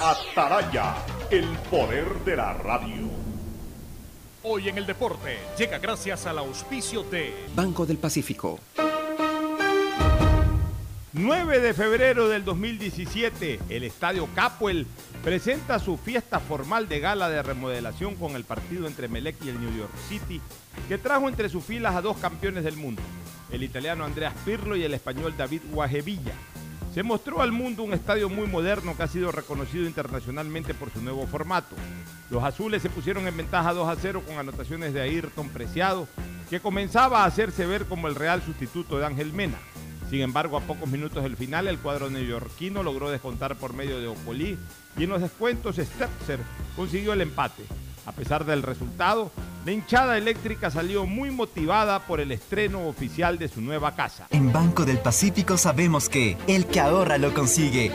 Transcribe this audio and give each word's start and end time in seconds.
Ataraya, 0.00 0.96
el 1.30 1.46
poder 1.70 2.06
de 2.24 2.36
la 2.36 2.52
radio. 2.52 3.08
Hoy 4.42 4.68
en 4.68 4.76
el 4.76 4.86
deporte 4.86 5.38
llega 5.56 5.78
gracias 5.78 6.26
al 6.26 6.38
auspicio 6.38 7.04
de 7.04 7.32
Banco 7.54 7.86
del 7.86 7.98
Pacífico. 7.98 8.58
9 11.12 11.60
de 11.60 11.74
febrero 11.74 12.28
del 12.28 12.44
2017, 12.44 13.60
el 13.68 13.84
Estadio 13.84 14.28
Capuel 14.34 14.86
presenta 15.22 15.78
su 15.78 15.96
fiesta 15.96 16.40
formal 16.40 16.88
de 16.88 16.98
gala 16.98 17.30
de 17.30 17.42
remodelación 17.42 18.16
con 18.16 18.34
el 18.34 18.42
partido 18.42 18.88
entre 18.88 19.06
Melec 19.06 19.36
y 19.44 19.50
el 19.50 19.60
New 19.60 19.78
York 19.78 19.92
City, 20.08 20.40
que 20.88 20.98
trajo 20.98 21.28
entre 21.28 21.48
sus 21.48 21.64
filas 21.64 21.94
a 21.94 22.02
dos 22.02 22.16
campeones 22.16 22.64
del 22.64 22.76
mundo, 22.76 23.00
el 23.52 23.62
italiano 23.62 24.04
Andreas 24.04 24.34
Pirlo 24.44 24.74
y 24.74 24.82
el 24.82 24.92
español 24.92 25.34
David 25.36 25.62
Guajevilla. 25.70 26.34
Se 26.94 27.02
mostró 27.02 27.42
al 27.42 27.50
mundo 27.50 27.82
un 27.82 27.92
estadio 27.92 28.28
muy 28.28 28.46
moderno 28.46 28.96
que 28.96 29.02
ha 29.02 29.08
sido 29.08 29.32
reconocido 29.32 29.84
internacionalmente 29.84 30.74
por 30.74 30.92
su 30.92 31.02
nuevo 31.02 31.26
formato. 31.26 31.74
Los 32.30 32.44
azules 32.44 32.82
se 32.82 32.88
pusieron 32.88 33.26
en 33.26 33.36
ventaja 33.36 33.72
2 33.72 33.88
a 33.88 33.96
0 34.00 34.22
con 34.24 34.38
anotaciones 34.38 34.94
de 34.94 35.00
Ayrton 35.00 35.48
Preciado, 35.48 36.06
que 36.48 36.60
comenzaba 36.60 37.24
a 37.24 37.26
hacerse 37.26 37.66
ver 37.66 37.86
como 37.86 38.06
el 38.06 38.14
real 38.14 38.42
sustituto 38.42 38.96
de 38.96 39.06
Ángel 39.06 39.32
Mena. 39.32 39.58
Sin 40.08 40.20
embargo, 40.20 40.56
a 40.56 40.60
pocos 40.60 40.88
minutos 40.88 41.24
del 41.24 41.36
final, 41.36 41.66
el 41.66 41.80
cuadro 41.80 42.10
neoyorquino 42.10 42.84
logró 42.84 43.10
descontar 43.10 43.56
por 43.56 43.72
medio 43.72 43.98
de 43.98 44.06
Opolí 44.06 44.56
y 44.96 45.02
en 45.02 45.10
los 45.10 45.20
descuentos 45.20 45.74
Stetzer 45.74 46.38
consiguió 46.76 47.12
el 47.12 47.22
empate. 47.22 47.64
A 48.06 48.12
pesar 48.12 48.44
del 48.44 48.62
resultado, 48.62 49.30
la 49.64 49.72
hinchada 49.72 50.18
eléctrica 50.18 50.70
salió 50.70 51.06
muy 51.06 51.30
motivada 51.30 52.00
por 52.00 52.20
el 52.20 52.32
estreno 52.32 52.86
oficial 52.86 53.38
de 53.38 53.48
su 53.48 53.60
nueva 53.60 53.94
casa. 53.94 54.26
En 54.30 54.52
Banco 54.52 54.84
del 54.84 54.98
Pacífico 54.98 55.56
sabemos 55.56 56.08
que 56.08 56.36
el 56.46 56.66
que 56.66 56.80
ahorra 56.80 57.18
lo 57.18 57.32
consigue. 57.32 57.90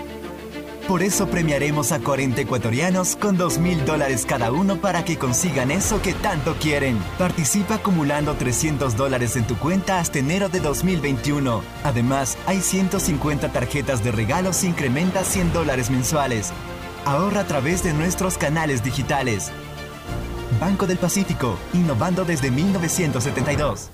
Por 0.88 1.04
eso 1.04 1.28
premiaremos 1.28 1.92
a 1.92 2.00
40 2.00 2.42
ecuatorianos 2.42 3.16
con 3.16 3.38
2 3.38 3.60
mil 3.60 3.86
dólares 3.86 4.26
cada 4.26 4.52
uno 4.52 4.78
para 4.78 5.06
que 5.06 5.20
consigan 5.20 5.70
eso 5.70 6.02
que 6.02 6.16
tanto 6.16 6.56
quieren. 6.56 6.98
Participa 7.20 7.76
acumulando 7.76 8.34
300 8.34 8.98
dólares 8.98 9.36
en 9.36 9.46
tu 9.46 9.56
cuenta 9.56 10.00
hasta 10.00 10.18
enero 10.18 10.50
de 10.50 10.60
2021. 10.60 11.62
Además, 11.84 12.40
hay 12.48 12.62
150 12.62 13.50
tarjetas 13.50 14.04
de 14.04 14.12
regalos 14.12 14.64
incrementa 14.64 15.24
100 15.24 15.54
dólares 15.54 15.92
mensuales. 15.92 16.52
Ahorra 17.06 17.42
a 17.42 17.46
través 17.48 17.84
de 17.84 17.94
nuestros 17.94 18.40
canales 18.40 18.84
digitales. 18.84 19.52
Banco 20.58 20.88
del 20.88 20.98
Pacífico, 20.98 21.58
innovando 21.74 22.26
desde 22.26 22.50
1972. 22.52 23.92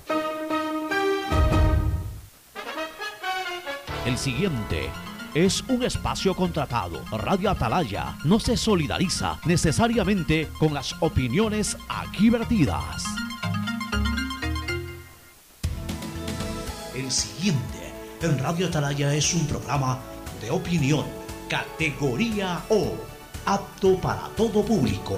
El 4.06 4.18
siguiente 4.18 4.90
es 5.34 5.62
un 5.68 5.84
espacio 5.84 6.36
contratado. 6.36 7.04
Radio 7.12 7.52
Atalaya 7.52 8.18
no 8.24 8.40
se 8.40 8.56
solidariza 8.56 9.40
necesariamente 9.46 10.48
con 10.60 10.74
las 10.74 10.96
opiniones 11.02 11.76
aquí 11.90 12.30
vertidas. 12.30 13.04
El 16.96 17.12
siguiente 17.12 17.94
en 18.22 18.40
Radio 18.40 18.68
Atalaya 18.68 19.14
es 19.14 19.34
un 19.34 19.46
programa 19.46 20.00
de 20.42 20.52
opinión, 20.52 21.06
categoría 21.50 22.62
O, 22.70 22.94
apto 23.46 24.00
para 24.00 24.30
todo 24.38 24.64
público. 24.64 25.18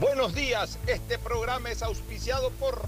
Buenos 0.00 0.32
días, 0.32 0.78
este 0.86 1.18
programa 1.18 1.72
es 1.72 1.82
auspiciado 1.82 2.50
por 2.52 2.80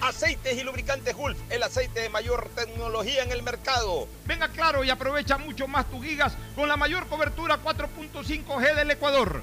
Aceites 0.00 0.56
y 0.56 0.62
lubricantes 0.62 1.14
Gulf, 1.14 1.36
el 1.50 1.62
aceite 1.62 2.00
de 2.00 2.08
mayor 2.08 2.48
tecnología 2.54 3.22
en 3.22 3.32
el 3.32 3.42
mercado. 3.42 4.08
Venga 4.24 4.48
claro 4.48 4.82
y 4.82 4.88
aprovecha 4.88 5.36
mucho 5.36 5.68
más 5.68 5.90
tus 5.90 6.02
gigas 6.02 6.38
con 6.56 6.68
la 6.68 6.78
mayor 6.78 7.06
cobertura 7.08 7.62
4.5G 7.62 8.76
del 8.76 8.90
Ecuador. 8.90 9.42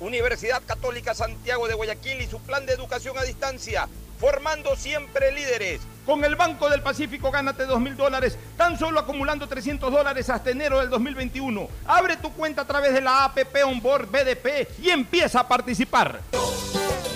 Universidad 0.00 0.64
Católica 0.66 1.14
Santiago 1.14 1.68
de 1.68 1.74
Guayaquil 1.74 2.20
y 2.20 2.26
su 2.26 2.40
plan 2.40 2.66
de 2.66 2.72
educación 2.72 3.16
a 3.16 3.22
distancia, 3.22 3.88
formando 4.18 4.74
siempre 4.74 5.30
líderes. 5.30 5.80
Con 6.06 6.22
el 6.22 6.36
Banco 6.36 6.68
del 6.68 6.82
Pacífico 6.82 7.30
gánate 7.30 7.64
dos 7.64 7.80
mil 7.80 7.96
dólares, 7.96 8.36
tan 8.58 8.78
solo 8.78 9.00
acumulando 9.00 9.48
300 9.48 9.90
dólares 9.90 10.28
hasta 10.28 10.50
enero 10.50 10.80
del 10.80 10.90
2021. 10.90 11.66
Abre 11.86 12.16
tu 12.18 12.30
cuenta 12.32 12.62
a 12.62 12.66
través 12.66 12.92
de 12.92 13.00
la 13.00 13.24
APP 13.24 13.64
Onboard 13.64 14.10
BDP 14.10 14.68
y 14.82 14.90
empieza 14.90 15.40
a 15.40 15.48
participar. 15.48 16.20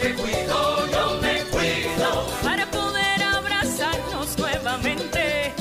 Me 0.02 0.14
cuido, 0.14 0.86
yo 0.90 1.18
me 1.20 1.42
cuido 1.50 2.26
para 2.42 2.64
poder 2.70 3.22
abrazarnos 3.22 4.38
nuevamente 4.38 5.52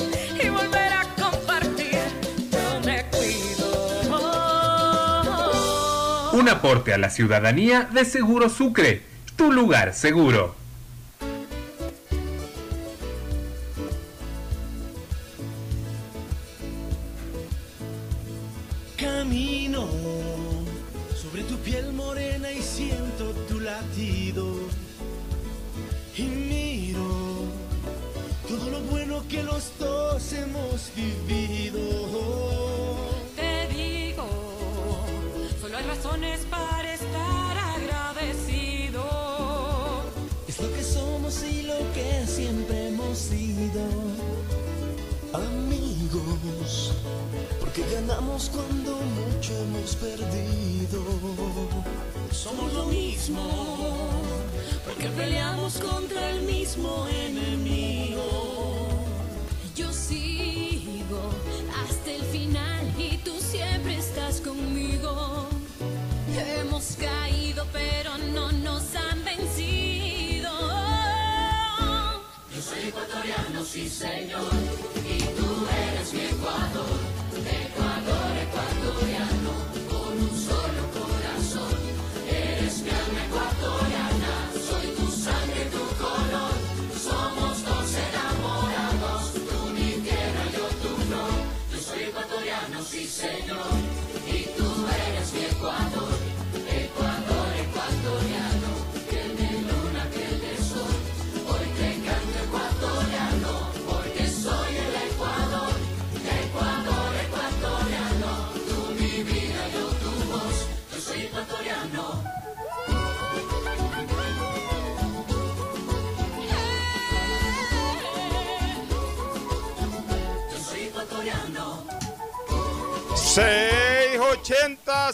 y 0.42 0.48
volver 0.48 0.92
a 0.92 1.04
compartir. 1.20 1.98
Yo 2.50 2.80
me 2.86 3.04
cuido. 3.10 3.68
Un 6.32 6.48
aporte 6.48 6.94
a 6.94 6.98
la 6.98 7.10
ciudadanía 7.10 7.88
de 7.92 8.06
Seguro 8.06 8.48
Sucre, 8.48 9.02
tu 9.36 9.52
lugar 9.52 9.92
seguro. 9.92 10.57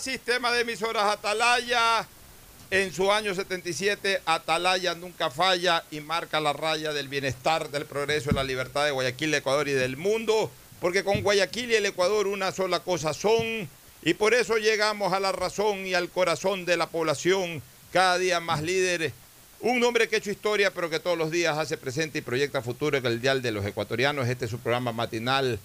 Sistema 0.04 0.52
de 0.52 0.60
emisoras 0.60 1.04
Atalaya. 1.04 2.06
En 2.70 2.92
su 2.92 3.10
año 3.10 3.34
77, 3.34 4.20
Atalaya 4.26 4.94
nunca 4.94 5.30
falla 5.30 5.82
y 5.90 6.00
marca 6.00 6.40
la 6.40 6.52
raya 6.52 6.92
del 6.92 7.08
bienestar, 7.08 7.70
del 7.70 7.86
progreso 7.86 8.30
y 8.30 8.34
la 8.34 8.44
libertad 8.44 8.84
de 8.84 8.90
Guayaquil, 8.90 9.32
Ecuador 9.32 9.66
y 9.66 9.72
del 9.72 9.96
mundo. 9.96 10.50
Porque 10.78 11.04
con 11.04 11.22
Guayaquil 11.22 11.70
y 11.70 11.76
el 11.76 11.86
Ecuador 11.86 12.26
una 12.26 12.52
sola 12.52 12.80
cosa 12.80 13.14
son. 13.14 13.66
Y 14.02 14.12
por 14.12 14.34
eso 14.34 14.58
llegamos 14.58 15.14
a 15.14 15.20
la 15.20 15.32
razón 15.32 15.86
y 15.86 15.94
al 15.94 16.10
corazón 16.10 16.66
de 16.66 16.76
la 16.76 16.88
población, 16.88 17.62
cada 17.90 18.18
día 18.18 18.40
más 18.40 18.60
líderes. 18.60 19.14
Un 19.60 19.82
hombre 19.84 20.06
que 20.08 20.16
ha 20.16 20.18
hecho 20.18 20.30
historia, 20.30 20.70
pero 20.70 20.90
que 20.90 21.00
todos 21.00 21.16
los 21.16 21.30
días 21.30 21.56
hace 21.56 21.78
presente 21.78 22.18
y 22.18 22.22
proyecta 22.22 22.60
futuro 22.60 22.98
en 22.98 23.06
el 23.06 23.22
Dial 23.22 23.40
de 23.40 23.52
los 23.52 23.64
Ecuatorianos. 23.64 24.28
Este 24.28 24.44
es 24.44 24.50
su 24.50 24.58
programa 24.58 24.92
matinal 24.92 25.58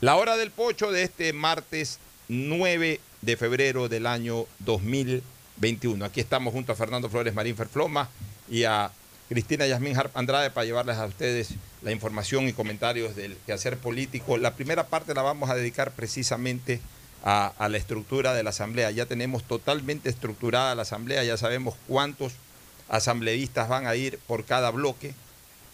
la 0.00 0.16
hora 0.16 0.36
del 0.36 0.50
pocho 0.50 0.92
de 0.92 1.02
este 1.02 1.32
martes 1.32 1.98
9 2.28 3.00
de 3.22 3.36
febrero 3.36 3.88
del 3.88 4.06
año 4.06 4.46
2021. 4.60 6.04
Aquí 6.04 6.20
estamos 6.20 6.52
junto 6.52 6.72
a 6.72 6.76
Fernando 6.76 7.08
Flores 7.08 7.34
Marín 7.34 7.56
Ferfloma 7.56 8.08
y 8.50 8.64
a 8.64 8.90
Cristina 9.28 9.66
Yasmín 9.66 9.96
Harp 9.96 10.16
Andrade 10.16 10.50
para 10.50 10.64
llevarles 10.64 10.96
a 10.96 11.06
ustedes 11.06 11.50
la 11.82 11.92
información 11.92 12.48
y 12.48 12.52
comentarios 12.52 13.14
del 13.16 13.36
quehacer 13.46 13.76
político. 13.78 14.36
La 14.38 14.54
primera 14.54 14.86
parte 14.88 15.14
la 15.14 15.22
vamos 15.22 15.50
a 15.50 15.54
dedicar 15.54 15.92
precisamente 15.92 16.80
a, 17.22 17.52
la 17.68 17.76
estructura 17.76 18.32
de 18.34 18.42
la 18.42 18.50
Asamblea. 18.50 18.90
Ya 18.90 19.06
tenemos 19.06 19.44
totalmente 19.44 20.08
estructurada 20.08 20.74
la 20.74 20.82
Asamblea, 20.82 21.22
ya 21.22 21.36
sabemos 21.36 21.74
cuántos 21.86 22.32
asambleístas 22.88 23.68
van 23.68 23.86
a 23.86 23.94
ir 23.94 24.18
por 24.26 24.44
cada 24.44 24.70
bloque 24.70 25.14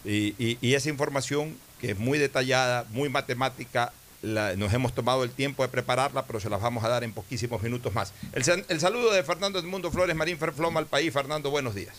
y- 0.05 0.57
y 0.61 0.73
esa 0.75 0.89
información 0.89 1.57
que 1.81 1.91
es 1.91 1.97
muy 1.97 2.17
detallada, 2.19 2.85
muy 2.91 3.09
matemática, 3.09 3.91
nos 4.21 4.73
hemos 4.73 4.93
tomado 4.93 5.23
el 5.23 5.31
tiempo 5.31 5.63
de 5.63 5.69
prepararla, 5.69 6.25
pero 6.25 6.39
se 6.39 6.49
las 6.49 6.61
vamos 6.61 6.83
a 6.83 6.89
dar 6.89 7.03
en 7.03 7.13
poquísimos 7.13 7.61
minutos 7.61 7.93
más. 7.93 8.13
El, 8.33 8.43
sal- 8.43 8.65
el 8.67 8.79
saludo 8.79 9.11
de 9.11 9.23
Fernando 9.23 9.59
Edmundo 9.59 9.91
Flores 9.91 10.15
Marín 10.15 10.37
Ferfloma 10.37 10.79
al 10.79 10.87
país. 10.87 11.13
Fernando, 11.13 11.49
buenos 11.51 11.75
días. 11.75 11.95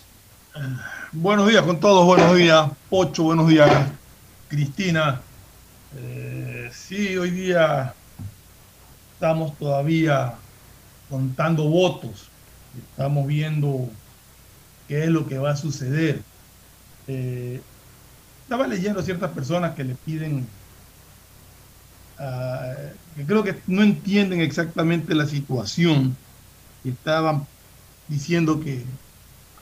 Buenos 1.13 1.49
días 1.49 1.63
con 1.63 1.79
todos, 1.79 2.05
buenos 2.05 2.35
días, 2.37 2.69
Pocho, 2.91 3.23
buenos 3.25 3.49
días, 3.49 3.71
Cristina. 4.49 5.21
Eh, 5.97 6.71
sí, 6.75 7.17
hoy 7.17 7.31
día 7.31 7.95
estamos 9.15 9.57
todavía 9.57 10.35
contando 11.09 11.65
votos, 11.65 12.29
estamos 12.91 13.27
viendo 13.27 13.89
qué 14.89 15.05
es 15.05 15.11
lo 15.11 15.29
que 15.29 15.39
va 15.39 15.53
a 15.53 15.57
suceder. 15.57 16.23
Eh, 17.07 17.61
estaba 18.43 18.67
leyendo 18.67 19.03
ciertas 19.03 19.31
personas 19.31 19.75
que 19.77 19.85
le 19.85 19.95
piden, 19.95 20.47
ah, 22.19 22.75
que 23.17 23.25
creo 23.25 23.43
que 23.43 23.57
no 23.67 23.83
entienden 23.83 24.41
exactamente 24.41 25.15
la 25.15 25.27
situación, 25.27 26.17
y 26.85 26.91
estaban 26.91 27.47
diciendo 28.09 28.61
que 28.61 28.85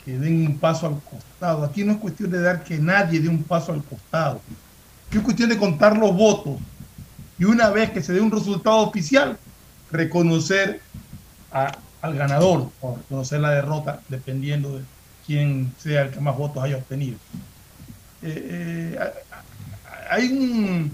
que 0.06 0.16
den 0.16 0.46
un 0.46 0.58
paso 0.58 0.86
al 0.86 1.00
costado. 1.02 1.64
Aquí 1.64 1.82
no 1.82 1.92
es 1.94 1.98
cuestión 1.98 2.30
de 2.30 2.40
dar 2.40 2.62
que 2.62 2.78
nadie 2.78 3.18
dé 3.18 3.28
un 3.28 3.42
paso 3.42 3.72
al 3.72 3.82
costado. 3.82 4.40
Aquí 5.08 5.18
es 5.18 5.24
cuestión 5.24 5.48
de 5.48 5.58
contar 5.58 5.98
los 5.98 6.14
votos 6.16 6.58
y 7.38 7.44
una 7.44 7.70
vez 7.70 7.90
que 7.90 8.00
se 8.00 8.12
dé 8.12 8.20
un 8.20 8.30
resultado 8.30 8.78
oficial, 8.78 9.36
reconocer 9.90 10.80
al 11.50 12.14
ganador 12.14 12.70
o 12.80 12.96
reconocer 12.96 13.40
la 13.40 13.50
derrota, 13.50 14.00
dependiendo 14.08 14.78
de 14.78 14.84
quién 15.26 15.74
sea 15.76 16.02
el 16.02 16.10
que 16.12 16.20
más 16.20 16.36
votos 16.38 16.62
haya 16.62 16.76
obtenido. 16.76 17.16
Eh, 18.22 18.96
eh, 18.96 18.98
hay 20.08 20.28
un 20.28 20.92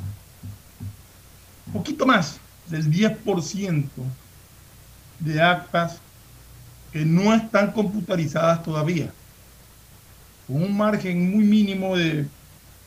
poquito 1.72 2.06
más 2.06 2.38
del 2.66 2.90
10% 2.90 4.02
de 5.18 5.40
actas 5.42 5.98
que 6.92 7.04
no 7.04 7.32
están 7.34 7.72
computarizadas 7.72 8.62
todavía, 8.62 9.10
con 10.46 10.62
un 10.62 10.76
margen 10.76 11.30
muy 11.34 11.44
mínimo 11.44 11.96
de, 11.96 12.26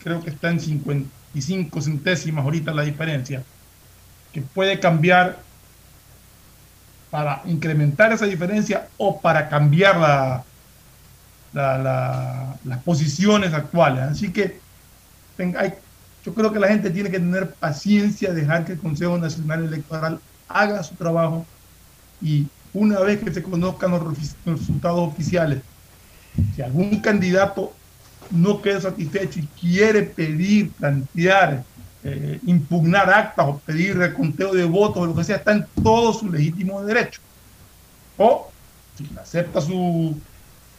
creo 0.03 0.21
que 0.23 0.29
está 0.29 0.49
en 0.49 0.59
55 0.59 1.81
centésimas 1.81 2.43
ahorita 2.45 2.73
la 2.73 2.83
diferencia, 2.83 3.43
que 4.31 4.41
puede 4.41 4.79
cambiar 4.79 5.39
para 7.09 7.41
incrementar 7.45 8.11
esa 8.11 8.25
diferencia 8.25 8.89
o 8.97 9.21
para 9.21 9.47
cambiar 9.47 9.97
la, 9.97 10.43
la- 11.53 11.77
la- 11.77 12.59
las 12.63 12.83
posiciones 12.83 13.53
actuales. 13.53 14.03
Así 14.03 14.31
que 14.31 14.59
hay- 15.57 15.73
yo 16.25 16.33
creo 16.33 16.51
que 16.51 16.59
la 16.59 16.69
gente 16.69 16.89
tiene 16.89 17.11
que 17.11 17.19
tener 17.19 17.51
paciencia, 17.51 18.33
dejar 18.33 18.65
que 18.65 18.71
el 18.73 18.79
Consejo 18.79 19.17
Nacional 19.17 19.65
Electoral 19.65 20.19
haga 20.47 20.81
su 20.83 20.95
trabajo 20.95 21.45
y 22.19 22.47
una 22.73 22.99
vez 23.01 23.23
que 23.23 23.31
se 23.31 23.43
conozcan 23.43 23.91
los 23.91 24.03
resultados 24.45 25.07
oficiales, 25.07 25.59
si 26.55 26.63
algún 26.63 26.99
candidato 26.99 27.73
no 28.31 28.59
queda 28.61 28.81
satisfecho 28.81 29.39
y 29.39 29.47
quiere 29.59 30.01
pedir, 30.01 30.71
plantear, 30.71 31.63
eh, 32.03 32.39
impugnar 32.47 33.07
actas 33.09 33.45
o 33.47 33.59
pedir 33.59 33.95
reconteo 33.95 34.53
de 34.53 34.65
votos 34.65 35.03
o 35.03 35.05
lo 35.05 35.15
que 35.15 35.23
sea, 35.23 35.37
está 35.37 35.51
en 35.51 35.65
todo 35.83 36.11
su 36.11 36.29
legítimo 36.29 36.83
derecho. 36.83 37.21
O 38.17 38.51
si 38.97 39.07
acepta 39.19 39.61
su, 39.61 40.17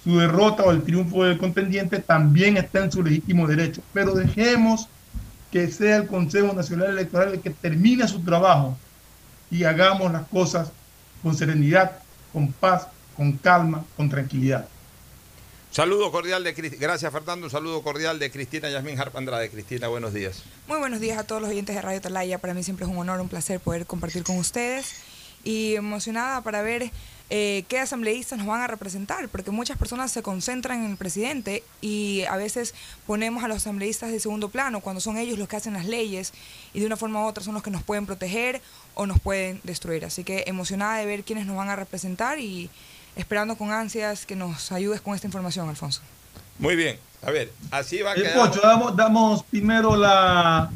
su 0.03 0.19
derrota 0.19 0.65
o 0.65 0.73
el 0.73 0.83
triunfo 0.83 1.25
del 1.25 1.39
contendiente, 1.39 2.01
también 2.01 2.57
está 2.57 2.85
en 2.85 2.91
su 2.91 3.03
legítimo 3.03 3.47
derecho. 3.47 3.81
Pero 3.93 4.13
dejemos 4.15 4.89
que 5.51 5.71
sea 5.71 5.97
el 5.97 6.07
Consejo 6.07 6.53
Nacional 6.53 6.91
Electoral 6.91 7.35
el 7.35 7.41
que 7.41 7.51
termine 7.51 8.07
su 8.09 8.23
trabajo 8.23 8.77
y 9.51 9.65
hagamos 9.65 10.13
las 10.13 10.27
cosas 10.29 10.71
con 11.23 11.37
serenidad, 11.37 11.99
con 12.33 12.53
paz, 12.53 12.89
con 13.17 13.33
calma, 13.33 13.85
con 13.97 14.09
tranquilidad. 14.09 14.69
Saludo 15.71 16.11
cordial 16.11 16.43
de 16.43 16.53
Gracias, 16.53 17.13
Fernando. 17.13 17.47
Un 17.47 17.51
saludo 17.51 17.83
cordial 17.83 18.19
de 18.19 18.31
Cristina 18.31 18.71
Yasmín 18.71 18.99
Harp 18.99 19.15
Andrade. 19.17 19.51
Cristina, 19.51 19.89
buenos 19.89 20.15
días. 20.15 20.43
Muy 20.69 20.79
buenos 20.79 21.01
días 21.01 21.19
a 21.19 21.25
todos 21.25 21.43
los 21.43 21.51
oyentes 21.51 21.75
de 21.75 21.83
Radio 21.83 22.01
Talaya. 22.01 22.39
Para 22.39 22.55
mí 22.55 22.63
siempre 22.63 22.87
es 22.87 22.91
un 22.91 22.97
honor, 22.97 23.21
un 23.21 23.29
placer 23.29 23.61
poder 23.61 23.85
compartir 23.85 24.23
con 24.25 24.39
ustedes 24.39 24.95
y 25.45 25.75
emocionada 25.75 26.41
para 26.41 26.63
ver 26.63 26.91
eh, 27.29 27.65
qué 27.69 27.81
asambleístas 27.81 28.39
nos 28.39 28.47
van 28.47 28.61
a 28.61 28.67
representar, 28.69 29.29
porque 29.29 29.51
muchas 29.51 29.77
personas 29.77 30.13
se 30.13 30.23
concentran 30.23 30.85
en 30.85 30.93
el 30.93 30.97
presidente 30.97 31.65
y 31.81 32.23
a 32.29 32.37
veces 32.37 32.75
ponemos 33.07 33.43
a 33.43 33.49
los 33.49 33.59
asambleístas 33.59 34.13
de 34.13 34.21
segundo 34.21 34.49
plano 34.49 34.81
cuando 34.81 35.01
son 35.01 35.17
ellos 35.17 35.39
los 35.39 35.49
que 35.49 35.57
hacen 35.57 35.75
las 35.75 35.87
leyes 35.87 36.33
y 36.73 36.81
de 36.81 36.87
una 36.87 36.97
forma 36.97 37.25
u 37.25 37.27
otra 37.27 37.43
son 37.43 37.55
los 37.55 37.63
que 37.63 37.71
nos 37.71 37.83
pueden 37.83 38.07
proteger 38.07 38.61
o 38.95 39.07
nos 39.07 39.19
pueden 39.19 39.61
destruir. 39.65 40.05
Así 40.05 40.23
que 40.23 40.45
emocionada 40.47 40.99
de 40.99 41.07
ver 41.07 41.25
quiénes 41.25 41.47
nos 41.47 41.57
van 41.57 41.69
a 41.69 41.77
representar 41.77 42.39
y 42.39 42.71
esperando 43.17 43.57
con 43.57 43.73
ansias 43.73 44.25
que 44.25 44.37
nos 44.37 44.71
ayudes 44.71 45.01
con 45.01 45.15
esta 45.15 45.27
información, 45.27 45.69
Alfonso. 45.69 46.03
Muy 46.59 46.77
bien. 46.77 46.99
A 47.23 47.31
ver, 47.31 47.51
así 47.73 48.03
va 48.03 48.13
a 48.13 48.15
El 48.15 48.23
quedar. 48.23 48.39
Pocho, 48.39 48.61
damos, 48.61 48.97
damos 48.97 49.43
primero 49.43 49.97
la 49.97 50.71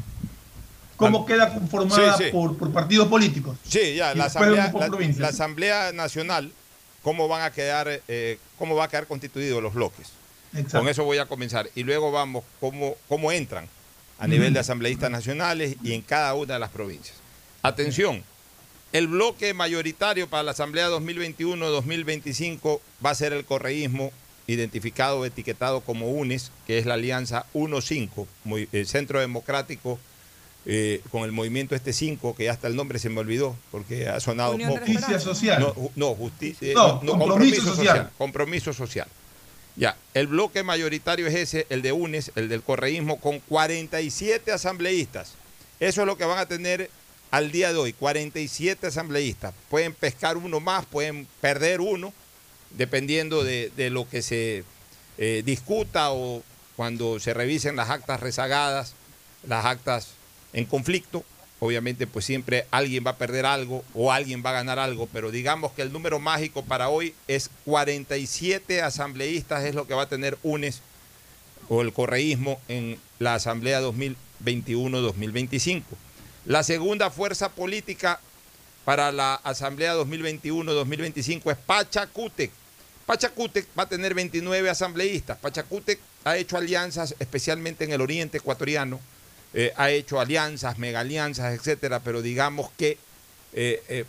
cómo 1.05 1.25
queda 1.25 1.53
conformada 1.53 2.17
Sí, 2.17 2.23
sí. 2.25 2.29
Por, 2.31 2.57
por 2.57 2.71
partidos 2.71 3.07
políticos. 3.07 3.57
Sí, 3.67 3.95
ya, 3.95 4.13
la 4.15 4.25
asamblea, 4.25 4.71
por 4.71 4.81
la, 4.81 4.87
provincias. 4.87 5.19
la 5.19 5.27
Asamblea 5.29 5.91
Nacional, 5.91 6.51
cómo 7.03 7.27
van 7.27 7.41
a 7.43 7.51
quedar, 7.51 8.01
eh, 8.07 8.37
cómo 8.57 8.75
va 8.75 8.85
a 8.85 8.87
quedar 8.89 9.07
constituidos 9.07 9.61
los 9.61 9.73
bloques. 9.73 10.07
Exacto. 10.53 10.79
Con 10.79 10.87
eso 10.89 11.03
voy 11.03 11.17
a 11.17 11.25
comenzar. 11.25 11.69
Y 11.75 11.83
luego 11.83 12.11
vamos 12.11 12.43
cómo, 12.59 12.95
cómo 13.07 13.31
entran 13.31 13.67
a 14.19 14.27
nivel 14.27 14.53
de 14.53 14.59
asambleístas 14.59 15.09
nacionales 15.09 15.75
y 15.83 15.93
en 15.93 16.01
cada 16.01 16.33
una 16.35 16.53
de 16.55 16.59
las 16.59 16.69
provincias. 16.69 17.15
Atención, 17.63 18.23
el 18.93 19.07
bloque 19.07 19.53
mayoritario 19.53 20.27
para 20.29 20.43
la 20.43 20.51
Asamblea 20.51 20.89
2021-2025 20.89 22.79
va 23.05 23.09
a 23.11 23.15
ser 23.15 23.33
el 23.33 23.45
correísmo, 23.45 24.11
identificado 24.47 25.25
etiquetado 25.25 25.81
como 25.81 26.09
UNES, 26.11 26.51
que 26.67 26.77
es 26.77 26.85
la 26.85 26.95
alianza 26.95 27.45
1-5, 27.53 28.27
muy- 28.43 28.67
el 28.71 28.85
Centro 28.87 29.19
Democrático 29.19 29.99
eh, 30.65 31.01
con 31.11 31.23
el 31.23 31.31
movimiento 31.31 31.75
este 31.75 31.93
5, 31.93 32.35
que 32.35 32.49
hasta 32.49 32.67
el 32.67 32.75
nombre 32.75 32.99
se 32.99 33.09
me 33.09 33.19
olvidó, 33.19 33.55
porque 33.71 34.07
ha 34.07 34.19
sonado 34.19 34.57
poco. 34.57 34.77
Justicia 34.77 35.19
Social. 35.19 35.73
No, 35.95 36.15
justicia, 36.15 36.73
No, 36.73 36.99
compromiso 36.99 37.75
social. 37.75 38.11
Compromiso 38.17 38.73
social. 38.73 39.07
Ya, 39.75 39.97
el 40.13 40.27
bloque 40.27 40.63
mayoritario 40.63 41.27
es 41.27 41.35
ese, 41.35 41.65
el 41.69 41.81
de 41.81 41.93
UNES, 41.93 42.33
el 42.35 42.49
del 42.49 42.61
correísmo, 42.61 43.19
con 43.19 43.39
47 43.39 44.51
asambleístas. 44.51 45.33
Eso 45.79 46.01
es 46.01 46.07
lo 46.07 46.17
que 46.17 46.25
van 46.25 46.37
a 46.39 46.45
tener 46.45 46.89
al 47.31 47.51
día 47.51 47.71
de 47.71 47.79
hoy, 47.79 47.93
47 47.93 48.87
asambleístas. 48.87 49.53
Pueden 49.69 49.93
pescar 49.93 50.37
uno 50.37 50.59
más, 50.59 50.85
pueden 50.85 51.25
perder 51.39 51.79
uno, 51.79 52.13
dependiendo 52.71 53.43
de, 53.43 53.71
de 53.75 53.89
lo 53.89 54.07
que 54.07 54.21
se 54.21 54.65
eh, 55.17 55.41
discuta 55.45 56.11
o 56.11 56.43
cuando 56.75 57.19
se 57.19 57.33
revisen 57.33 57.75
las 57.75 57.89
actas 57.89 58.19
rezagadas, 58.19 58.93
las 59.47 59.65
actas 59.65 60.09
en 60.53 60.65
conflicto. 60.65 61.23
Obviamente, 61.59 62.07
pues 62.07 62.25
siempre 62.25 62.65
alguien 62.71 63.05
va 63.05 63.11
a 63.11 63.17
perder 63.17 63.45
algo 63.45 63.83
o 63.93 64.11
alguien 64.11 64.41
va 64.43 64.49
a 64.49 64.53
ganar 64.53 64.79
algo, 64.79 65.07
pero 65.13 65.29
digamos 65.29 65.73
que 65.73 65.83
el 65.83 65.93
número 65.93 66.19
mágico 66.19 66.63
para 66.63 66.89
hoy 66.89 67.13
es 67.27 67.51
47 67.65 68.81
asambleístas, 68.81 69.65
es 69.65 69.75
lo 69.75 69.85
que 69.85 69.93
va 69.93 70.03
a 70.03 70.09
tener 70.09 70.39
UNES 70.41 70.81
o 71.69 71.81
el 71.81 71.93
correísmo 71.93 72.59
en 72.67 72.97
la 73.19 73.35
Asamblea 73.35 73.81
2021-2025. 73.81 75.83
La 76.45 76.63
segunda 76.63 77.11
fuerza 77.11 77.49
política 77.49 78.19
para 78.83 79.11
la 79.11 79.35
Asamblea 79.35 79.95
2021-2025 79.95 81.51
es 81.51 81.57
Pachacútec. 81.57 82.51
Pachacútec 83.05 83.67
va 83.77 83.83
a 83.83 83.89
tener 83.89 84.15
29 84.15 84.69
asambleístas. 84.69 85.37
Pachacútec 85.37 85.99
ha 86.23 86.37
hecho 86.37 86.57
alianzas, 86.57 87.15
especialmente 87.19 87.83
en 87.83 87.93
el 87.93 88.01
oriente 88.01 88.39
ecuatoriano, 88.39 88.99
eh, 89.53 89.73
ha 89.75 89.89
hecho 89.91 90.19
alianzas, 90.19 90.77
mega 90.77 91.01
alianzas, 91.01 91.53
etcétera, 91.53 91.99
pero 91.99 92.21
digamos 92.21 92.71
que 92.77 92.97
eh, 93.53 93.83
eh, 93.89 94.05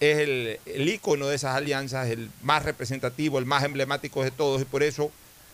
es 0.00 0.18
el, 0.18 0.58
el 0.66 0.88
ícono 0.88 1.26
de 1.26 1.36
esas 1.36 1.54
alianzas, 1.56 2.08
el 2.08 2.30
más 2.42 2.64
representativo, 2.64 3.38
el 3.38 3.46
más 3.46 3.64
emblemático 3.64 4.22
de 4.24 4.30
todos, 4.30 4.62
y 4.62 4.64
por 4.64 4.82
eso, 4.82 5.10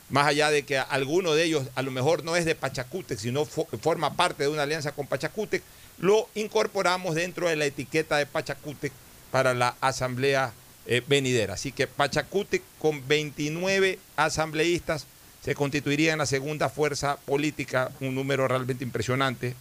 más 0.08 0.26
allá 0.26 0.50
de 0.50 0.64
que 0.64 0.78
alguno 0.78 1.34
de 1.34 1.44
ellos 1.44 1.64
a 1.74 1.82
lo 1.82 1.90
mejor 1.90 2.22
no 2.24 2.36
es 2.36 2.44
de 2.44 2.54
Pachacútec, 2.54 3.18
sino 3.18 3.44
fo- 3.44 3.66
forma 3.80 4.14
parte 4.14 4.44
de 4.44 4.48
una 4.48 4.62
alianza 4.62 4.92
con 4.92 5.06
Pachacútec, 5.06 5.62
lo 5.98 6.28
incorporamos 6.34 7.14
dentro 7.14 7.48
de 7.48 7.56
la 7.56 7.64
etiqueta 7.66 8.18
de 8.18 8.26
Pachacútec 8.26 8.92
para 9.32 9.52
la 9.54 9.74
asamblea 9.80 10.52
eh, 10.86 11.02
venidera. 11.08 11.54
Así 11.54 11.72
que 11.72 11.88
Pachacútec 11.88 12.62
con 12.78 13.06
29 13.08 13.98
asambleístas 14.14 15.06
se 15.46 15.54
constituiría 15.54 16.12
en 16.12 16.18
la 16.18 16.26
segunda 16.26 16.68
fuerza 16.68 17.18
política, 17.24 17.92
un 18.00 18.16
número 18.16 18.48
realmente 18.48 18.82
impresionante 18.82 19.54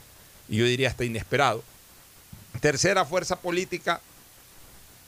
y 0.50 0.58
yo 0.58 0.66
diría 0.66 0.90
hasta 0.90 1.06
inesperado. 1.06 1.64
Tercera 2.60 3.06
fuerza 3.06 3.36
política, 3.36 4.02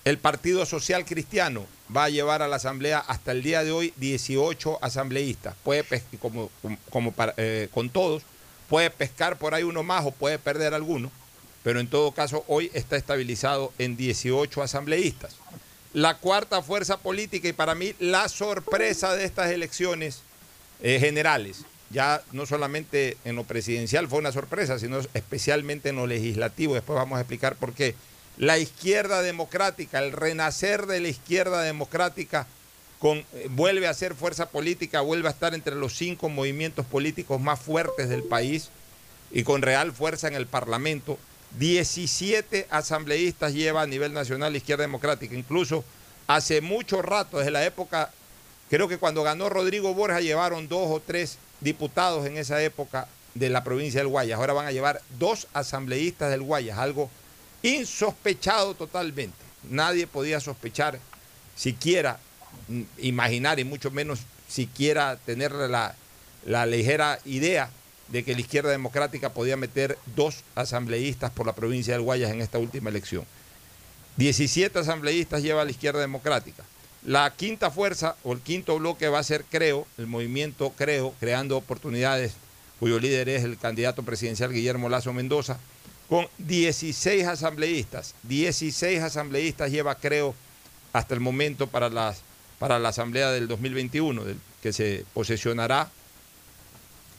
el 0.05 0.19
Partido 0.19 0.67
Social 0.67 1.03
Cristiano 1.03 1.65
va 1.93 2.03
a 2.03 2.09
llevar 2.09 2.43
a 2.43 2.47
la 2.47 2.57
Asamblea 2.57 2.99
hasta 2.99 3.31
el 3.31 3.41
día 3.41 3.63
de 3.63 3.71
hoy 3.71 3.91
18 3.97 4.77
asambleístas. 4.83 5.55
Puede 5.63 5.83
pes- 5.83 6.03
como, 6.21 6.51
como- 6.61 6.77
como 6.91 7.11
para- 7.11 7.33
eh, 7.37 7.69
con 7.73 7.89
todos, 7.89 8.21
puede 8.69 8.91
pescar 8.91 9.39
por 9.39 9.55
ahí 9.55 9.63
uno 9.63 9.81
más 9.81 10.05
o 10.05 10.11
puede 10.11 10.37
perder 10.37 10.75
alguno, 10.75 11.09
pero 11.63 11.79
en 11.79 11.87
todo 11.87 12.11
caso 12.11 12.45
hoy 12.47 12.69
está 12.75 12.97
estabilizado 12.97 13.73
en 13.79 13.97
18 13.97 14.61
asambleístas. 14.61 15.37
La 15.93 16.17
cuarta 16.19 16.61
fuerza 16.61 16.97
política 16.97 17.47
y 17.47 17.53
para 17.53 17.73
mí 17.73 17.95
la 17.97 18.29
sorpresa 18.29 19.15
de 19.15 19.25
estas 19.25 19.49
elecciones 19.49 20.21
eh, 20.81 20.99
generales, 20.99 21.65
ya 21.89 22.21
no 22.31 22.45
solamente 22.45 23.17
en 23.25 23.35
lo 23.35 23.43
presidencial 23.43 24.07
fue 24.07 24.19
una 24.19 24.31
sorpresa, 24.31 24.77
sino 24.79 24.99
especialmente 25.13 25.89
en 25.89 25.95
lo 25.95 26.07
legislativo, 26.07 26.73
después 26.73 26.97
vamos 26.97 27.17
a 27.17 27.21
explicar 27.21 27.55
por 27.55 27.73
qué. 27.73 27.95
La 28.37 28.59
izquierda 28.59 29.21
democrática, 29.21 29.99
el 29.99 30.11
renacer 30.11 30.85
de 30.85 30.99
la 30.99 31.07
izquierda 31.07 31.61
democrática, 31.63 32.45
con, 32.99 33.19
eh, 33.33 33.47
vuelve 33.49 33.87
a 33.87 33.93
ser 33.93 34.15
fuerza 34.15 34.49
política, 34.49 35.01
vuelve 35.01 35.27
a 35.27 35.31
estar 35.31 35.53
entre 35.53 35.75
los 35.75 35.95
cinco 35.95 36.29
movimientos 36.29 36.85
políticos 36.85 37.39
más 37.39 37.59
fuertes 37.59 38.09
del 38.09 38.23
país 38.23 38.69
y 39.31 39.43
con 39.43 39.61
real 39.61 39.91
fuerza 39.91 40.27
en 40.27 40.35
el 40.35 40.47
Parlamento. 40.47 41.17
17 41.57 42.67
asambleístas 42.69 43.53
lleva 43.53 43.81
a 43.81 43.87
nivel 43.87 44.13
nacional 44.13 44.51
la 44.51 44.57
izquierda 44.57 44.83
democrática, 44.83 45.35
incluso 45.35 45.83
hace 46.27 46.61
mucho 46.61 47.01
rato, 47.01 47.37
desde 47.37 47.51
la 47.51 47.65
época, 47.65 48.11
creo 48.69 48.87
que 48.87 48.97
cuando 48.97 49.23
ganó 49.23 49.49
Rodrigo 49.49 49.93
Borja 49.93 50.21
llevaron 50.21 50.67
dos 50.67 50.89
o 50.89 50.99
tres 50.99 51.37
diputados 51.61 52.25
en 52.25 52.37
esa 52.37 52.61
época 52.61 53.07
de 53.33 53.49
la 53.49 53.63
provincia 53.63 53.99
del 53.99 54.09
Guayas, 54.09 54.39
ahora 54.39 54.53
van 54.53 54.67
a 54.67 54.71
llevar 54.71 55.01
dos 55.19 55.47
asambleístas 55.53 56.29
del 56.31 56.41
Guayas, 56.41 56.77
algo 56.77 57.09
insospechado 57.61 58.73
totalmente. 58.73 59.37
Nadie 59.69 60.07
podía 60.07 60.39
sospechar, 60.39 60.99
siquiera 61.55 62.19
mm, 62.67 62.81
imaginar 62.99 63.59
y 63.59 63.63
mucho 63.63 63.91
menos 63.91 64.19
siquiera 64.47 65.17
tener 65.17 65.51
la, 65.51 65.95
ligera 66.65 67.19
idea 67.25 67.69
de 68.07 68.23
que 68.23 68.33
la 68.33 68.41
izquierda 68.41 68.71
democrática 68.71 69.33
podía 69.33 69.57
meter 69.57 69.97
dos 70.15 70.43
asambleístas 70.55 71.31
por 71.31 71.45
la 71.45 71.53
provincia 71.53 71.93
del 71.93 72.03
Guayas 72.03 72.31
en 72.31 72.41
esta 72.41 72.57
última 72.57 72.89
elección. 72.89 73.25
17 74.15 74.79
asambleístas 74.79 75.43
lleva 75.43 75.65
la 75.65 75.71
izquierda 75.71 75.99
democrática. 75.99 76.63
La 77.07 77.33
quinta 77.33 77.71
fuerza 77.71 78.17
o 78.25 78.33
el 78.33 78.41
quinto 78.41 78.77
bloque 78.77 79.07
va 79.07 79.19
a 79.19 79.23
ser 79.23 79.45
Creo, 79.49 79.87
el 79.97 80.07
movimiento 80.07 80.73
Creo, 80.77 81.13
creando 81.21 81.55
oportunidades, 81.55 82.33
cuyo 82.81 82.99
líder 82.99 83.29
es 83.29 83.45
el 83.45 83.57
candidato 83.57 84.03
presidencial 84.03 84.51
Guillermo 84.51 84.89
Lazo 84.89 85.13
Mendoza, 85.13 85.57
con 86.09 86.27
16 86.37 87.25
asambleístas. 87.25 88.13
16 88.23 89.01
asambleístas 89.01 89.71
lleva 89.71 89.95
Creo 89.95 90.35
hasta 90.91 91.13
el 91.13 91.21
momento 91.21 91.67
para, 91.67 91.89
las, 91.89 92.23
para 92.59 92.77
la 92.77 92.89
asamblea 92.89 93.31
del 93.31 93.47
2021, 93.47 94.25
del, 94.25 94.37
que 94.61 94.73
se 94.73 95.05
posesionará 95.13 95.89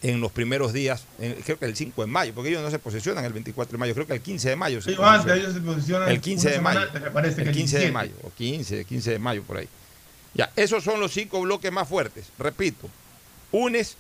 en 0.02 0.21
los 0.21 0.31
primeros 0.31 0.73
días, 0.73 1.05
en- 1.19 1.35
creo 1.43 1.59
que 1.59 1.64
el 1.64 1.75
5 1.75 2.02
de 2.02 2.07
mayo, 2.07 2.33
porque 2.35 2.50
ellos 2.50 2.62
no 2.62 2.71
se 2.71 2.78
posesionan 2.78 3.25
el 3.25 3.33
24 3.33 3.73
de 3.73 3.78
mayo, 3.78 3.95
creo 3.95 4.07
que 4.07 4.12
el 4.14 4.21
15 4.21 4.50
de 4.50 4.57
mayo. 4.57 4.81
se 4.81 4.95
antes, 5.02 5.33
ellos 5.37 5.55
se 5.55 5.61
posicionan 5.61 6.09
El 6.09 6.21
15 6.21 6.47
una 6.49 6.57
de 6.57 6.61
mayo. 6.62 6.81
antes, 6.81 7.02
me 7.02 7.11
parece 7.11 7.37
que 7.37 7.43
el 7.43 7.49
el 7.49 7.55
15 7.55 7.76
de 7.78 7.85
17. 7.87 7.93
mayo, 7.93 8.14
o 8.23 8.33
15, 8.37 8.85
15 8.85 9.11
de 9.11 9.19
mayo 9.19 9.43
por 9.43 9.57
ahí. 9.57 9.69
Ya, 10.35 10.52
esos 10.55 10.85
son 10.85 11.00
los 11.00 11.12
cinco 11.12 11.40
bloques 11.40 11.73
más 11.73 11.88
fuertes. 11.88 12.26
Repito, 12.38 12.88
UNES, 13.50 13.97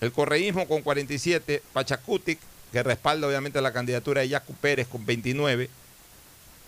el 0.00 0.10
correísmo 0.12 0.66
con 0.66 0.82
47, 0.82 1.62
Pachacutic, 1.72 2.38
que 2.72 2.82
respalda 2.82 3.26
obviamente 3.28 3.60
la 3.60 3.72
candidatura 3.72 4.22
de 4.22 4.28
Yacu 4.30 4.54
Pérez 4.54 4.88
con 4.88 5.06
29, 5.06 5.70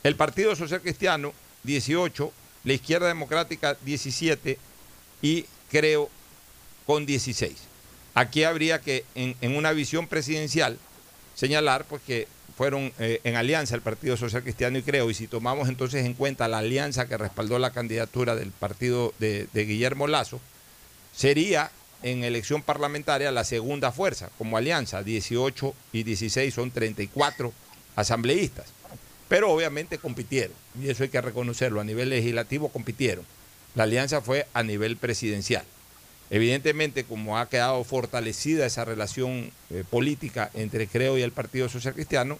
el 0.04 0.16
Partido 0.16 0.54
Social 0.54 0.80
Cristiano 0.80 1.32
18, 1.64 2.32
la 2.64 2.72
Izquierda 2.72 3.08
Democrática 3.08 3.76
17 3.84 4.58
y 5.22 5.44
creo 5.70 6.08
con 6.86 7.04
16. 7.04 7.56
Aquí 8.20 8.44
habría 8.44 8.82
que, 8.82 9.06
en, 9.14 9.56
una 9.56 9.72
visión 9.72 10.06
presidencial, 10.06 10.76
señalar 11.34 11.86
pues, 11.86 12.02
que 12.02 12.28
fueron 12.54 12.92
eh, 12.98 13.18
en 13.24 13.34
alianza 13.34 13.74
el 13.74 13.80
Partido 13.80 14.14
Social 14.18 14.42
Cristiano 14.42 14.76
y 14.76 14.82
Creo, 14.82 15.08
y 15.08 15.14
si 15.14 15.26
tomamos 15.26 15.70
entonces 15.70 16.04
en 16.04 16.12
cuenta 16.12 16.46
la 16.46 16.58
alianza 16.58 17.08
que 17.08 17.16
respaldó 17.16 17.58
la 17.58 17.70
candidatura 17.70 18.36
del 18.36 18.50
partido 18.50 19.14
de 19.18 19.48
Guillermo 19.54 20.06
Lazo, 20.06 20.38
sería 21.16 21.70
en 22.02 22.22
elección 22.22 22.60
parlamentaria 22.60 23.32
la 23.32 23.44
segunda 23.44 23.90
fuerza, 23.90 24.28
como 24.36 24.58
alianza, 24.58 25.02
18 25.02 25.74
y 25.94 26.02
16 26.02 26.52
son 26.52 26.72
34 26.72 27.54
asambleístas. 27.96 28.66
Pero 29.30 29.50
obviamente 29.50 29.96
compitieron, 29.96 30.54
y 30.78 30.90
eso 30.90 31.04
hay 31.04 31.08
que 31.08 31.22
reconocerlo, 31.22 31.80
a 31.80 31.84
nivel 31.84 32.10
legislativo 32.10 32.68
compitieron. 32.68 33.24
La 33.74 33.84
alianza 33.84 34.20
fue 34.20 34.46
a 34.52 34.62
nivel 34.62 34.98
presidencial. 34.98 35.64
Evidentemente, 36.30 37.04
como 37.04 37.38
ha 37.38 37.48
quedado 37.48 37.82
fortalecida 37.84 38.64
esa 38.66 38.84
relación 38.84 39.50
eh, 39.70 39.84
política 39.90 40.50
entre 40.54 40.86
Creo 40.86 41.18
y 41.18 41.22
el 41.22 41.32
Partido 41.32 41.68
Social 41.68 41.94
Cristiano, 41.94 42.38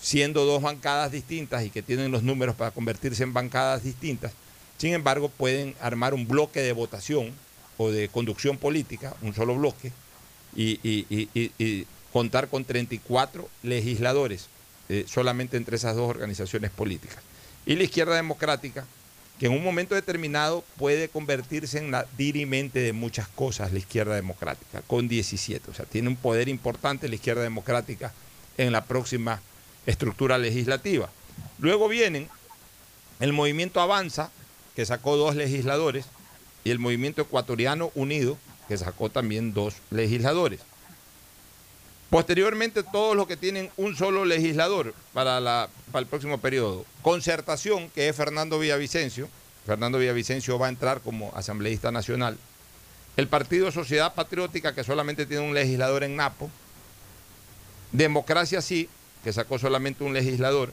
siendo 0.00 0.46
dos 0.46 0.62
bancadas 0.62 1.12
distintas 1.12 1.64
y 1.64 1.70
que 1.70 1.82
tienen 1.82 2.10
los 2.10 2.22
números 2.22 2.56
para 2.56 2.70
convertirse 2.70 3.22
en 3.22 3.34
bancadas 3.34 3.84
distintas, 3.84 4.32
sin 4.78 4.94
embargo, 4.94 5.28
pueden 5.28 5.74
armar 5.82 6.14
un 6.14 6.26
bloque 6.26 6.60
de 6.60 6.72
votación 6.72 7.32
o 7.76 7.90
de 7.90 8.08
conducción 8.08 8.56
política, 8.56 9.14
un 9.20 9.34
solo 9.34 9.54
bloque, 9.54 9.92
y, 10.56 10.80
y- 10.82 11.86
contar 12.12 12.48
con 12.48 12.64
34 12.64 13.48
legisladores 13.62 14.48
eh, 14.88 15.04
solamente 15.06 15.56
entre 15.56 15.76
esas 15.76 15.94
dos 15.94 16.10
organizaciones 16.10 16.70
políticas. 16.72 17.18
Y 17.66 17.76
la 17.76 17.84
izquierda 17.84 18.16
democrática, 18.16 18.84
que 19.40 19.46
en 19.46 19.52
un 19.52 19.64
momento 19.64 19.94
determinado 19.94 20.62
puede 20.76 21.08
convertirse 21.08 21.78
en 21.78 21.90
la 21.90 22.06
dirimente 22.18 22.80
de 22.80 22.92
muchas 22.92 23.26
cosas, 23.26 23.72
la 23.72 23.78
izquierda 23.78 24.14
democrática, 24.14 24.82
con 24.86 25.08
17. 25.08 25.70
O 25.70 25.74
sea, 25.74 25.86
tiene 25.86 26.08
un 26.08 26.16
poder 26.16 26.50
importante 26.50 27.08
la 27.08 27.14
izquierda 27.14 27.42
democrática 27.42 28.12
en 28.58 28.70
la 28.70 28.84
próxima 28.84 29.40
estructura 29.86 30.36
legislativa. 30.36 31.08
Luego 31.58 31.88
vienen 31.88 32.28
el 33.18 33.32
movimiento 33.32 33.80
Avanza, 33.80 34.30
que 34.76 34.84
sacó 34.84 35.16
dos 35.16 35.34
legisladores, 35.34 36.04
y 36.62 36.70
el 36.70 36.78
movimiento 36.78 37.22
ecuatoriano 37.22 37.92
unido, 37.94 38.36
que 38.68 38.76
sacó 38.76 39.08
también 39.08 39.54
dos 39.54 39.76
legisladores. 39.90 40.60
Posteriormente, 42.10 42.82
todos 42.82 43.16
los 43.16 43.28
que 43.28 43.36
tienen 43.36 43.70
un 43.76 43.96
solo 43.96 44.24
legislador 44.24 44.94
para, 45.12 45.38
la, 45.38 45.68
para 45.92 46.00
el 46.02 46.08
próximo 46.08 46.38
periodo. 46.38 46.84
Concertación, 47.02 47.88
que 47.90 48.08
es 48.08 48.16
Fernando 48.16 48.58
Villavicencio. 48.58 49.28
Fernando 49.64 49.98
Villavicencio 49.98 50.58
va 50.58 50.66
a 50.66 50.70
entrar 50.70 51.00
como 51.02 51.32
asambleísta 51.36 51.92
nacional. 51.92 52.36
El 53.16 53.28
Partido 53.28 53.70
Sociedad 53.70 54.14
Patriótica, 54.14 54.74
que 54.74 54.82
solamente 54.82 55.24
tiene 55.24 55.46
un 55.46 55.54
legislador 55.54 56.02
en 56.02 56.16
Napo. 56.16 56.50
Democracia 57.92 58.60
Sí, 58.60 58.88
que 59.22 59.32
sacó 59.32 59.60
solamente 59.60 60.02
un 60.02 60.12
legislador. 60.12 60.72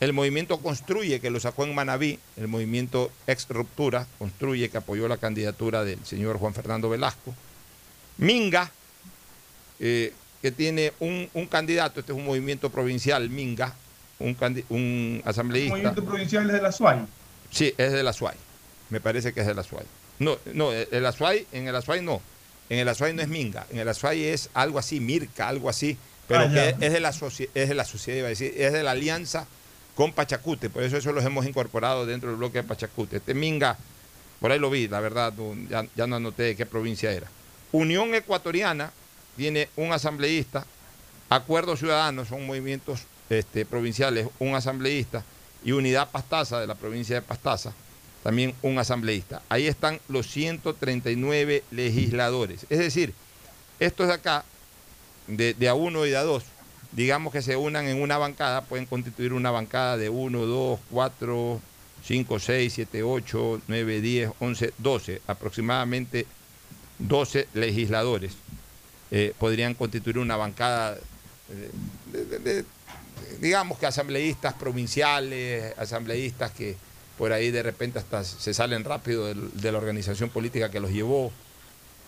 El 0.00 0.14
movimiento 0.14 0.58
Construye, 0.58 1.20
que 1.20 1.30
lo 1.30 1.38
sacó 1.38 1.64
en 1.64 1.74
Manabí. 1.74 2.18
El 2.38 2.48
movimiento 2.48 3.12
Ex 3.26 3.46
Ruptura, 3.50 4.06
Construye, 4.18 4.70
que 4.70 4.78
apoyó 4.78 5.06
la 5.06 5.18
candidatura 5.18 5.84
del 5.84 6.02
señor 6.06 6.38
Juan 6.38 6.54
Fernando 6.54 6.88
Velasco. 6.88 7.34
Minga, 8.16 8.70
eh, 9.80 10.12
que 10.42 10.50
tiene 10.50 10.92
un, 11.00 11.28
un 11.34 11.46
candidato, 11.46 12.00
este 12.00 12.12
es 12.12 12.18
un 12.18 12.24
movimiento 12.24 12.68
provincial, 12.70 13.30
Minga, 13.30 13.74
un, 14.18 14.36
un 14.68 15.20
El 15.24 15.28
asambleísta. 15.28 15.70
movimiento 15.74 16.04
provincial 16.04 16.46
es 16.48 16.52
de 16.52 16.62
la 16.62 16.72
SUAI. 16.72 16.98
Sí, 17.50 17.72
es 17.78 17.92
de 17.92 18.02
la 18.02 18.12
SUAI. 18.12 18.36
Me 18.90 19.00
parece 19.00 19.32
que 19.32 19.40
es 19.40 19.46
de 19.46 19.54
la 19.54 19.62
SUAI. 19.62 19.84
No, 20.18 20.38
no, 20.52 20.72
el 20.72 21.06
Azuay, 21.06 21.46
en 21.52 21.66
el 21.66 21.74
Azuay 21.74 22.00
no. 22.02 22.20
En 22.68 22.78
el 22.78 22.88
Azuay 22.88 23.12
no 23.14 23.22
es 23.22 23.28
Minga. 23.28 23.66
En 23.70 23.78
el 23.78 23.88
Azuay 23.88 24.22
es 24.24 24.50
algo 24.54 24.78
así, 24.78 25.00
Mirca, 25.00 25.48
algo 25.48 25.68
así. 25.68 25.96
Pero 26.28 26.42
Ah, 26.42 26.50
que 26.52 26.68
es 26.68 26.92
de, 26.92 27.00
la 27.00 27.08
es 27.10 27.68
de 27.68 27.74
la 27.74 27.84
sociedad, 27.84 28.18
iba 28.18 28.26
a 28.26 28.30
decir, 28.30 28.52
es 28.56 28.72
de 28.72 28.82
la 28.82 28.92
alianza 28.92 29.46
con 29.96 30.12
Pachacute, 30.12 30.70
por 30.70 30.82
eso 30.84 30.96
eso 30.96 31.12
los 31.12 31.24
hemos 31.24 31.44
incorporado 31.46 32.06
dentro 32.06 32.28
del 32.30 32.38
bloque 32.38 32.58
de 32.58 32.64
Pachacute. 32.64 33.16
Este 33.16 33.34
Minga, 33.34 33.76
por 34.40 34.52
ahí 34.52 34.58
lo 34.58 34.70
vi, 34.70 34.86
la 34.88 35.00
verdad, 35.00 35.32
ya, 35.68 35.84
ya 35.96 36.06
no 36.06 36.16
anoté 36.16 36.44
de 36.44 36.56
qué 36.56 36.64
provincia 36.66 37.10
era. 37.10 37.26
Unión 37.72 38.14
Ecuatoriana 38.14 38.92
tiene 39.36 39.68
un 39.76 39.92
asambleísta, 39.92 40.66
Acuerdo 41.28 41.78
Ciudadano, 41.78 42.26
son 42.26 42.46
movimientos 42.46 43.04
este, 43.30 43.64
provinciales, 43.64 44.28
un 44.38 44.54
asambleísta, 44.54 45.24
y 45.64 45.72
Unidad 45.72 46.10
Pastaza 46.10 46.60
de 46.60 46.66
la 46.66 46.74
provincia 46.74 47.14
de 47.14 47.22
Pastaza, 47.22 47.72
también 48.22 48.54
un 48.60 48.78
asambleísta. 48.78 49.40
Ahí 49.48 49.66
están 49.66 49.98
los 50.08 50.26
139 50.26 51.64
legisladores. 51.70 52.66
Es 52.68 52.78
decir, 52.78 53.14
estos 53.80 54.08
de 54.08 54.12
acá, 54.12 54.44
de, 55.26 55.54
de 55.54 55.68
a 55.68 55.74
uno 55.74 56.04
y 56.04 56.10
de 56.10 56.16
a 56.16 56.22
dos, 56.22 56.44
digamos 56.90 57.32
que 57.32 57.40
se 57.40 57.56
unan 57.56 57.86
en 57.86 58.02
una 58.02 58.18
bancada, 58.18 58.62
pueden 58.62 58.84
constituir 58.84 59.32
una 59.32 59.50
bancada 59.50 59.96
de 59.96 60.10
1, 60.10 60.38
2, 60.38 60.80
4, 60.90 61.60
5, 62.04 62.38
6, 62.38 62.72
7, 62.74 63.02
8, 63.02 63.62
9, 63.68 64.00
10, 64.02 64.30
11, 64.38 64.74
12, 64.76 65.22
aproximadamente 65.26 66.26
12 66.98 67.48
legisladores 67.54 68.41
eh, 69.12 69.32
podrían 69.38 69.74
constituir 69.74 70.18
una 70.18 70.36
bancada, 70.36 70.96
eh, 71.50 71.70
de- 72.12 72.24
de- 72.24 72.38
de- 72.38 72.64
digamos 73.40 73.78
que 73.78 73.86
asambleístas 73.86 74.54
provinciales, 74.54 75.76
asambleístas 75.78 76.50
que 76.52 76.76
por 77.18 77.32
ahí 77.32 77.50
de 77.50 77.62
repente 77.62 77.98
hasta 77.98 78.24
se 78.24 78.54
salen 78.54 78.84
rápido 78.84 79.26
de 79.32 79.70
la 79.72 79.78
organización 79.78 80.30
política 80.30 80.70
que 80.70 80.80
los 80.80 80.90
llevó. 80.90 81.30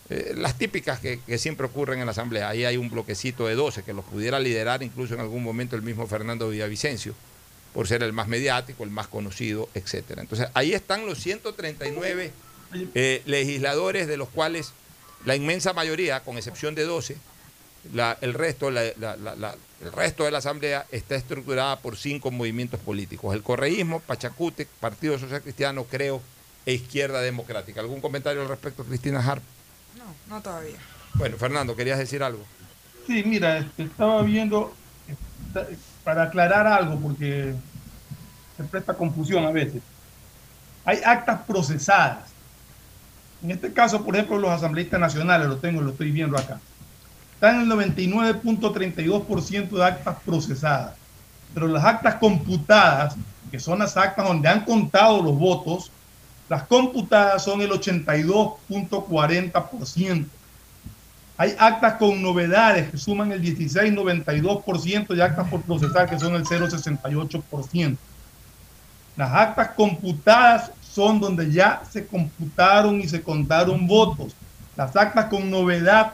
Eh, 0.09 0.33
las 0.35 0.57
típicas 0.57 0.99
que, 0.99 1.19
que 1.25 1.37
siempre 1.37 1.65
ocurren 1.65 1.99
en 1.99 2.05
la 2.05 2.11
Asamblea. 2.11 2.49
Ahí 2.49 2.63
hay 2.65 2.77
un 2.77 2.89
bloquecito 2.89 3.47
de 3.47 3.55
12 3.55 3.83
que 3.83 3.93
los 3.93 4.03
pudiera 4.05 4.39
liderar 4.39 4.83
incluso 4.83 5.13
en 5.13 5.19
algún 5.19 5.43
momento 5.43 5.75
el 5.75 5.81
mismo 5.83 6.05
Fernando 6.07 6.49
Villavicencio, 6.49 7.13
por 7.73 7.87
ser 7.87 8.03
el 8.03 8.13
más 8.13 8.27
mediático, 8.27 8.83
el 8.83 8.89
más 8.91 9.07
conocido, 9.07 9.67
etcétera. 9.73 10.21
Entonces, 10.21 10.47
ahí 10.53 10.73
están 10.73 11.05
los 11.05 11.19
139 11.19 12.31
eh, 12.93 13.21
legisladores, 13.25 14.07
de 14.07 14.17
los 14.17 14.29
cuales 14.29 14.73
la 15.23 15.35
inmensa 15.35 15.73
mayoría, 15.73 16.19
con 16.21 16.37
excepción 16.37 16.75
de 16.75 16.83
12, 16.83 17.17
la- 17.93 18.17
el, 18.21 18.33
resto, 18.33 18.71
la- 18.71 18.83
la- 18.99 19.15
la- 19.15 19.35
la- 19.35 19.55
el 19.81 19.91
resto 19.91 20.23
de 20.23 20.31
la 20.31 20.39
Asamblea 20.39 20.85
está 20.91 21.15
estructurada 21.15 21.77
por 21.79 21.97
cinco 21.97 22.31
movimientos 22.31 22.79
políticos. 22.79 23.33
El 23.35 23.43
correísmo, 23.43 23.99
Pachacute, 23.99 24.67
Partido 24.79 25.17
Social 25.19 25.41
Cristiano, 25.41 25.83
Creo 25.85 26.21
e 26.65 26.73
Izquierda 26.73 27.21
Democrática. 27.21 27.81
¿Algún 27.81 28.01
comentario 28.01 28.41
al 28.41 28.47
respecto, 28.47 28.83
Cristina 28.83 29.19
Harp? 29.19 29.43
No, 29.97 30.35
no 30.35 30.41
todavía. 30.41 30.77
Bueno, 31.13 31.37
Fernando, 31.37 31.75
¿querías 31.75 31.99
decir 31.99 32.23
algo? 32.23 32.43
Sí, 33.07 33.23
mira, 33.25 33.59
este, 33.59 33.83
estaba 33.83 34.21
viendo, 34.23 34.73
esta- 35.07 35.67
para 36.03 36.23
aclarar 36.23 36.65
algo, 36.67 36.99
porque 36.99 37.53
se 38.57 38.63
presta 38.63 38.93
confusión 38.95 39.45
a 39.45 39.51
veces. 39.51 39.81
Hay 40.85 41.01
actas 41.05 41.41
procesadas. 41.47 42.29
En 43.43 43.51
este 43.51 43.73
caso, 43.73 44.03
por 44.03 44.15
ejemplo, 44.15 44.39
los 44.39 44.49
asambleístas 44.51 44.99
nacionales, 44.99 45.47
lo 45.47 45.57
tengo, 45.57 45.81
lo 45.81 45.91
estoy 45.91 46.09
viendo 46.11 46.35
acá. 46.37 46.59
Están 47.33 47.61
en 47.61 47.71
el 47.71 47.77
99.32% 47.77 49.69
de 49.69 49.83
actas 49.83 50.17
procesadas. 50.25 50.95
Pero 51.53 51.67
las 51.67 51.85
actas 51.85 52.15
computadas, 52.15 53.15
que 53.51 53.59
son 53.59 53.77
las 53.79 53.97
actas 53.97 54.27
donde 54.27 54.47
han 54.47 54.63
contado 54.65 55.21
los 55.21 55.37
votos, 55.37 55.91
las 56.49 56.63
computadas 56.63 57.43
son 57.43 57.61
el 57.61 57.69
82.40%. 57.71 60.25
Hay 61.37 61.53
actas 61.59 61.95
con 61.95 62.21
novedades 62.21 62.89
que 62.89 62.97
suman 62.97 63.33
el 63.33 63.41
16,92% 63.41 65.17
y 65.17 65.21
actas 65.21 65.49
por 65.49 65.63
procesar 65.63 66.09
que 66.09 66.17
son 66.17 66.33
el 66.35 66.45
0,68%. 66.45 67.97
Las 69.17 69.33
actas 69.33 69.69
computadas 69.69 70.71
son 70.95 71.19
donde 71.19 71.51
ya 71.51 71.81
se 71.91 72.07
computaron 72.07 73.01
y 73.01 73.07
se 73.09 73.21
contaron 73.21 73.85
votos. 73.85 74.33
Las 74.77 74.95
actas 74.95 75.25
con 75.25 75.51
novedad 75.51 76.13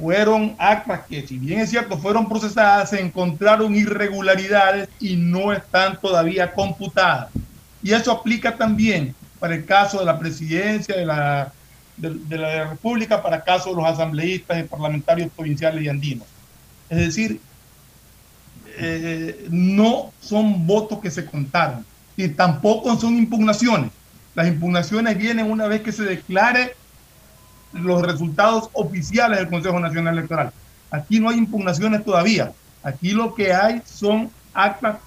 fueron 0.00 0.54
actas 0.58 1.00
que, 1.08 1.26
si 1.26 1.38
bien 1.38 1.58
es 1.58 1.70
cierto, 1.70 1.98
fueron 1.98 2.28
procesadas, 2.28 2.90
se 2.90 3.00
encontraron 3.00 3.74
irregularidades 3.74 4.88
y 5.00 5.16
no 5.16 5.52
están 5.52 6.00
todavía 6.00 6.52
computadas. 6.52 7.30
Y 7.82 7.92
eso 7.92 8.12
aplica 8.12 8.56
también 8.56 9.12
para 9.40 9.56
el 9.56 9.64
caso 9.64 9.98
de 9.98 10.04
la 10.04 10.18
presidencia 10.18 10.96
de 10.96 11.04
la, 11.04 11.52
de, 11.96 12.38
la 12.38 12.70
República, 12.70 13.20
para 13.20 13.38
el 13.38 13.42
caso 13.42 13.70
de 13.70 13.76
los 13.76 13.86
asambleístas 13.86 14.60
y 14.60 14.68
parlamentarios 14.68 15.30
provinciales 15.34 15.82
y 15.82 15.88
andinos. 15.88 16.28
Es 16.88 16.98
decir, 16.98 17.40
eh, 18.78 19.48
no 19.50 20.12
son 20.20 20.64
votos 20.64 21.00
que 21.00 21.10
se 21.10 21.26
contaron 21.26 21.84
y 22.16 22.28
tampoco 22.28 22.98
son 22.98 23.16
impugnaciones. 23.16 23.90
Las 24.34 24.48
impugnaciones 24.48 25.16
vienen 25.16 25.50
una 25.50 25.66
vez 25.66 25.82
que 25.82 25.92
se 25.92 26.04
declare 26.04 26.74
los 27.72 28.02
resultados 28.02 28.70
oficiales 28.72 29.38
del 29.38 29.48
Consejo 29.48 29.80
Nacional 29.80 30.18
Electoral. 30.18 30.52
Aquí 30.90 31.20
no 31.20 31.30
hay 31.30 31.38
impugnaciones 31.38 32.04
todavía. 32.04 32.52
Aquí 32.82 33.10
lo 33.10 33.34
que 33.34 33.52
hay 33.52 33.82
son 33.84 34.30
actas 34.54 34.98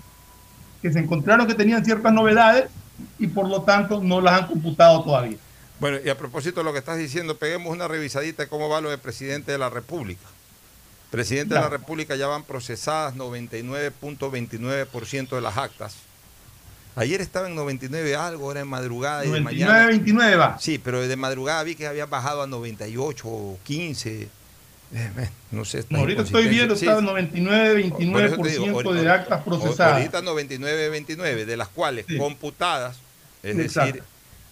que 0.82 0.92
se 0.92 1.00
encontraron 1.00 1.48
que 1.48 1.56
tenían 1.56 1.84
ciertas 1.84 2.14
novedades 2.14 2.66
y 3.18 3.28
por 3.28 3.48
lo 3.48 3.62
tanto 3.64 4.04
no 4.04 4.22
las 4.22 4.42
han 4.42 4.48
computado 4.48 5.04
todavía. 5.04 5.38
Bueno, 5.80 5.98
y 6.04 6.10
a 6.10 6.18
propósito 6.18 6.60
de 6.60 6.66
lo 6.66 6.74
que 6.74 6.80
estás 6.80 6.98
diciendo, 6.98 7.38
peguemos 7.38 7.74
una 7.74 7.88
revisadita 7.88 8.44
de 8.44 8.50
cómo 8.50 8.68
va 8.68 8.82
lo 8.82 8.90
de 8.90 8.98
presidente 8.98 9.54
de 9.54 9.58
la 9.58 9.70
República. 9.70 10.26
Presidente 11.10 11.56
de 11.56 11.62
la. 11.62 11.70
República 11.70 12.16
ya 12.16 12.28
van 12.28 12.44
procesadas 12.44 13.16
99.29% 13.16 15.30
de 15.30 15.42
las 15.42 15.58
actas. 15.58 16.09
Ayer 16.96 17.22
estaba 17.22 17.48
en 17.48 17.56
99 17.56 18.16
algo, 18.16 18.46
ahora 18.46 18.60
en 18.62 18.68
madrugada 18.68 19.24
y 19.24 19.30
de 19.32 19.40
99, 19.40 19.66
mañana. 19.72 19.88
29 19.88 20.36
va. 20.36 20.58
Sí, 20.60 20.78
pero 20.78 21.08
de 21.08 21.16
madrugada 21.16 21.64
vi 21.64 21.76
que 21.76 21.88
había 21.88 22.06
bajado 22.06 22.42
a 22.42 22.48
98 22.48 23.28
o 23.28 23.60
15. 23.64 24.22
Eh, 24.22 24.28
eh, 24.92 25.30
no 25.52 25.66
sé. 25.66 25.86
ahorita 25.94 26.24
estoy 26.24 26.48
viendo, 26.48 26.74
inconsistencias. 26.74 26.82
está 26.82 27.00
en 27.00 27.06
99, 27.06 27.90
Por 28.12 28.22
eso 28.24 28.38
te 28.42 28.50
digo, 28.50 28.66
29% 28.66 28.74
ahorita- 28.88 29.04
de 29.04 29.10
actas 29.12 29.44
procesadas. 29.44 29.94
Ahorita 29.94 30.22
99-29, 30.22 31.46
de 31.46 31.58
las 31.58 31.68
cuales 31.68 32.06
Sí. 32.08 32.18
computadas, 32.18 32.98
es 33.44 33.58
Exacto. 33.58 33.94
decir, 33.94 34.04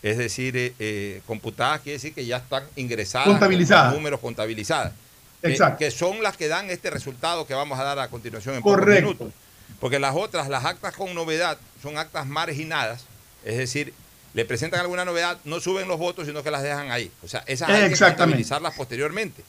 es 0.04 0.18
decir, 0.20 0.56
eh, 0.58 0.74
eh, 0.80 1.22
computadas 1.26 1.82
quiere 1.82 1.94
decir 1.98 2.14
que 2.14 2.26
ya 2.26 2.38
están 2.38 2.64
ingresadas, 2.76 3.28
Contabilizadas. 3.28 3.88
con 3.88 3.96
números 3.96 4.20
contabilizadas, 4.20 4.94
Exacto. 5.42 5.80
que 5.80 5.90
son 5.92 6.22
las 6.22 6.38
que 6.38 6.48
dan 6.48 6.70
este 6.70 6.92
resultado 6.92 7.46
que 7.48 7.56
vamos 7.56 7.78
a 7.80 7.84
dar 7.84 7.98
a 8.00 8.08
continuación 8.08 8.56
en 8.56 8.62
Correcto. 8.62 9.08
pocos 9.14 9.20
minutos. 9.28 9.47
Porque 9.80 10.00
las 10.00 10.16
otras, 10.16 10.50
las 10.50 10.66
actas 10.66 10.96
con 10.96 11.14
novedad, 11.14 11.58
son 11.82 11.98
actas 11.98 12.26
marginadas, 12.26 13.06
es 13.46 13.58
decir, 13.58 13.94
le 14.34 14.44
presentan 14.46 14.80
alguna 14.82 15.06
novedad, 15.06 15.38
no 15.46 15.60
suben 15.60 15.88
los 15.88 15.98
votos, 16.00 16.26
sino 16.28 16.44
que 16.44 16.52
las 16.52 16.64
dejan 16.64 16.92
ahí. 16.92 17.12
O 17.24 17.28
sea, 17.28 17.44
esas 17.48 17.70
hay 17.70 17.82
que 17.90 17.96
contabilizarlas 18.18 18.74
posteriormente, 18.76 19.44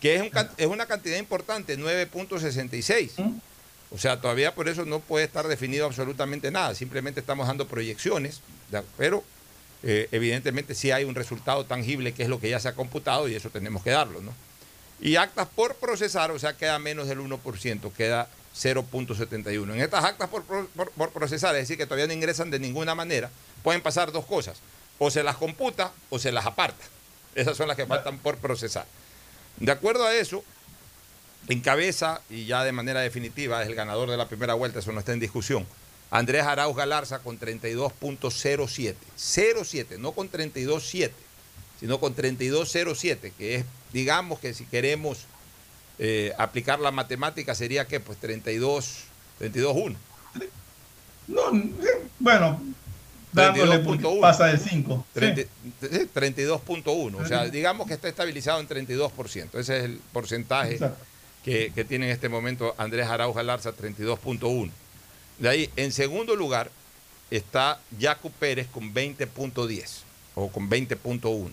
que 0.00 0.16
es, 0.16 0.22
un 0.22 0.30
es 0.56 0.66
una 0.66 0.86
cantidad 0.86 1.18
importante, 1.18 1.78
9.66. 1.78 3.10
O 3.90 3.98
sea, 3.98 4.20
todavía 4.20 4.54
por 4.54 4.68
eso 4.68 4.84
no 4.84 4.98
puede 5.00 5.24
estar 5.24 5.46
definido 5.46 5.86
absolutamente 5.86 6.50
nada, 6.50 6.74
simplemente 6.74 7.20
estamos 7.20 7.46
dando 7.46 7.68
proyecciones, 7.68 8.40
¿de- 8.70 8.82
pero 8.98 9.22
eh, 9.84 10.08
evidentemente 10.10 10.74
sí 10.74 10.90
hay 10.90 11.04
un 11.04 11.14
resultado 11.14 11.64
tangible 11.64 12.12
que 12.12 12.24
es 12.24 12.28
lo 12.28 12.40
que 12.40 12.50
ya 12.50 12.58
se 12.58 12.68
ha 12.68 12.74
computado 12.74 13.28
y 13.28 13.34
eso 13.36 13.50
tenemos 13.50 13.82
que 13.84 13.90
darlo, 13.90 14.20
¿no? 14.22 14.34
Y 15.00 15.16
actas 15.16 15.46
por 15.54 15.76
procesar, 15.76 16.30
o 16.30 16.38
sea, 16.38 16.56
queda 16.56 16.78
menos 16.78 17.06
del 17.06 17.20
1%, 17.20 17.92
queda 17.92 18.28
0.71. 18.60 19.74
En 19.74 19.80
estas 19.80 20.04
actas 20.04 20.28
por, 20.28 20.42
pro- 20.44 20.66
por- 20.74 20.90
por 20.92 21.10
procesar, 21.12 21.54
es 21.56 21.62
decir, 21.62 21.76
que 21.76 21.86
todavía 21.86 22.06
no 22.06 22.12
ingresan 22.12 22.50
de 22.50 22.58
ninguna 22.58 22.94
manera, 22.94 23.30
pueden 23.62 23.82
pasar 23.82 24.12
dos 24.12 24.24
cosas, 24.26 24.58
o 24.98 25.10
se 25.10 25.22
las 25.22 25.36
computa 25.36 25.92
o 26.10 26.18
se 26.18 26.32
las 26.32 26.46
aparta. 26.46 26.84
Esas 27.34 27.56
son 27.56 27.68
las 27.68 27.76
que 27.76 27.86
faltan 27.86 28.18
por 28.18 28.38
procesar. 28.38 28.86
De 29.58 29.70
acuerdo 29.72 30.04
a 30.06 30.14
eso, 30.14 30.42
encabeza 31.48 32.20
y 32.30 32.46
ya 32.46 32.64
de 32.64 32.72
manera 32.72 33.00
definitiva 33.00 33.62
es 33.62 33.68
el 33.68 33.74
ganador 33.74 34.10
de 34.10 34.16
la 34.16 34.28
primera 34.28 34.54
vuelta, 34.54 34.78
eso 34.80 34.92
no 34.92 35.00
está 35.00 35.12
en 35.12 35.20
discusión. 35.20 35.66
Andrés 36.10 36.44
Arauz 36.44 36.76
Galarza 36.76 37.18
con 37.18 37.38
32.07. 37.38 38.94
07, 39.16 39.98
no 39.98 40.12
con 40.12 40.30
32.7, 40.30 41.10
sino 41.80 41.98
con 42.00 42.14
32.07, 42.16 43.32
que 43.36 43.56
es, 43.56 43.64
digamos 43.92 44.38
que 44.38 44.54
si 44.54 44.64
queremos 44.66 45.18
eh, 45.98 46.32
aplicar 46.38 46.78
la 46.80 46.90
matemática 46.90 47.54
sería 47.54 47.86
que 47.86 48.00
pues 48.00 48.18
32, 48.18 49.04
32.1. 49.40 49.96
No, 51.28 51.56
eh, 51.56 52.02
bueno, 52.18 52.60
dándole 53.32 53.82
32.1. 53.82 54.20
pasa 54.20 54.46
de 54.46 54.58
5. 54.58 55.06
30 55.12 55.40
eh, 55.42 55.48
32.1, 56.14 57.14
o 57.20 57.26
sea, 57.26 57.44
digamos 57.46 57.86
que 57.88 57.94
está 57.94 58.08
estabilizado 58.08 58.60
en 58.60 58.68
32%. 58.68 59.58
Ese 59.58 59.78
es 59.78 59.84
el 59.84 60.00
porcentaje 60.12 60.78
que, 61.44 61.72
que 61.74 61.84
tiene 61.84 62.06
en 62.06 62.12
este 62.12 62.28
momento 62.28 62.74
Andrés 62.78 63.06
Arauz 63.08 63.34
Galarza, 63.34 63.72
32.1. 63.74 64.70
De 65.38 65.48
ahí, 65.48 65.70
en 65.76 65.92
segundo 65.92 66.34
lugar, 66.36 66.70
está 67.30 67.80
Jaco 68.00 68.30
Pérez 68.30 68.68
con 68.72 68.94
20.10 68.94 69.84
o 70.34 70.48
con 70.48 70.70
20.1. 70.70 71.50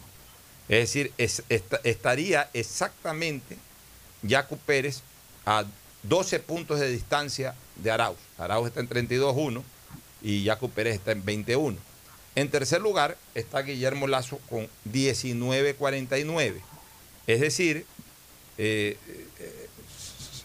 Es 0.69 0.79
decir, 0.79 1.12
es- 1.17 1.43
esta- 1.49 1.82
estaría 1.84 2.49
exactamente 2.53 3.58
Jaco 4.27 4.57
Pérez 4.57 5.03
a 5.45 5.65
12 6.03 6.39
puntos 6.39 6.79
de 6.79 6.89
distancia 6.89 7.55
de 7.75 7.91
Arauz. 7.91 8.17
Arauz 8.38 8.67
está 8.67 8.79
en 8.79 8.89
32-1 8.89 9.62
y 10.21 10.45
Jaco 10.45 10.69
Pérez 10.69 10.95
está 10.95 11.12
en 11.12 11.23
21. 11.23 11.77
En 12.36 12.49
tercer 12.49 12.81
lugar 12.81 13.15
está 13.36 13.62
Guillermo 13.62 14.07
Lazo 14.07 14.39
con 14.49 14.67
19-49. 14.91 16.55
Es 17.27 17.41
decir, 17.41 17.86
eh, 18.57 18.97
eh, 19.07 19.69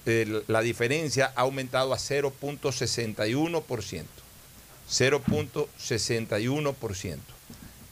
eh, 0.07 0.43
la 0.47 0.61
diferencia 0.61 1.33
ha 1.35 1.41
aumentado 1.43 1.93
a 1.93 1.99
0.61%. 1.99 4.05
0.61%. 4.91 7.19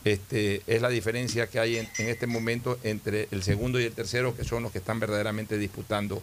Este, 0.06 0.62
es 0.68 0.80
la 0.80 0.88
diferencia 0.88 1.48
que 1.48 1.58
hay 1.58 1.78
en, 1.78 1.88
en, 1.98 2.08
este 2.08 2.28
momento 2.28 2.78
entre 2.84 3.26
el 3.32 3.42
segundo 3.42 3.80
y 3.80 3.84
el 3.84 3.92
tercero, 3.92 4.36
que 4.36 4.44
son 4.44 4.62
los 4.62 4.70
que 4.70 4.78
están 4.78 5.00
verdaderamente 5.00 5.58
disputando 5.58 6.22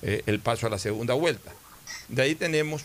eh, 0.00 0.22
el 0.24 0.40
paso 0.40 0.66
a 0.66 0.70
la 0.70 0.78
segunda 0.78 1.12
vuelta. 1.12 1.52
De 2.08 2.22
ahí 2.22 2.34
tenemos 2.34 2.82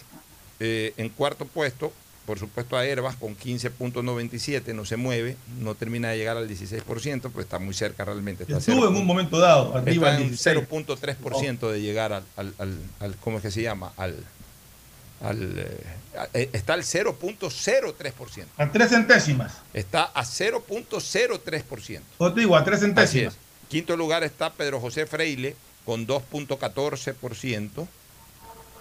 eh, 0.59 0.91
en 0.97 1.07
cuarto 1.07 1.45
puesto, 1.45 1.93
por 2.25 2.37
supuesto, 2.37 2.75
a 2.75 2.85
Herbas 2.85 3.15
con 3.15 3.37
15.97, 3.37 4.73
no 4.73 4.83
se 4.83 4.97
mueve, 4.97 5.37
no 5.61 5.73
termina 5.73 6.09
de 6.09 6.17
llegar 6.17 6.35
al 6.35 6.49
16%, 6.49 6.83
pero 7.21 7.39
está 7.39 7.57
muy 7.57 7.73
cerca 7.73 8.03
realmente. 8.03 8.43
Está 8.43 8.57
Estuvo 8.57 8.81
0, 8.81 8.89
en 8.89 8.95
un 8.97 9.05
momento 9.05 9.39
dado, 9.39 9.73
arriba 9.73 10.17
en 10.17 10.33
0.3% 10.33 11.71
de 11.71 11.79
llegar 11.79 12.11
al, 12.11 12.25
al, 12.35 12.53
al, 12.57 12.77
al, 12.99 13.15
¿cómo 13.17 13.37
es 13.37 13.43
que 13.43 13.51
se 13.51 13.61
llama? 13.61 13.93
Al, 13.95 14.17
al, 15.21 15.59
eh, 16.33 16.49
está 16.53 16.73
al 16.73 16.83
0.03%. 16.83 18.45
A 18.57 18.71
tres 18.71 18.89
centésimas. 18.89 19.57
Está 19.73 20.03
a 20.03 20.23
0.03%. 20.23 22.01
O 22.17 22.33
te 22.33 22.39
digo, 22.41 22.55
a 22.55 22.63
tres 22.63 22.79
centésimas. 22.81 23.37
Quinto 23.69 23.97
lugar 23.97 24.23
está 24.23 24.53
Pedro 24.53 24.79
José 24.79 25.05
Freile 25.05 25.55
con 25.85 26.07
2.14%. 26.07 27.87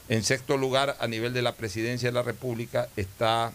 En 0.09 0.23
sexto 0.23 0.57
lugar, 0.59 0.97
a 1.01 1.07
nivel 1.07 1.33
de 1.33 1.41
la 1.41 1.55
presidencia 1.55 2.11
de 2.11 2.13
la 2.13 2.23
República, 2.23 2.89
está 2.97 3.53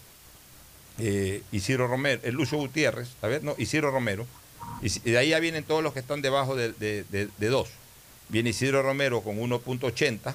eh, 0.97 1.43
Isidro 1.51 1.87
Romero, 1.87 2.21
el 2.23 2.33
Lucio 2.33 2.57
Gutiérrez, 2.57 3.09
a 3.21 3.27
ver, 3.27 3.43
no, 3.43 3.53
Isidro 3.57 3.91
Romero. 3.91 4.25
Y 4.81 4.89
de 5.11 5.17
ahí 5.17 5.29
ya 5.29 5.39
vienen 5.39 5.63
todos 5.63 5.83
los 5.83 5.93
que 5.93 5.99
están 5.99 6.21
debajo 6.21 6.55
de, 6.55 6.73
de, 6.73 7.03
de, 7.09 7.29
de 7.37 7.47
dos. 7.47 7.69
Viene 8.29 8.49
Isidro 8.49 8.81
Romero 8.81 9.21
con 9.21 9.37
1.80. 9.37 10.33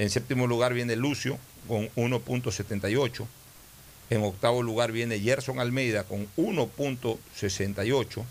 En 0.00 0.08
séptimo 0.08 0.46
lugar 0.46 0.72
viene 0.72 0.96
Lucio 0.96 1.38
con 1.68 1.90
1.78. 1.90 3.26
En 4.08 4.22
octavo 4.22 4.62
lugar 4.62 4.92
viene 4.92 5.20
Gerson 5.20 5.60
Almeida 5.60 6.04
con 6.04 6.26
1.68. 6.38 8.24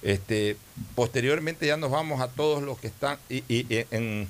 Este, 0.00 0.56
posteriormente 0.94 1.66
ya 1.66 1.76
nos 1.76 1.90
vamos 1.90 2.22
a 2.22 2.28
todos 2.28 2.62
los 2.62 2.78
que 2.78 2.86
están. 2.86 3.18
Y, 3.28 3.66
en 3.90 4.26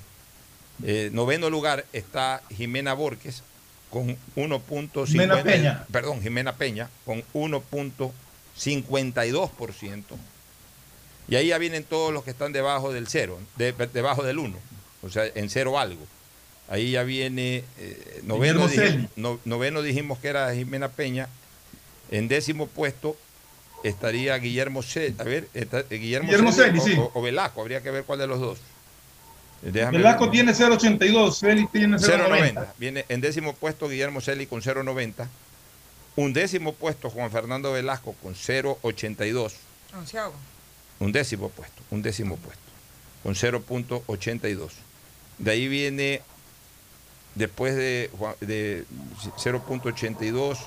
eh, 0.83 1.11
noveno 1.12 1.48
lugar 1.48 1.87
está 1.92 2.42
Jimena 2.50 2.94
Borges 2.94 3.44
con 3.88 4.16
1.50. 4.35 5.07
Jimena 5.07 5.44
Peña. 5.44 5.87
Perdón, 5.92 6.22
Jimena 6.22 6.57
Peña 6.57 6.90
con 7.05 7.22
1.52%. 7.35 10.02
Y 11.28 11.37
ahí 11.37 11.46
ya 11.46 11.59
vienen 11.59 11.85
todos 11.85 12.12
los 12.12 12.24
que 12.24 12.33
están 12.33 12.52
debajo 12.52 12.92
del 12.92 13.07
cero, 13.07 13.38
de, 13.55 13.72
debajo 13.94 14.24
del 14.24 14.40
1, 14.40 14.59
o 15.05 15.09
sea, 15.09 15.24
en 15.37 15.48
cero 15.48 15.78
algo. 15.78 16.05
Ahí 16.68 16.92
ya 16.92 17.03
viene 17.03 17.64
eh, 17.79 18.20
noveno, 18.25 18.66
dijimos, 18.68 19.11
no, 19.16 19.38
noveno 19.44 19.83
dijimos 19.83 20.18
que 20.18 20.29
era 20.29 20.55
Jimena 20.55 20.88
Peña. 20.88 21.29
En 22.11 22.29
décimo 22.29 22.66
puesto 22.66 23.16
estaría 23.85 24.37
Guillermo 24.38 24.83
Celi, 24.83 25.14
a 25.18 25.25
ver, 25.25 25.48
está, 25.55 25.83
Guillermo, 25.83 26.29
Guillermo 26.29 26.53
Celi, 26.53 26.79
o, 26.79 26.83
sí. 26.83 26.94
o, 26.96 27.11
o, 27.14 27.22
Velasco, 27.22 27.61
habría 27.61 27.83
que 27.83 27.90
ver 27.90 28.05
cuál 28.05 28.18
de 28.20 28.27
los 28.27 28.40
dos. 28.40 28.59
Déjame 29.62 29.98
Velasco 29.98 30.25
ver. 30.25 30.31
tiene 30.31 30.53
0.82, 30.53 31.35
Celi 31.35 31.66
tiene 31.66 31.96
0.90. 31.96 32.72
Viene 32.79 33.05
en 33.09 33.20
décimo 33.20 33.55
puesto 33.55 33.88
Guillermo 33.88 34.20
Celi 34.20 34.46
con 34.46 34.61
0.90. 34.61 35.27
Un 36.16 36.33
décimo 36.33 36.75
puesto 36.75 37.11
Juan 37.11 37.31
Fernando 37.31 37.72
Velasco 37.72 38.14
con 38.22 38.35
0.82. 38.35 39.53
Un 40.98 41.12
décimo 41.12 41.48
puesto, 41.48 41.83
un 41.90 42.03
décimo 42.03 42.37
puesto, 42.37 42.62
con 43.22 43.35
0.82. 43.35 44.70
De 45.38 45.51
ahí 45.51 45.68
viene 45.68 46.22
después 47.35 47.77
de, 47.77 48.11
de 48.40 48.85
0.82. 49.38 50.59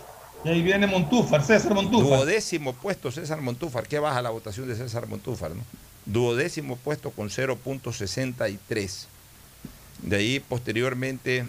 Y 0.44 0.50
ahí 0.50 0.62
viene 0.62 0.86
Montúfar, 0.88 1.44
César 1.44 1.74
Montúfar. 1.74 2.20
Duodécimo 2.20 2.74
puesto 2.74 3.12
César 3.12 3.42
Montúfar. 3.42 3.88
¿Qué 3.88 4.00
baja 4.00 4.22
la 4.22 4.30
votación 4.30 4.68
de 4.68 4.76
César 4.76 5.08
Montúfar? 5.08 5.52
¿no? 5.52 5.64
Duodécimo 6.06 6.76
puesto 6.78 7.12
con 7.12 7.30
0.63. 7.30 9.06
De 10.04 10.18
ahí 10.18 10.40
posteriormente, 10.40 11.48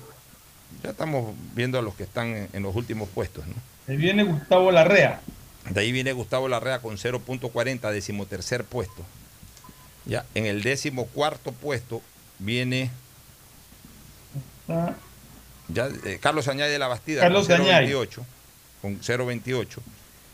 ya 0.83 0.90
estamos 0.90 1.35
viendo 1.55 1.79
a 1.79 1.83
los 1.83 1.94
que 1.94 2.05
están 2.05 2.48
en, 2.52 2.62
los 2.62 2.74
últimos 2.74 3.09
puestos. 3.11 3.46
¿no? 3.46 3.55
Ahí 3.87 3.96
viene 3.98 4.24
Gustavo 4.24 4.70
Larrea. 4.70 5.20
De 5.68 5.81
ahí 5.81 5.92
viene 5.92 6.12
Gustavo 6.12 6.48
Larrea 6.48 6.79
con 6.79 6.96
0.40, 6.96 7.90
decimotercer 7.90 8.64
puesto. 8.64 9.05
Ya, 10.07 10.24
en 10.35 10.46
el 10.46 10.62
décimo 10.62 11.07
cuarto 11.07 11.52
puesto 11.52 12.00
viene 12.38 12.90
ya, 15.68 15.88
eh, 16.05 16.18
Carlos 16.20 16.48
Añade 16.48 16.70
de 16.70 16.79
la 16.79 16.88
Bastida 16.88 17.22
Carlos 17.22 17.46
con 17.46 17.59
0.28 17.59 18.24
con 18.83 19.00
0.28 19.00 19.79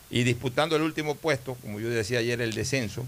y 0.09 0.23
disputando 0.23 0.75
el 0.75 0.83
último 0.83 1.15
puesto, 1.15 1.55
como 1.55 1.79
yo 1.79 1.89
decía 1.89 2.19
ayer, 2.19 2.39
el 2.39 2.53
descenso. 2.53 3.03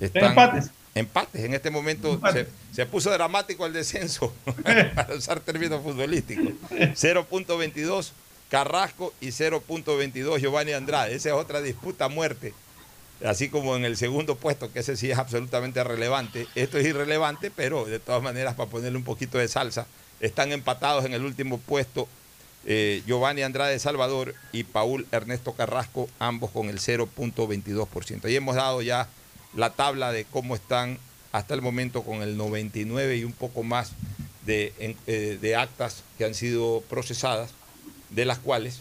Están 0.00 0.30
empates. 0.30 0.70
Empates. 0.96 1.44
En 1.44 1.54
este 1.54 1.70
momento 1.70 2.20
se, 2.32 2.48
se, 2.72 2.86
puso 2.86 3.12
dramático 3.12 3.64
el 3.66 3.72
descenso, 3.72 4.34
para 4.96 5.14
usar 5.14 5.38
términos 5.38 5.80
futbolísticos. 5.82 6.54
0.22 6.70 8.10
Carrasco 8.50 9.14
y 9.20 9.28
0.22 9.28 10.40
Giovanni 10.40 10.72
Andrade. 10.72 11.14
Esa 11.14 11.28
es 11.28 11.34
otra 11.36 11.62
disputa 11.62 12.06
a 12.06 12.08
muerte. 12.08 12.52
Así 13.24 13.48
como 13.48 13.76
en 13.76 13.84
el 13.84 13.96
segundo 13.96 14.34
puesto, 14.34 14.72
que 14.72 14.80
ese 14.80 14.96
sí 14.96 15.10
es 15.12 15.18
absolutamente 15.18 15.84
relevante. 15.84 16.48
Esto 16.56 16.78
es 16.78 16.86
irrelevante, 16.86 17.52
pero 17.52 17.84
de 17.84 18.00
todas 18.00 18.22
maneras, 18.22 18.54
para 18.54 18.68
ponerle 18.68 18.98
un 18.98 19.04
poquito 19.04 19.38
de 19.38 19.46
salsa, 19.46 19.86
están 20.24 20.52
empatados 20.52 21.04
en 21.04 21.14
el 21.14 21.24
último 21.24 21.58
puesto 21.58 22.08
eh, 22.66 23.02
Giovanni 23.06 23.42
Andrade 23.42 23.78
Salvador 23.78 24.34
y 24.52 24.64
Paul 24.64 25.06
Ernesto 25.12 25.52
Carrasco, 25.52 26.08
ambos 26.18 26.50
con 26.50 26.68
el 26.68 26.78
0.22%. 26.78 28.24
Ahí 28.24 28.36
hemos 28.36 28.56
dado 28.56 28.80
ya 28.80 29.08
la 29.54 29.70
tabla 29.70 30.12
de 30.12 30.24
cómo 30.24 30.54
están 30.54 30.98
hasta 31.32 31.54
el 31.54 31.60
momento 31.60 32.02
con 32.02 32.22
el 32.22 32.36
99 32.36 33.18
y 33.18 33.24
un 33.24 33.32
poco 33.32 33.62
más 33.62 33.92
de, 34.46 34.72
eh, 35.06 35.38
de 35.40 35.56
actas 35.56 36.04
que 36.16 36.24
han 36.24 36.34
sido 36.34 36.82
procesadas, 36.88 37.50
de 38.10 38.24
las 38.24 38.38
cuales 38.38 38.80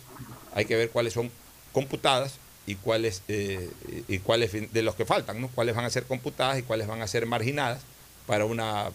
hay 0.56 0.66
que 0.66 0.76
ver 0.78 0.90
cuáles 0.92 1.14
son 1.14 1.30
computadas 1.74 2.36
y 2.66 2.76
cuáles, 2.76 3.24
eh, 3.28 3.70
y 4.08 4.20
cuáles 4.20 4.72
de 4.72 4.82
los 4.82 4.96
que 4.96 5.06
faltan, 5.06 5.42
¿no? 5.42 5.50
cuáles 5.50 5.76
van 5.76 5.84
a 5.84 5.90
ser 5.90 6.06
computadas 6.06 6.58
y 6.60 6.64
cuáles 6.64 6.88
van 6.88 7.02
a 7.02 7.08
ser 7.08 7.26
marginadas 7.26 7.82
para 8.28 8.46
una 8.46 8.92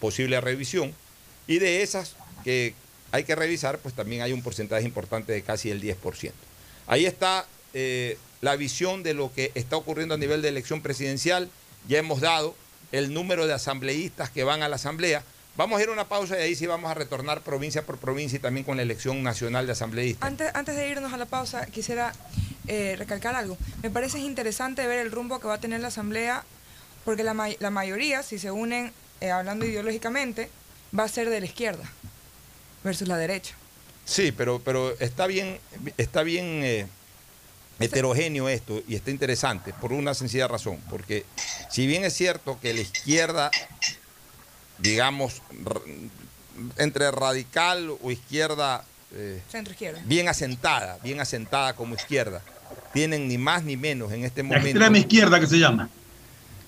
posible 0.00 0.40
revisión. 0.40 0.92
Y 1.46 1.58
de 1.58 1.82
esas 1.82 2.16
que 2.44 2.74
hay 3.10 3.24
que 3.24 3.34
revisar, 3.34 3.78
pues 3.78 3.94
también 3.94 4.22
hay 4.22 4.32
un 4.32 4.42
porcentaje 4.42 4.84
importante 4.84 5.32
de 5.32 5.42
casi 5.42 5.70
el 5.70 5.82
10%. 5.82 6.32
Ahí 6.86 7.06
está 7.06 7.46
eh, 7.74 8.18
la 8.40 8.56
visión 8.56 9.02
de 9.02 9.14
lo 9.14 9.32
que 9.32 9.52
está 9.54 9.76
ocurriendo 9.76 10.14
a 10.14 10.18
nivel 10.18 10.42
de 10.42 10.48
elección 10.48 10.82
presidencial. 10.82 11.50
Ya 11.88 11.98
hemos 11.98 12.20
dado 12.20 12.54
el 12.90 13.12
número 13.12 13.46
de 13.46 13.54
asambleístas 13.54 14.30
que 14.30 14.44
van 14.44 14.62
a 14.62 14.68
la 14.68 14.76
asamblea. 14.76 15.22
Vamos 15.56 15.78
a 15.78 15.82
ir 15.82 15.90
a 15.90 15.92
una 15.92 16.08
pausa 16.08 16.38
y 16.38 16.42
ahí 16.42 16.54
sí 16.54 16.66
vamos 16.66 16.90
a 16.90 16.94
retornar 16.94 17.42
provincia 17.42 17.84
por 17.84 17.98
provincia 17.98 18.36
y 18.36 18.40
también 18.40 18.64
con 18.64 18.78
la 18.78 18.82
elección 18.82 19.22
nacional 19.22 19.66
de 19.66 19.72
asambleístas. 19.72 20.26
Antes, 20.26 20.50
antes 20.54 20.76
de 20.76 20.88
irnos 20.88 21.12
a 21.12 21.18
la 21.18 21.26
pausa, 21.26 21.66
quisiera 21.66 22.14
eh, 22.68 22.94
recalcar 22.98 23.34
algo. 23.34 23.58
Me 23.82 23.90
parece 23.90 24.18
interesante 24.18 24.86
ver 24.86 25.00
el 25.00 25.12
rumbo 25.12 25.40
que 25.40 25.48
va 25.48 25.54
a 25.54 25.60
tener 25.60 25.80
la 25.80 25.88
asamblea, 25.88 26.44
porque 27.04 27.22
la, 27.22 27.34
la 27.58 27.70
mayoría, 27.70 28.22
si 28.22 28.38
se 28.38 28.50
unen 28.50 28.92
eh, 29.20 29.30
hablando 29.30 29.66
ideológicamente, 29.66 30.48
va 30.96 31.04
a 31.04 31.08
ser 31.08 31.30
de 31.30 31.40
la 31.40 31.46
izquierda 31.46 31.84
versus 32.84 33.08
la 33.08 33.16
derecha. 33.16 33.54
Sí, 34.04 34.32
pero, 34.32 34.60
pero 34.60 34.98
está 34.98 35.26
bien, 35.26 35.58
está 35.96 36.22
bien 36.22 36.60
eh, 36.64 36.86
heterogéneo 37.78 38.48
esto 38.48 38.82
y 38.88 38.94
está 38.94 39.10
interesante 39.10 39.72
por 39.72 39.92
una 39.92 40.14
sencilla 40.14 40.48
razón, 40.48 40.78
porque 40.90 41.24
si 41.70 41.86
bien 41.86 42.04
es 42.04 42.14
cierto 42.14 42.58
que 42.60 42.74
la 42.74 42.80
izquierda, 42.80 43.50
digamos, 44.78 45.40
entre 46.76 47.10
radical 47.10 47.96
o 48.02 48.10
izquierda, 48.10 48.84
eh, 49.14 49.40
centro 49.48 49.72
izquierda, 49.72 50.02
bien 50.04 50.28
asentada, 50.28 50.98
bien 51.02 51.20
asentada 51.20 51.74
como 51.74 51.94
izquierda, 51.94 52.42
tienen 52.92 53.28
ni 53.28 53.38
más 53.38 53.62
ni 53.62 53.76
menos 53.76 54.12
en 54.12 54.24
este 54.24 54.42
momento. 54.42 54.64
La 54.64 54.86
extrema 54.86 54.98
izquierda 54.98 55.40
que 55.40 55.46
se 55.46 55.58
llama 55.58 55.88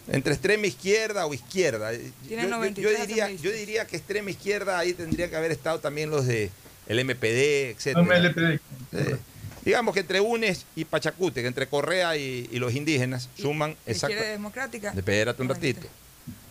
entre 0.09 0.33
extrema 0.35 0.67
izquierda 0.67 1.27
o 1.27 1.35
izquierda. 1.35 1.93
Yo, 1.93 2.01
yo, 2.29 2.67
yo, 2.69 2.91
diría, 2.91 3.31
yo 3.31 3.51
diría 3.53 3.87
que 3.87 3.97
extrema 3.97 4.31
izquierda 4.31 4.79
ahí 4.79 4.93
tendría 4.93 5.31
que 5.31 5.37
haber 5.37 5.53
estado 5.53 5.81
también 5.81 6.11
los 6.11 6.27
de 6.27 6.51
el 6.87 7.05
MPD, 7.05 7.71
etc. 7.71 7.97
MLPD. 7.97 8.61
Eh, 8.93 9.17
digamos 9.65 9.95
que 9.95 10.01
entre 10.01 10.21
UNES 10.21 10.67
y 10.77 10.85
Pachacute, 10.85 11.41
que 11.41 11.49
entre 11.49 11.67
Correa 11.67 12.17
y, 12.17 12.49
y 12.53 12.59
los 12.59 12.75
indígenas 12.75 13.29
suman 13.37 13.77
exacto. 13.87 14.17
democrática. 14.17 14.93
Espérate 14.95 15.41
un 15.41 15.49
ratito. 15.49 15.87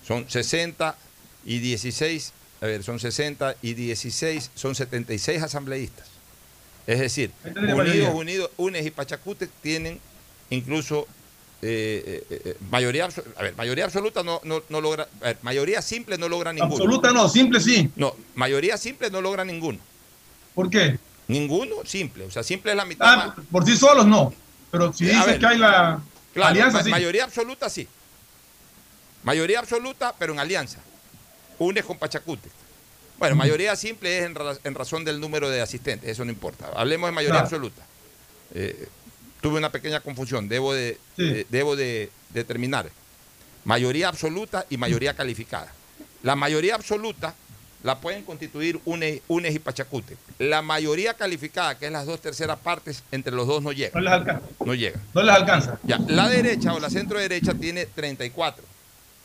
Son 0.06 0.30
60 0.30 0.96
y 1.46 1.60
16 1.60 2.34
a 2.64 2.66
ver, 2.66 2.82
son 2.82 2.98
60 2.98 3.58
y 3.62 3.74
16, 3.74 4.52
son 4.56 4.74
76 4.74 5.44
asambleístas. 5.44 6.08
Es 6.88 6.98
decir. 6.98 7.32
Unidos, 7.44 8.14
Unidos, 8.16 8.52
UNES 8.56 8.86
y 8.86 8.92
Pachacútec 8.92 9.50
tienen 9.62 10.00
incluso 10.50 11.06
eh, 11.66 12.26
eh, 12.30 12.42
eh, 12.46 12.58
mayoría, 12.70 13.08
a 13.38 13.42
ver, 13.44 13.56
mayoría 13.56 13.86
absoluta 13.86 14.22
no, 14.24 14.42
no, 14.44 14.62
no 14.70 14.82
logra, 14.82 15.08
a 15.22 15.26
ver, 15.26 15.38
mayoría 15.42 15.82
simple 15.82 16.18
no 16.18 16.28
logra 16.28 16.52
ninguno. 16.52 16.74
Absoluta 16.76 17.12
no, 17.12 17.30
simple 17.30 17.60
sí. 17.62 17.90
No, 17.96 18.16
mayoría 18.36 18.78
simple 18.78 19.10
no 19.10 19.22
logra 19.22 19.46
ninguno. 19.46 19.80
¿Por 20.54 20.70
qué? 20.70 21.00
Ninguno 21.28 21.78
simple, 21.86 22.26
o 22.26 22.32
sea, 22.32 22.44
simple 22.44 22.72
es 22.72 22.78
la 22.78 22.86
mitad. 22.86 23.08
Ah, 23.14 23.34
más. 23.38 23.46
por 23.52 23.66
sí 23.66 23.78
solos 23.78 24.06
no. 24.06 24.34
Pero 24.72 24.92
si 24.92 25.06
dices 25.06 25.26
ver. 25.26 25.40
que 25.40 25.46
hay 25.46 25.58
la 25.58 26.02
Claro, 26.34 26.50
alianza, 26.52 26.80
ma- 26.80 26.84
sí. 26.84 26.90
mayoría 26.90 27.24
absoluta 27.24 27.70
sí. 27.70 27.88
Mayoría 29.24 29.60
absoluta, 29.60 30.14
pero 30.20 30.34
en 30.34 30.40
alianza. 30.40 30.80
Unes 31.60 31.86
con 31.86 31.98
Pachacute. 31.98 32.50
Bueno, 33.20 33.36
mayoría 33.36 33.76
simple 33.76 34.18
es 34.20 34.26
en, 34.26 34.36
ra- 34.36 34.58
en 34.64 34.76
razón 34.76 35.06
del 35.06 35.20
número 35.22 35.50
de 35.50 35.62
asistentes, 35.62 36.10
eso 36.10 36.26
no 36.26 36.32
importa. 36.32 36.70
Hablemos 36.76 37.08
de 37.08 37.12
mayoría 37.14 37.34
Claro. 37.42 37.46
absoluta. 37.46 37.82
Eh, 38.54 38.88
tuve 39.44 39.58
una 39.60 39.72
pequeña 39.72 40.00
confusión, 40.00 40.50
debo 40.50 40.74
de, 40.74 40.98
Sí. 41.16 41.24
de- 41.30 41.48
debo 41.50 41.76
de 41.76 42.10
determinar. 42.32 42.90
Mayoría 43.66 44.08
absoluta 44.08 44.66
y 44.70 44.78
mayoría 44.78 45.14
calificada. 45.14 45.72
La 46.24 46.36
mayoría 46.36 46.76
absoluta 46.76 47.36
la 47.84 48.00
pueden 48.00 48.24
constituir 48.24 48.80
UNES, 48.86 49.22
UNES 49.28 49.56
y 49.56 49.60
Pachacute. 49.60 50.16
La 50.40 50.62
mayoría 50.62 51.14
calificada, 51.16 51.78
que 51.78 51.88
es 51.88 51.92
las 51.92 52.06
dos 52.06 52.22
terceras 52.22 52.58
partes, 52.60 53.04
entre 53.12 53.34
los 53.34 53.46
dos 53.46 53.62
no 53.62 53.70
No 53.70 53.74
llega. 53.74 54.00
les 54.00 54.14
alcanza. 54.14 54.46
No 54.66 54.74
llega. 54.74 55.00
No 55.14 55.22
les 55.22 55.36
alcanza. 55.36 55.80
Ya, 55.84 56.00
la 56.08 56.30
derecha 56.30 56.74
o 56.74 56.80
la 56.80 56.90
centro 56.90 57.20
derecha 57.20 57.54
tiene 57.54 57.86
34, 57.86 58.64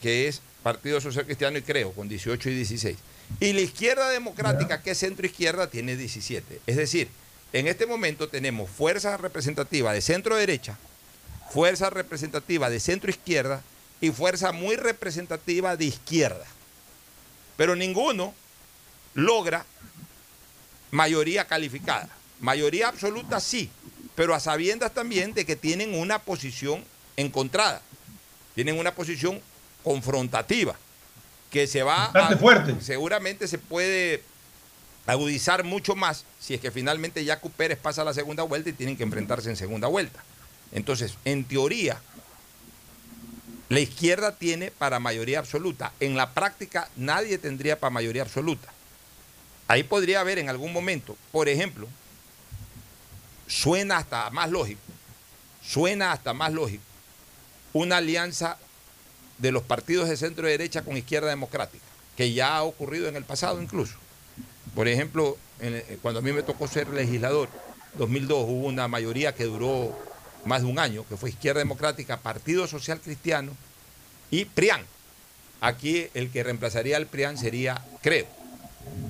que 0.03 0.27
es 0.27 0.43
Partido 0.65 1.01
Social 1.01 1.25
Cristiano 1.25 1.57
y 1.57 1.63
Creo, 1.63 1.93
con 1.93 2.09
18 2.09 2.51
y 2.51 2.55
16. 2.57 2.97
Y 3.39 3.53
la 3.53 3.61
izquierda 3.61 4.09
democrática, 4.11 4.83
que 4.83 4.91
es 4.91 4.99
centro 4.99 5.25
izquierda, 5.27 5.69
tiene 5.69 5.95
17. 5.97 6.61
Es 6.67 6.77
decir, 6.77 7.09
en 7.53 7.67
este 7.67 7.87
momento 7.87 8.29
tenemos 8.29 8.69
fuerza 8.71 9.17
representativa 9.17 9.93
de 9.93 10.01
centro 10.01 10.37
derecha, 10.37 10.77
fuerza 11.51 11.91
representativa 11.91 12.69
de 12.69 12.81
centro 12.81 13.11
izquierda 13.11 13.63
y 14.01 14.11
fuerza 14.11 14.53
muy 14.53 14.77
representativa 14.77 15.77
de 15.77 15.87
izquierda. 15.87 16.45
Pero 17.57 17.75
ninguno 17.75 18.35
logra 19.15 19.65
mayoría 20.91 21.47
calificada. 21.47 22.09
Mayoría 22.41 22.89
absoluta 22.89 23.41
sí, 23.41 23.71
pero 24.15 24.35
a 24.35 24.41
sabiendas 24.41 24.93
también 24.95 25.35
de 25.35 25.45
que 25.45 25.57
tienen 25.57 25.95
una 25.95 26.19
posición 26.21 26.85
encontrada. 27.17 27.83
Tienen 28.55 28.79
una 28.79 28.95
posición 28.95 29.41
confrontativa 29.83 30.77
que 31.51 31.67
se 31.67 31.83
va 31.83 32.09
Bastante 32.09 32.37
fuerte. 32.37 32.77
seguramente 32.81 33.49
se 33.49 33.59
puede 33.59 34.23
agudizar 35.09 35.65
mucho 35.65 35.97
más 35.97 36.25
si 36.39 36.53
es 36.53 36.61
que 36.61 36.71
finalmente 36.71 37.25
Jaco 37.25 37.49
Pérez 37.49 37.79
pasa 37.79 38.03
a 38.03 38.05
la 38.05 38.13
segunda 38.13 38.43
vuelta 38.43 38.69
y 38.69 38.75
tienen 38.75 38.97
que 38.97 39.03
enfrentarse 39.03 39.49
en 39.49 39.57
segunda 39.57 39.89
vuelta. 39.89 40.23
Entonces, 40.71 41.15
en 41.25 41.45
teoría, 41.45 41.99
la 43.71 43.81
izquierda 43.81 44.37
tiene 44.37 44.71
para 44.71 45.01
mayoría 45.01 45.39
absoluta. 45.39 45.93
En 45.99 46.15
la 46.15 46.35
práctica, 46.35 46.91
nadie 46.95 47.39
tendría 47.39 47.81
para 47.81 47.91
mayoría 47.91 48.21
absoluta. 48.21 48.69
Ahí 49.67 49.83
podría 49.83 50.21
haber 50.21 50.39
en 50.39 50.51
algún 50.51 50.75
momento, 50.75 51.17
por 51.33 51.49
ejemplo, 51.49 51.89
suena 53.47 53.97
hasta 53.97 54.29
más 54.29 54.51
lógico, 54.51 54.81
suena 55.63 56.13
hasta 56.13 56.35
más 56.35 56.53
lógico, 56.53 56.85
una 57.73 57.97
alianza 57.97 58.59
de 59.39 59.53
los 59.53 59.63
partidos 59.63 60.11
de 60.11 60.19
centro 60.19 60.47
derecha 60.47 60.83
con 60.83 60.99
izquierda 60.99 61.31
democrática, 61.31 61.85
que 62.15 62.35
ya 62.35 62.57
ha 62.57 62.63
ocurrido 62.63 63.09
en 63.09 63.17
el 63.17 63.25
pasado 63.25 63.63
incluso. 63.63 63.95
Por 64.75 64.89
ejemplo, 64.89 65.37
en- 65.61 65.75
eh, 65.77 65.99
cuando 66.03 66.21
a 66.21 66.23
mí 66.23 66.33
me 66.33 66.43
tocó 66.43 66.67
ser 66.69 66.89
legislador, 66.89 67.49
2002 67.97 68.45
hubo 68.49 68.67
una 68.67 68.89
mayoría 68.89 69.35
que 69.35 69.45
duró 69.45 69.97
más 70.45 70.63
de 70.63 70.69
un 70.69 70.79
año, 70.79 71.05
que 71.09 71.17
fue 71.17 71.31
Izquierda 71.31 71.59
Democrática, 71.61 72.19
Partido 72.19 72.67
Social 72.67 73.01
Cristiano 73.01 73.53
y 74.31 74.45
PRIAN. 74.45 74.83
Aquí 75.61 76.07
el 76.15 76.31
que 76.31 76.45
reemplazaría 76.45 76.97
al 76.97 77.07
PRIAN 77.07 77.37
sería 77.39 77.83
Creo. 78.03 78.27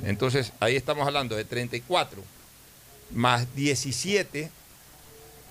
Entonces, 0.04 0.52
ahí 0.60 0.74
estamos 0.76 1.06
hablando 1.06 1.36
de 1.36 1.44
34 1.44 2.22
más 3.12 3.54
17, 3.54 4.50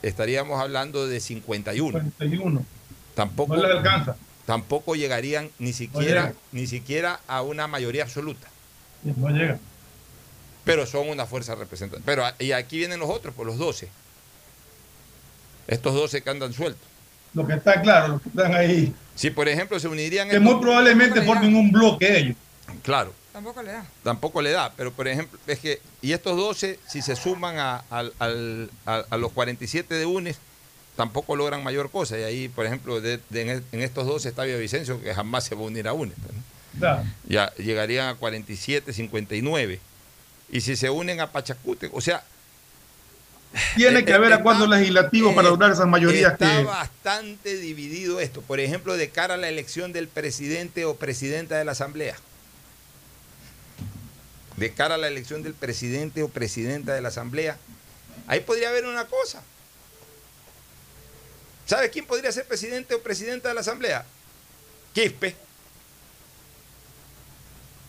estaríamos 0.01 0.59
hablando 0.59 1.07
de 1.07 1.19
51. 1.19 1.99
51. 1.99 2.65
Tampoco, 3.15 3.55
No 3.55 3.63
les 3.63 3.71
alcanza. 3.77 4.15
tampoco 4.45 4.95
llegarían 4.95 5.49
ni 5.59 5.73
siquiera, 5.73 6.27
llega. 6.27 6.33
ni 6.51 6.67
siquiera 6.67 7.19
a 7.27 7.41
una 7.41 7.67
mayoría 7.67 8.03
absoluta. 8.03 8.47
No 9.03 9.29
llega. 9.29 9.59
Pero 10.67 10.85
son 10.85 11.09
una 11.09 11.25
fuerza 11.25 11.55
representativa. 11.55 12.03
Pero 12.05 12.25
a- 12.25 12.35
y 12.37 12.51
aquí 12.51 12.77
vienen 12.77 12.99
los 12.99 13.09
otros, 13.09 13.33
pues 13.35 13.47
los 13.47 13.57
12. 13.57 13.89
Estos 15.67 15.93
12 15.93 16.21
que 16.21 16.29
andan 16.29 16.53
sueltos. 16.53 16.81
Lo 17.33 17.45
que 17.45 17.53
está 17.53 17.81
claro, 17.81 18.07
los 18.09 18.21
que 18.21 18.29
están 18.29 18.53
ahí. 18.53 18.93
Si, 19.15 19.29
por 19.31 19.47
ejemplo, 19.49 19.79
se 19.79 19.87
unirían... 19.87 20.29
Que 20.29 20.37
estos- 20.37 20.51
muy 20.53 20.61
probablemente 20.61 21.21
formen 21.23 21.55
un 21.55 21.71
bloque 21.71 22.17
ellos. 22.19 22.35
Claro, 22.83 23.13
Tampoco 23.33 23.61
le 23.61 23.71
da. 23.71 23.85
tampoco 24.03 24.41
le 24.41 24.51
da. 24.51 24.71
Pero, 24.75 24.91
por 24.91 25.07
ejemplo, 25.07 25.37
es 25.45 25.59
que... 25.59 25.81
Y 26.01 26.13
estos 26.13 26.37
12, 26.37 26.79
si 26.87 27.01
se 27.01 27.15
suman 27.15 27.57
a, 27.59 27.83
al- 27.89 28.13
al- 28.19 28.69
a- 28.85 29.03
a 29.09 29.17
los 29.17 29.31
47 29.33 29.93
de 29.95 30.05
UNES, 30.05 30.37
tampoco 30.95 31.35
logran 31.35 31.63
mayor 31.63 31.91
cosa. 31.91 32.17
Y 32.17 32.23
ahí, 32.23 32.47
por 32.47 32.65
ejemplo, 32.65 32.99
de- 33.01 33.19
de- 33.29 33.41
en, 33.41 33.63
en 33.71 33.81
estos 33.81 34.07
12 34.07 34.29
está 34.29 34.43
Vicencio, 34.43 35.01
que 35.01 35.13
jamás 35.13 35.43
se 35.43 35.55
va 35.55 35.61
a 35.61 35.65
unir 35.65 35.87
a 35.87 35.93
UNES. 35.93 36.15
pues, 36.21 36.33
¿no? 36.35 36.41
Claro. 36.79 37.03
ya 37.27 37.51
llegarían 37.55 38.07
a 38.07 38.15
47, 38.15 38.93
59. 38.93 39.79
Y 40.49 40.61
si 40.61 40.75
se 40.75 40.89
unen 40.89 41.19
a 41.19 41.31
Pachacute, 41.31 41.89
o 41.93 42.01
sea, 42.01 42.23
Tiene 43.75 43.99
Eh, 43.99 44.05
que 44.05 44.13
haber 44.13 44.33
acuerdos 44.33 44.67
legislativos 44.69 45.33
para 45.33 45.47
eh, 45.47 45.51
lograr 45.51 45.71
esas 45.71 45.87
mayorías 45.87 46.33
está 46.33 46.57
que. 46.57 46.63
bastante 46.63 47.55
dividido 47.57 48.19
esto. 48.19 48.41
Por 48.41 48.59
ejemplo, 48.59 48.95
de 48.97 49.09
cara 49.09 49.35
a 49.35 49.37
la 49.37 49.47
elección 49.49 49.93
del 49.93 50.07
presidente 50.07 50.85
o 50.85 50.95
presidenta 50.95 51.57
de 51.57 51.65
la 51.65 51.71
Asamblea. 51.71 52.15
De 54.57 54.73
cara 54.73 54.95
a 54.95 54.97
la 54.97 55.07
elección 55.07 55.43
del 55.43 55.53
presidente 55.53 56.23
o 56.23 56.29
presidenta 56.29 56.93
de 56.93 57.01
la 57.01 57.07
Asamblea. 57.09 57.57
Ahí 58.27 58.41
podría 58.41 58.69
haber 58.69 58.85
una 58.85 59.05
cosa. 59.05 59.41
¿Sabes 61.65 61.89
quién 61.91 62.05
podría 62.05 62.31
ser 62.31 62.45
presidente 62.45 62.95
o 62.95 63.01
presidenta 63.01 63.49
de 63.49 63.55
la 63.55 63.61
Asamblea? 63.61 64.05
Quispe. 64.93 65.35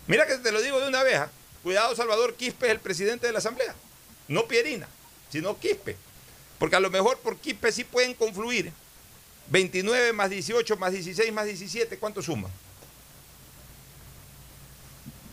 Mira 0.07 0.27
que 0.27 0.37
te 0.38 0.53
lo 0.53 0.61
digo 0.62 0.81
de 0.81 0.88
una 0.88 1.03
vez. 1.03 1.21
Cuidado, 1.62 1.94
Salvador 1.97 2.35
Quispe 2.35 2.66
es 2.66 2.73
el 2.73 2.81
presidente 2.81 3.27
de 3.27 3.33
la 3.33 3.38
Asamblea. 3.40 3.75
No 4.29 4.47
Pierina, 4.47 4.87
sino 5.31 5.59
Quispe. 5.59 5.97
Porque 6.59 6.77
a 6.77 6.81
lo 6.81 6.90
mejor 6.90 7.18
por 7.18 7.37
Quispe 7.38 7.71
sí 7.73 7.85
pueden 7.85 8.14
confluir 8.14 8.73
29 9.51 10.12
más 10.12 10.31
18 10.31 10.77
más 10.77 10.92
16 10.92 11.33
más 11.33 11.47
17. 11.47 11.97
¿Cuánto 11.99 12.23
suman? 12.23 12.51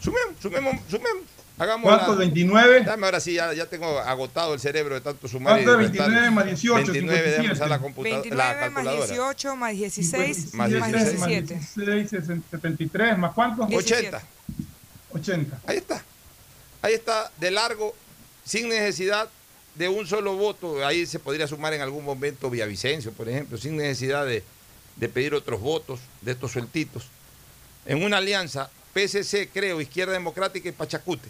Sumemos, 0.01 0.35
sumemos, 0.41 0.75
sumemos. 0.89 1.23
Hagamos 1.57 1.85
¿Cuánto? 1.89 2.11
la- 2.13 2.17
29. 2.19 2.81
Dame 2.83 3.05
ahora 3.05 3.19
sí, 3.21 3.33
ya, 3.33 3.53
ya 3.53 3.65
tengo 3.65 3.97
agotado 3.99 4.53
el 4.53 4.59
cerebro 4.59 4.95
de 4.95 5.01
tanto 5.01 5.27
sumar. 5.27 5.53
¿Cuánto 5.63 5.71
es 5.71 5.77
restar. 5.89 6.09
29 6.09 6.31
más 6.31 6.45
18? 6.45 6.91
29, 6.91 7.17
déjame 7.17 7.49
57. 7.49 7.53
usar 7.53 7.69
la, 7.69 7.79
computa- 7.79 8.09
la 8.09 8.15
29 8.21 8.55
más 8.69 8.73
calculadora. 8.73 9.07
18 9.07 9.55
más 9.55 9.71
16 9.71 10.53
Más 10.53 10.69
más 10.71 10.91
16, 10.91 11.25
17. 11.27 11.53
16, 11.55 12.41
73, 12.51 13.17
¿más 13.17 13.33
cuánto? 13.33 13.63
80. 13.63 14.21
80. 15.13 15.59
Ahí 15.65 15.77
está. 15.77 16.03
Ahí 16.85 16.93
está, 16.93 17.31
de 17.39 17.49
largo, 17.49 17.95
sin 18.43 18.69
necesidad 18.69 19.27
de 19.73 19.89
un 19.89 20.05
solo 20.05 20.35
voto. 20.35 20.85
Ahí 20.85 21.07
se 21.07 21.17
podría 21.17 21.47
sumar 21.47 21.73
en 21.73 21.81
algún 21.81 22.05
momento 22.05 22.47
Villavicencio, 22.47 23.11
por 23.11 23.27
ejemplo, 23.27 23.57
sin 23.57 23.75
necesidad 23.75 24.23
de, 24.23 24.43
de 24.95 25.09
pedir 25.09 25.33
otros 25.33 25.59
votos 25.59 25.99
de 26.21 26.33
estos 26.33 26.51
sueltitos. 26.51 27.07
En 27.87 28.03
una 28.03 28.17
alianza, 28.17 28.69
PSC, 28.93 29.49
creo, 29.51 29.81
Izquierda 29.81 30.13
Democrática 30.13 30.69
y 30.69 30.73
Pachacute. 30.73 31.27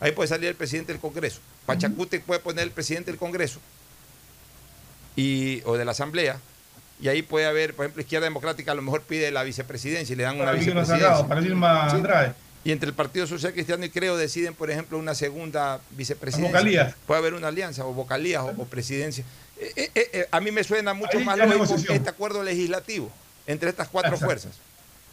Ahí 0.00 0.10
puede 0.10 0.26
salir 0.26 0.48
el 0.48 0.56
presidente 0.56 0.92
del 0.92 1.00
Congreso. 1.00 1.38
Pachacute 1.64 2.18
puede 2.18 2.40
poner 2.40 2.64
el 2.64 2.72
presidente 2.72 3.12
del 3.12 3.20
Congreso 3.20 3.60
y, 5.14 5.62
o 5.64 5.76
de 5.76 5.84
la 5.84 5.92
Asamblea. 5.92 6.40
Y 7.00 7.06
ahí 7.06 7.22
puede 7.22 7.46
haber, 7.46 7.76
por 7.76 7.84
ejemplo, 7.84 8.02
Izquierda 8.02 8.24
Democrática 8.24 8.72
a 8.72 8.74
lo 8.74 8.82
mejor 8.82 9.02
pide 9.02 9.30
la 9.30 9.44
vicepresidencia 9.44 10.12
y 10.12 10.16
le 10.16 10.24
dan 10.24 10.34
una 10.34 10.46
Para 10.46 10.58
vicepresidencia. 10.58 11.28
Para 11.28 11.40
Vilma 11.40 11.88
Sí. 11.88 12.43
Y 12.64 12.72
entre 12.72 12.88
el 12.88 12.94
Partido 12.94 13.26
Social 13.26 13.52
Cristiano 13.52 13.84
y 13.84 13.90
Creo 13.90 14.16
deciden, 14.16 14.54
por 14.54 14.70
ejemplo, 14.70 14.96
una 14.98 15.14
segunda 15.14 15.80
vicepresidencia. 15.90 16.50
vocalías. 16.58 16.94
Puede 17.06 17.18
haber 17.18 17.34
una 17.34 17.48
alianza, 17.48 17.84
o 17.84 17.92
vocalías, 17.92 18.42
o, 18.42 18.46
o 18.56 18.64
presidencia. 18.64 19.22
Eh, 19.60 19.72
eh, 19.94 20.10
eh, 20.12 20.28
a 20.30 20.40
mí 20.40 20.50
me 20.50 20.64
suena 20.64 20.94
mucho 20.94 21.18
Ahí 21.18 21.24
más 21.24 21.38
lógico 21.38 21.92
este 21.92 22.08
acuerdo 22.08 22.42
legislativo 22.42 23.10
entre 23.46 23.68
estas 23.68 23.88
cuatro 23.88 24.12
Exacto. 24.14 24.26
fuerzas. 24.26 24.52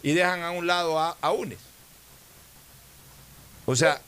Y 0.02 0.14
dejan 0.14 0.42
a 0.44 0.52
un 0.52 0.66
lado 0.66 0.98
a, 0.98 1.18
a 1.22 1.32
UNES. 1.32 1.60
O 3.66 3.76
sea, 3.76 4.02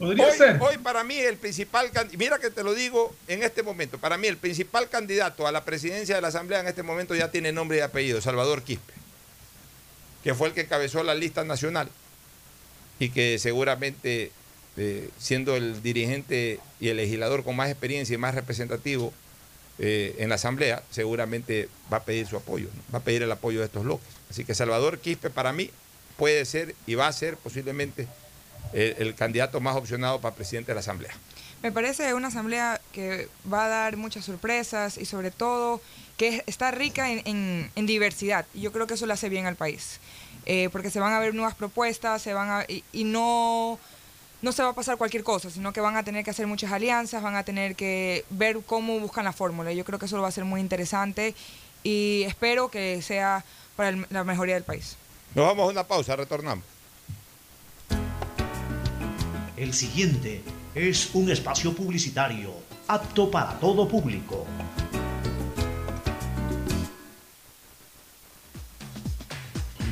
hoy, 0.00 0.16
ser. 0.36 0.58
hoy 0.60 0.78
para 0.78 1.04
mí 1.04 1.16
el 1.18 1.36
principal, 1.36 1.90
can- 1.92 2.10
mira 2.16 2.38
que 2.38 2.50
te 2.50 2.62
lo 2.64 2.74
digo 2.74 3.14
en 3.28 3.42
este 3.42 3.62
momento, 3.62 3.98
para 3.98 4.16
mí 4.18 4.26
el 4.26 4.36
principal 4.36 4.88
candidato 4.88 5.46
a 5.46 5.52
la 5.52 5.64
presidencia 5.64 6.16
de 6.16 6.20
la 6.22 6.28
Asamblea 6.28 6.60
en 6.60 6.66
este 6.66 6.82
momento 6.82 7.14
ya 7.14 7.30
tiene 7.30 7.52
nombre 7.52 7.78
y 7.78 7.80
apellido, 7.80 8.20
Salvador 8.20 8.62
Quispe, 8.62 8.92
que 10.24 10.34
fue 10.34 10.48
el 10.48 10.54
que 10.54 10.62
encabezó 10.62 11.02
la 11.02 11.14
lista 11.14 11.44
nacional 11.44 11.88
y 12.98 13.10
que 13.10 13.38
seguramente, 13.38 14.30
eh, 14.76 15.10
siendo 15.18 15.56
el 15.56 15.82
dirigente 15.82 16.60
y 16.80 16.88
el 16.88 16.96
legislador 16.98 17.44
con 17.44 17.56
más 17.56 17.70
experiencia 17.70 18.14
y 18.14 18.18
más 18.18 18.34
representativo 18.34 19.12
eh, 19.78 20.14
en 20.18 20.28
la 20.30 20.36
Asamblea, 20.36 20.82
seguramente 20.90 21.68
va 21.92 21.98
a 21.98 22.04
pedir 22.04 22.26
su 22.26 22.36
apoyo, 22.36 22.68
va 22.94 22.98
a 22.98 23.02
pedir 23.02 23.22
el 23.22 23.30
apoyo 23.32 23.60
de 23.60 23.66
estos 23.66 23.84
bloques. 23.84 24.06
Así 24.30 24.44
que 24.44 24.54
Salvador 24.54 24.98
Quispe 24.98 25.28
para 25.30 25.52
mí 25.52 25.70
puede 26.16 26.44
ser 26.46 26.74
y 26.86 26.94
va 26.94 27.08
a 27.08 27.12
ser 27.12 27.36
posiblemente 27.36 28.08
el, 28.72 28.96
el 28.98 29.14
candidato 29.14 29.60
más 29.60 29.76
opcionado 29.76 30.20
para 30.20 30.34
presidente 30.34 30.70
de 30.70 30.74
la 30.76 30.80
Asamblea. 30.80 31.12
Me 31.62 31.72
parece 31.72 32.12
una 32.14 32.28
asamblea 32.28 32.80
que 32.92 33.28
va 33.50 33.64
a 33.64 33.68
dar 33.68 33.96
muchas 33.96 34.24
sorpresas 34.26 34.98
y 34.98 35.04
sobre 35.06 35.30
todo 35.30 35.80
que 36.16 36.42
está 36.46 36.70
rica 36.70 37.10
en, 37.10 37.22
en- 37.26 37.70
en 37.74 37.86
diversidad. 37.86 38.46
Y 38.54 38.60
yo 38.60 38.72
creo 38.72 38.86
que 38.86 38.94
eso 38.94 39.06
le 39.06 39.14
hace 39.14 39.28
bien 39.30 39.46
al 39.46 39.56
país. 39.56 39.98
Eh, 40.46 40.68
porque 40.70 40.90
se 40.90 41.00
van 41.00 41.12
a 41.12 41.18
ver 41.18 41.34
nuevas 41.34 41.56
propuestas 41.56 42.22
se 42.22 42.32
van 42.32 42.48
a, 42.48 42.64
y, 42.68 42.84
y 42.92 43.02
no, 43.02 43.78
no 44.42 44.52
se 44.52 44.62
va 44.62 44.68
a 44.68 44.72
pasar 44.74 44.96
cualquier 44.96 45.24
cosa, 45.24 45.50
sino 45.50 45.72
que 45.72 45.80
van 45.80 45.96
a 45.96 46.04
tener 46.04 46.22
que 46.24 46.30
hacer 46.30 46.46
muchas 46.46 46.70
alianzas, 46.70 47.20
van 47.20 47.34
a 47.34 47.42
tener 47.42 47.74
que 47.74 48.24
ver 48.30 48.60
cómo 48.64 49.00
buscan 49.00 49.24
la 49.24 49.32
fórmula. 49.32 49.72
Yo 49.72 49.84
creo 49.84 49.98
que 49.98 50.06
eso 50.06 50.20
va 50.22 50.28
a 50.28 50.30
ser 50.30 50.44
muy 50.44 50.60
interesante 50.60 51.34
y 51.82 52.22
espero 52.26 52.68
que 52.68 53.02
sea 53.02 53.44
para 53.74 53.88
el- 53.88 54.06
la 54.10 54.22
mejoría 54.22 54.54
del 54.54 54.62
país. 54.64 54.96
Nos 55.34 55.46
vamos 55.46 55.68
a 55.68 55.72
una 55.72 55.84
pausa, 55.84 56.14
retornamos. 56.14 56.64
El 59.56 59.72
siguiente 59.74 60.42
es 60.74 61.10
un 61.14 61.30
espacio 61.30 61.74
publicitario 61.74 62.52
apto 62.86 63.30
para 63.30 63.58
todo 63.58 63.88
público. 63.88 64.46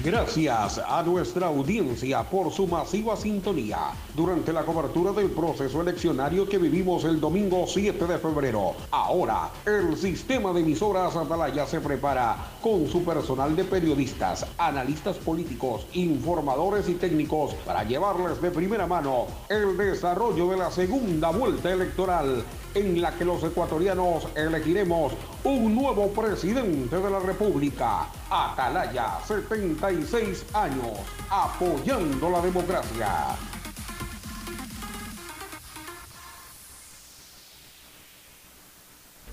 Gracias 0.04 0.82
a 0.86 1.02
nuestra 1.02 1.46
audiencia 1.46 2.22
por 2.24 2.52
su 2.52 2.66
masiva 2.66 3.16
sintonía 3.16 3.78
durante 4.14 4.52
la 4.52 4.62
cobertura 4.62 5.12
del 5.12 5.30
proceso 5.30 5.80
eleccionario 5.80 6.46
que 6.46 6.58
vivimos 6.58 7.04
el 7.04 7.18
domingo 7.18 7.64
7 7.66 8.06
de 8.06 8.18
febrero. 8.18 8.74
Ahora, 8.90 9.48
el 9.64 9.96
sistema 9.96 10.52
de 10.52 10.60
emisoras 10.60 11.16
Atalaya 11.16 11.64
se 11.64 11.80
prepara 11.80 12.36
con 12.60 12.86
su 12.86 13.02
personal 13.02 13.56
de 13.56 13.64
periodistas, 13.64 14.44
analistas 14.58 15.16
políticos, 15.16 15.86
informadores 15.94 16.86
y 16.90 16.96
técnicos 16.96 17.54
para 17.64 17.82
llevarles 17.84 18.42
de 18.42 18.50
primera 18.50 18.86
mano 18.86 19.26
el 19.48 19.74
desarrollo 19.78 20.50
de 20.50 20.58
la 20.58 20.70
segunda 20.70 21.30
vuelta 21.30 21.72
electoral 21.72 22.44
en 22.74 23.00
la 23.00 23.12
que 23.12 23.24
los 23.24 23.42
ecuatorianos 23.44 24.26
elegiremos 24.34 25.12
un 25.44 25.74
nuevo 25.74 26.12
presidente 26.12 26.96
de 26.96 27.10
la 27.10 27.20
República. 27.20 28.08
Atalaya, 28.28 29.20
76 29.26 30.44
años, 30.52 30.98
apoyando 31.30 32.30
la 32.30 32.40
democracia. 32.40 33.36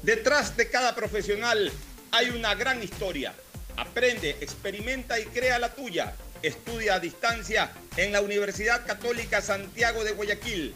Detrás 0.03 0.57
de 0.57 0.69
cada 0.69 0.95
profesional 0.95 1.71
hay 2.11 2.29
una 2.29 2.55
gran 2.55 2.81
historia. 2.81 3.33
Aprende, 3.77 4.31
experimenta 4.41 5.19
y 5.19 5.25
crea 5.25 5.59
la 5.59 5.73
tuya. 5.73 6.15
Estudia 6.41 6.95
a 6.95 6.99
distancia 6.99 7.71
en 7.97 8.11
la 8.11 8.21
Universidad 8.21 8.85
Católica 8.85 9.41
Santiago 9.41 10.03
de 10.03 10.13
Guayaquil. 10.13 10.75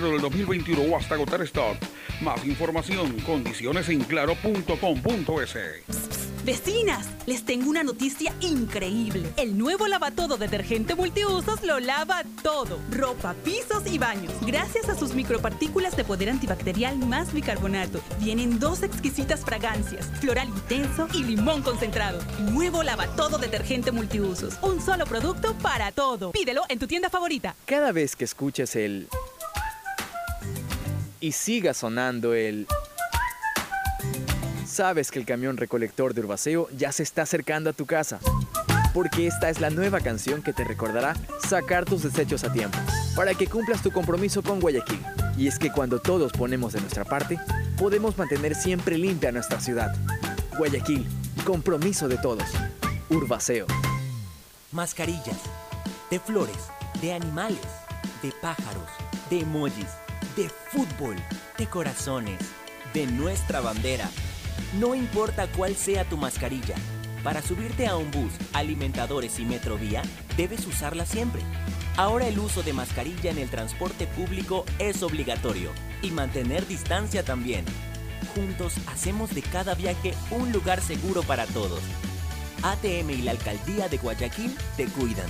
del 0.09 0.21
2021 0.21 0.81
o 0.81 0.97
hasta 0.97 1.15
agotar 1.15 1.41
stock. 1.43 1.77
Más 2.21 2.45
información, 2.45 3.19
condiciones 3.21 3.89
en 3.89 4.03
claro.com.es. 4.03 5.57
Vecinas, 6.43 7.07
les 7.27 7.45
tengo 7.45 7.69
una 7.69 7.83
noticia 7.83 8.33
increíble. 8.41 9.29
El 9.37 9.57
nuevo 9.57 9.87
lavatodo 9.87 10.37
detergente 10.37 10.95
multiusos 10.95 11.61
lo 11.63 11.79
lava 11.79 12.23
todo. 12.41 12.79
Ropa, 12.89 13.35
pisos 13.43 13.83
y 13.85 13.99
baños. 13.99 14.33
Gracias 14.41 14.89
a 14.89 14.95
sus 14.95 15.13
micropartículas 15.13 15.95
de 15.95 16.03
poder 16.03 16.31
antibacterial 16.31 16.97
más 16.97 17.31
bicarbonato. 17.31 18.01
Vienen 18.19 18.59
dos 18.59 18.81
exquisitas 18.81 19.41
fragancias, 19.41 20.07
floral 20.19 20.47
intenso 20.49 21.07
y 21.13 21.23
limón 21.23 21.61
concentrado. 21.61 22.19
Nuevo 22.39 22.81
lavatodo 22.81 23.37
detergente 23.37 23.91
multiusos. 23.91 24.57
Un 24.63 24.81
solo 24.81 25.05
producto 25.05 25.55
para 25.59 25.91
todo. 25.91 26.31
Pídelo 26.31 26.63
en 26.69 26.79
tu 26.79 26.87
tienda 26.87 27.11
favorita. 27.11 27.55
Cada 27.65 27.91
vez 27.91 28.15
que 28.15 28.25
escuches 28.25 28.75
el... 28.75 29.07
y 31.21 31.31
siga 31.31 31.73
sonando 31.73 32.33
el... 32.33 32.67
Sabes 34.65 35.11
que 35.11 35.19
el 35.19 35.25
camión 35.25 35.57
recolector 35.57 36.13
de 36.13 36.21
Urbaceo 36.21 36.67
ya 36.75 36.91
se 36.91 37.03
está 37.03 37.21
acercando 37.21 37.69
a 37.69 37.73
tu 37.73 37.85
casa. 37.85 38.19
Porque 38.93 39.27
esta 39.27 39.49
es 39.49 39.61
la 39.61 39.69
nueva 39.69 40.01
canción 40.01 40.41
que 40.41 40.51
te 40.51 40.63
recordará 40.63 41.15
sacar 41.47 41.85
tus 41.85 42.03
desechos 42.03 42.43
a 42.43 42.51
tiempo, 42.51 42.77
para 43.15 43.33
que 43.35 43.47
cumplas 43.47 43.81
tu 43.81 43.91
compromiso 43.91 44.41
con 44.41 44.59
Guayaquil. 44.59 44.99
Y 45.37 45.47
es 45.47 45.59
que 45.59 45.71
cuando 45.71 45.99
todos 45.99 46.33
ponemos 46.33 46.73
de 46.73 46.81
nuestra 46.81 47.05
parte, 47.05 47.39
podemos 47.77 48.17
mantener 48.17 48.55
siempre 48.55 48.97
limpia 48.97 49.31
nuestra 49.31 49.61
ciudad. 49.61 49.95
Guayaquil, 50.57 51.07
compromiso 51.45 52.07
de 52.09 52.17
todos. 52.17 52.49
Urbaceo. 53.09 53.67
Mascarillas, 54.71 55.39
de 56.09 56.19
flores, 56.19 56.67
de 57.01 57.13
animales, 57.13 57.59
de 58.21 58.31
pájaros, 58.41 58.89
de 59.29 59.39
emojis, 59.39 59.87
de 60.41 60.49
fútbol, 60.49 61.15
de 61.59 61.67
corazones, 61.67 62.39
de 62.95 63.05
nuestra 63.05 63.61
bandera. 63.61 64.09
No 64.79 64.95
importa 64.95 65.45
cuál 65.45 65.75
sea 65.75 66.03
tu 66.03 66.17
mascarilla, 66.17 66.73
para 67.23 67.43
subirte 67.43 67.85
a 67.85 67.95
un 67.95 68.09
bus, 68.09 68.33
alimentadores 68.51 69.37
y 69.37 69.45
metrovía, 69.45 70.01
debes 70.37 70.65
usarla 70.65 71.05
siempre. 71.05 71.43
Ahora 71.95 72.27
el 72.27 72.39
uso 72.39 72.63
de 72.63 72.73
mascarilla 72.73 73.29
en 73.29 73.37
el 73.37 73.51
transporte 73.51 74.07
público 74.07 74.65
es 74.79 75.03
obligatorio 75.03 75.69
y 76.01 76.09
mantener 76.09 76.65
distancia 76.65 77.23
también. 77.23 77.63
Juntos 78.33 78.73
hacemos 78.87 79.35
de 79.35 79.43
cada 79.43 79.75
viaje 79.75 80.15
un 80.31 80.51
lugar 80.51 80.81
seguro 80.81 81.21
para 81.21 81.45
todos. 81.45 81.81
ATM 82.63 83.11
y 83.11 83.21
la 83.21 83.31
Alcaldía 83.31 83.89
de 83.89 83.97
Guayaquil 83.97 84.57
te 84.75 84.85
cuidan. 84.85 85.29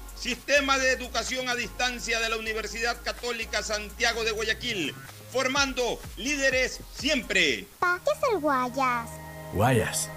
Sistema 0.21 0.77
de 0.77 0.91
Educación 0.91 1.49
a 1.49 1.55
Distancia 1.55 2.19
de 2.19 2.29
la 2.29 2.37
Universidad 2.37 2.95
Católica 3.03 3.63
Santiago 3.63 4.23
de 4.23 4.29
Guayaquil, 4.29 4.93
formando 5.33 5.99
líderes 6.15 6.79
siempre. 6.93 7.65
¿qué 7.79 8.11
es 8.11 8.19
el 8.31 8.39
Guayas? 8.39 9.09
Guayas. 9.51 10.09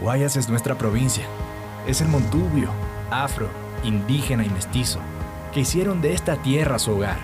Guayas 0.00 0.36
es 0.36 0.48
nuestra 0.48 0.78
provincia. 0.78 1.26
Es 1.86 2.00
el 2.00 2.08
montubio, 2.08 2.72
afro, 3.10 3.50
indígena 3.84 4.46
y 4.46 4.48
mestizo, 4.48 4.98
que 5.52 5.60
hicieron 5.60 6.00
de 6.00 6.14
esta 6.14 6.40
tierra 6.40 6.78
su 6.78 6.92
hogar 6.92 7.18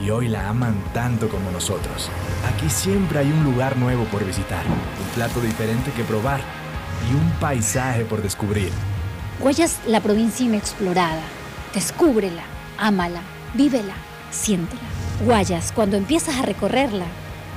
y 0.00 0.08
hoy 0.08 0.28
la 0.28 0.48
aman 0.48 0.82
tanto 0.94 1.28
como 1.28 1.50
nosotros. 1.50 2.08
Aquí 2.54 2.70
siempre 2.70 3.18
hay 3.18 3.26
un 3.26 3.44
lugar 3.44 3.76
nuevo 3.76 4.06
por 4.06 4.24
visitar, 4.24 4.64
un 4.64 5.14
plato 5.14 5.42
diferente 5.42 5.92
que 5.92 6.04
probar 6.04 6.40
y 7.10 7.14
un 7.14 7.32
paisaje 7.32 8.06
por 8.06 8.22
descubrir. 8.22 8.72
Guayas, 9.40 9.78
la 9.86 10.00
provincia 10.00 10.46
inexplorada. 10.46 11.20
Descúbrela, 11.74 12.42
ámala, 12.76 13.22
vívela, 13.54 13.94
siéntela. 14.30 14.80
Guayas, 15.24 15.72
cuando 15.72 15.96
empiezas 15.96 16.36
a 16.36 16.42
recorrerla, 16.42 17.06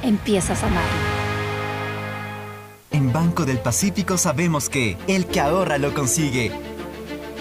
empiezas 0.04 0.64
a 0.64 0.68
amarla. 0.68 0.90
En 2.92 3.12
Banco 3.12 3.46
del 3.46 3.60
Pacífico 3.60 4.18
sabemos 4.18 4.70
que 4.70 4.98
el 5.08 5.26
que 5.26 5.42
ahorra 5.42 5.78
lo 5.78 5.94
consigue. 5.94 6.52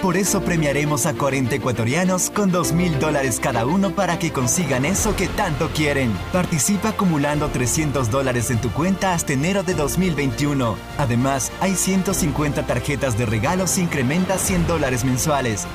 Por 0.02 0.16
eso 0.16 0.42
premiaremos 0.42 1.06
a 1.06 1.14
40 1.14 1.54
ecuatorianos 1.54 2.28
con 2.28 2.50
2 2.50 2.72
mil 2.72 2.98
dólares 2.98 3.38
cada 3.40 3.64
uno 3.64 3.94
para 3.94 4.18
que 4.18 4.32
consigan 4.32 4.84
eso 4.84 5.14
que 5.16 5.28
tanto 5.28 5.70
quieren. 5.70 6.12
Participa 6.32 6.90
acumulando 6.90 7.48
300 7.48 8.10
dólares 8.10 8.50
en 8.50 8.60
tu 8.60 8.70
cuenta 8.70 9.14
hasta 9.14 9.32
enero 9.32 9.62
de 9.62 9.74
2021. 9.74 10.76
Además, 10.98 11.52
hay 11.60 11.74
150 11.74 12.66
tarjetas 12.66 13.16
de 13.16 13.24
regalos 13.24 13.78
e 13.78 13.82
incrementa 13.82 14.36
100 14.36 14.66
dólares 14.66 15.04
mensuales. 15.04 15.66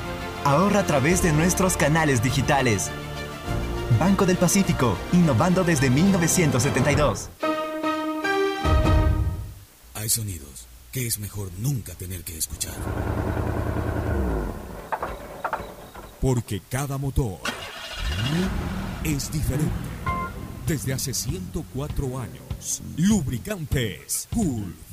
Ahorra 0.46 0.80
a 0.80 0.86
través 0.86 1.22
de 1.22 1.34
nuestros 1.34 1.76
canales 1.76 2.24
digitales. 2.24 2.90
Banco 4.00 4.26
del 4.26 4.38
Pacífico, 4.38 4.98
innovando 5.12 5.64
desde 5.64 5.90
1972. 5.90 7.30
Hay 9.96 10.10
sonidos 10.10 10.68
que 10.92 11.06
es 11.06 11.20
mejor 11.20 11.50
nunca 11.60 11.94
tener 11.96 12.24
que 12.24 12.38
escuchar. 12.38 12.74
Porque 16.22 16.62
cada 16.70 16.98
motor 16.98 17.40
es 19.04 19.32
diferente. 19.32 19.72
Desde 20.66 20.94
hace 20.94 21.14
104 21.14 22.20
años, 22.20 22.82
Lubricantes 22.96 24.28
Cool 24.34 24.76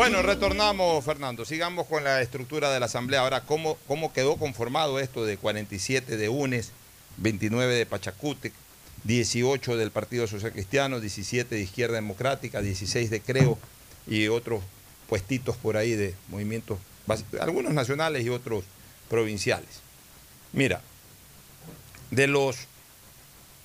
Bueno, 0.00 0.22
retornamos, 0.22 1.04
Fernando. 1.04 1.44
Sigamos 1.44 1.86
con 1.86 2.02
la 2.02 2.22
estructura 2.22 2.72
de 2.72 2.80
la 2.80 2.86
Asamblea. 2.86 3.20
Ahora, 3.20 3.42
¿cómo, 3.42 3.76
cómo 3.86 4.14
quedó 4.14 4.36
conformado 4.36 4.98
esto 4.98 5.26
de 5.26 5.36
47 5.36 6.16
de 6.16 6.28
UNES, 6.30 6.72
29 7.18 7.74
de 7.74 7.84
Pachacútec, 7.84 8.54
18 9.04 9.76
del 9.76 9.90
Partido 9.90 10.26
Social 10.26 10.52
Cristiano, 10.52 11.00
17 11.00 11.54
de 11.54 11.60
Izquierda 11.60 11.96
Democrática, 11.96 12.62
16 12.62 13.10
de 13.10 13.20
Creo 13.20 13.58
y 14.06 14.28
otros 14.28 14.62
puestitos 15.06 15.58
por 15.58 15.76
ahí 15.76 15.92
de 15.92 16.14
movimientos, 16.28 16.78
algunos 17.38 17.74
nacionales 17.74 18.24
y 18.24 18.30
otros 18.30 18.64
provinciales? 19.10 19.82
Mira, 20.54 20.80
de 22.10 22.26
los 22.26 22.56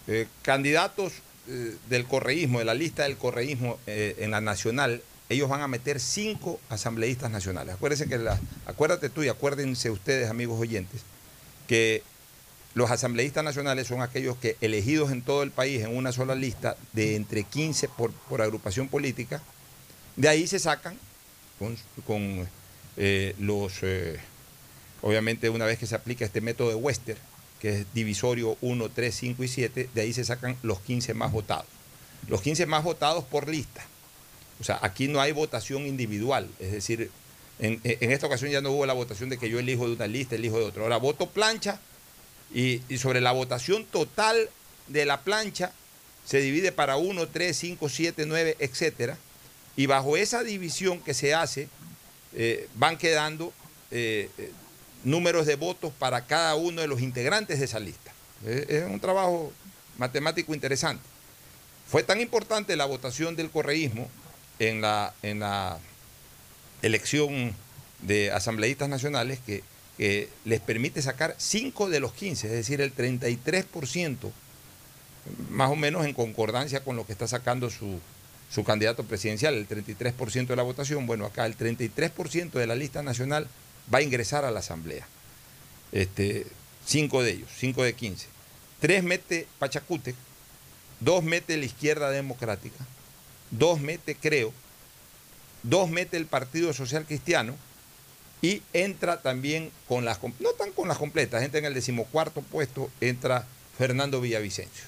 eh, 0.08 0.28
candidatos 0.42 1.14
eh, 1.48 1.78
del 1.88 2.04
correísmo, 2.04 2.60
de 2.60 2.66
la 2.66 2.74
lista 2.74 3.04
del 3.04 3.16
correísmo 3.16 3.80
eh, 3.88 4.18
en 4.20 4.32
la 4.32 4.42
nacional, 4.42 5.02
ellos 5.30 5.50
van 5.50 5.62
a 5.62 5.68
meter 5.68 6.00
cinco 6.00 6.60
asambleístas 6.70 7.32
nacionales. 7.32 7.76
Acuérdense 7.76 8.08
que 8.08 8.18
la, 8.18 8.40
acuérdate 8.66 9.10
tú 9.10 9.24
y 9.24 9.30
acuérdense 9.30 9.90
ustedes, 9.90 10.30
amigos 10.30 10.60
oyentes, 10.60 11.02
que 11.68 12.04
los 12.76 12.92
asambleístas 12.92 13.44
nacionales 13.44 13.88
son 13.88 14.02
aquellos 14.02 14.38
que 14.38 14.58
elegidos 14.62 15.12
en 15.12 15.22
todo 15.22 15.44
el 15.44 15.52
país 15.52 15.82
en 15.82 15.96
una 15.96 16.12
sola 16.12 16.36
lista 16.36 16.76
de 16.94 17.16
entre 17.16 17.44
15 17.44 17.88
por, 17.88 18.12
por 18.12 18.42
agrupación 18.42 18.88
política, 18.90 19.42
de 20.16 20.30
ahí 20.30 20.46
se 20.46 20.60
sacan 20.60 20.98
con, 21.58 21.78
con, 22.06 22.48
eh, 22.98 23.36
los, 23.40 23.74
eh, 23.82 24.20
obviamente 25.02 25.50
una 25.50 25.66
vez 25.66 25.80
que 25.80 25.88
se 25.88 25.96
aplica 25.96 26.26
este 26.26 26.42
método 26.42 26.70
de 26.70 26.76
Wester, 26.76 27.18
que 27.60 27.80
es 27.80 27.94
divisorio 27.94 28.58
1, 28.62 28.90
3, 28.90 29.16
5 29.16 29.44
y 29.44 29.48
7, 29.48 29.90
de 29.94 30.02
ahí 30.02 30.14
se 30.14 30.24
sacan 30.26 30.58
los 30.62 30.80
15 30.82 31.14
más 31.14 31.32
votados. 31.32 31.66
Los 32.28 32.42
15 32.42 32.66
más 32.66 32.84
votados 32.84 33.24
por 33.24 33.48
lista. 33.48 33.86
O 34.60 34.64
sea, 34.64 34.80
aquí 34.82 35.08
no 35.08 35.20
hay 35.20 35.32
votación 35.32 35.86
individual, 35.86 36.50
es 36.60 36.72
decir, 36.72 37.12
en, 37.60 37.80
esta 37.84 38.28
ocasión 38.28 38.52
ya 38.52 38.62
no 38.62 38.72
hubo 38.72 38.86
la 38.86 38.94
votación 38.94 39.30
de 39.30 39.38
que 39.38 39.50
yo 39.50 39.60
elijo 39.60 39.88
de 39.88 39.96
una 39.96 40.08
lista, 40.08 40.36
elijo 40.36 40.60
de 40.60 40.66
otra. 40.66 40.84
Ahora 40.84 40.98
voto 40.98 41.28
plancha 41.30 41.80
y, 42.54 42.82
sobre 42.98 43.22
la 43.22 43.32
votación 43.32 43.86
total 43.86 44.50
de 44.88 45.06
la 45.06 45.22
plancha 45.22 45.72
se 46.26 46.40
divide 46.40 46.72
para 46.72 46.98
1, 46.98 47.28
3, 47.28 47.56
5, 47.56 47.90
7, 47.90 48.26
9, 48.26 48.58
etcétera. 48.60 49.18
Y 49.78 49.86
bajo 49.86 50.18
esa 50.18 50.44
división 50.44 51.00
que 51.02 51.14
se 51.14 51.34
hace, 51.34 51.70
eh, 52.34 52.68
van 52.76 52.98
quedando 52.98 53.54
eh, 53.92 54.30
eh, 54.38 54.52
números 55.04 55.46
de 55.46 55.56
votos 55.56 55.94
para 55.98 56.26
cada 56.26 56.56
uno 56.56 56.82
de 56.82 56.88
los 56.88 57.02
integrantes 57.02 57.60
de 57.60 57.66
esa 57.66 57.80
lista. 57.80 58.12
Es 58.46 58.84
un 58.84 59.00
trabajo 59.00 59.52
matemático 59.98 60.54
interesante. 60.54 61.04
Fue 61.88 62.04
tan 62.04 62.20
importante 62.20 62.76
la 62.76 62.86
votación 62.86 63.36
del 63.36 63.50
correísmo 63.50 64.10
en 64.60 64.82
la, 64.82 65.14
en 65.22 65.40
la 65.40 65.80
elección 66.82 67.56
de 68.02 68.32
asambleístas 68.32 68.90
nacionales 68.90 69.40
que, 69.46 69.64
les 70.44 70.60
permite 70.60 71.02
sacar 71.02 71.36
5 71.38 71.90
de 71.90 72.02
los 72.02 72.12
15, 72.12 72.48
es 72.48 72.54
decir, 72.54 72.82
el 72.82 72.94
33%, 72.94 74.30
más 75.52 75.72
o 75.72 75.78
menos 75.78 76.06
en 76.06 76.14
concordancia 76.14 76.84
con 76.84 76.98
lo 76.98 77.06
que 77.06 77.14
está 77.14 77.30
sacando 77.30 77.70
su, 77.70 78.02
su 78.52 78.66
candidato 78.66 79.06
presidencial, 79.06 79.54
el 79.54 79.70
33% 79.70 80.48
de 80.48 80.56
la 80.58 80.64
votación. 80.64 81.08
Bueno, 81.08 81.26
acá 81.26 81.46
el 81.46 81.58
33% 81.58 82.52
de 82.52 82.68
la 82.68 82.76
lista 82.76 83.04
nacional 83.04 83.48
va 83.94 84.00
a 84.00 84.02
ingresar 84.02 84.44
a 84.44 84.52
la 84.52 84.60
asamblea. 84.60 85.08
Este, 85.94 86.46
cinco 86.86 87.24
de 87.24 87.32
ellos, 87.32 87.50
cinco 87.58 87.84
de 87.84 87.94
15. 87.94 88.28
Tres 88.80 89.04
mete 89.04 89.48
Pachacútec, 89.60 90.16
dos 91.00 91.24
mete 91.24 91.58
la 91.58 91.66
izquierda 91.66 92.10
democrática, 92.10 92.86
dos 93.58 93.80
mete 93.80 94.16
Creo, 94.16 94.54
dos 95.64 95.90
mete 95.90 96.18
el 96.18 96.26
Partido 96.26 96.74
Social 96.74 97.06
Cristiano 97.06 97.56
y 98.42 98.62
entra 98.74 99.22
también 99.22 99.72
con 99.88 100.06
las, 100.06 100.20
no 100.40 100.50
tan 100.52 100.72
con 100.72 100.88
las 100.88 100.98
completas, 100.98 101.44
entra 101.44 101.60
en 101.60 101.66
el 101.66 101.74
decimocuarto 101.74 102.42
puesto, 102.42 102.90
entra 103.02 103.46
Fernando 103.78 104.22
Villavicencio. 104.22 104.86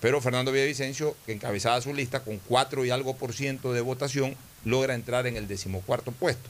Pero 0.00 0.20
Fernando 0.20 0.52
Villavicencio, 0.52 1.16
que 1.26 1.32
encabezaba 1.32 1.80
su 1.80 1.92
lista 1.92 2.20
con 2.20 2.38
cuatro 2.38 2.84
y 2.84 2.90
algo 2.90 3.16
por 3.16 3.32
ciento 3.32 3.72
de 3.72 3.80
votación, 3.80 4.36
logra 4.64 4.94
entrar 4.94 5.26
en 5.26 5.36
el 5.36 5.48
decimocuarto 5.48 6.12
puesto. 6.12 6.48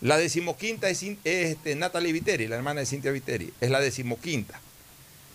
La 0.00 0.16
decimoquinta 0.16 0.88
es, 0.88 1.04
este, 1.22 1.76
Natalie 1.76 2.12
Viteri, 2.12 2.48
la 2.48 2.56
hermana 2.56 2.80
de 2.80 2.86
Cintia 2.86 3.12
Viteri, 3.12 3.52
es 3.60 3.70
la 3.70 3.78
decimoquinta. 3.78 4.60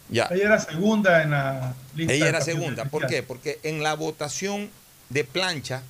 Ya. 0.09 0.28
Ella 0.32 0.45
era 0.45 0.59
segunda 0.59 1.23
en 1.23 1.32
la 1.32 1.73
lista. 1.95 2.13
Ella 2.13 2.28
era 2.28 2.41
segunda. 2.41 2.86
¿Por 2.86 3.07
qué? 3.07 3.23
Porque 3.23 3.59
en 3.63 3.82
la 3.82 3.93
votación 3.93 4.69
de 5.10 5.24
plancha, 5.24 5.84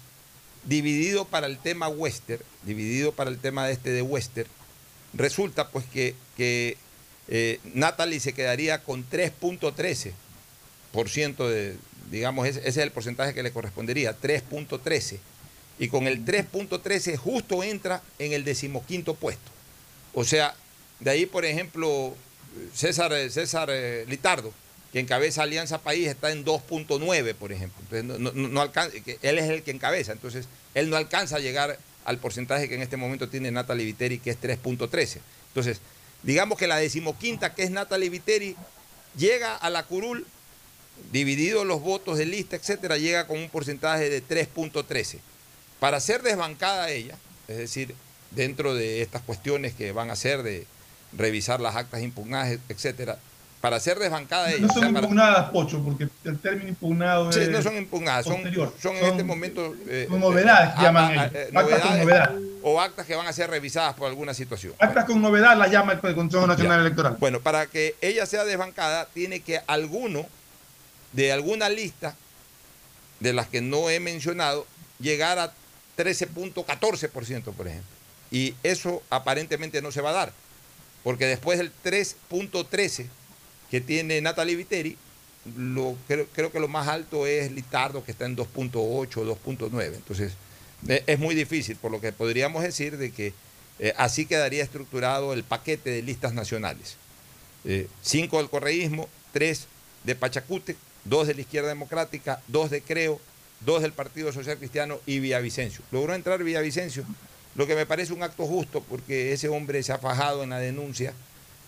dividido 0.66 1.26
para 1.26 1.48
el 1.48 1.58
tema 1.58 1.88
Wester, 1.88 2.44
dividido 2.64 3.12
para 3.12 3.30
el 3.30 3.40
tema 3.40 3.70
este 3.70 3.92
de 3.92 4.02
Wester, 4.02 4.48
resulta 5.14 5.70
pues 5.70 5.86
que, 5.86 6.16
que 6.36 6.78
eh, 7.28 7.60
Natalie 7.74 8.20
se 8.20 8.34
quedaría 8.34 8.84
con 8.84 9.10
3.13% 9.10 11.48
de, 11.48 11.78
digamos, 12.12 12.48
ese, 12.48 12.60
ese 12.60 12.70
es 12.70 12.78
el 12.78 12.92
porcentaje 12.92 13.34
que 13.34 13.44
le 13.44 13.52
correspondería, 13.52 14.20
3.13. 14.20 15.20
Y 15.80 15.90
con 15.90 16.08
el 16.08 16.26
3.13 16.26 17.18
justo 17.18 17.64
entra 17.64 18.02
en 18.20 18.34
el 18.34 18.44
decimoquinto 18.44 19.14
puesto. 19.14 19.52
O 20.14 20.24
sea, 20.24 20.56
de 21.00 21.12
ahí, 21.12 21.28
por 21.28 21.46
ejemplo, 21.46 22.16
César, 22.74 23.14
César 23.30 23.70
eh, 23.72 24.06
Litardo 24.08 24.52
que 24.94 25.00
encabeza 25.00 25.44
Alianza 25.44 25.80
País 25.80 26.08
está 26.08 26.32
en 26.32 26.46
2.9, 26.46 27.36
por 27.36 27.52
ejemplo. 27.52 27.78
Entonces, 27.92 28.20
no, 28.22 28.32
no- 28.32 28.72
él 29.22 29.38
es 29.38 29.50
el 29.50 29.64
que 29.64 29.72
encabeza, 29.72 30.12
entonces 30.14 30.48
él 30.74 30.90
no 30.90 30.96
alcanza 30.96 31.38
a 31.38 31.40
llegar 31.40 31.78
al 32.06 32.18
porcentaje 32.20 32.70
que 32.70 32.76
en 32.76 32.82
este 32.82 32.96
momento 32.98 33.28
tiene 33.28 33.52
Natalie 33.52 33.86
Viteri, 33.86 34.20
que 34.20 34.30
es 34.30 34.40
3.13. 34.40 35.20
Entonces, 35.50 35.82
digamos 36.24 36.58
que 36.58 36.68
la 36.68 36.78
decimoquinta, 36.78 37.54
que 37.54 37.64
es 37.64 37.72
Natalie 37.72 38.10
Viteri, 38.10 38.56
llega 39.18 39.56
a 39.56 39.70
la 39.70 39.84
curul, 39.84 40.26
dividido 41.12 41.66
los 41.66 41.82
votos 41.82 42.18
de 42.18 42.26
lista, 42.26 42.56
etcétera, 42.56 42.98
llega 42.98 43.28
con 43.28 43.38
un 43.40 43.50
porcentaje 43.50 44.10
de 44.10 44.24
3.13. 44.24 45.20
Para 45.80 46.00
ser 46.00 46.24
desbancada 46.24 46.90
ella, 46.90 47.18
es 47.48 47.58
decir, 47.58 47.94
dentro 48.32 48.74
de 48.74 49.02
estas 49.02 49.22
cuestiones 49.22 49.74
que 49.74 49.92
van 49.92 50.10
a 50.10 50.16
ser 50.16 50.44
de 50.44 50.66
revisar 51.14 51.60
las 51.60 51.76
actas 51.76 52.02
impugnadas, 52.02 52.58
etcétera, 52.70 53.20
para 53.62 53.80
ser 53.80 53.98
desbancada 53.98 54.50
ella, 54.52 54.60
No 54.62 54.68
o 54.68 54.74
sea, 54.74 54.84
son 54.84 54.94
para- 54.94 55.06
impugnadas, 55.06 55.50
Pocho, 55.50 55.82
porque 55.84 56.08
el 56.26 56.38
término 56.40 56.70
impugnado 56.70 57.32
Sí, 57.32 57.40
es 57.40 57.50
no 57.50 57.62
son 57.62 57.76
impugnadas, 57.76 58.26
son, 58.26 58.42
en 58.46 59.06
este 59.06 59.24
momento... 59.24 59.76
eh, 59.88 60.06
son 60.10 60.20
novedades 60.20 60.74
que 60.76 60.80
eh, 60.80 60.84
llaman 60.84 61.12
ellos. 61.12 61.32
eh, 61.34 61.50
Actas 61.56 61.82
con 61.82 62.00
novedad. 62.00 62.36
O 62.62 62.82
actas 62.82 63.06
que 63.06 63.16
van 63.16 63.26
a 63.28 63.34
ser 63.34 63.50
revisadas 63.50 63.96
por 63.96 64.08
alguna 64.10 64.34
situación. 64.34 64.74
Actas 64.80 65.06
con 65.06 65.22
novedad 65.22 65.58
la 65.58 65.68
llama 65.68 65.94
el 65.94 66.16
Consejo 66.16 66.46
Nacional 66.46 66.80
Ya. 66.80 66.86
Electoral. 66.86 67.16
Bueno, 67.20 67.40
para 67.40 67.66
que 67.68 67.96
ella 68.02 68.26
sea 68.26 68.44
desbancada, 68.46 69.06
tiene 69.14 69.40
que 69.40 69.60
alguno 69.68 70.26
de 71.14 71.32
alguna 71.32 71.70
lista 71.70 72.16
de 73.20 73.34
las 73.34 73.48
que 73.48 73.62
no 73.62 73.90
he 73.90 74.00
mencionado 74.00 74.68
llegar 75.00 75.40
a 75.40 75.52
13.14%, 75.98 77.54
por 77.54 77.68
ejemplo. 77.68 77.90
Y 78.30 78.54
eso 78.64 79.02
aparentemente 79.10 79.82
no 79.82 79.92
se 79.92 80.02
va 80.02 80.10
a 80.12 80.14
dar, 80.14 80.34
porque 81.04 81.26
después 81.26 81.58
del 81.58 81.72
3.13 81.84 83.08
que 83.70 83.82
tiene 83.82 84.22
Natalie 84.22 84.56
Viteri, 84.56 84.98
creo, 86.08 86.52
que 86.52 86.60
lo 86.60 86.68
más 86.68 86.88
alto 86.88 87.28
es 87.28 87.52
Litardo, 87.52 88.04
que 88.04 88.12
está 88.12 88.26
en 88.26 88.36
2.8 88.36 88.76
o 88.76 89.06
2.9. 89.08 89.96
Entonces, 89.96 90.34
eh, 90.88 91.04
es 91.08 91.20
muy 91.20 91.36
difícil, 91.36 91.76
por 91.78 91.92
lo 91.92 92.02
que 92.02 92.12
podríamos 92.12 92.64
decir 92.64 92.98
de 92.98 93.12
que 93.12 93.34
eh, 93.80 93.94
así 93.98 94.26
quedaría 94.26 94.64
estructurado 94.64 95.34
el 95.34 95.44
paquete 95.44 95.90
de 95.90 96.02
listas 96.02 96.34
nacionales. 96.34 96.98
Eh, 97.66 97.88
cinco 98.02 98.38
del 98.38 98.50
correísmo, 98.50 99.10
tres 99.34 99.68
de 100.04 100.16
Pachacute, 100.16 100.76
dos 101.04 101.28
de 101.28 101.36
la 101.36 101.42
izquierda 101.42 101.70
democrática, 101.70 102.42
dos 102.48 102.70
de 102.70 102.82
Creo, 102.82 103.20
dos 103.62 103.82
del 103.82 103.94
Partido 103.94 104.32
Social 104.32 104.58
Cristiano 104.58 105.00
y 105.06 105.20
Villavicencio. 105.20 105.84
Logró 105.92 106.14
entrar 106.14 106.44
Villavicencio, 106.44 107.04
lo 107.56 107.68
que 107.68 107.76
me 107.76 107.86
parece 107.86 108.14
un 108.14 108.24
acto 108.24 108.46
justo 108.46 108.82
porque 108.88 109.34
ese 109.34 109.50
hombre 109.50 109.82
se 109.84 109.92
ha 109.92 109.98
fajado 109.98 110.44
en 110.44 110.52
la 110.52 110.60
denuncia, 110.60 111.14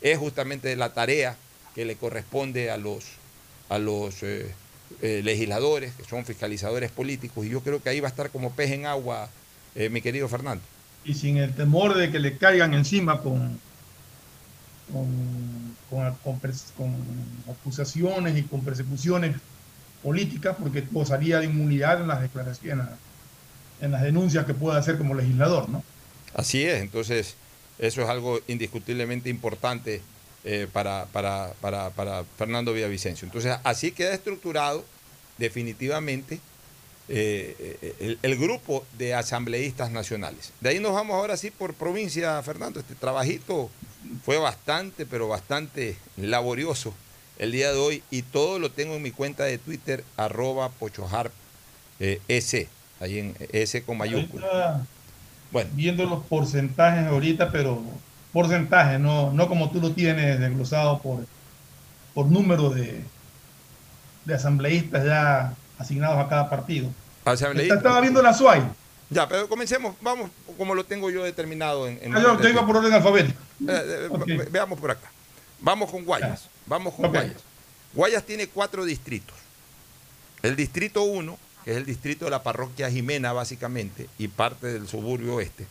es 0.01 0.17
justamente 0.17 0.75
la 0.75 0.93
tarea 0.93 1.35
que 1.79 1.85
le 1.85 1.95
corresponde 1.95 2.71
a 2.71 2.75
los, 2.77 3.05
a 3.69 3.77
los 3.79 4.21
eh, 4.21 4.53
eh, 5.01 5.21
legisladores, 5.23 5.93
que 5.93 6.03
son 6.03 6.25
fiscalizadores 6.25 6.91
políticos, 6.91 7.45
y 7.45 7.49
yo 7.49 7.61
creo 7.61 7.81
que 7.81 7.87
ahí 7.87 8.01
va 8.01 8.09
a 8.09 8.11
estar 8.11 8.31
como 8.31 8.51
pez 8.51 8.71
en 8.71 8.85
agua, 8.85 9.29
eh, 9.75 9.87
mi 9.87 10.01
querido 10.01 10.27
Fernando. 10.27 10.61
Y 11.05 11.13
sin 11.13 11.37
el 11.37 11.55
temor 11.55 11.95
de 11.95 12.11
que 12.11 12.19
le 12.19 12.37
caigan 12.37 12.73
encima 12.73 13.21
con, 13.21 13.57
con, 14.91 15.07
con- 15.89 16.15
con 16.15 16.41
pers- 16.41 16.73
con 16.75 16.93
acusaciones 17.49 18.37
y 18.37 18.43
con 18.43 18.59
persecuciones 18.61 19.37
políticas, 20.03 20.57
porque 20.59 20.83
gozaría 20.91 21.39
de 21.39 21.45
inmunidad 21.45 22.01
en 22.01 22.09
las 22.09 22.19
declaraciones, 22.21 22.87
en 23.79 23.91
las 23.91 24.01
denuncias 24.01 24.45
que 24.45 24.53
pueda 24.53 24.77
hacer 24.77 24.97
como 24.97 25.15
legislador, 25.15 25.69
¿no? 25.69 25.81
Así 26.33 26.65
es, 26.65 26.81
entonces 26.81 27.35
eso 27.77 28.01
es 28.01 28.09
algo 28.09 28.41
indiscutiblemente 28.49 29.29
importante 29.29 30.01
eh, 30.43 30.67
para, 30.71 31.05
para, 31.07 31.53
para, 31.61 31.89
para 31.91 32.23
Fernando 32.37 32.73
Villavicencio. 32.73 33.25
Entonces 33.25 33.57
así 33.63 33.91
queda 33.91 34.13
estructurado 34.13 34.85
definitivamente 35.37 36.39
eh, 37.07 37.95
el, 37.99 38.19
el 38.21 38.37
grupo 38.37 38.85
de 38.97 39.13
asambleístas 39.13 39.91
nacionales. 39.91 40.51
De 40.61 40.69
ahí 40.69 40.79
nos 40.79 40.93
vamos 40.93 41.15
ahora 41.15 41.37
sí 41.37 41.51
por 41.51 41.73
provincia, 41.73 42.41
Fernando. 42.43 42.79
Este 42.79 42.95
trabajito 42.95 43.69
fue 44.23 44.37
bastante, 44.37 45.05
pero 45.05 45.27
bastante 45.27 45.97
laborioso 46.17 46.93
el 47.39 47.53
día 47.53 47.71
de 47.71 47.77
hoy 47.77 48.03
y 48.11 48.21
todo 48.21 48.59
lo 48.59 48.69
tengo 48.69 48.95
en 48.95 49.01
mi 49.01 49.11
cuenta 49.11 49.45
de 49.45 49.57
Twitter, 49.57 50.03
arroba 50.17 50.69
pochoharp, 50.69 51.31
eh, 51.99 52.21
S, 52.27 52.67
ahí 52.99 53.19
en 53.19 53.35
S 53.53 53.81
con 53.83 53.97
mayúscula. 53.97 54.85
Bueno. 55.51 55.69
Viendo 55.73 56.05
los 56.05 56.23
porcentajes 56.25 57.07
ahorita, 57.07 57.51
pero 57.51 57.81
porcentaje, 58.33 58.99
no, 58.99 59.31
no 59.31 59.47
como 59.47 59.69
tú 59.71 59.81
lo 59.81 59.91
tienes 59.91 60.39
desglosado 60.39 60.99
por, 60.99 61.25
por 62.13 62.27
número 62.27 62.69
de, 62.69 63.01
de 64.25 64.33
asambleístas 64.33 65.03
ya 65.05 65.53
asignados 65.77 66.17
a 66.23 66.29
cada 66.29 66.49
partido. 66.49 66.89
Asambleísta. 67.25 67.75
Estaba 67.75 68.01
viendo 68.01 68.21
la 68.21 68.33
SUAI. 68.33 68.61
Ya, 69.09 69.27
pero 69.27 69.49
comencemos, 69.49 69.95
vamos 70.01 70.29
como 70.57 70.75
lo 70.75 70.83
tengo 70.83 71.09
yo 71.09 71.23
determinado 71.23 71.87
en... 71.87 71.97
en 72.01 72.15
Ah, 72.15 72.21
yo, 72.21 72.65
por 72.65 72.77
orden 72.77 72.93
alfabético. 72.93 73.39
Eh, 73.67 74.07
eh, 74.07 74.09
ve- 74.27 74.47
Veamos 74.51 74.79
por 74.79 74.91
acá. 74.91 75.09
Vamos 75.59 75.89
con 75.89 76.05
Guayas. 76.05 76.47
Vamos 76.67 76.93
con. 76.93 77.09
Guayas. 77.11 77.41
Guayas 77.93 78.23
tiene 78.23 78.47
cuatro 78.47 78.85
distritos. 78.85 79.35
El 80.43 80.55
distrito 80.55 81.03
1, 81.03 81.37
que 81.65 81.71
es 81.71 81.77
el 81.77 81.85
distrito 81.85 82.25
de 82.25 82.31
la 82.31 82.43
parroquia 82.43 82.89
Jimena, 82.89 83.33
básicamente, 83.33 84.07
y 84.19 84.27
parte 84.27 84.67
del 84.67 84.87
suburbio 84.87 85.35
oeste. 85.35 85.65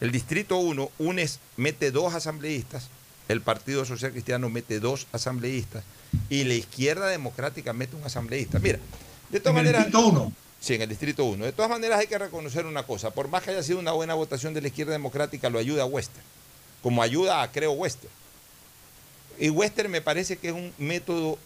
El 0.00 0.12
distrito 0.12 0.56
1, 0.58 0.90
UNES 0.98 1.40
mete 1.56 1.90
dos 1.90 2.14
asambleístas, 2.14 2.88
el 3.28 3.42
Partido 3.42 3.84
Social 3.84 4.12
Cristiano 4.12 4.48
mete 4.48 4.80
dos 4.80 5.06
asambleístas, 5.12 5.84
y 6.28 6.44
la 6.44 6.54
izquierda 6.54 7.06
democrática 7.08 7.72
mete 7.72 7.96
un 7.96 8.04
asambleísta. 8.04 8.58
Mira, 8.58 8.78
de 9.30 9.40
todas 9.40 9.58
En 9.60 9.66
el 9.66 9.72
maneras. 9.72 9.86
distrito 9.86 10.08
1. 10.08 10.32
Sí, 10.60 10.74
en 10.74 10.82
el 10.82 10.88
distrito 10.88 11.24
1. 11.24 11.44
De 11.44 11.52
todas 11.52 11.70
maneras 11.70 12.00
hay 12.00 12.06
que 12.06 12.18
reconocer 12.18 12.66
una 12.66 12.82
cosa. 12.82 13.10
Por 13.12 13.28
más 13.28 13.42
que 13.42 13.50
haya 13.50 13.62
sido 13.62 13.78
una 13.78 13.92
buena 13.92 14.14
votación 14.14 14.52
de 14.52 14.60
la 14.60 14.68
izquierda 14.68 14.92
democrática, 14.92 15.48
lo 15.48 15.58
ayuda 15.58 15.82
a 15.84 15.86
Wester. 15.86 16.22
Como 16.82 17.02
ayuda 17.02 17.42
a 17.42 17.50
Creo 17.52 17.72
Wester. 17.72 18.10
Y 19.38 19.48
Wester 19.50 19.88
me 19.88 20.02
parece 20.02 20.36
que 20.36 20.48
es 20.48 20.54
un 20.54 20.72
método 20.78 21.38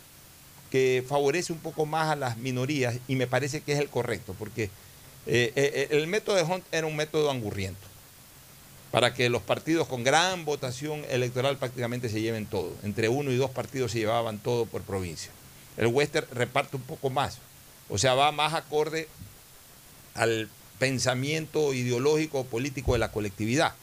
que 0.70 1.04
favorece 1.08 1.52
un 1.52 1.60
poco 1.60 1.86
más 1.86 2.10
a 2.10 2.16
las 2.16 2.36
minorías 2.38 2.96
y 3.06 3.14
me 3.14 3.28
parece 3.28 3.60
que 3.60 3.72
es 3.74 3.78
el 3.78 3.88
correcto, 3.88 4.34
porque 4.36 4.64
eh, 5.26 5.52
eh, 5.54 5.88
el 5.90 6.08
método 6.08 6.34
de 6.34 6.42
Hunt 6.42 6.64
era 6.72 6.88
un 6.88 6.96
método 6.96 7.30
angurriento, 7.30 7.86
para 8.94 9.12
que 9.12 9.28
los 9.28 9.42
partidos 9.42 9.88
con 9.88 10.04
gran 10.04 10.44
votación 10.44 11.02
electoral 11.10 11.58
prácticamente 11.58 12.08
se 12.08 12.20
lleven 12.20 12.46
todo. 12.46 12.72
Entre 12.84 13.08
uno 13.08 13.32
y 13.32 13.36
dos 13.36 13.50
partidos 13.50 13.90
se 13.90 13.98
llevaban 13.98 14.38
todo 14.38 14.66
por 14.66 14.82
provincia. 14.82 15.32
El 15.76 15.88
Wester 15.88 16.28
reparte 16.30 16.76
un 16.76 16.82
poco 16.84 17.10
más, 17.10 17.38
o 17.88 17.98
sea, 17.98 18.14
va 18.14 18.30
más 18.30 18.54
acorde 18.54 19.08
al 20.14 20.48
pensamiento 20.78 21.74
ideológico 21.74 22.38
o 22.38 22.44
político 22.44 22.92
de 22.92 23.00
la 23.00 23.10
colectividad. 23.10 23.74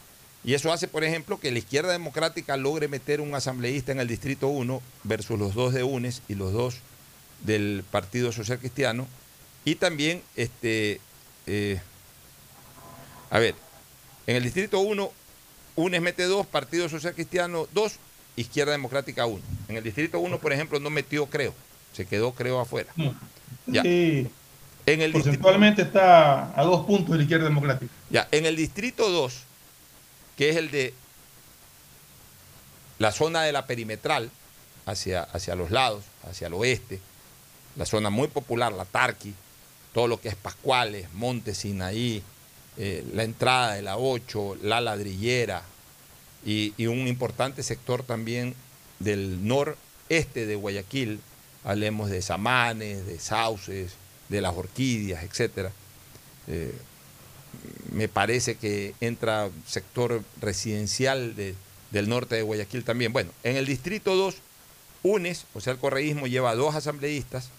Y 0.45 0.53
eso 0.53 0.71
hace, 0.71 0.87
por 0.87 1.03
ejemplo, 1.03 1.41
que 1.41 1.51
la 1.51 1.59
izquierda 1.59 1.91
democrática 1.91 2.55
logre 2.55 2.87
meter 2.87 3.19
un 3.19 3.35
asambleísta 3.35 3.91
en 3.91 3.99
el 3.99 4.07
distrito 4.07 4.47
1 4.47 4.81
versus 5.03 5.37
los 5.37 5.53
dos 5.53 5.73
de 5.73 5.83
UNES 5.83 6.21
y 6.29 6.35
los 6.35 6.53
dos 6.53 6.77
del 7.43 7.83
Partido 7.91 8.31
Social 8.31 8.59
Cristiano. 8.59 9.09
Y 9.65 9.75
también, 9.75 10.23
este, 10.37 11.01
eh, 11.47 11.81
a 13.29 13.39
ver, 13.39 13.55
en 14.31 14.37
el 14.37 14.43
distrito 14.43 14.79
1, 14.79 15.11
UNES 15.75 16.01
mete 16.01 16.23
dos, 16.23 16.47
Partido 16.47 16.87
Social 16.87 17.13
Cristiano 17.13 17.67
dos, 17.73 17.97
Izquierda 18.37 18.71
Democrática 18.71 19.25
uno. 19.25 19.43
En 19.67 19.75
el 19.75 19.83
distrito 19.83 20.19
1, 20.19 20.39
por 20.39 20.53
ejemplo, 20.53 20.79
no 20.79 20.89
metió 20.89 21.25
Creo, 21.25 21.53
se 21.91 22.05
quedó 22.05 22.33
Creo 22.33 22.61
afuera. 22.61 22.93
Ya. 23.67 23.81
Sí, 23.81 24.29
En 24.85 25.01
el 25.01 25.11
distrito, 25.11 25.41
porcentualmente 25.41 25.81
está 25.81 26.57
a 26.57 26.63
dos 26.63 26.85
puntos 26.85 27.11
de 27.11 27.17
la 27.17 27.23
izquierda 27.23 27.45
democrática. 27.45 27.91
ya, 28.09 28.29
en 28.31 28.45
el 28.45 28.55
distrito 28.55 29.09
2, 29.09 29.33
que 30.37 30.49
es 30.49 30.55
el 30.55 30.71
de 30.71 30.93
la 32.97 33.11
zona 33.11 33.41
de 33.43 33.51
la 33.51 33.67
perimetral, 33.67 34.31
hacia, 34.85 35.23
hacia 35.23 35.55
los 35.55 35.71
lados, 35.71 36.05
hacia 36.23 36.47
el 36.47 36.53
oeste, 36.53 37.01
la 37.75 37.85
zona 37.85 38.09
muy 38.09 38.29
popular, 38.29 38.71
la 38.71 38.85
Tarqui, 38.85 39.33
todo 39.93 40.07
lo 40.07 40.21
que 40.21 40.29
es 40.29 40.35
Pascuales, 40.35 41.11
Monte 41.11 41.53
Sinaí, 41.53 42.23
eh, 42.77 43.03
la 43.13 43.23
entrada 43.23 43.73
de 43.75 43.81
la 43.81 43.97
8, 43.97 44.57
la 44.63 44.81
ladrillera 44.81 45.63
y, 46.45 46.73
un 46.87 47.07
importante 47.07 47.63
sector 47.63 48.03
también 48.03 48.55
del 48.99 49.45
noreste 49.47 50.45
de 50.45 50.55
Guayaquil, 50.55 51.19
hablemos 51.63 52.09
de 52.09 52.21
Samanes, 52.21 53.05
de 53.05 53.19
Sauces, 53.19 53.91
de 54.29 54.41
las 54.41 54.55
Orquídeas, 54.55 55.23
etcétera. 55.23 55.71
Eh, 56.47 56.73
me 57.91 58.07
parece 58.07 58.55
que 58.55 58.93
entra 59.01 59.49
sector 59.67 60.23
residencial 60.41 61.35
de- 61.35 61.55
del 61.91 62.07
norte 62.09 62.35
de 62.35 62.41
Guayaquil 62.41 62.83
también. 62.83 63.11
Bueno, 63.13 63.31
en 63.43 63.57
el 63.57 63.65
distrito 63.65 64.15
2, 64.15 64.35
UNES, 65.03 65.45
o 65.53 65.61
sea, 65.61 65.73
el 65.73 65.79
correísmo 65.79 66.27
lleva 66.27 66.55
dos 66.55 66.73
asambleístas, 66.75 67.49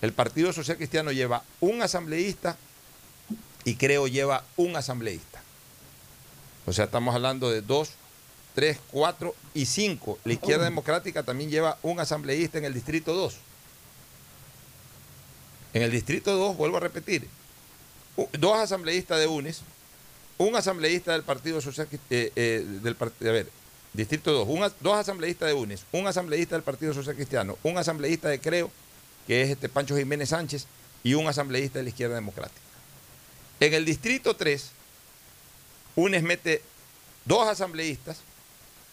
el 0.00 0.12
Partido 0.12 0.52
Social 0.52 0.76
Cristiano 0.78 1.12
lleva 1.12 1.44
un 1.60 1.82
asambleísta 1.82 2.56
y 3.64 3.74
creo 3.76 4.06
lleva 4.08 4.44
un 4.56 4.76
asambleísta. 4.76 5.40
O 6.66 6.72
sea, 6.72 6.84
estamos 6.86 7.14
hablando 7.14 7.50
de 7.50 7.60
dos, 7.62 7.90
tres, 8.54 8.78
cuatro 8.90 9.34
y 9.54 9.66
cinco. 9.66 10.18
La 10.24 10.32
izquierda 10.34 10.64
democrática 10.64 11.22
también 11.22 11.50
lleva 11.50 11.78
un 11.82 11.98
asambleísta 12.00 12.58
en 12.58 12.64
el 12.64 12.74
distrito 12.74 13.14
2. 13.14 13.34
En 15.74 15.82
el 15.82 15.90
distrito 15.90 16.36
2, 16.36 16.56
vuelvo 16.56 16.76
a 16.76 16.80
repetir, 16.80 17.26
dos 18.38 18.58
asambleístas 18.58 19.18
de 19.18 19.26
UNES, 19.26 19.62
un 20.38 20.54
asambleísta 20.54 21.12
del 21.12 21.22
Partido 21.22 21.60
Social 21.60 21.88
eh, 22.10 22.30
eh, 22.36 22.64
del 22.82 22.98
part- 22.98 23.26
a 23.26 23.32
ver, 23.32 23.48
distrito 23.94 24.32
2, 24.32 24.48
un 24.48 24.64
as- 24.64 24.74
dos 24.80 24.94
asambleístas 24.96 25.48
de 25.48 25.54
UNES, 25.54 25.84
un 25.92 26.06
asambleísta 26.06 26.56
del 26.56 26.62
Partido 26.62 26.92
Social 26.92 27.14
Cristiano, 27.16 27.56
un 27.62 27.78
asambleísta 27.78 28.28
de 28.28 28.38
Creo, 28.40 28.70
que 29.26 29.42
es 29.42 29.50
este 29.50 29.68
Pancho 29.70 29.96
Jiménez 29.96 30.28
Sánchez, 30.28 30.66
y 31.04 31.14
un 31.14 31.26
asambleísta 31.26 31.78
de 31.78 31.84
la 31.84 31.88
Izquierda 31.88 32.14
Democrática. 32.16 32.60
En 33.62 33.72
el 33.74 33.84
distrito 33.84 34.34
3, 34.34 34.70
UNES 35.94 36.24
mete 36.24 36.62
dos 37.24 37.46
asambleístas, 37.46 38.18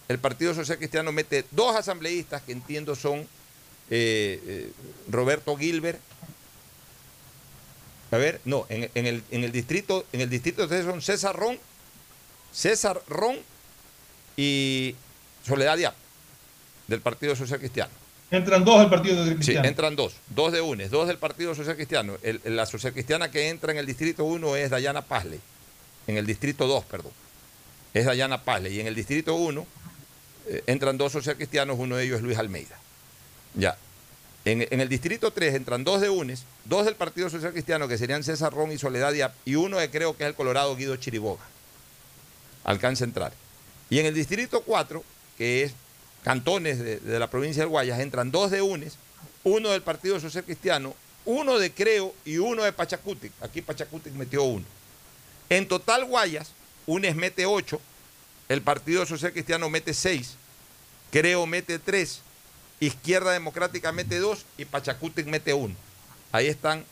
el 0.07 0.19
Partido 0.19 0.53
Social 0.53 0.77
Cristiano 0.77 1.11
mete 1.11 1.43
dos 1.49 1.75
asambleístas 1.75 2.43
que 2.43 2.51
entiendo 2.51 2.95
son 2.95 3.21
eh, 3.89 4.39
eh, 4.45 4.71
Roberto 5.09 5.57
Gilbert. 5.57 5.99
A 8.11 8.17
ver, 8.17 8.41
no, 8.45 8.67
en, 8.69 8.91
el 8.95 9.51
distrito, 9.51 10.05
en 10.13 10.21
el 10.21 10.29
distrito 10.29 10.67
3 10.67 10.85
son 10.85 11.01
César 11.01 11.35
Ron, 11.35 11.57
César 12.53 13.01
Ron 13.07 13.39
y 14.37 14.95
Soledad 15.47 15.77
Diab, 15.77 15.95
del 16.87 17.01
Partido 17.01 17.35
Social 17.35 17.57
Cristiano. 17.57 17.98
Entran 18.31 18.63
dos 18.63 18.79
del 18.79 18.89
Partido 18.89 19.15
Social 19.15 19.33
Sí, 19.33 19.35
Cristiano. 19.37 19.67
entran 19.67 19.95
dos, 19.95 20.13
dos 20.29 20.51
de 20.51 20.61
UNES, 20.61 20.91
dos 20.91 21.07
del 21.07 21.17
Partido 21.17 21.55
Social 21.55 21.75
Cristiano. 21.75 22.17
El- 22.21 22.41
la 22.45 22.65
social 22.67 22.93
cristiana 22.93 23.31
que 23.31 23.49
entra 23.49 23.71
en 23.71 23.79
el 23.79 23.85
distrito 23.87 24.23
1 24.23 24.55
es 24.55 24.69
Dayana 24.69 25.01
Pazley, 25.01 25.39
en 26.07 26.17
el 26.17 26.25
distrito 26.27 26.67
2, 26.67 26.85
perdón. 26.85 27.11
Es 27.93 28.05
Dayana 28.05 28.43
Pazley. 28.43 28.75
Y 28.77 28.79
en 28.81 28.87
el 28.87 28.93
distrito 28.93 29.33
1 29.35 29.65
eh, 30.47 30.63
entran 30.67 30.97
dos 30.97 31.11
social 31.11 31.35
cristianos, 31.37 31.77
uno 31.79 31.95
de 31.95 32.03
ellos 32.05 32.17
es 32.17 32.23
Luis 32.23 32.37
Almeida. 32.37 32.77
Ya. 33.55 33.77
En, 34.45 34.65
en 34.69 34.79
el 34.79 34.89
distrito 34.89 35.31
3 35.31 35.55
entran 35.55 35.83
dos 35.83 35.99
de 35.99 36.09
UNES, 36.09 36.43
dos 36.65 36.85
del 36.85 36.95
Partido 36.95 37.29
Social 37.31 37.51
Cristiano, 37.51 37.87
que 37.87 37.97
serían 37.97 38.23
César 38.23 38.53
Ron 38.53 38.71
y 38.71 38.77
Soledad 38.77 39.11
Diab, 39.11 39.33
y 39.43 39.55
uno 39.55 39.77
de 39.77 39.89
creo 39.89 40.15
que 40.15 40.23
es 40.23 40.29
el 40.29 40.35
Colorado 40.35 40.75
Guido 40.75 40.95
Chiriboga, 40.97 41.41
alcance 42.63 43.03
entrar. 43.03 43.33
Y 43.89 43.99
en 43.99 44.05
el 44.05 44.13
distrito 44.13 44.61
4, 44.61 45.03
que 45.37 45.63
es 45.63 45.73
cantones 46.23 46.79
de, 46.79 47.19
la 47.19 47.29
provincia 47.29 47.63
del 47.63 47.69
Guayas, 47.69 47.99
entran 47.99 48.31
dos 48.31 48.51
de 48.51 48.61
UNES, 48.61 48.97
uno 49.43 49.69
del 49.69 49.81
Partido 49.81 50.19
Social 50.19 50.43
Cristiano, 50.43 50.95
uno 51.25 51.57
de 51.57 51.71
Creo 51.71 52.13
y 52.25 52.37
uno 52.37 52.63
de 52.63 52.73
Pachacutic. 52.73 53.31
Aquí 53.41 53.61
Pachacutic 53.61 54.13
metió 54.13 54.43
uno. 54.43 54.65
En 55.49 55.67
total 55.67 56.05
Guayas, 56.05 56.51
UNES 56.85 57.15
mete 57.15 57.45
ocho, 57.45 57.81
el 58.47 58.61
Partido 58.61 59.05
Social 59.05 59.31
Cristiano 59.31 59.69
mete 59.69 59.93
seis, 59.93 60.35
Creo 61.11 61.45
mete 61.47 61.79
tres, 61.79 62.21
Izquierda 62.79 63.31
Democrática 63.31 63.91
mete 63.91 64.19
dos 64.19 64.45
y 64.57 64.65
Pachacutic 64.65 65.25
mete 65.25 65.53
uno. 65.53 65.75
Ahí 66.31 66.47
están 66.47 66.85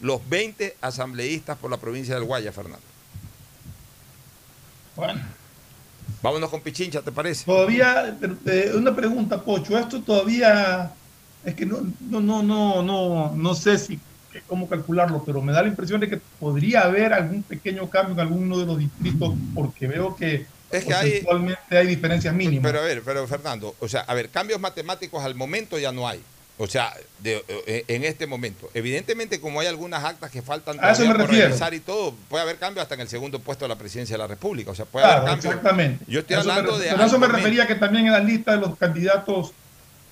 los 0.00 0.28
20 0.28 0.76
asambleístas 0.80 1.56
por 1.58 1.70
la 1.70 1.78
provincia 1.78 2.14
del 2.14 2.24
Guayas, 2.24 2.54
Fernando. 2.54 2.82
Bueno. 4.94 5.41
Vámonos 6.22 6.50
con 6.50 6.60
Pichincha, 6.60 7.02
¿te 7.02 7.12
parece? 7.12 7.44
Todavía, 7.44 8.16
eh, 8.46 8.72
una 8.74 8.94
pregunta, 8.94 9.42
Pocho, 9.42 9.76
esto 9.78 10.00
todavía 10.02 10.92
es 11.44 11.54
que 11.54 11.66
no, 11.66 11.78
no, 12.10 12.20
no, 12.20 12.42
no, 12.42 12.82
no, 12.82 13.32
no 13.34 13.54
sé 13.54 13.78
si 13.78 13.98
cómo 14.46 14.68
calcularlo, 14.68 15.22
pero 15.24 15.42
me 15.42 15.52
da 15.52 15.62
la 15.62 15.68
impresión 15.68 16.00
de 16.00 16.08
que 16.08 16.20
podría 16.38 16.82
haber 16.82 17.12
algún 17.12 17.42
pequeño 17.42 17.88
cambio 17.90 18.14
en 18.14 18.20
alguno 18.20 18.58
de 18.58 18.66
los 18.66 18.78
distritos, 18.78 19.34
porque 19.54 19.86
veo 19.86 20.14
que, 20.16 20.46
Es 20.70 20.84
que 20.84 20.94
hay- 20.94 21.26
hay 21.70 21.86
diferencias 21.86 22.34
mínimas. 22.34 22.70
Pero 22.72 22.82
a 22.82 22.86
ver, 22.86 23.02
pero 23.04 23.26
Fernando, 23.26 23.74
o 23.78 23.88
sea, 23.88 24.00
a 24.02 24.14
ver, 24.14 24.30
cambios 24.30 24.60
matemáticos 24.60 25.22
al 25.22 25.34
momento 25.34 25.78
ya 25.78 25.92
no 25.92 26.08
hay. 26.08 26.20
O 26.58 26.66
sea, 26.66 26.92
de- 27.20 27.42
eh, 27.66 27.84
en 27.88 28.04
este 28.04 28.26
momento. 28.26 28.70
Evidentemente, 28.74 29.40
como 29.40 29.58
hay 29.60 29.66
algunas 29.66 30.04
actas 30.04 30.30
que 30.30 30.42
faltan 30.42 30.76
A 30.80 30.90
eso 30.92 31.02
todavía 31.02 31.08
me 31.08 31.14
por 31.18 31.26
refiero. 31.28 31.46
revisar 31.48 31.74
y 31.74 31.80
todo, 31.80 32.14
puede 32.28 32.42
haber 32.42 32.56
cambios 32.58 32.82
hasta 32.82 32.94
en 32.94 33.00
el 33.00 33.08
segundo 33.08 33.40
puesto 33.40 33.64
de 33.64 33.70
la 33.70 33.76
presidencia 33.76 34.14
de 34.14 34.18
la 34.18 34.26
República. 34.26 34.70
O 34.70 34.74
sea, 34.74 34.84
puede 34.84 35.04
Claro, 35.06 35.22
haber 35.22 35.30
cambios. 35.32 35.54
exactamente. 35.54 36.04
Yo 36.06 36.20
estoy 36.20 36.36
eso 36.36 36.50
hablando 36.50 36.78
de. 36.78 36.88
pero 36.90 37.04
eso 37.04 37.18
me 37.18 37.26
refería 37.26 37.66
que 37.66 37.74
también 37.74 38.06
en 38.06 38.12
la 38.12 38.20
lista 38.20 38.52
de 38.52 38.58
los 38.58 38.76
candidatos 38.76 39.52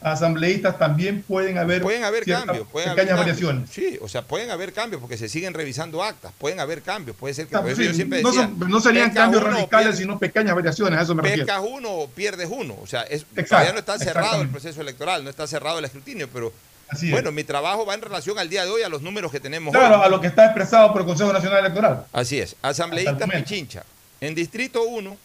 asambleístas 0.03 0.79
también 0.79 1.23
pueden 1.23 1.59
haber, 1.59 1.83
Pueden 1.83 2.05
haber 2.05 2.25
cambios, 2.25 2.67
pueden 2.69 2.89
haber 2.91 3.05
pequeñas 3.05 3.19
cambios. 3.19 3.37
variaciones. 3.41 3.71
Sí, 3.71 3.99
o 4.01 4.09
sea, 4.09 4.23
pueden 4.23 4.51
haber 4.51 4.73
cambios 4.73 5.01
porque 5.01 5.17
se 5.19 5.29
siguen 5.29 5.53
revisando 5.55 6.03
actas, 6.03 6.33
pueden 6.39 6.59
haber 6.61 6.81
cambios, 6.83 7.17
puede 7.17 7.35
ser 7.35 7.47
que 7.47 7.57
Ah, 7.57 7.63
sí, 7.77 7.85
yo 7.85 7.93
siempre 7.95 8.23
no, 8.23 8.33
son- 8.33 8.59
no 8.59 8.81
serían 8.81 9.11
cambios 9.13 9.43
radicales, 9.43 9.89
pierdes- 9.89 9.99
sino 9.99 10.19
pequeñas 10.19 10.55
variaciones, 10.55 10.99
a 10.99 11.03
eso 11.03 11.15
me 11.15 11.23
refiero. 11.23 11.45
pescas 11.47 11.63
uno 11.69 11.91
o 11.91 12.09
pierdes 12.09 12.49
uno, 12.51 12.77
o 12.83 12.87
sea, 12.87 13.03
es, 13.03 13.23
Exacto, 13.23 13.49
todavía 13.49 13.73
no 13.73 13.79
está 13.81 13.99
cerrado 13.99 14.43
el 14.43 14.49
proceso 14.49 14.81
electoral, 14.81 15.23
no 15.23 15.31
está 15.31 15.47
cerrado 15.47 15.79
el 15.79 15.85
escrutinio, 15.85 16.29
pero 16.33 16.53
Así 16.89 17.07
es. 17.07 17.13
bueno, 17.13 17.31
mi 17.31 17.45
trabajo 17.45 17.85
va 17.85 17.95
en 17.95 18.03
relación 18.03 18.39
al 18.39 18.49
día 18.49 18.65
de 18.65 18.71
hoy 18.71 18.83
a 18.83 18.89
los 18.89 19.03
números 19.03 19.31
que 19.31 19.39
tenemos 19.41 19.73
Claro, 19.75 19.99
hoy. 20.01 20.07
a 20.07 20.09
lo 20.09 20.21
que 20.21 20.29
está 20.29 20.47
expresado 20.47 20.93
por 20.93 21.03
el 21.03 21.07
Consejo 21.07 21.33
Nacional 21.33 21.59
Electoral. 21.61 22.07
Así 22.13 22.41
es. 22.41 22.57
Asambleístas. 22.63 23.29
Pichincha. 23.31 23.85
En 24.21 24.35
Distrito 24.35 24.83
1, 24.83 25.17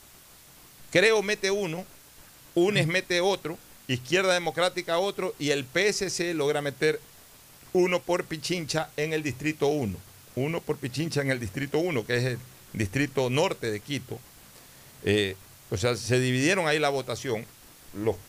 Creo 0.92 1.22
mete 1.22 1.52
uno, 1.52 1.84
UNES 2.54 2.88
mete 2.88 3.20
otro, 3.20 3.58
Izquierda 3.88 4.34
Democrática 4.34 4.98
otro 4.98 5.36
y 5.38 5.52
el 5.52 5.66
PSC 5.66 6.34
logra 6.34 6.62
meter 6.62 7.00
uno 7.74 8.02
por 8.02 8.24
Pichincha 8.24 8.90
en 8.98 9.14
el 9.14 9.22
Distrito 9.22 9.68
1. 9.68 9.96
Uno 10.36 10.62
por 10.62 10.78
Pichincha 10.78 11.22
en 11.22 11.32
el 11.32 11.40
Distrito 11.40 11.78
1, 11.78 12.06
que 12.06 12.18
es 12.18 12.24
el 12.24 12.40
Distrito 12.74 13.30
Norte 13.30 13.70
de 13.70 13.80
Quito. 13.80 14.20
Eh, 15.04 15.36
o 15.70 15.78
sea, 15.78 15.96
se 15.96 16.20
dividieron 16.20 16.68
ahí 16.68 16.80
la 16.80 16.90
votación. 16.90 17.46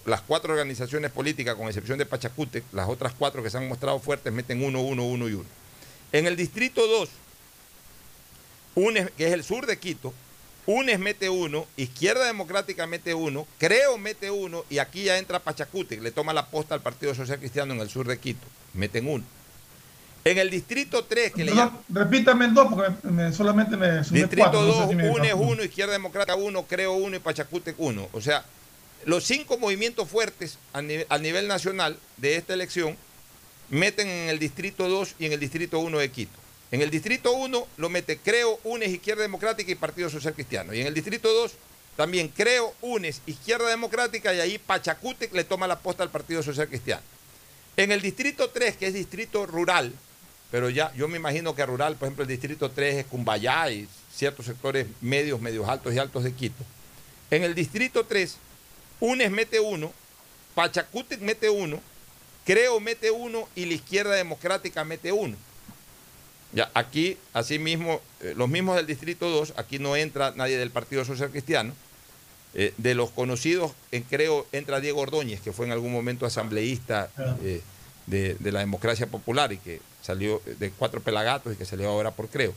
Las 0.04 0.20
cuatro 0.20 0.52
organizaciones 0.52 1.11
políticas, 1.11 1.57
con 1.57 1.66
excepción 1.66 1.98
de 1.98 2.07
Pachacútec, 2.07 2.62
las 2.72 2.88
otras 2.88 3.14
cuatro 3.18 3.42
que 3.42 3.50
se 3.50 3.57
han 3.57 3.66
mostrado 3.66 3.98
fuertes, 3.98 4.32
meten 4.32 4.62
uno, 4.62 4.80
uno, 4.80 5.04
uno 5.04 5.28
y 5.28 5.32
uno. 5.32 5.48
En 6.12 6.26
el 6.26 6.36
Distrito 6.36 6.86
2, 6.86 7.09
UNES, 8.76 9.11
que 9.16 9.26
es 9.26 9.32
el 9.32 9.42
sur 9.42 9.66
de 9.66 9.78
Quito, 9.78 10.14
UNES 10.66 10.98
mete 10.98 11.28
uno, 11.30 11.66
Izquierda 11.76 12.24
Democrática 12.26 12.86
mete 12.86 13.14
uno, 13.14 13.46
Creo 13.58 13.98
mete 13.98 14.30
uno, 14.30 14.64
y 14.68 14.78
aquí 14.78 15.04
ya 15.04 15.18
entra 15.18 15.38
Pachacútec, 15.38 16.02
le 16.02 16.10
toma 16.10 16.32
la 16.32 16.46
posta 16.46 16.74
al 16.74 16.82
Partido 16.82 17.14
Social 17.14 17.38
Cristiano 17.38 17.72
en 17.74 17.80
el 17.80 17.88
sur 17.88 18.06
de 18.08 18.18
Quito, 18.18 18.46
meten 18.74 19.06
uno. 19.08 19.24
En 20.24 20.38
el 20.38 20.50
Distrito 20.50 21.04
3, 21.04 21.32
que 21.32 21.44
le 21.44 21.52
No, 21.52 21.56
llaman... 21.56 21.78
repítame 21.88 22.46
el 22.46 22.54
dos, 22.54 22.66
porque 22.74 22.92
me- 23.08 23.32
solamente 23.32 23.76
me 23.76 23.98
Distrito 23.98 24.36
cuatro. 24.38 24.62
no 24.62 24.72
sé 24.72 24.80
2, 24.80 24.88
si 24.90 24.94
me- 24.96 25.08
UNES 25.10 25.34
1, 25.36 25.62
Izquierda 25.62 25.92
Democrática 25.92 26.34
1, 26.34 26.62
Creo 26.64 26.94
1 26.94 27.14
y 27.16 27.20
Pachacútec 27.20 27.76
1. 27.78 28.08
O 28.12 28.20
sea, 28.20 28.44
los 29.04 29.22
cinco 29.22 29.56
movimientos 29.56 30.08
fuertes 30.08 30.58
a, 30.72 30.82
nivel- 30.82 31.06
a 31.10 31.18
nivel 31.18 31.46
nacional 31.46 31.96
de 32.16 32.34
esta 32.34 32.54
elección 32.54 32.96
meten 33.70 34.08
en 34.08 34.28
el 34.30 34.40
Distrito 34.40 34.88
2 34.88 35.14
y 35.20 35.26
en 35.26 35.32
el 35.32 35.38
Distrito 35.38 35.78
1 35.78 35.96
de 35.98 36.10
Quito. 36.10 36.36
En 36.70 36.82
el 36.82 36.90
Distrito 36.90 37.32
1 37.32 37.68
lo 37.76 37.88
mete 37.88 38.18
Creo, 38.18 38.58
UNES, 38.64 38.90
Izquierda 38.90 39.22
Democrática 39.22 39.70
y 39.70 39.76
Partido 39.76 40.10
Social 40.10 40.34
Cristiano. 40.34 40.74
Y 40.74 40.80
en 40.80 40.88
el 40.88 40.94
Distrito 40.94 41.32
2 41.32 41.52
también 41.96 42.28
Creo, 42.28 42.74
UNES, 42.80 43.22
Izquierda 43.26 43.68
Democrática 43.68 44.34
y 44.34 44.40
ahí 44.40 44.58
Pachacútec 44.58 45.32
le 45.32 45.44
toma 45.44 45.66
la 45.66 45.78
posta 45.78 46.02
al 46.02 46.10
Partido 46.10 46.42
Social 46.42 46.68
Cristiano. 46.68 47.02
En 47.76 47.92
el 47.92 48.00
Distrito 48.00 48.50
3, 48.50 48.76
que 48.76 48.86
es 48.86 48.94
distrito 48.94 49.46
rural, 49.46 49.92
pero 50.50 50.70
ya 50.70 50.92
yo 50.94 51.08
me 51.08 51.18
imagino 51.18 51.54
que 51.54 51.64
rural, 51.66 51.96
por 51.96 52.06
ejemplo, 52.06 52.22
el 52.22 52.28
Distrito 52.28 52.70
3 52.70 52.94
es 52.96 53.06
Cumbayá 53.06 53.70
y 53.70 53.86
ciertos 54.12 54.46
sectores 54.46 54.86
medios, 55.00 55.40
medios 55.40 55.68
altos 55.68 55.92
y 55.94 55.98
altos 55.98 56.24
de 56.24 56.32
Quito. 56.32 56.64
En 57.30 57.42
el 57.42 57.54
Distrito 57.54 58.06
3, 58.06 58.36
UNES 59.00 59.30
mete 59.30 59.60
uno, 59.60 59.92
Pachacútec 60.54 61.20
mete 61.20 61.50
uno, 61.50 61.80
Creo 62.44 62.78
mete 62.80 63.10
uno 63.10 63.48
y 63.54 63.66
la 63.66 63.74
Izquierda 63.74 64.14
Democrática 64.14 64.84
mete 64.84 65.12
uno. 65.12 65.36
Ya, 66.57 66.70
aquí, 66.72 67.18
asimismo, 67.34 68.00
eh, 68.22 68.32
los 68.34 68.48
mismos 68.48 68.76
del 68.76 68.86
Distrito 68.86 69.28
2, 69.28 69.52
aquí 69.59 69.78
no 69.78 69.94
entra 69.94 70.32
nadie 70.36 70.57
del 70.57 70.70
Partido 70.70 71.04
Social 71.04 71.30
Cristiano. 71.30 71.74
Eh, 72.54 72.72
de 72.78 72.94
los 72.94 73.11
conocidos, 73.11 73.72
en 73.92 74.02
Creo 74.04 74.46
entra 74.52 74.80
Diego 74.80 75.02
Ordóñez, 75.02 75.42
que 75.42 75.52
fue 75.52 75.66
en 75.66 75.72
algún 75.72 75.92
momento 75.92 76.24
asambleísta 76.24 77.11
eh, 77.42 77.61
de, 78.07 78.36
de 78.36 78.52
la 78.52 78.61
democracia 78.61 79.07
popular 79.07 79.52
y 79.52 79.59
que 79.59 79.82
salió 80.00 80.40
de 80.46 80.70
cuatro 80.70 81.02
pelagatos 81.02 81.52
y 81.52 81.57
que 81.57 81.66
salió 81.66 81.90
ahora 81.90 82.12
por 82.12 82.28
Creo. 82.28 82.54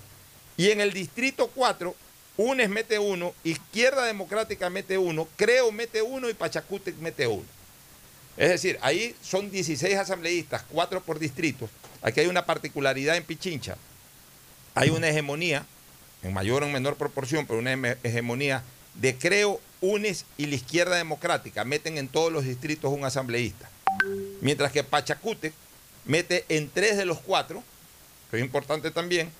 Y 0.55 0.69
en 0.69 0.79
el 0.79 0.93
Distrito 0.93 1.51
4, 1.53 1.93
UNES 2.37 2.69
mete 2.69 2.99
uno, 2.99 3.33
Izquierda 3.43 4.05
Democrática 4.05 4.69
mete 4.69 4.97
uno, 4.97 5.27
Creo 5.35 5.73
mete 5.73 6.01
uno 6.01 6.29
y 6.29 6.33
Pachacútec 6.33 6.95
mete 6.99 7.27
uno. 7.27 7.43
Es 8.37 8.47
decir, 8.47 8.79
ahí 8.81 9.13
son 9.21 9.51
16 9.51 9.97
asambleístas, 9.97 10.63
4 10.71 11.01
por 11.01 11.19
distrito. 11.19 11.69
Aquí 12.01 12.21
hay 12.21 12.27
una 12.27 12.45
particularidad 12.45 13.17
en 13.17 13.25
Pichincha. 13.25 13.75
Hay 14.75 14.89
una 14.89 15.07
hegemonía, 15.09 15.65
en 16.23 16.33
mayor 16.33 16.63
o 16.63 16.65
en 16.65 16.71
menor 16.73 16.95
proporción, 16.95 17.45
pero 17.45 17.59
una 17.59 17.73
hegemonía 18.03 18.63
de 18.95 19.15
Creo, 19.17 19.59
UNES 19.81 20.25
y 20.37 20.45
la 20.47 20.55
Izquierda 20.55 20.95
Democrática. 20.97 21.63
Meten 21.63 21.97
en 21.97 22.07
todos 22.07 22.31
los 22.31 22.43
distritos 22.43 22.91
un 22.91 23.05
asambleísta. 23.05 23.69
Mientras 24.41 24.71
que 24.71 24.83
Pachacútec 24.83 25.53
mete 26.05 26.45
en 26.49 26.69
tres 26.69 26.97
de 26.97 27.05
los 27.05 27.19
cuatro, 27.19 27.63
que 28.31 28.37
es 28.37 28.43
importante 28.43 28.91
también, 28.91 29.31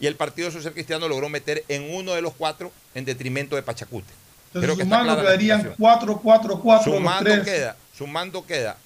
y 0.00 0.06
el 0.06 0.14
Partido 0.14 0.50
Social 0.50 0.72
Cristiano 0.72 1.08
logró 1.08 1.28
meter 1.28 1.64
en 1.68 1.94
uno 1.94 2.12
de 2.14 2.22
los 2.22 2.32
cuatro 2.34 2.70
en 2.94 3.04
detrimento 3.04 3.56
de 3.56 3.62
Pachacútec. 3.62 4.14
Entonces, 4.48 4.62
Creo 4.70 4.76
que 4.76 4.84
sumando 4.84 5.16
quedarían 5.20 5.58
situación. 5.58 5.76
4, 5.78 6.20
4, 6.22 6.60
4 6.60 6.92
los 6.92 7.00
Sumando 7.00 7.30
tres. 7.30 7.44
queda, 7.44 7.76
sumando 7.96 8.46
queda 8.46 8.76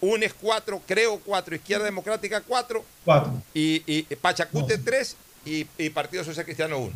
UNES 0.00 0.34
4, 0.34 0.82
Creo 0.86 1.18
4, 1.20 1.54
Izquierda 1.56 1.84
Democrática 1.84 2.40
4 2.40 2.84
Cuatro. 3.04 3.42
y, 3.54 3.82
y 3.86 4.02
Pachacute 4.16 4.78
3 4.78 5.16
y, 5.48 5.68
y 5.78 5.90
Partido 5.90 6.24
Social 6.24 6.44
Cristiano 6.44 6.78
1. 6.78 6.92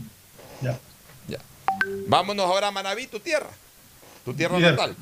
Ya. 0.63 0.79
Ya. 1.29 1.39
Vámonos 2.07 2.47
ahora 2.47 2.69
a 2.69 2.71
Manaví, 2.71 3.07
tu 3.07 3.21
tierra, 3.21 3.51
tu 4.25 4.35
tierra 4.35 4.59
Bien. 4.59 4.71
natal. 4.71 4.97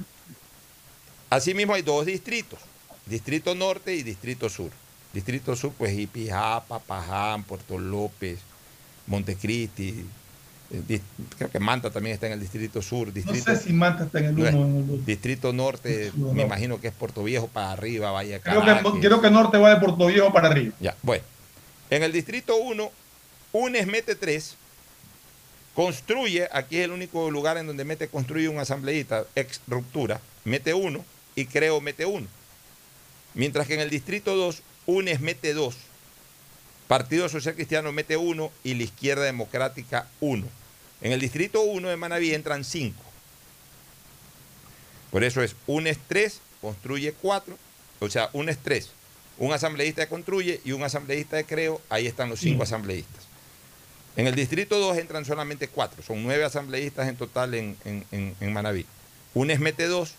Asimismo 1.28 1.74
hay 1.74 1.82
dos 1.82 2.06
distritos, 2.06 2.58
Distrito 3.06 3.54
Norte 3.54 3.94
y 3.94 4.02
Distrito 4.02 4.48
Sur. 4.48 4.70
Distrito 5.12 5.54
Sur, 5.56 5.72
pues 5.76 5.96
Ipijapa, 5.98 6.78
Paján, 6.80 7.42
Puerto 7.44 7.78
López, 7.78 8.38
Montecristi, 9.06 10.04
eh, 10.72 11.00
creo 11.36 11.50
que 11.50 11.58
Manta 11.58 11.90
también 11.90 12.14
está 12.14 12.26
en 12.28 12.34
el 12.34 12.40
Distrito 12.40 12.80
Sur. 12.80 13.12
No 13.14 13.34
sé 13.34 13.56
si 13.56 13.72
Manta 13.72 14.04
está 14.04 14.20
en 14.20 14.26
el 14.26 14.34
uno 14.38 14.60
o 14.60 14.64
en 14.66 14.76
el 14.76 14.84
otro. 14.84 14.96
Distrito 15.04 15.52
Norte, 15.52 16.12
No, 16.14 16.28
me 16.28 16.42
no. 16.42 16.46
imagino 16.46 16.80
que 16.80 16.88
es 16.88 16.94
Puerto 16.94 17.24
Viejo 17.24 17.48
para 17.48 17.72
arriba, 17.72 18.12
Valle 18.12 18.40
Creo 18.40 18.62
que, 18.64 19.00
creo 19.00 19.20
que 19.20 19.30
Norte 19.30 19.58
va 19.58 19.70
de 19.74 19.80
Puerto 19.80 20.06
Viejo 20.06 20.32
para 20.32 20.48
arriba. 20.48 20.74
Ya, 20.80 20.94
bueno. 21.02 21.24
En 21.90 22.04
el 22.04 22.12
distrito 22.12 22.56
1, 22.56 22.88
UNES 23.52 23.86
mete 23.86 24.14
3, 24.14 24.54
construye, 25.74 26.48
aquí 26.52 26.78
es 26.78 26.84
el 26.84 26.92
único 26.92 27.30
lugar 27.30 27.56
en 27.58 27.66
donde 27.66 27.84
mete, 27.84 28.08
construye 28.08 28.48
un 28.48 28.58
asambleísta, 28.58 29.24
ex 29.34 29.60
ruptura, 29.66 30.20
mete 30.44 30.74
1 30.74 31.04
y 31.34 31.46
creo 31.46 31.80
mete 31.80 32.06
1. 32.06 32.26
Mientras 33.34 33.66
que 33.66 33.74
en 33.74 33.80
el 33.80 33.90
distrito 33.90 34.36
2, 34.36 34.62
UNES 34.86 35.20
mete 35.20 35.54
2, 35.54 35.74
Partido 36.86 37.28
Social 37.28 37.54
Cristiano 37.54 37.92
mete 37.92 38.16
1 38.16 38.50
y 38.64 38.74
la 38.74 38.82
Izquierda 38.82 39.24
Democrática 39.24 40.08
1. 40.20 40.46
En 41.02 41.12
el 41.12 41.20
distrito 41.20 41.62
1 41.62 41.88
de 41.88 41.96
Manaví 41.96 42.34
entran 42.34 42.64
5. 42.64 43.00
Por 45.10 45.24
eso 45.24 45.42
es 45.42 45.56
UNES 45.66 45.98
3, 46.08 46.40
construye 46.60 47.12
4, 47.12 47.56
o 48.00 48.10
sea, 48.10 48.30
UNES 48.32 48.58
3, 48.58 48.90
un 49.38 49.52
asambleísta 49.52 50.02
de 50.02 50.08
construye 50.08 50.60
y 50.64 50.72
un 50.72 50.82
asambleísta 50.82 51.36
de 51.36 51.44
creo, 51.44 51.80
ahí 51.88 52.06
están 52.06 52.28
los 52.28 52.40
cinco 52.40 52.62
asambleístas. 52.62 53.29
En 54.16 54.26
el 54.26 54.34
distrito 54.34 54.78
2 54.78 54.98
entran 54.98 55.24
solamente 55.24 55.68
4, 55.68 56.02
son 56.02 56.22
9 56.22 56.44
asambleístas 56.44 57.08
en 57.08 57.16
total 57.16 57.54
en, 57.54 57.76
en, 57.84 58.04
en- 58.10 58.34
en 58.40 58.52
Manaví. 58.52 58.84
UNES 59.34 59.60
mete 59.60 59.86
2, 59.86 60.14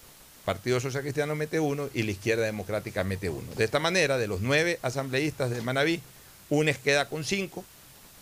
Partido 0.45 0.79
Social 0.79 1.03
Cristiano 1.03 1.35
mete 1.35 1.59
1 1.59 1.89
y 1.93 2.03
la 2.03 2.11
Izquierda 2.11 2.45
Democrática 2.45 3.03
mete 3.03 3.29
1. 3.29 3.55
De 3.55 3.63
esta 3.63 3.79
manera, 3.79 4.17
de 4.17 4.27
los 4.27 4.41
9 4.41 4.79
asambleístas 4.81 5.49
de 5.51 5.61
Manaví, 5.61 6.01
UNES 6.49 6.77
queda 6.79 7.07
con 7.09 7.23
5 7.23 7.63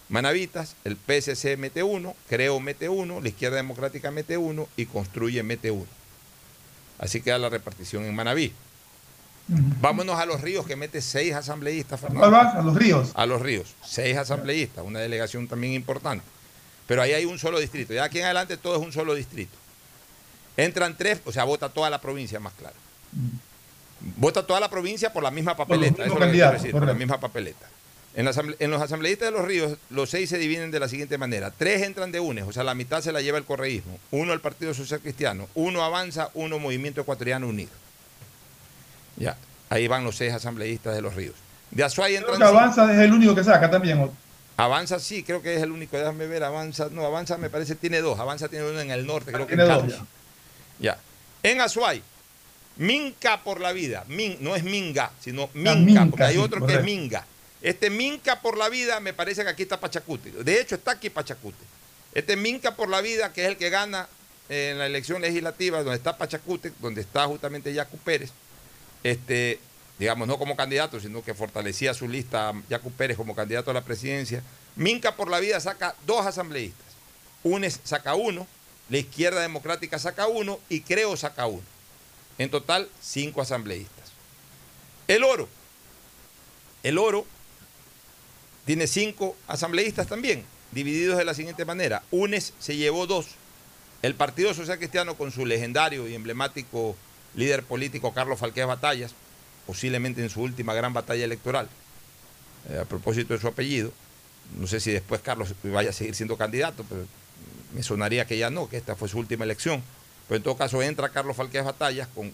manavitas, 0.09 0.75
el 0.83 0.97
PSC 0.97 1.55
mete 1.57 1.83
1, 1.83 2.15
Creo 2.27 2.59
mete 2.59 2.89
1, 2.89 3.21
la 3.21 3.27
Izquierda 3.29 3.57
Democrática 3.57 4.09
mete 4.11 4.37
1 4.37 4.67
y 4.75 4.85
Construye 4.87 5.43
mete 5.43 5.69
1. 5.71 5.85
Así 6.97 7.21
queda 7.21 7.37
la 7.37 7.49
repartición 7.49 8.03
en 8.05 8.15
Manaví. 8.15 8.51
Vámonos 9.81 10.19
a 10.19 10.25
los 10.25 10.41
ríos 10.41 10.65
que 10.67 10.75
mete 10.75 11.01
seis 11.01 11.33
asambleístas, 11.33 11.99
Fernando. 11.99 12.27
A 12.55 12.61
los 12.61 12.75
ríos. 12.75 13.11
A 13.15 13.25
los 13.25 13.41
ríos, 13.41 13.75
seis 13.83 14.15
asambleístas, 14.17 14.85
una 14.85 14.99
delegación 14.99 15.47
también 15.47 15.73
importante. 15.73 16.23
Pero 16.85 17.01
ahí 17.01 17.13
hay 17.13 17.25
un 17.25 17.39
solo 17.39 17.59
distrito. 17.59 17.93
Ya 17.93 18.03
aquí 18.03 18.19
en 18.19 18.25
adelante 18.25 18.57
todo 18.57 18.75
es 18.75 18.81
un 18.81 18.91
solo 18.91 19.15
distrito. 19.15 19.55
Entran 20.57 20.95
tres, 20.97 21.21
o 21.25 21.31
sea, 21.31 21.43
vota 21.45 21.69
toda 21.69 21.89
la 21.89 21.99
provincia, 22.01 22.39
más 22.39 22.53
claro. 22.53 22.75
Vota 24.17 24.45
toda 24.45 24.59
la 24.59 24.69
provincia 24.69 25.11
por 25.11 25.23
la 25.23 25.31
misma 25.31 25.55
papeleta. 25.55 26.03
Eso 26.05 26.13
es 26.13 26.19
lo 26.19 26.25
decir, 26.53 26.71
por 26.71 26.85
la 26.85 26.93
misma 26.93 27.19
papeleta. 27.19 27.67
En, 28.15 28.25
la 28.25 28.31
asamble- 28.33 28.55
en 28.59 28.71
los 28.71 28.81
asambleístas 28.81 29.27
de 29.31 29.37
los 29.37 29.45
ríos, 29.45 29.77
los 29.89 30.09
seis 30.09 30.29
se 30.29 30.37
dividen 30.37 30.71
de 30.71 30.79
la 30.79 30.87
siguiente 30.89 31.17
manera. 31.17 31.51
Tres 31.51 31.83
entran 31.83 32.11
de 32.11 32.19
UNES, 32.19 32.45
o 32.47 32.51
sea, 32.53 32.63
la 32.63 32.75
mitad 32.75 33.01
se 33.01 33.11
la 33.11 33.21
lleva 33.21 33.37
el 33.37 33.45
correísmo. 33.45 33.99
Uno 34.11 34.33
el 34.33 34.41
Partido 34.41 34.73
Social 34.73 34.99
Cristiano, 34.99 35.47
uno 35.53 35.83
Avanza, 35.83 36.29
uno 36.33 36.59
Movimiento 36.59 37.01
Ecuatoriano 37.01 37.47
Unido. 37.47 37.71
Ya, 39.19 39.37
ahí 39.69 39.87
van 39.87 40.03
los 40.03 40.15
seis 40.15 40.33
asambleístas 40.33 40.95
de 40.95 41.01
los 41.01 41.13
ríos. 41.13 41.35
De 41.71 41.83
Azuay 41.83 42.15
Creo 42.15 42.33
entran 42.33 42.39
que. 42.39 42.57
Avanza 42.57 42.91
es 42.91 42.99
el 42.99 43.13
único 43.13 43.35
que 43.35 43.43
saca 43.43 43.69
también. 43.69 44.09
Avanza 44.57 44.99
sí, 44.99 45.23
creo 45.23 45.41
que 45.41 45.55
es 45.55 45.61
el 45.61 45.71
único. 45.71 45.97
Déjame 45.97 46.25
ver, 46.25 46.43
Avanza. 46.43 46.89
No, 46.91 47.05
Avanza 47.05 47.37
me 47.37 47.49
parece 47.49 47.75
tiene 47.75 48.01
dos. 48.01 48.19
Avanza 48.19 48.49
tiene 48.49 48.65
uno 48.65 48.79
en 48.79 48.91
el 48.91 49.05
norte, 49.05 49.31
creo 49.31 49.45
que 49.45 49.53
en 49.53 49.59
Tiene 49.59 49.73
dos, 49.73 49.83
Carlos. 49.83 50.07
Ya. 50.79 50.97
En 51.43 51.61
Azuay, 51.61 52.01
Minca 52.77 53.43
por 53.43 53.59
la 53.59 53.71
vida. 53.73 54.05
Min, 54.07 54.37
no 54.39 54.55
es 54.55 54.63
Minga, 54.63 55.11
sino 55.19 55.49
Minca, 55.53 55.75
Minca, 55.75 56.05
porque 56.09 56.23
hay 56.23 56.35
sí, 56.35 56.39
otro 56.39 56.65
que 56.65 56.75
es. 56.75 56.83
Minga. 56.83 57.25
Este 57.61 57.89
Minca 57.89 58.41
por 58.41 58.57
la 58.57 58.69
vida 58.69 58.99
me 58.99 59.13
parece 59.13 59.43
que 59.43 59.49
aquí 59.49 59.63
está 59.63 59.79
Pachacute. 59.79 60.31
De 60.31 60.61
hecho, 60.61 60.75
está 60.75 60.91
aquí 60.91 61.09
Pachacute. 61.09 61.63
Este 62.13 62.35
Minca 62.35 62.75
por 62.75 62.89
la 62.89 63.01
vida, 63.01 63.33
que 63.33 63.43
es 63.43 63.49
el 63.49 63.57
que 63.57 63.69
gana 63.69 64.07
en 64.47 64.77
la 64.77 64.85
elección 64.85 65.21
legislativa, 65.21 65.83
donde 65.83 65.97
está 65.97 66.17
Pachacute, 66.17 66.71
donde 66.79 67.01
está 67.01 67.25
justamente 67.27 67.73
Yacu 67.73 67.97
Pérez, 67.97 68.31
este, 69.03 69.59
digamos, 69.97 70.27
no 70.27 70.37
como 70.37 70.55
candidato, 70.55 70.99
sino 70.99 71.23
que 71.23 71.33
fortalecía 71.33 71.93
su 71.93 72.07
lista 72.07 72.53
Yacu 72.69 72.91
Pérez 72.91 73.17
como 73.17 73.35
candidato 73.35 73.71
a 73.71 73.73
la 73.73 73.83
presidencia. 73.83 74.43
Minca 74.75 75.15
por 75.15 75.29
la 75.29 75.39
vida 75.39 75.59
saca 75.59 75.95
dos 76.05 76.25
asambleístas. 76.25 76.87
UNES 77.43 77.79
saca 77.83 78.15
uno, 78.15 78.47
la 78.89 78.97
izquierda 78.97 79.41
democrática 79.41 79.99
saca 79.99 80.27
uno 80.27 80.59
y 80.69 80.81
Creo 80.81 81.15
saca 81.15 81.45
uno. 81.45 81.63
En 82.37 82.49
total, 82.49 82.89
cinco 83.01 83.41
asambleístas. 83.41 84.11
El 85.07 85.23
oro. 85.23 85.49
El 86.83 86.97
oro 86.97 87.25
tiene 88.65 88.87
cinco 88.87 89.35
asambleístas 89.47 90.07
también, 90.07 90.45
divididos 90.71 91.17
de 91.17 91.25
la 91.25 91.33
siguiente 91.33 91.65
manera. 91.65 92.03
UNES 92.11 92.53
se 92.59 92.77
llevó 92.77 93.07
dos. 93.07 93.27
El 94.01 94.15
Partido 94.15 94.53
Social 94.53 94.77
Cristiano 94.77 95.15
con 95.15 95.31
su 95.31 95.45
legendario 95.45 96.07
y 96.07 96.15
emblemático 96.15 96.95
líder 97.35 97.63
político 97.63 98.13
Carlos 98.13 98.39
Falqués 98.39 98.65
Batallas, 98.65 99.13
posiblemente 99.65 100.21
en 100.21 100.29
su 100.29 100.41
última 100.41 100.73
gran 100.73 100.93
batalla 100.93 101.25
electoral, 101.25 101.69
eh, 102.69 102.79
a 102.79 102.85
propósito 102.85 103.33
de 103.33 103.39
su 103.39 103.47
apellido. 103.47 103.91
No 104.57 104.65
sé 104.67 104.79
si 104.79 104.91
después 104.91 105.21
Carlos 105.21 105.53
vaya 105.63 105.91
a 105.91 105.93
seguir 105.93 106.15
siendo 106.15 106.35
candidato, 106.37 106.83
pero 106.89 107.05
me 107.73 107.83
sonaría 107.83 108.25
que 108.25 108.37
ya 108.37 108.49
no, 108.49 108.67
que 108.67 108.77
esta 108.77 108.95
fue 108.95 109.07
su 109.07 109.19
última 109.19 109.45
elección. 109.45 109.83
Pero 110.27 110.37
en 110.37 110.43
todo 110.43 110.57
caso 110.57 110.81
entra 110.83 111.09
Carlos 111.09 111.35
Falqués 111.35 111.63
Batallas 111.63 112.07
con, 112.13 112.33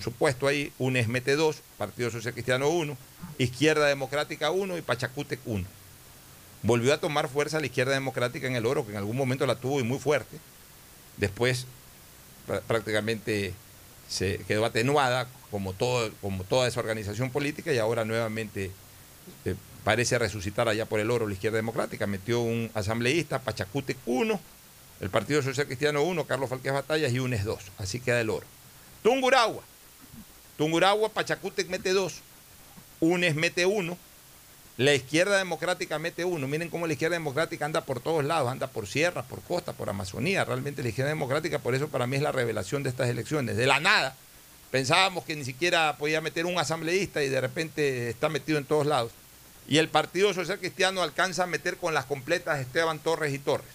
su 0.00 0.12
puesto 0.12 0.46
ahí, 0.46 0.72
UNES 0.78 1.08
mete 1.08 1.36
dos, 1.36 1.62
Partido 1.76 2.10
Social 2.10 2.32
Cristiano 2.32 2.68
uno, 2.70 2.96
Izquierda 3.38 3.86
Democrática 3.86 4.50
uno 4.50 4.78
y 4.78 4.82
Pachacútec 4.82 5.40
uno. 5.44 5.66
Volvió 6.62 6.92
a 6.92 6.98
tomar 6.98 7.28
fuerza 7.28 7.60
la 7.60 7.66
Izquierda 7.66 7.92
Democrática 7.92 8.46
en 8.46 8.56
el 8.56 8.66
oro, 8.66 8.84
que 8.84 8.92
en 8.92 8.98
algún 8.98 9.16
momento 9.16 9.46
la 9.46 9.56
tuvo 9.56 9.78
y 9.80 9.84
muy 9.84 9.98
fuerte. 9.98 10.38
Después 11.18 11.66
prá- 12.46 12.62
prácticamente 12.62 13.52
se 14.08 14.38
quedó 14.48 14.64
atenuada 14.64 15.28
como, 15.50 15.72
todo, 15.72 16.10
como 16.20 16.44
toda 16.44 16.66
esa 16.66 16.80
organización 16.80 17.30
política 17.30 17.72
y 17.72 17.78
ahora 17.78 18.04
nuevamente 18.04 18.70
eh, 19.44 19.54
parece 19.84 20.18
resucitar 20.18 20.68
allá 20.68 20.86
por 20.86 21.00
el 21.00 21.10
oro 21.10 21.26
la 21.26 21.34
izquierda 21.34 21.56
democrática. 21.56 22.06
Metió 22.06 22.40
un 22.40 22.70
asambleísta, 22.74 23.40
Pachacútec 23.40 23.98
1, 24.06 24.40
el 25.00 25.10
Partido 25.10 25.42
Social 25.42 25.66
Cristiano 25.66 26.02
1, 26.02 26.24
Carlos 26.24 26.48
Falqués 26.50 26.72
Batallas 26.72 27.12
y 27.12 27.18
UNES 27.18 27.44
2. 27.44 27.58
Así 27.78 28.00
queda 28.00 28.20
el 28.20 28.30
oro. 28.30 28.46
Tunguragua. 29.02 29.62
Tunguragua, 30.56 31.08
Pachacútec 31.10 31.68
mete 31.68 31.92
2, 31.92 32.20
UNES 33.00 33.34
mete 33.36 33.64
1, 33.64 33.96
la 34.78 34.94
izquierda 34.94 35.38
democrática 35.38 35.98
mete 35.98 36.24
1. 36.24 36.46
Miren 36.46 36.68
cómo 36.68 36.86
la 36.86 36.92
izquierda 36.92 37.16
democrática 37.16 37.64
anda 37.64 37.80
por 37.80 37.98
todos 37.98 38.24
lados, 38.24 38.48
anda 38.48 38.68
por 38.68 38.86
sierras, 38.86 39.24
por 39.26 39.42
costa, 39.42 39.72
por 39.72 39.90
Amazonía. 39.90 40.44
Realmente 40.44 40.84
la 40.84 40.90
izquierda 40.90 41.08
democrática, 41.08 41.58
por 41.58 41.74
eso 41.74 41.88
para 41.88 42.06
mí 42.06 42.14
es 42.14 42.22
la 42.22 42.30
revelación 42.30 42.84
de 42.84 42.90
estas 42.90 43.08
elecciones. 43.08 43.56
De 43.56 43.66
la 43.66 43.80
nada, 43.80 44.14
pensábamos 44.70 45.24
que 45.24 45.34
ni 45.34 45.44
siquiera 45.44 45.96
podía 45.98 46.20
meter 46.20 46.46
un 46.46 46.56
asambleísta 46.60 47.24
y 47.24 47.28
de 47.28 47.40
repente 47.40 48.08
está 48.08 48.28
metido 48.28 48.56
en 48.56 48.66
todos 48.66 48.86
lados. 48.86 49.10
Y 49.66 49.78
el 49.78 49.88
Partido 49.88 50.32
Social 50.32 50.60
Cristiano 50.60 51.02
alcanza 51.02 51.42
a 51.42 51.48
meter 51.48 51.76
con 51.76 51.92
las 51.92 52.04
completas 52.04 52.58
a 52.58 52.60
Esteban 52.60 53.00
Torres 53.00 53.34
y 53.34 53.40
Torres. 53.40 53.66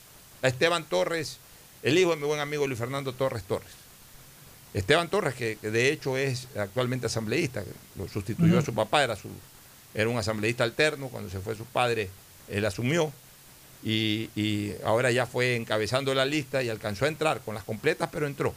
A 0.41 0.47
Esteban 0.47 0.85
Torres, 0.85 1.37
el 1.83 1.97
hijo 1.97 2.11
de 2.11 2.15
mi 2.15 2.27
buen 2.27 2.39
amigo 2.39 2.65
Luis 2.65 2.79
Fernando 2.79 3.11
Torres 3.11 3.43
Torres. 3.43 3.73
Esteban 4.73 5.09
Torres, 5.09 5.35
que, 5.35 5.57
de 5.57 5.91
hecho 5.91 6.15
es 6.15 6.47
actualmente 6.57 7.07
asambleísta, 7.07 7.61
lo 7.97 8.07
sustituyó 8.07 8.57
a 8.57 8.61
su 8.61 8.73
papá, 8.73 9.03
era, 9.03 9.17
su, 9.17 9.27
era 9.93 10.09
un 10.09 10.17
asambleísta 10.17 10.63
alterno, 10.63 11.09
cuando 11.09 11.29
se 11.29 11.39
fue 11.39 11.55
su 11.55 11.65
padre, 11.65 12.09
él 12.49 12.65
asumió 12.65 13.11
y, 13.83 14.29
y 14.35 14.73
ahora 14.83 15.11
ya 15.11 15.25
fue 15.25 15.55
encabezando 15.55 16.13
la 16.13 16.25
lista 16.25 16.63
y 16.63 16.69
alcanzó 16.69 17.05
a 17.05 17.09
entrar 17.09 17.41
con 17.41 17.55
las 17.55 17.63
completas, 17.63 18.09
pero 18.11 18.27
entró. 18.27 18.53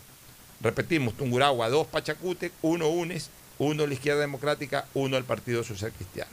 Repetimos, 0.61 1.16
Tunguragua, 1.16 1.68
dos 1.68 1.87
Pachacútec, 1.87 2.53
uno 2.62 2.89
UNES, 2.89 3.30
uno 3.59 3.87
la 3.87 3.95
Izquierda 3.95 4.20
Democrática, 4.20 4.87
uno 4.95 5.16
el 5.16 5.24
Partido 5.24 5.62
Social 5.62 5.93
Cristiano. 5.93 6.30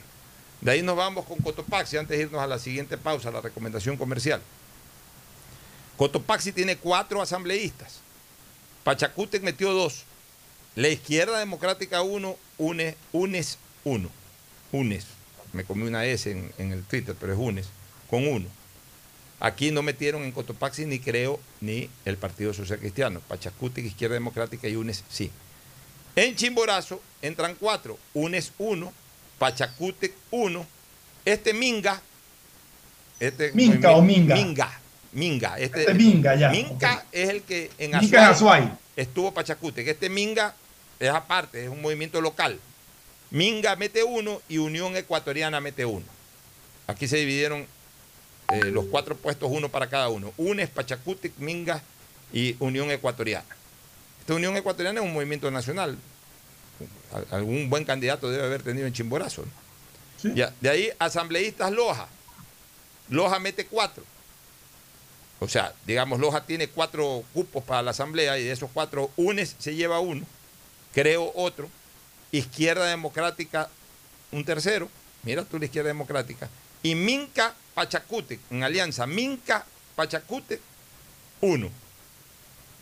De 0.60 0.70
ahí 0.70 0.82
nos 0.82 0.96
vamos 0.96 1.26
con 1.26 1.38
Cotopaxi, 1.38 1.98
antes 1.98 2.16
de 2.16 2.24
irnos 2.24 2.40
a 2.40 2.46
la 2.46 2.58
siguiente 2.58 2.96
pausa, 2.96 3.30
la 3.30 3.42
recomendación 3.42 3.96
comercial. 3.96 4.40
Cotopaxi 5.98 6.52
tiene 6.52 6.76
cuatro 6.76 7.20
asambleístas. 7.20 8.00
Pachacútec 8.82 9.42
metió 9.42 9.72
dos. 9.72 10.04
La 10.74 10.88
Izquierda 10.88 11.38
Democrática 11.38 12.02
uno, 12.02 12.36
UNES, 12.58 12.96
UNES 13.12 13.58
uno. 13.84 14.10
UNES. 14.74 15.06
Me 15.52 15.64
comí 15.64 15.86
una 15.86 16.04
S 16.04 16.30
en, 16.30 16.52
en 16.58 16.72
el 16.72 16.82
Twitter, 16.82 17.14
pero 17.18 17.32
es 17.32 17.38
UNES, 17.38 17.66
con 18.10 18.26
uno. 18.26 18.46
Aquí 19.40 19.70
no 19.70 19.82
metieron 19.82 20.22
en 20.22 20.32
Cotopaxi 20.32 20.86
ni 20.86 20.98
Creo 20.98 21.38
ni 21.60 21.90
el 22.04 22.16
Partido 22.16 22.52
Social 22.54 22.78
Cristiano. 22.78 23.20
Pachacútec, 23.28 23.84
Izquierda 23.84 24.14
Democrática 24.14 24.68
y 24.68 24.76
UNES 24.76 25.04
sí. 25.08 25.30
En 26.16 26.34
Chimborazo 26.34 27.00
entran 27.22 27.54
cuatro. 27.54 27.98
UNES 28.14 28.52
uno, 28.58 28.92
Pachacútec 29.38 30.12
uno, 30.30 30.66
este 31.24 31.52
Minga. 31.52 32.00
Este 33.20 33.52
Minca 33.52 33.92
o 33.92 34.02
Minga. 34.02 34.34
Minga. 34.34 34.80
Minga. 35.12 35.58
Este, 35.58 35.80
Este 35.80 35.94
Minga, 35.94 36.34
ya, 36.34 36.48
Minca 36.50 37.04
es 37.12 37.28
el 37.28 37.42
que 37.42 37.70
en 37.78 37.92
Minca 37.92 38.24
en 38.24 38.30
Azuay 38.30 38.62
Azuay. 38.62 38.78
estuvo 38.96 39.32
Pachacútec. 39.32 39.86
Este 39.86 40.08
Minga 40.08 40.54
es 40.98 41.10
aparte, 41.10 41.64
es 41.64 41.70
un 41.70 41.80
movimiento 41.82 42.20
local. 42.20 42.58
Minga 43.34 43.74
mete 43.74 44.04
uno 44.04 44.40
y 44.48 44.58
Unión 44.58 44.96
Ecuatoriana 44.96 45.60
mete 45.60 45.84
uno. 45.84 46.06
Aquí 46.86 47.08
se 47.08 47.16
dividieron 47.16 47.66
eh, 48.52 48.66
los 48.66 48.84
cuatro 48.86 49.16
puestos, 49.16 49.50
uno 49.52 49.68
para 49.70 49.88
cada 49.88 50.08
uno. 50.08 50.32
UNES, 50.36 50.70
Pachacútec, 50.70 51.32
Minga 51.38 51.82
y 52.32 52.54
Unión 52.60 52.90
Ecuatoriana. 52.92 53.44
Esta 54.20 54.34
Unión 54.34 54.56
Ecuatoriana 54.56 55.00
es 55.00 55.06
un 55.06 55.12
movimiento 55.12 55.50
nacional. 55.50 55.98
Al- 57.12 57.26
Algún 57.32 57.68
buen 57.68 57.84
candidato 57.84 58.30
debe 58.30 58.44
haber 58.44 58.62
tenido 58.62 58.86
en 58.86 58.92
Chimborazo. 58.92 59.44
¿no? 60.22 60.34
Ya, 60.36 60.54
de 60.60 60.70
ahí, 60.70 60.90
asambleístas 61.00 61.72
Loja. 61.72 62.06
Loja 63.08 63.40
mete 63.40 63.66
cuatro. 63.66 64.04
O 65.40 65.48
sea, 65.48 65.74
digamos, 65.86 66.20
Loja 66.20 66.46
tiene 66.46 66.68
cuatro 66.68 67.24
cupos 67.34 67.64
para 67.64 67.82
la 67.82 67.90
asamblea 67.90 68.38
y 68.38 68.44
de 68.44 68.52
esos 68.52 68.70
cuatro, 68.72 69.10
UNES 69.16 69.56
se 69.58 69.74
lleva 69.74 69.98
uno, 69.98 70.24
creo 70.94 71.32
otro, 71.34 71.68
Izquierda 72.38 72.86
Democrática 72.86 73.68
un 74.34 74.44
tercero, 74.44 74.90
mira 75.22 75.44
tú 75.44 75.58
la 75.58 75.66
Izquierda 75.66 75.88
Democrática, 75.88 76.48
y 76.82 76.94
Minca 76.94 77.54
Pachacute, 77.74 78.40
en 78.50 78.64
alianza, 78.64 79.06
Minca 79.06 79.64
Pachacute, 79.94 80.60
uno. 81.40 81.70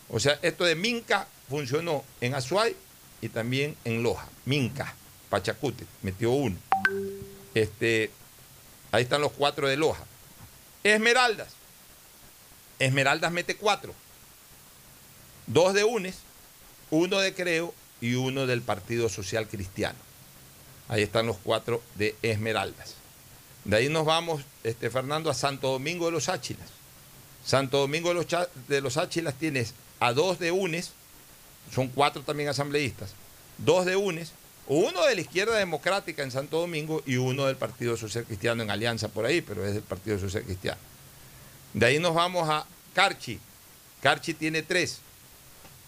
O 0.08 0.18
sea, 0.18 0.38
esto 0.42 0.64
de 0.64 0.74
Minca 0.74 1.26
funcionó 1.48 2.04
en 2.20 2.34
Azuay 2.34 2.74
y 3.20 3.28
también 3.28 3.76
en 3.84 4.02
Loja. 4.02 4.28
Minca, 4.44 4.94
Pachacute, 5.28 5.86
metió 6.02 6.30
uno. 6.30 6.56
Este, 7.54 8.10
ahí 8.90 9.04
están 9.04 9.20
los 9.20 9.32
cuatro 9.32 9.68
de 9.68 9.76
Loja. 9.76 10.04
Esmeraldas. 10.82 11.48
Esmeraldas 12.78 13.30
mete 13.30 13.56
cuatro. 13.56 13.94
Dos 15.46 15.74
de 15.74 15.84
UNES, 15.84 16.16
uno 16.90 17.18
de 17.18 17.34
Creo 17.34 17.74
y 18.02 18.16
uno 18.16 18.46
del 18.46 18.60
Partido 18.60 19.08
Social 19.08 19.48
Cristiano. 19.48 19.98
Ahí 20.88 21.02
están 21.02 21.26
los 21.26 21.38
cuatro 21.38 21.82
de 21.94 22.14
Esmeraldas. 22.20 22.96
De 23.64 23.76
ahí 23.76 23.88
nos 23.88 24.04
vamos, 24.04 24.42
este, 24.64 24.90
Fernando, 24.90 25.30
a 25.30 25.34
Santo 25.34 25.68
Domingo 25.68 26.06
de 26.06 26.12
los 26.12 26.28
Áchilas. 26.28 26.68
Santo 27.46 27.78
Domingo 27.78 28.08
de 28.08 28.14
los, 28.14 28.26
de 28.68 28.80
los 28.80 28.96
Áchilas 28.96 29.34
tienes 29.34 29.74
a 30.00 30.12
dos 30.12 30.38
de 30.38 30.50
UNES, 30.50 30.90
son 31.72 31.88
cuatro 31.88 32.22
también 32.22 32.48
asambleístas, 32.48 33.14
dos 33.56 33.86
de 33.86 33.94
UNES, 33.94 34.32
uno 34.66 35.04
de 35.06 35.14
la 35.14 35.20
izquierda 35.20 35.56
democrática 35.56 36.22
en 36.22 36.30
Santo 36.30 36.58
Domingo 36.58 37.02
y 37.06 37.16
uno 37.16 37.46
del 37.46 37.56
Partido 37.56 37.96
Social 37.96 38.24
Cristiano 38.24 38.62
en 38.62 38.70
alianza 38.70 39.08
por 39.08 39.26
ahí, 39.26 39.42
pero 39.42 39.64
es 39.64 39.74
del 39.74 39.82
Partido 39.82 40.18
Social 40.18 40.42
Cristiano. 40.42 40.80
De 41.72 41.86
ahí 41.86 41.98
nos 42.00 42.14
vamos 42.14 42.48
a 42.48 42.66
Carchi. 42.94 43.38
Carchi 44.00 44.34
tiene 44.34 44.62
tres. 44.62 44.98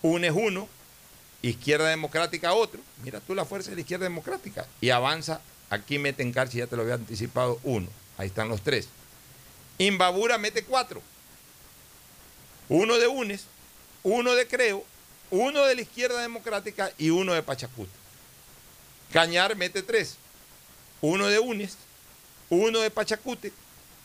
UNES 0.02 0.32
uno, 0.34 0.68
Izquierda 1.48 1.88
Democrática 1.88 2.54
otro. 2.54 2.80
Mira 3.02 3.20
tú 3.20 3.34
la 3.34 3.44
fuerza 3.44 3.70
de 3.70 3.76
la 3.76 3.82
Izquierda 3.82 4.04
Democrática. 4.04 4.66
Y 4.80 4.90
avanza, 4.90 5.40
aquí 5.70 5.98
mete 5.98 6.22
en 6.22 6.32
Carchi, 6.32 6.58
ya 6.58 6.66
te 6.66 6.76
lo 6.76 6.82
había 6.82 6.94
anticipado, 6.94 7.60
uno. 7.62 7.88
Ahí 8.16 8.28
están 8.28 8.48
los 8.48 8.62
tres. 8.62 8.88
Imbabura 9.78 10.38
mete 10.38 10.64
cuatro. 10.64 11.02
Uno 12.68 12.98
de 12.98 13.08
UNES, 13.08 13.44
uno 14.02 14.34
de 14.34 14.46
Creo, 14.46 14.84
uno 15.30 15.64
de 15.64 15.74
la 15.74 15.82
Izquierda 15.82 16.20
Democrática 16.22 16.90
y 16.96 17.10
uno 17.10 17.34
de 17.34 17.42
Pachacute. 17.42 17.92
Cañar 19.12 19.54
mete 19.56 19.82
tres. 19.82 20.16
Uno 21.02 21.26
de 21.26 21.38
UNES, 21.38 21.76
uno 22.48 22.80
de 22.80 22.90
Pachacute 22.90 23.52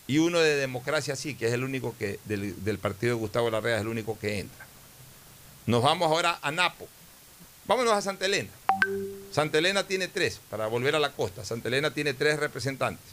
y 0.08 0.18
uno 0.18 0.40
de 0.40 0.56
Democracia 0.56 1.16
Sí, 1.16 1.36
que 1.36 1.48
es 1.48 1.54
el 1.54 1.64
único 1.64 1.96
que, 1.98 2.20
del, 2.26 2.62
del 2.66 2.80
partido 2.80 3.16
de 3.16 3.20
Gustavo 3.22 3.50
Larrea, 3.50 3.76
es 3.76 3.82
el 3.82 3.88
único 3.88 4.20
que 4.20 4.40
entra. 4.40 4.66
Nos 5.66 5.84
vamos 5.84 6.10
ahora 6.10 6.40
a 6.42 6.52
Napo. 6.52 6.88
Vámonos 7.70 7.93
a 7.93 8.01
Santa 8.01 8.26
Elena. 8.26 8.49
Santa 9.32 9.59
Elena 9.59 9.84
tiene 9.84 10.07
tres, 10.07 10.41
para 10.49 10.65
volver 10.65 10.95
a 10.95 10.99
la 10.99 11.11
costa. 11.11 11.45
Santa 11.45 11.67
Elena 11.67 11.93
tiene 11.93 12.15
tres 12.15 12.39
representantes. 12.39 13.05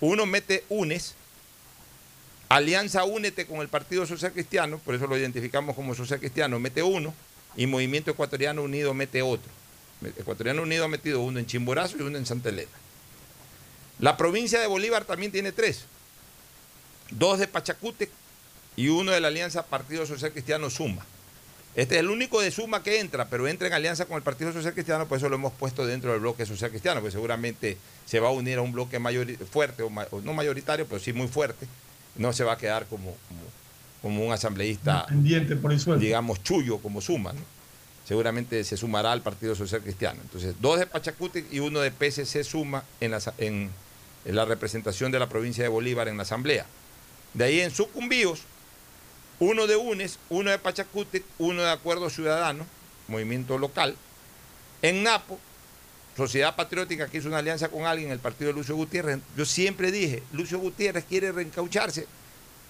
Uno 0.00 0.26
mete 0.26 0.64
UNES, 0.68 1.14
Alianza 2.48 3.04
Únete 3.04 3.46
con 3.46 3.60
el 3.60 3.68
Partido 3.68 4.04
Social 4.06 4.32
Cristiano, 4.32 4.80
por 4.84 4.96
eso 4.96 5.06
lo 5.06 5.16
identificamos 5.16 5.76
como 5.76 5.94
Social 5.94 6.18
Cristiano, 6.18 6.58
mete 6.58 6.82
uno, 6.82 7.14
y 7.54 7.68
Movimiento 7.68 8.10
Ecuatoriano 8.10 8.64
Unido 8.64 8.94
mete 8.94 9.22
otro. 9.22 9.48
Ecuatoriano 10.18 10.62
Unido 10.62 10.86
ha 10.86 10.88
metido 10.88 11.20
uno 11.20 11.38
en 11.38 11.46
Chimborazo 11.46 11.96
y 11.96 12.02
uno 12.02 12.18
en 12.18 12.26
Santa 12.26 12.48
Elena. 12.48 12.72
La 14.00 14.16
provincia 14.16 14.58
de 14.58 14.66
Bolívar 14.66 15.04
también 15.04 15.30
tiene 15.30 15.52
tres. 15.52 15.84
Dos 17.10 17.38
de 17.38 17.46
Pachacútec 17.46 18.10
y 18.74 18.88
uno 18.88 19.12
de 19.12 19.20
la 19.20 19.28
Alianza 19.28 19.66
Partido 19.66 20.04
Social 20.04 20.32
Cristiano 20.32 20.68
Suma. 20.68 21.06
Este 21.76 21.94
es 21.94 22.00
el 22.00 22.10
único 22.10 22.40
de 22.40 22.50
Suma 22.50 22.82
que 22.82 22.98
entra, 22.98 23.28
pero 23.28 23.46
entra 23.46 23.68
en 23.68 23.72
alianza 23.74 24.04
con 24.06 24.16
el 24.16 24.22
Partido 24.22 24.52
Social 24.52 24.74
Cristiano, 24.74 25.06
por 25.06 25.18
eso 25.18 25.28
lo 25.28 25.36
hemos 25.36 25.52
puesto 25.52 25.86
dentro 25.86 26.10
del 26.10 26.20
bloque 26.20 26.44
social 26.44 26.70
cristiano, 26.70 27.00
porque 27.00 27.12
seguramente 27.12 27.78
se 28.06 28.18
va 28.18 28.28
a 28.28 28.32
unir 28.32 28.58
a 28.58 28.62
un 28.62 28.72
bloque 28.72 28.98
mayori- 28.98 29.36
fuerte, 29.46 29.82
o, 29.84 29.90
ma- 29.90 30.06
o 30.10 30.20
no 30.20 30.32
mayoritario, 30.34 30.86
pero 30.86 31.00
sí 31.00 31.12
muy 31.12 31.28
fuerte. 31.28 31.66
No 32.16 32.32
se 32.32 32.42
va 32.42 32.54
a 32.54 32.58
quedar 32.58 32.86
como, 32.86 33.14
como, 33.28 33.40
como 34.02 34.26
un 34.26 34.32
asambleísta 34.32 35.06
Pendiente 35.06 35.54
por 35.54 35.72
el 35.72 35.78
sueldo. 35.78 36.02
digamos, 36.04 36.42
chullo 36.42 36.78
como 36.78 37.00
suma, 37.00 37.32
¿no? 37.32 37.40
Seguramente 38.06 38.64
se 38.64 38.76
sumará 38.76 39.12
al 39.12 39.22
Partido 39.22 39.54
Social 39.54 39.80
Cristiano. 39.82 40.18
Entonces, 40.22 40.56
dos 40.60 40.80
de 40.80 40.86
Pachacútec 40.86 41.46
y 41.52 41.60
uno 41.60 41.78
de 41.78 41.92
PSC 41.92 42.42
suma 42.42 42.82
en 43.00 43.12
la, 43.12 43.20
en, 43.38 43.70
en 44.24 44.34
la 44.36 44.44
representación 44.44 45.12
de 45.12 45.20
la 45.20 45.28
provincia 45.28 45.62
de 45.62 45.68
Bolívar 45.68 46.08
en 46.08 46.16
la 46.16 46.24
Asamblea. 46.24 46.66
De 47.34 47.44
ahí 47.44 47.60
en 47.60 47.70
Sucumbíos, 47.70 48.40
uno 49.40 49.66
de 49.66 49.76
UNES, 49.76 50.18
uno 50.28 50.50
de 50.50 50.58
Pachacútec, 50.58 51.24
uno 51.38 51.62
de 51.62 51.70
Acuerdo 51.70 52.10
Ciudadano, 52.10 52.66
movimiento 53.08 53.58
local. 53.58 53.96
En 54.82 55.02
Napo, 55.02 55.38
Sociedad 56.16 56.54
Patriótica 56.54 57.08
que 57.08 57.18
hizo 57.18 57.28
una 57.28 57.38
alianza 57.38 57.68
con 57.68 57.86
alguien, 57.86 58.10
el 58.10 58.18
partido 58.20 58.48
de 58.48 58.54
Lucio 58.54 58.76
Gutiérrez. 58.76 59.18
Yo 59.36 59.44
siempre 59.46 59.90
dije, 59.90 60.22
Lucio 60.32 60.58
Gutiérrez 60.58 61.04
quiere 61.08 61.32
reencaucharse. 61.32 62.06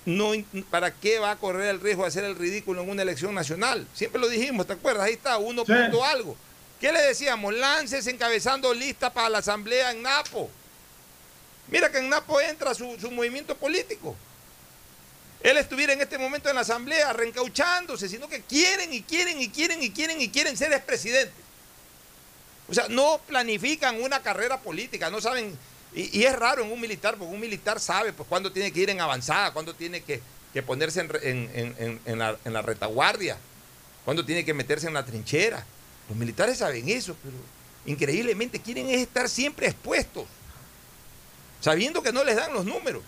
No, 0.06 0.32
¿Para 0.70 0.92
qué 0.92 1.18
va 1.18 1.32
a 1.32 1.36
correr 1.36 1.68
el 1.68 1.80
riesgo 1.80 2.02
de 2.02 2.08
hacer 2.08 2.24
el 2.24 2.36
ridículo 2.36 2.82
en 2.82 2.90
una 2.90 3.02
elección 3.02 3.34
nacional? 3.34 3.86
Siempre 3.92 4.20
lo 4.20 4.28
dijimos, 4.28 4.66
¿te 4.66 4.72
acuerdas? 4.72 5.04
Ahí 5.04 5.14
está, 5.14 5.36
uno 5.38 5.64
Sí. 5.66 5.72
punto 5.72 6.04
algo. 6.04 6.36
¿Qué 6.80 6.90
le 6.92 7.02
decíamos? 7.02 7.52
Lances 7.54 8.06
encabezando 8.06 8.72
lista 8.72 9.12
para 9.12 9.28
la 9.28 9.38
asamblea 9.38 9.90
en 9.90 10.02
Napo. 10.02 10.48
Mira 11.68 11.90
que 11.90 11.98
en 11.98 12.08
Napo 12.08 12.40
entra 12.40 12.74
su, 12.74 12.98
su 12.98 13.10
movimiento 13.10 13.54
político. 13.56 14.16
Él 15.42 15.56
estuviera 15.56 15.92
en 15.92 16.00
este 16.00 16.18
momento 16.18 16.48
en 16.50 16.54
la 16.54 16.60
asamblea 16.60 17.12
reencauchándose, 17.12 18.08
sino 18.08 18.28
que 18.28 18.42
quieren 18.42 18.92
y 18.92 19.02
quieren 19.02 19.40
y 19.40 19.48
quieren 19.48 19.82
y 19.82 19.90
quieren 19.90 20.20
y 20.20 20.28
quieren 20.28 20.56
ser 20.56 20.72
expresidentes. 20.72 21.34
O 22.68 22.74
sea, 22.74 22.86
no 22.88 23.20
planifican 23.26 24.00
una 24.02 24.20
carrera 24.22 24.60
política, 24.60 25.10
no 25.10 25.20
saben, 25.20 25.58
y, 25.94 26.22
es 26.22 26.38
raro 26.38 26.62
en 26.62 26.70
un 26.70 26.80
militar, 26.80 27.16
porque 27.16 27.34
un 27.34 27.40
militar 27.40 27.80
sabe 27.80 28.12
pues 28.12 28.28
cuándo 28.28 28.52
tiene 28.52 28.70
que 28.70 28.80
ir 28.80 28.90
en 28.90 29.00
avanzada, 29.00 29.52
cuándo 29.52 29.74
tiene 29.74 30.02
que, 30.02 30.22
ponerse 30.62 31.00
en, 31.00 32.18
la, 32.18 32.36
en 32.44 32.52
la 32.52 32.62
retaguardia, 32.62 33.38
cuándo 34.04 34.24
tiene 34.24 34.44
que 34.44 34.52
meterse 34.52 34.88
en 34.88 34.94
la 34.94 35.04
trinchera. 35.04 35.64
Los 36.08 36.18
militares 36.18 36.58
saben 36.58 36.88
eso, 36.88 37.16
pero 37.22 37.36
increíblemente 37.86 38.60
quieren 38.60 38.90
es 38.90 39.00
estar 39.00 39.28
siempre 39.28 39.68
expuestos, 39.68 40.26
sabiendo 41.60 42.02
que 42.02 42.12
no 42.12 42.24
les 42.24 42.36
dan 42.36 42.52
los 42.52 42.64
números. 42.66 43.02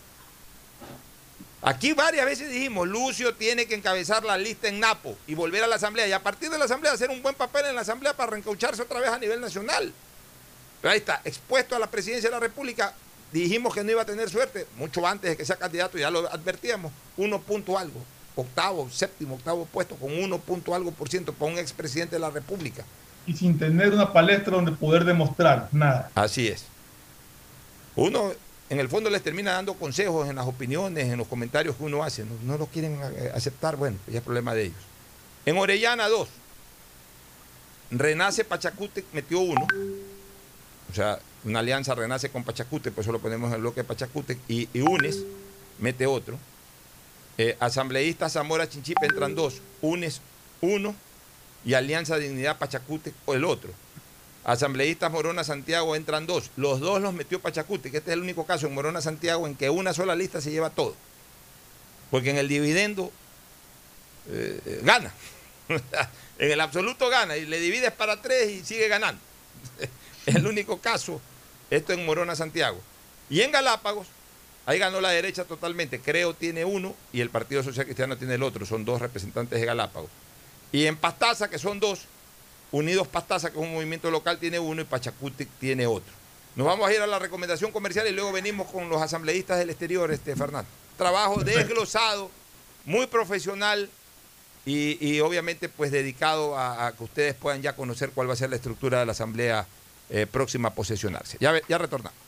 Aquí 1.64 1.92
varias 1.92 2.26
veces 2.26 2.50
dijimos, 2.50 2.88
Lucio 2.88 3.34
tiene 3.34 3.66
que 3.66 3.76
encabezar 3.76 4.24
la 4.24 4.36
lista 4.36 4.66
en 4.66 4.80
Napo 4.80 5.16
y 5.28 5.34
volver 5.34 5.62
a 5.62 5.68
la 5.68 5.76
Asamblea. 5.76 6.08
Y 6.08 6.12
a 6.12 6.22
partir 6.22 6.50
de 6.50 6.58
la 6.58 6.64
Asamblea 6.64 6.92
hacer 6.92 7.08
un 7.10 7.22
buen 7.22 7.36
papel 7.36 7.66
en 7.66 7.76
la 7.76 7.82
Asamblea 7.82 8.14
para 8.14 8.30
reencaucharse 8.30 8.82
otra 8.82 8.98
vez 8.98 9.10
a 9.10 9.18
nivel 9.18 9.40
nacional. 9.40 9.92
Pero 10.80 10.92
ahí 10.92 10.98
está, 10.98 11.20
expuesto 11.24 11.76
a 11.76 11.78
la 11.78 11.86
presidencia 11.86 12.28
de 12.28 12.34
la 12.34 12.40
República, 12.40 12.92
dijimos 13.30 13.72
que 13.72 13.84
no 13.84 13.92
iba 13.92 14.02
a 14.02 14.04
tener 14.04 14.28
suerte, 14.28 14.66
mucho 14.76 15.06
antes 15.06 15.30
de 15.30 15.36
que 15.36 15.44
sea 15.44 15.54
candidato, 15.54 15.96
ya 15.96 16.10
lo 16.10 16.28
advertíamos, 16.28 16.90
uno 17.16 17.40
punto 17.40 17.78
algo, 17.78 18.00
octavo, 18.34 18.90
séptimo, 18.90 19.36
octavo 19.36 19.64
puesto, 19.66 19.94
con 19.94 20.12
uno 20.12 20.38
punto 20.38 20.74
algo 20.74 20.90
por 20.90 21.08
ciento 21.08 21.32
para 21.32 21.52
un 21.52 21.58
expresidente 21.58 22.16
de 22.16 22.20
la 22.20 22.30
República. 22.30 22.84
Y 23.24 23.34
sin 23.34 23.56
tener 23.56 23.92
una 23.92 24.12
palestra 24.12 24.56
donde 24.56 24.72
poder 24.72 25.04
demostrar 25.04 25.68
nada. 25.70 26.10
Así 26.16 26.48
es. 26.48 26.64
Uno, 27.94 28.32
en 28.72 28.80
el 28.80 28.88
fondo, 28.88 29.10
les 29.10 29.22
termina 29.22 29.52
dando 29.52 29.74
consejos 29.74 30.30
en 30.30 30.36
las 30.36 30.46
opiniones, 30.46 31.04
en 31.04 31.18
los 31.18 31.28
comentarios 31.28 31.76
que 31.76 31.84
uno 31.84 32.02
hace. 32.02 32.24
No, 32.42 32.56
lo 32.56 32.64
quieren 32.64 32.98
eh, 33.02 33.30
aceptar, 33.34 33.76
bueno, 33.76 33.98
ya 34.06 34.16
es 34.16 34.24
problema 34.24 34.54
de 34.54 34.62
ellos. 34.62 34.78
En 35.44 35.58
Orellana, 35.58 36.08
dos. 36.08 36.30
Renace 37.90 38.44
Pachacute 38.44 39.04
metió 39.12 39.40
uno. 39.40 39.66
O 40.90 40.94
sea, 40.94 41.18
una 41.44 41.58
alianza 41.58 41.94
Renace 41.94 42.30
con 42.30 42.44
Pachacute, 42.44 42.90
por 42.90 43.02
eso 43.02 43.12
lo 43.12 43.18
ponemos 43.18 43.48
en 43.48 43.56
el 43.56 43.60
bloque 43.60 43.82
de 43.82 43.84
Pachacute. 43.84 44.38
Y, 44.48 44.66
UNES 44.80 45.22
mete 45.78 46.06
otro. 46.06 46.38
Eh, 47.36 47.58
asambleístas 47.60 48.32
Zamora 48.32 48.66
Chinchipe 48.66 49.04
entran 49.04 49.34
dos. 49.34 49.60
UNES 49.82 50.22
uno. 50.62 50.94
Y 51.66 51.74
Alianza 51.74 52.16
Dignidad 52.16 52.56
Pachacute 52.56 53.12
el 53.26 53.44
otro. 53.44 53.70
Asambleístas 54.45 55.11
Morona 55.12 55.45
Santiago 55.45 55.95
entran 55.95 56.26
dos. 56.26 56.51
Los 56.57 56.80
dos 56.80 57.01
los 57.01 57.14
metió 57.14 57.40
Pachacuti, 57.40 57.90
que 57.90 57.99
este 57.99 58.11
es 58.11 58.14
el 58.14 58.22
único 58.22 58.45
caso 58.45 58.66
en 58.66 58.74
Morona 58.74 59.01
Santiago 59.01 59.47
en 59.47 59.55
que 59.55 59.70
una 59.70 59.95
sola 59.95 60.16
lista 60.16 60.40
se 60.40 60.51
lleva 60.51 60.70
todo. 60.70 60.97
Porque 62.11 62.30
en 62.30 62.38
el 62.38 62.49
dividendo 62.49 63.12
eh, 64.28 64.80
gana. 64.82 65.12
en 66.38 66.51
el 66.51 66.61
absoluto 66.61 67.09
gana 67.09 67.36
y 67.36 67.47
le 67.47 67.61
divides 67.61 67.93
para 67.93 68.20
tres 68.20 68.51
y 68.51 68.64
sigue 68.64 68.88
ganando. 68.88 69.20
es 70.26 70.34
el 70.34 70.47
único 70.47 70.80
caso. 70.80 71.20
Esto 71.70 71.93
en 71.93 72.05
Morona 72.05 72.36
Santiago. 72.36 72.80
Y 73.30 73.40
en 73.40 73.53
Galápagos, 73.53 74.09
ahí 74.66 74.78
ganó 74.78 75.01
la 75.01 75.11
derecha 75.11 75.45
totalmente. 75.45 76.01
Creo 76.01 76.34
tiene 76.34 76.64
uno 76.64 76.95
y 77.12 77.20
el 77.20 77.30
Partido 77.30 77.62
Social 77.62 77.86
Cristiano 77.86 78.18
tiene 78.18 78.34
el 78.34 78.43
otro. 78.43 78.66
Son 78.66 78.84
dos 78.84 79.01
representantes 79.01 79.59
de 79.59 79.66
Galápagos. 79.66 80.11
Y 80.72 80.86
en 80.86 80.97
Pastaza, 80.97 81.49
que 81.49 81.59
son 81.59 81.80
dos, 81.80 82.07
Unidos 82.72 83.06
Pastaza, 83.06 83.50
que 83.50 83.58
es 83.58 83.62
un 83.62 83.74
movimiento 83.74 84.10
local, 84.10 84.38
tiene 84.38 84.58
uno 84.58 84.80
y 84.82 84.84
Pachacutic 84.84 85.48
tiene 85.60 85.86
otro. 85.86 86.12
Nos 86.56 86.66
vamos 86.66 86.88
a 86.88 86.92
ir 86.92 87.00
a 87.00 87.06
la 87.06 87.18
recomendación 87.18 87.70
comercial 87.70 88.06
y 88.08 88.12
luego 88.12 88.32
venimos 88.32 88.70
con 88.70 88.88
los 88.88 89.00
asambleístas 89.00 89.58
del 89.58 89.70
exterior, 89.70 90.10
este 90.10 90.36
Fernando. 90.36 90.68
Trabajo 90.98 91.42
desglosado, 91.42 92.30
muy 92.84 93.06
profesional 93.06 93.88
y, 94.66 94.98
y 95.06 95.20
obviamente 95.20 95.68
pues 95.68 95.90
dedicado 95.90 96.56
a, 96.56 96.86
a, 96.86 96.92
que 96.92 97.04
ustedes 97.04 97.34
puedan 97.34 97.62
ya 97.62 97.74
conocer 97.74 98.10
cuál 98.10 98.28
va 98.28 98.34
a 98.34 98.36
ser 98.36 98.50
la 98.50 98.56
estructura 98.56 99.00
de 99.00 99.06
la 99.06 99.12
asamblea 99.12 99.66
eh, 100.10 100.26
próxima 100.30 100.68
a 100.68 100.74
posesionarse. 100.74 101.38
Ya, 101.40 101.58
ya 101.68 101.78
retornamos. 101.78 102.18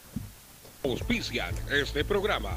Auspician 0.82 1.54
este 1.70 2.04
programa. 2.04 2.56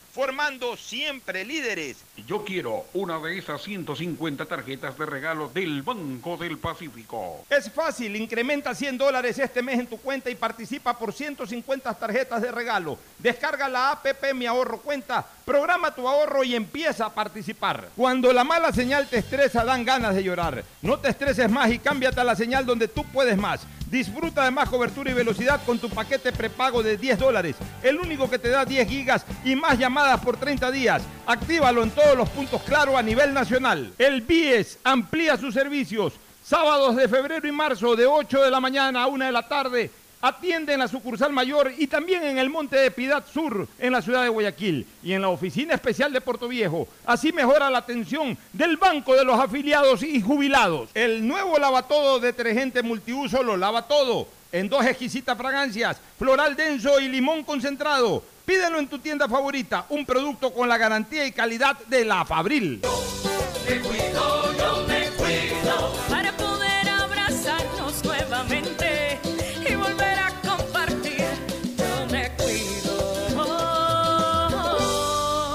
formando 0.13 0.75
siempre 0.75 1.45
líderes. 1.45 1.97
Yo 2.27 2.43
quiero 2.43 2.85
una 2.93 3.19
de 3.19 3.37
esas 3.37 3.61
150 3.61 4.45
tarjetas 4.45 4.97
de 4.97 5.05
regalo 5.05 5.49
del 5.49 5.81
Banco 5.81 6.37
del 6.37 6.57
Pacífico. 6.57 7.45
Es 7.49 7.71
fácil, 7.71 8.15
incrementa 8.15 8.75
100 8.75 8.97
dólares 8.97 9.39
este 9.39 9.61
mes 9.61 9.79
en 9.79 9.87
tu 9.87 9.97
cuenta 9.97 10.29
y 10.29 10.35
participa 10.35 10.97
por 10.97 11.13
150 11.13 11.93
tarjetas 11.93 12.41
de 12.41 12.51
regalo. 12.51 12.97
Descarga 13.19 13.69
la 13.69 13.91
APP 13.91 14.33
Mi 14.35 14.45
Ahorro 14.45 14.79
Cuenta, 14.79 15.25
programa 15.45 15.95
tu 15.95 16.07
ahorro 16.07 16.43
y 16.43 16.55
empieza 16.55 17.05
a 17.05 17.13
participar. 17.13 17.89
Cuando 17.95 18.33
la 18.33 18.43
mala 18.43 18.71
señal 18.71 19.07
te 19.07 19.19
estresa, 19.19 19.63
dan 19.63 19.85
ganas 19.85 20.15
de 20.15 20.23
llorar. 20.23 20.63
No 20.81 20.99
te 20.99 21.09
estreses 21.09 21.49
más 21.49 21.71
y 21.71 21.79
cámbiate 21.79 22.19
a 22.19 22.25
la 22.25 22.35
señal 22.35 22.65
donde 22.65 22.87
tú 22.87 23.03
puedes 23.05 23.37
más. 23.37 23.61
Disfruta 23.91 24.45
de 24.45 24.51
más 24.51 24.69
cobertura 24.69 25.11
y 25.11 25.13
velocidad 25.13 25.59
con 25.65 25.77
tu 25.77 25.89
paquete 25.89 26.31
prepago 26.31 26.81
de 26.81 26.95
10 26.95 27.19
dólares, 27.19 27.57
el 27.83 27.97
único 27.97 28.29
que 28.29 28.39
te 28.39 28.47
da 28.47 28.63
10 28.63 28.87
gigas 28.87 29.25
y 29.43 29.53
más 29.53 29.77
llamadas 29.77 30.21
por 30.21 30.37
30 30.37 30.71
días. 30.71 31.03
Actívalo 31.27 31.83
en 31.83 31.91
todos 31.91 32.15
los 32.15 32.29
puntos 32.29 32.61
claro 32.63 32.97
a 32.97 33.03
nivel 33.03 33.33
nacional. 33.33 33.93
El 33.97 34.21
BIES 34.21 34.79
amplía 34.85 35.35
sus 35.35 35.53
servicios. 35.53 36.13
Sábados 36.41 36.95
de 36.95 37.09
febrero 37.09 37.45
y 37.45 37.51
marzo 37.51 37.97
de 37.97 38.05
8 38.05 38.43
de 38.43 38.49
la 38.49 38.61
mañana 38.61 39.03
a 39.03 39.07
1 39.07 39.25
de 39.25 39.31
la 39.33 39.45
tarde. 39.49 39.91
Atiende 40.23 40.73
en 40.73 40.79
la 40.79 40.87
sucursal 40.87 41.33
mayor 41.33 41.73
y 41.75 41.87
también 41.87 42.23
en 42.23 42.37
el 42.37 42.49
Monte 42.49 42.77
de 42.77 42.91
Piedad 42.91 43.23
Sur, 43.33 43.67
en 43.79 43.91
la 43.91 44.03
ciudad 44.03 44.21
de 44.21 44.29
Guayaquil, 44.29 44.85
y 45.01 45.13
en 45.13 45.21
la 45.21 45.29
oficina 45.29 45.73
especial 45.73 46.13
de 46.13 46.21
Puerto 46.21 46.47
Viejo. 46.47 46.87
Así 47.05 47.31
mejora 47.31 47.71
la 47.71 47.79
atención 47.79 48.37
del 48.53 48.77
Banco 48.77 49.15
de 49.15 49.25
los 49.25 49.39
Afiliados 49.39 50.03
y 50.03 50.21
Jubilados. 50.21 50.89
El 50.93 51.27
nuevo 51.27 51.57
lavatodo 51.57 52.19
detergente 52.19 52.83
multiuso 52.83 53.41
lo 53.41 53.57
lava 53.57 53.87
todo, 53.87 54.27
en 54.51 54.69
dos 54.69 54.85
exquisitas 54.85 55.35
fragancias, 55.35 55.97
floral 56.19 56.55
denso 56.55 56.99
y 56.99 57.07
limón 57.07 57.43
concentrado. 57.43 58.23
Pídelo 58.45 58.77
en 58.77 58.87
tu 58.87 58.99
tienda 58.99 59.27
favorita, 59.27 59.85
un 59.89 60.05
producto 60.05 60.53
con 60.53 60.69
la 60.69 60.77
garantía 60.77 61.25
y 61.25 61.31
calidad 61.31 61.77
de 61.87 62.05
la 62.05 62.25
Fabril. 62.25 62.81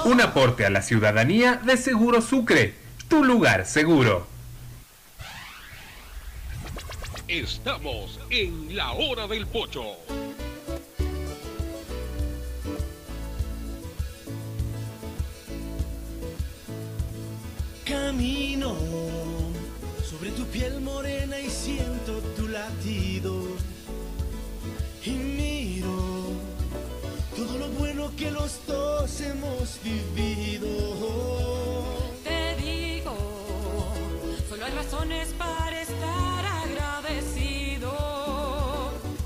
Un 0.07 0.21
aporte 0.21 0.65
a 0.65 0.69
la 0.69 0.81
ciudadanía 0.81 1.59
de 1.65 1.75
Seguro 1.75 2.21
Sucre, 2.21 2.75
tu 3.09 3.25
lugar 3.25 3.65
seguro. 3.65 4.25
Estamos 7.27 8.17
en 8.29 8.73
la 8.73 8.93
hora 8.93 9.27
del 9.27 9.45
pocho. 9.47 9.83
Camino 17.83 18.77
sobre 20.09 20.31
tu 20.31 20.45
piel 20.45 20.79
morena 20.79 21.37
y 21.37 21.49
siento 21.49 21.96
que 28.27 28.33
los 28.33 28.65
dos 28.65 29.21
hemos 29.21 29.79
vivido. 29.83 30.67
Te 32.23 32.55
digo, 32.61 33.15
solo 34.49 34.65
hay 34.65 34.71
razones 34.73 35.29
para 35.37 35.81
estar 35.81 36.45
agradecido. 36.45 37.91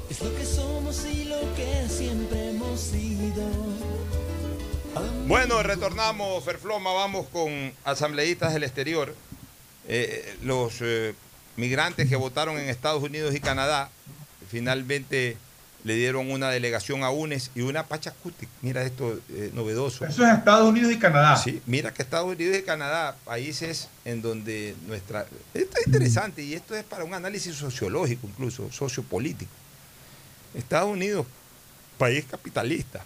Es 0.09 0.21
lo 0.21 0.35
que 0.35 0.45
somos 0.45 1.05
y 1.05 1.25
lo 1.25 1.39
que 1.55 1.87
siempre 1.89 2.49
hemos 2.49 2.79
sido. 2.79 3.43
Bueno, 5.27 5.63
retornamos, 5.63 6.43
Ferfloma, 6.43 6.93
vamos 6.93 7.27
con 7.29 7.73
asambleístas 7.83 8.53
del 8.53 8.63
exterior. 8.63 9.15
Eh, 9.87 10.35
los 10.43 10.75
eh, 10.81 11.15
migrantes 11.55 12.07
que 12.07 12.15
votaron 12.15 12.59
en 12.59 12.69
Estados 12.69 13.01
Unidos 13.01 13.33
y 13.33 13.39
Canadá 13.39 13.89
finalmente 14.49 15.37
le 15.83 15.95
dieron 15.95 16.29
una 16.31 16.49
delegación 16.49 17.03
a 17.03 17.09
UNES 17.09 17.51
y 17.55 17.61
una 17.61 17.81
a 17.81 17.87
Pachacutic. 17.87 18.49
Mira 18.61 18.83
esto 18.83 19.19
eh, 19.29 19.51
novedoso. 19.53 20.05
Eso 20.05 20.25
es 20.25 20.33
Estados 20.37 20.69
Unidos 20.69 20.91
y 20.91 20.99
Canadá. 20.99 21.35
Sí, 21.37 21.61
mira 21.65 21.93
que 21.93 22.03
Estados 22.03 22.31
Unidos 22.31 22.57
y 22.57 22.61
Canadá, 22.61 23.15
países 23.25 23.87
en 24.05 24.21
donde 24.21 24.75
nuestra... 24.85 25.25
Esto 25.53 25.77
es 25.79 25.87
interesante 25.87 26.43
y 26.43 26.53
esto 26.53 26.75
es 26.75 26.83
para 26.83 27.03
un 27.03 27.13
análisis 27.13 27.55
sociológico, 27.55 28.27
incluso 28.27 28.71
sociopolítico. 28.71 29.51
Estados 30.53 30.89
Unidos, 30.89 31.25
país 31.97 32.25
capitalista. 32.29 33.03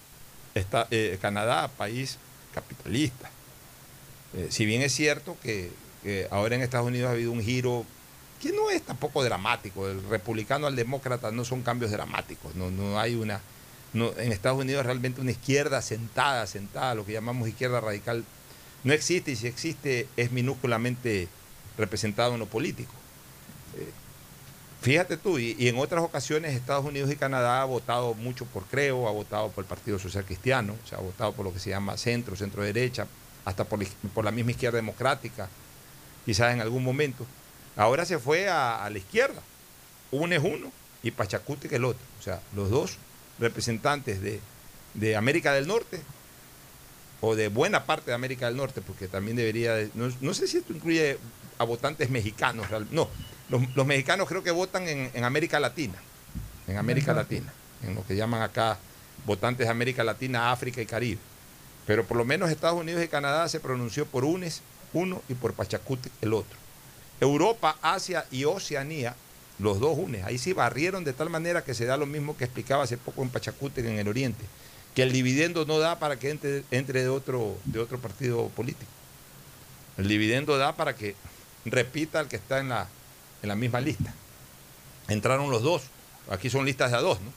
Está, 0.53 0.87
eh, 0.91 1.17
Canadá, 1.21 1.69
país 1.69 2.17
capitalista. 2.53 3.29
Eh, 4.35 4.47
si 4.49 4.65
bien 4.65 4.81
es 4.81 4.93
cierto 4.93 5.37
que, 5.41 5.71
ahora 6.29 6.55
en 6.55 6.61
Estados 6.61 6.85
Unidos 6.85 7.09
ha 7.09 7.13
habido 7.13 7.31
un 7.31 7.41
giro 7.41 7.83
que 8.41 8.51
no 8.51 8.69
es 8.69 8.81
tampoco 8.81 9.23
dramático, 9.23 9.87
el 9.87 10.03
republicano 10.09 10.67
al 10.67 10.75
demócrata 10.75 11.31
no 11.31 11.45
son 11.45 11.61
cambios 11.61 11.91
dramáticos, 11.91 12.55
no, 12.55 12.71
no 12.71 12.99
hay 12.99 13.15
una... 13.15 13.41
En 13.93 14.33
Estados 14.33 14.59
Unidos 14.59 14.85
realmente 14.85 15.21
una 15.21 15.31
izquierda 15.31 15.81
sentada, 15.81 16.45
sentada, 16.47 16.95
lo 16.95 17.05
que 17.05 17.13
llamamos 17.13 17.47
izquierda 17.47 17.79
radical, 17.79 18.25
no 18.83 18.91
existe 18.91 19.31
y 19.31 19.35
si 19.37 19.47
existe 19.47 20.09
es 20.17 20.33
minúsculamente 20.33 21.29
representado 21.77 22.33
en 22.33 22.39
lo 22.39 22.45
político. 22.45 22.91
Eh, 23.77 23.91
Fíjate 24.85 25.17
tú, 25.17 25.39
y, 25.39 25.55
en 25.67 25.79
otras 25.79 26.03
ocasiones 26.03 26.53
Estados 26.53 26.85
Unidos 26.85 27.11
y 27.11 27.15
Canadá 27.15 27.63
ha 27.63 27.65
votado 27.65 28.13
mucho 28.13 28.45
por 28.45 28.65
Creo, 28.65 29.07
ha 29.07 29.11
votado 29.11 29.49
por 29.49 29.63
el 29.63 29.67
Partido 29.67 29.97
Social 29.97 30.23
Cristiano, 30.25 30.75
o 30.83 30.87
sea, 30.87 30.99
ha 30.99 31.01
votado 31.01 31.33
por 31.33 31.43
lo 31.43 31.51
que 31.51 31.57
se 31.57 31.71
llama 31.71 31.97
centro, 31.97 32.35
centro 32.35 32.61
derecha, 32.61 33.07
hasta 33.45 33.63
por, 33.63 33.83
por 34.13 34.23
la 34.23 34.29
misma 34.29 34.51
izquierda 34.51 34.75
democrática, 34.75 35.49
quizás 36.23 36.53
en 36.53 36.61
algún 36.61 36.83
momento. 36.83 37.25
Ahora 37.75 38.05
se 38.05 38.19
fue 38.19 38.47
a, 38.47 38.83
a 38.83 38.89
la 38.89 38.97
izquierda, 38.97 39.41
uno 40.11 40.33
es 40.33 40.41
uno 40.43 40.71
y 41.03 41.11
Pachacuti 41.11 41.67
que 41.67 41.75
el 41.75 41.85
otro, 41.85 42.01
o 42.19 42.23
sea, 42.23 42.41
los 42.55 42.69
dos 42.69 42.97
representantes 43.39 44.21
de, 44.21 44.39
de 44.93 45.15
América 45.15 45.53
del 45.53 45.67
Norte 45.67 45.99
o 47.21 47.35
de 47.35 47.49
buena 47.49 47.85
parte 47.85 48.11
de 48.11 48.15
América 48.15 48.47
del 48.47 48.57
Norte, 48.57 48.81
porque 48.81 49.07
también 49.07 49.37
debería, 49.37 49.73
de, 49.73 49.89
no, 49.93 50.11
no, 50.21 50.33
sé 50.33 50.47
si 50.47 50.57
esto 50.57 50.73
incluye 50.73 51.17
a 51.57 51.63
votantes 51.63 52.09
mexicanos, 52.09 52.67
no, 52.91 53.09
Los, 53.49 53.75
los 53.75 53.85
mexicanos 53.85 54.27
creo 54.27 54.43
que 54.43 54.51
votan 54.51 54.87
en, 54.87 55.11
en 55.13 55.23
América 55.23 55.59
Latina, 55.59 55.95
en 56.67 56.77
América. 56.77 57.13
Latina, 57.13 57.53
en 57.83 57.95
lo 57.95 58.05
que 58.05 58.15
llaman 58.15 58.41
acá 58.41 58.77
votantes 59.25 59.67
de 59.67 59.71
América 59.71 60.03
Latina, 60.03 60.51
África 60.51 60.81
y 60.81 60.85
Caribe. 60.85 61.19
Pero 61.85 62.05
por 62.05 62.17
lo 62.17 62.25
menos 62.25 62.49
Estados 62.49 62.79
Unidos 62.79 63.03
y 63.03 63.07
Canadá 63.07 63.47
se 63.47 63.59
pronunció 63.59 64.05
por 64.05 64.25
UNES 64.25 64.61
uno 64.93 65.21
y 65.29 65.35
por 65.35 65.53
Pachacútec 65.53 66.11
el 66.21 66.33
otro. 66.33 66.57
Europa, 67.21 67.77
Asia 67.81 68.25
y 68.31 68.45
Oceanía, 68.45 69.15
los 69.59 69.79
dos 69.79 69.97
UNES, 69.97 70.25
ahí 70.25 70.37
sí 70.37 70.53
barrieron 70.53 71.03
de 71.03 71.13
tal 71.13 71.29
manera 71.29 71.63
que 71.63 71.73
se 71.73 71.85
da 71.85 71.95
lo 71.95 72.05
mismo 72.05 72.35
que 72.35 72.43
explicaba 72.43 72.83
hace 72.83 72.97
poco 72.97 73.23
en 73.23 73.29
Pachacútec 73.29 73.85
en 73.85 73.99
el 73.99 74.07
Oriente, 74.07 74.43
que 74.93 75.03
el 75.03 75.13
dividendo 75.13 75.65
no 75.65 75.79
da 75.79 75.97
para 75.97 76.19
que 76.19 76.29
entre, 76.29 76.63
entre 76.71 77.03
de, 77.03 77.09
otro, 77.09 77.57
de 77.65 77.79
otro 77.79 77.99
partido 77.99 78.49
político. 78.49 78.91
El 79.97 80.07
dividendo 80.09 80.57
da 80.57 80.75
para 80.75 80.95
que 80.95 81.15
repita 81.63 82.19
el 82.19 82.27
que 82.27 82.35
está 82.35 82.59
en 82.59 82.69
la, 82.69 82.87
en 83.41 83.49
la 83.49 83.55
misma 83.55 83.79
lista. 83.79 84.13
Entraron 85.07 85.49
los 85.49 85.61
dos, 85.61 85.83
aquí 86.29 86.49
son 86.49 86.65
listas 86.65 86.91
de 86.91 86.97
a 86.97 87.01
dos, 87.01 87.21
¿no? 87.21 87.31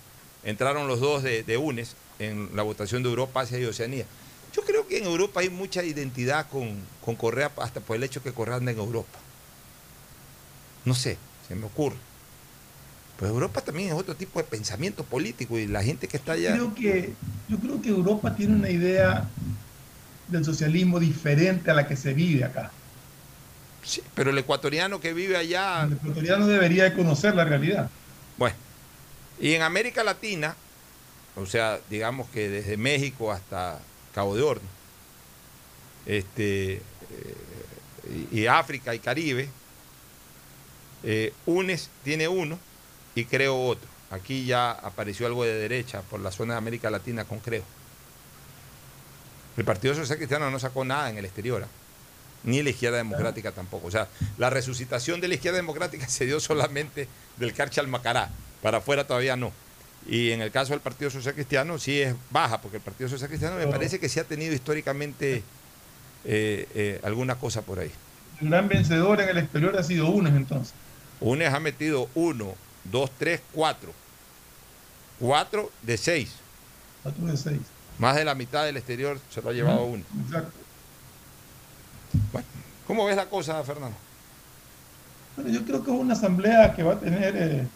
Entraron 0.44 0.88
los 0.88 1.00
dos 1.00 1.22
de, 1.22 1.56
UNES 1.56 1.94
en 2.18 2.50
la 2.54 2.62
votación 2.62 3.02
de 3.02 3.10
Europa, 3.10 3.40
Asia 3.40 3.58
y 3.58 3.64
Oceanía. 3.64 4.06
Yo 4.54 4.62
creo 4.62 4.86
que 4.86 4.98
en 4.98 5.04
Europa 5.04 5.40
hay 5.40 5.50
mucha 5.50 5.84
identidad 5.84 6.48
con, 6.48 6.80
con 7.04 7.16
Correa, 7.16 7.52
hasta 7.58 7.80
por 7.80 7.96
el 7.96 8.02
hecho 8.02 8.22
que 8.22 8.32
Correa 8.32 8.56
anda 8.56 8.72
en 8.72 8.78
Europa. 8.78 9.18
No 10.88 10.94
sé, 10.94 11.18
se 11.46 11.54
me 11.54 11.66
ocurre. 11.66 11.96
Pues 13.18 13.30
Europa 13.30 13.60
también 13.60 13.90
es 13.90 13.94
otro 13.94 14.14
tipo 14.14 14.38
de 14.38 14.46
pensamiento 14.46 15.04
político 15.04 15.58
y 15.58 15.66
la 15.66 15.82
gente 15.82 16.08
que 16.08 16.16
está 16.16 16.32
allá. 16.32 16.52
Creo 16.52 16.74
que, 16.74 17.12
yo 17.46 17.58
creo 17.58 17.82
que 17.82 17.90
Europa 17.90 18.34
tiene 18.34 18.54
una 18.54 18.70
idea 18.70 19.28
del 20.28 20.46
socialismo 20.46 20.98
diferente 20.98 21.70
a 21.70 21.74
la 21.74 21.86
que 21.86 21.94
se 21.94 22.14
vive 22.14 22.42
acá. 22.42 22.70
Sí, 23.82 24.00
pero 24.14 24.30
el 24.30 24.38
ecuatoriano 24.38 24.98
que 24.98 25.12
vive 25.12 25.36
allá. 25.36 25.82
El 25.82 25.92
ecuatoriano 25.92 26.46
debería 26.46 26.84
de 26.84 26.94
conocer 26.94 27.34
la 27.34 27.44
realidad. 27.44 27.90
Bueno, 28.38 28.56
y 29.38 29.52
en 29.52 29.60
América 29.60 30.02
Latina, 30.02 30.56
o 31.36 31.44
sea, 31.44 31.80
digamos 31.90 32.30
que 32.30 32.48
desde 32.48 32.78
México 32.78 33.30
hasta 33.30 33.78
Cabo 34.14 34.34
de 34.34 34.42
Horno, 34.42 34.68
este, 36.06 36.76
eh, 36.76 36.80
y, 38.32 38.40
y 38.40 38.46
África 38.46 38.94
y 38.94 39.00
Caribe, 39.00 39.50
eh, 41.02 41.32
UNES 41.46 41.90
tiene 42.04 42.28
uno 42.28 42.58
y 43.14 43.24
Creo 43.24 43.60
otro. 43.60 43.88
Aquí 44.10 44.46
ya 44.46 44.70
apareció 44.70 45.26
algo 45.26 45.44
de 45.44 45.54
derecha 45.54 46.02
por 46.02 46.20
la 46.20 46.30
zona 46.30 46.54
de 46.54 46.58
América 46.58 46.90
Latina 46.90 47.24
con 47.24 47.40
Creo. 47.40 47.62
El 49.56 49.64
Partido 49.64 49.94
Social 49.94 50.16
Cristiano 50.18 50.50
no 50.50 50.58
sacó 50.58 50.84
nada 50.84 51.10
en 51.10 51.18
el 51.18 51.24
exterior, 51.24 51.64
¿ah? 51.64 51.68
ni 52.44 52.62
la 52.62 52.70
izquierda 52.70 52.98
democrática 52.98 53.52
tampoco. 53.52 53.88
O 53.88 53.90
sea, 53.90 54.08
la 54.38 54.50
resucitación 54.50 55.20
de 55.20 55.28
la 55.28 55.34
izquierda 55.34 55.56
democrática 55.56 56.08
se 56.08 56.26
dio 56.26 56.40
solamente 56.40 57.08
del 57.36 57.52
Carcha 57.52 57.80
al 57.80 57.88
Macará, 57.88 58.30
para 58.62 58.78
afuera 58.78 59.06
todavía 59.06 59.36
no. 59.36 59.52
Y 60.06 60.30
en 60.30 60.40
el 60.40 60.50
caso 60.50 60.72
del 60.72 60.80
Partido 60.80 61.10
Social 61.10 61.34
Cristiano 61.34 61.78
sí 61.78 62.00
es 62.00 62.14
baja, 62.30 62.60
porque 62.60 62.78
el 62.78 62.82
Partido 62.82 63.10
Social 63.10 63.28
Cristiano 63.28 63.56
me 63.56 63.66
parece 63.66 63.98
que 63.98 64.08
sí 64.08 64.20
ha 64.20 64.24
tenido 64.24 64.54
históricamente 64.54 65.42
eh, 66.24 66.68
eh, 66.74 67.00
alguna 67.02 67.34
cosa 67.34 67.62
por 67.62 67.80
ahí. 67.80 67.90
El 68.40 68.48
gran 68.48 68.68
vencedor 68.68 69.20
en 69.20 69.28
el 69.28 69.38
exterior 69.38 69.76
ha 69.76 69.82
sido 69.82 70.08
UNES 70.08 70.34
entonces. 70.34 70.74
UNES 71.20 71.52
ha 71.52 71.60
metido 71.60 72.08
uno, 72.14 72.54
dos, 72.84 73.10
tres, 73.18 73.40
cuatro. 73.52 73.92
Cuatro 75.18 75.70
de 75.82 75.96
seis. 75.96 76.32
Cuatro 77.02 77.26
de 77.26 77.36
seis. 77.36 77.60
Más 77.98 78.14
de 78.16 78.24
la 78.24 78.34
mitad 78.34 78.64
del 78.64 78.76
exterior 78.76 79.18
se 79.30 79.42
lo 79.42 79.50
ha 79.50 79.52
llevado 79.52 79.84
uno. 79.84 80.04
Exacto. 80.24 80.52
¿Cómo 82.86 83.04
ves 83.04 83.16
la 83.16 83.26
cosa, 83.26 83.62
Fernando? 83.64 83.96
Bueno, 85.36 85.50
yo 85.50 85.64
creo 85.64 85.84
que 85.84 85.90
es 85.90 85.96
una 85.96 86.14
asamblea 86.14 86.74
que 86.74 86.82
va 86.82 86.94
a 86.94 87.00
tener 87.00 87.36
eh, 87.36 87.66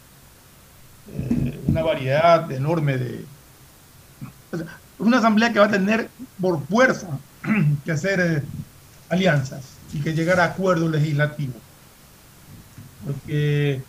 eh, 1.11 1.59
una 1.67 1.83
variedad 1.83 2.51
enorme 2.51 2.97
de... 2.97 3.25
o 4.51 4.57
sea, 4.57 4.67
una 4.99 5.17
asamblea 5.17 5.51
que 5.51 5.59
va 5.59 5.65
a 5.65 5.71
tener 5.71 6.09
por 6.41 6.65
fuerza 6.65 7.07
que 7.85 7.91
hacer 7.91 8.19
eh, 8.19 8.43
alianzas 9.09 9.63
y 9.93 9.99
que 9.99 10.13
llegar 10.13 10.39
a 10.39 10.45
acuerdos 10.45 10.89
legislativos. 10.89 11.62
Porque 13.05 13.81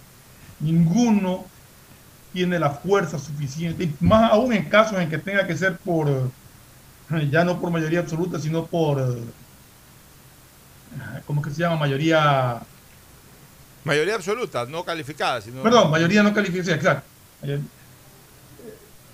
ninguno 0.60 1.44
tiene 2.32 2.58
la 2.58 2.70
fuerza 2.70 3.18
suficiente, 3.18 3.84
y 3.84 3.94
más 4.00 4.32
aún 4.32 4.52
en 4.52 4.64
casos 4.68 4.98
en 4.98 5.08
que 5.08 5.18
tenga 5.18 5.46
que 5.46 5.56
ser 5.56 5.76
por, 5.78 6.08
eh, 6.08 7.28
ya 7.30 7.44
no 7.44 7.60
por 7.60 7.70
mayoría 7.70 8.00
absoluta, 8.00 8.40
sino 8.40 8.66
por, 8.66 9.00
eh, 9.00 9.22
¿cómo 11.26 11.40
que 11.42 11.50
se 11.50 11.60
llama? 11.60 11.76
Mayoría 11.76 12.60
Mayoría 13.84 14.14
absoluta, 14.14 14.64
no 14.66 14.82
calificada, 14.82 15.40
sino. 15.42 15.62
Perdón, 15.62 15.90
mayoría 15.90 16.22
no 16.22 16.32
calificada, 16.32 16.74
exacto. 16.74 17.06
Mayor- 17.42 17.60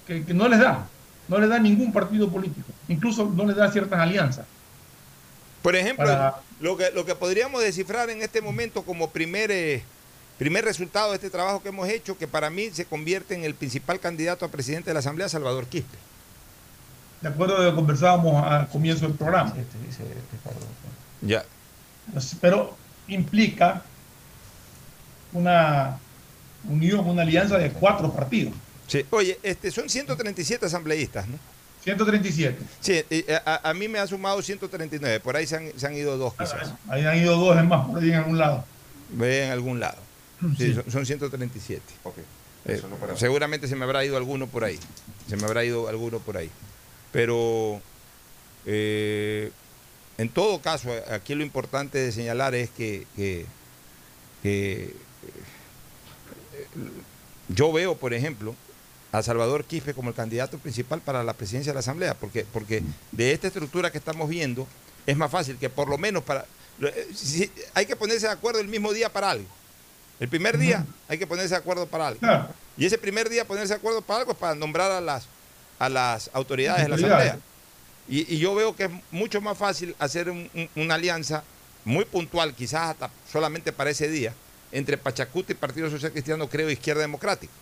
Que, 0.06 0.24
que 0.24 0.32
no 0.34 0.48
les 0.48 0.58
da, 0.60 0.86
no 1.28 1.38
les 1.38 1.48
da 1.48 1.58
ningún 1.58 1.92
partido 1.92 2.28
político, 2.30 2.68
incluso 2.88 3.30
no 3.34 3.44
les 3.44 3.54
da 3.56 3.70
ciertas 3.70 3.98
alianzas. 4.00 4.46
Por 5.62 5.76
ejemplo, 5.76 6.06
Para- 6.06 6.36
lo, 6.60 6.76
que, 6.76 6.90
lo 6.92 7.04
que 7.04 7.14
podríamos 7.14 7.62
descifrar 7.62 8.10
en 8.10 8.22
este 8.22 8.40
momento 8.40 8.82
como 8.82 9.10
primer, 9.10 9.50
eh, 9.50 9.82
primer 10.38 10.64
resultado 10.64 11.10
de 11.10 11.16
este 11.16 11.30
trabajo 11.30 11.62
que 11.62 11.68
hemos 11.68 11.88
hecho, 11.88 12.16
que 12.16 12.26
para 12.26 12.48
mí 12.50 12.70
se 12.70 12.84
convierte 12.86 13.34
en 13.34 13.44
el 13.44 13.54
principal 13.54 14.00
candidato 14.00 14.44
a 14.44 14.48
presidente 14.48 14.90
de 14.90 14.94
la 14.94 15.00
Asamblea, 15.00 15.28
Salvador 15.28 15.66
Quispe. 15.66 15.98
De 17.20 17.28
acuerdo 17.28 17.56
a 17.58 17.62
lo 17.64 17.70
que 17.70 17.76
conversábamos 17.76 18.42
al 18.46 18.68
comienzo 18.68 19.06
del 19.06 19.14
programa. 19.16 19.54
Ya. 21.20 21.44
Pero 22.40 22.74
implica 23.08 23.82
una 25.32 25.98
unión, 26.68 27.06
una 27.06 27.22
alianza 27.22 27.58
de 27.58 27.70
cuatro 27.72 28.10
partidos. 28.12 28.54
Sí. 28.86 29.04
Oye, 29.10 29.38
este, 29.42 29.70
son 29.70 29.88
137 29.88 30.66
asambleístas, 30.66 31.28
¿no? 31.28 31.38
137. 31.84 32.56
Sí, 32.80 33.02
y 33.10 33.24
a, 33.32 33.60
a 33.70 33.74
mí 33.74 33.88
me 33.88 33.98
ha 33.98 34.06
sumado 34.06 34.42
139, 34.42 35.20
por 35.20 35.36
ahí 35.36 35.46
se 35.46 35.56
han, 35.56 35.72
se 35.78 35.86
han 35.86 35.94
ido 35.94 36.16
dos 36.18 36.34
quizás. 36.34 36.74
Ahí 36.88 37.04
han 37.04 37.16
ido 37.18 37.36
dos 37.36 37.56
en 37.58 37.68
más 37.68 37.86
por 37.86 37.98
ahí 38.02 38.08
en 38.10 38.16
algún 38.16 38.38
lado. 38.38 38.64
Ve 39.10 39.44
en 39.46 39.50
algún 39.52 39.80
lado. 39.80 39.98
Sí, 40.58 40.66
Sí. 40.68 40.74
Son, 40.74 40.90
son 40.90 41.06
137. 41.06 41.82
Eh, 42.64 42.74
Eso 42.74 42.88
no 42.88 42.96
para- 42.96 43.16
seguramente 43.16 43.66
se 43.68 43.76
me 43.76 43.84
habrá 43.84 44.04
ido 44.04 44.16
alguno 44.16 44.46
por 44.46 44.64
ahí. 44.64 44.78
Se 45.28 45.36
me 45.36 45.44
habrá 45.44 45.64
ido 45.64 45.88
alguno 45.88 46.18
por 46.18 46.36
ahí. 46.36 46.50
Pero 47.12 47.80
eh, 48.66 49.50
en 50.18 50.28
todo 50.28 50.60
caso, 50.60 50.90
aquí 51.10 51.34
lo 51.34 51.42
importante 51.42 51.96
de 51.98 52.12
señalar 52.12 52.54
es 52.54 52.68
que, 52.70 53.06
que- 53.16 53.46
que, 54.42 54.94
eh, 56.54 56.78
yo 57.48 57.72
veo, 57.72 57.96
por 57.96 58.14
ejemplo, 58.14 58.54
a 59.12 59.22
Salvador 59.22 59.64
Quispe 59.64 59.94
como 59.94 60.10
el 60.10 60.14
candidato 60.14 60.58
principal 60.58 61.00
para 61.00 61.24
la 61.24 61.32
presidencia 61.32 61.70
de 61.72 61.74
la 61.74 61.80
Asamblea, 61.80 62.14
porque, 62.14 62.46
porque 62.52 62.82
de 63.12 63.32
esta 63.32 63.48
estructura 63.48 63.90
que 63.90 63.98
estamos 63.98 64.28
viendo 64.28 64.66
es 65.06 65.16
más 65.16 65.30
fácil 65.30 65.56
que 65.56 65.68
por 65.68 65.88
lo 65.88 65.98
menos 65.98 66.22
para... 66.22 66.44
eh, 66.82 67.08
si- 67.14 67.50
hay 67.74 67.86
que 67.86 67.96
ponerse 67.96 68.26
de 68.26 68.32
acuerdo 68.32 68.60
el 68.60 68.68
mismo 68.68 68.92
día 68.92 69.12
para 69.12 69.30
algo. 69.30 69.46
El 70.20 70.28
primer 70.28 70.58
día 70.58 70.84
hay 71.08 71.18
que 71.18 71.26
ponerse 71.26 71.50
de 71.54 71.56
acuerdo 71.56 71.86
para 71.86 72.08
algo. 72.08 72.20
Y 72.76 72.84
ese 72.86 72.98
primer 72.98 73.28
día 73.28 73.44
ponerse 73.46 73.72
de 73.74 73.78
acuerdo 73.78 74.02
para 74.02 74.20
algo 74.20 74.32
es 74.32 74.38
para 74.38 74.54
nombrar 74.54 74.90
a 74.90 75.00
las, 75.00 75.26
a 75.78 75.88
las 75.88 76.30
autoridades 76.32 76.82
de 76.84 76.88
la. 76.90 76.96
Asamblea. 77.06 77.38
Y, 78.08 78.34
y 78.34 78.38
yo 78.38 78.54
veo 78.54 78.76
que 78.76 78.84
es 78.84 78.90
mucho 79.10 79.40
más 79.40 79.56
fácil 79.56 79.94
hacer 79.98 80.28
un- 80.30 80.48
un- 80.54 80.68
una 80.76 80.94
alianza 80.94 81.42
muy 81.84 82.04
puntual, 82.04 82.54
quizás 82.54 82.90
hasta 82.90 83.10
solamente 83.32 83.72
para 83.72 83.90
ese 83.90 84.08
día, 84.08 84.34
entre 84.72 84.98
Pachacuti 84.98 85.52
y 85.52 85.56
Partido 85.56 85.88
Social 85.90 86.12
Cristiano, 86.12 86.48
creo, 86.48 86.68
Izquierda 86.70 87.00
Democrática. 87.00 87.52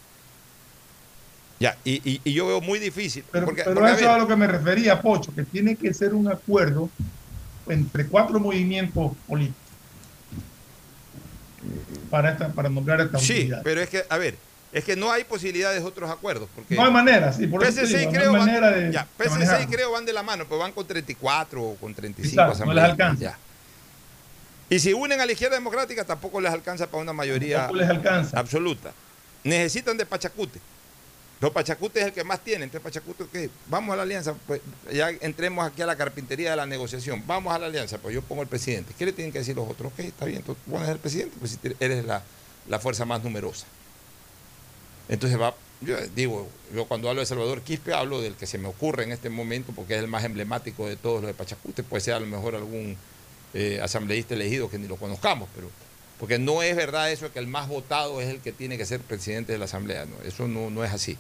Ya, 1.61 1.77
y, 1.85 1.95
y- 2.09 2.21
y 2.25 2.33
yo 2.33 2.47
veo 2.47 2.61
muy 2.61 2.79
difícil. 2.79 3.25
Pero, 3.33 3.47
porque, 3.47 3.63
pero 3.65 3.75
porque, 3.77 3.91
a 3.91 3.95
eso 3.95 4.05
es 4.05 4.11
a 4.11 4.19
lo 4.19 4.29
que 4.29 4.37
me 4.37 4.47
refería, 4.47 5.01
Pocho, 5.03 5.35
que 5.35 5.43
tiene 5.43 5.75
que 5.77 5.93
ser 5.93 6.15
un 6.15 6.29
acuerdo 6.29 6.89
entre 7.69 8.07
cuatro 8.07 8.39
movimientos 8.39 9.13
políticos 9.27 9.57
para, 12.11 12.31
esta, 12.33 12.49
para 12.49 12.69
nombrar 12.69 13.01
esta 13.01 13.19
sí, 13.19 13.41
unidad. 13.43 13.61
pero 13.65 13.81
es 13.81 13.89
que, 13.89 14.05
a 14.09 14.17
ver, 14.17 14.37
es 14.73 14.85
que 14.85 14.97
no 14.97 15.11
hay 15.11 15.25
posibilidades 15.25 15.83
de 15.83 15.87
otros 15.89 16.09
acuerdos. 16.11 16.49
Porque 16.55 16.75
No 16.77 16.85
hay 16.85 16.93
manera, 16.93 17.33
sí, 17.33 17.47
por 17.47 17.63
PSC 17.65 17.87
digo, 17.87 17.99
y 17.99 18.05
no 18.05 18.09
hay 18.11 18.15
creo 18.17 18.33
van- 18.33 18.41
manera 18.47 18.71
de- 18.71 18.93
ya, 18.93 19.07
PSC 19.19 19.63
y 19.63 19.67
creo 19.67 19.91
van 19.91 20.05
de 20.07 20.13
la 20.13 20.23
mano, 20.23 20.45
pero 20.49 20.59
van 20.59 20.73
con 20.73 20.87
34 20.87 21.63
o 21.63 21.75
con 21.77 21.95
35 21.95 22.41
Exacto, 22.43 22.65
no 22.67 22.73
les 22.75 22.85
alcanza. 22.85 23.21
ya. 23.23 23.39
Y 24.71 24.79
si 24.79 24.93
unen 24.93 25.21
a 25.21 25.27
la 25.27 25.33
izquierda 25.33 25.57
democrática, 25.57 26.05
tampoco 26.05 26.41
les 26.41 26.53
alcanza 26.53 26.87
para 26.87 27.03
una 27.03 27.13
mayoría 27.13 27.71
les 27.73 27.89
alcanza. 27.89 28.39
absoluta. 28.39 28.93
Necesitan 29.45 29.97
de 29.97 30.05
Pachacute. 30.07 30.61
Los 31.40 31.52
Pachacute 31.52 32.01
es 32.01 32.06
el 32.06 32.12
que 32.12 32.24
más 32.24 32.43
tiene. 32.43 32.65
Entonces, 32.65 32.82
Pachacute, 32.82 33.23
ok, 33.23 33.51
vamos 33.69 33.93
a 33.93 33.97
la 33.97 34.02
alianza. 34.02 34.35
Pues 34.47 34.60
ya 34.93 35.10
entremos 35.10 35.66
aquí 35.66 35.82
a 35.82 35.86
la 35.86 35.97
carpintería 35.97 36.51
de 36.51 36.56
la 36.56 36.66
negociación. 36.66 37.23
Vamos 37.27 37.55
a 37.55 37.59
la 37.59 37.66
alianza, 37.66 37.98
pues 37.98 38.15
yo 38.15 38.23
pongo 38.23 38.43
el 38.43 38.48
presidente. 38.48 38.93
¿Qué 38.98 39.06
le 39.06 39.12
tienen 39.12 39.32
que 39.32 39.39
decir 39.39 39.55
los 39.55 39.69
otros? 39.69 39.93
Ok, 39.93 40.01
está 40.01 40.24
bien, 40.24 40.43
tú 40.43 40.56
pones 40.69 40.89
el 40.89 40.98
presidente, 40.98 41.36
pues 41.39 41.52
si 41.52 41.59
eres 41.78 42.05
la, 42.05 42.23
la 42.69 42.78
fuerza 42.81 43.05
más 43.05 43.23
numerosa. 43.23 43.66
Entonces 45.09 45.40
va, 45.40 45.55
yo 45.81 45.97
digo, 46.15 46.48
yo 46.74 46.86
cuando 46.86 47.09
hablo 47.09 47.20
de 47.20 47.27
Salvador 47.27 47.62
Quispe 47.62 47.94
hablo 47.94 48.20
del 48.20 48.35
que 48.35 48.47
se 48.47 48.59
me 48.59 48.69
ocurre 48.69 49.05
en 49.05 49.12
este 49.12 49.31
momento 49.31 49.73
porque 49.74 49.94
es 49.94 50.01
el 50.01 50.09
más 50.09 50.24
emblemático 50.24 50.86
de 50.86 50.97
todos 50.97 51.23
los 51.23 51.28
de 51.28 51.35
Pachacute. 51.35 51.82
Puede 51.82 52.01
ser 52.01 52.15
a 52.15 52.20
lo 52.20 52.27
mejor 52.27 52.56
algún 52.56 52.97
eh, 53.55 53.81
asambleísta 53.82 54.35
elegido 54.35 54.69
que 54.69 54.78
ni 54.78 54.89
lo 54.89 54.97
conozcamos, 54.97 55.48
pero 55.55 55.70
Porque 56.19 56.39
no 56.39 56.62
es 56.62 56.74
verdad 56.74 57.12
eso 57.12 57.32
que 57.32 57.39
el 57.39 57.47
más 57.47 57.69
votado 57.69 58.20
es 58.20 58.28
el 58.28 58.40
que 58.40 58.53
tiene 58.53 58.77
que 58.77 58.86
ser 58.86 59.01
presidente 59.01 59.53
de 59.53 59.59
la 59.59 59.66
Asamblea. 59.66 60.05
No, 60.05 60.16
eso 60.24 60.49
no, 60.49 60.70
no 60.70 60.85
es 60.85 60.93
así. 60.93 61.16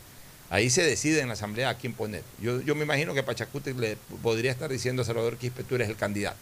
Ahí 0.50 0.70
se 0.70 0.82
decide 0.82 1.20
en 1.20 1.28
la 1.28 1.34
Asamblea 1.34 1.68
a 1.68 1.74
quién 1.74 1.92
poner. 1.92 2.22
Yo, 2.40 2.60
yo 2.62 2.74
me 2.74 2.84
imagino 2.84 3.14
que 3.14 3.22
Pachacute 3.22 3.74
le 3.74 3.96
podría 4.22 4.50
estar 4.50 4.70
diciendo 4.70 5.02
a 5.02 5.04
Salvador 5.04 5.36
Quispe, 5.36 5.62
tú 5.62 5.74
eres 5.74 5.88
el 5.88 5.96
candidato. 5.96 6.38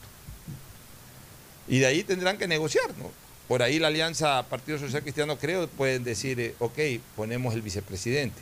Y 1.69 1.81
de 1.81 1.87
ahí 1.87 2.05
tendrán 2.05 2.39
que 2.39 2.47
negociar, 2.47 2.97
¿no? 2.99 3.11
Por 3.49 3.63
ahí 3.63 3.79
la 3.79 3.89
alianza 3.89 4.45
Partido 4.49 4.79
Social 4.79 5.03
Cristiano, 5.03 5.39
creo, 5.39 5.69
pueden 5.69 6.05
decir, 6.05 6.41
eh, 6.41 6.55
ok, 6.59 6.79
ponemos 7.15 7.55
el 7.55 7.63
vicepresidente. 7.63 8.41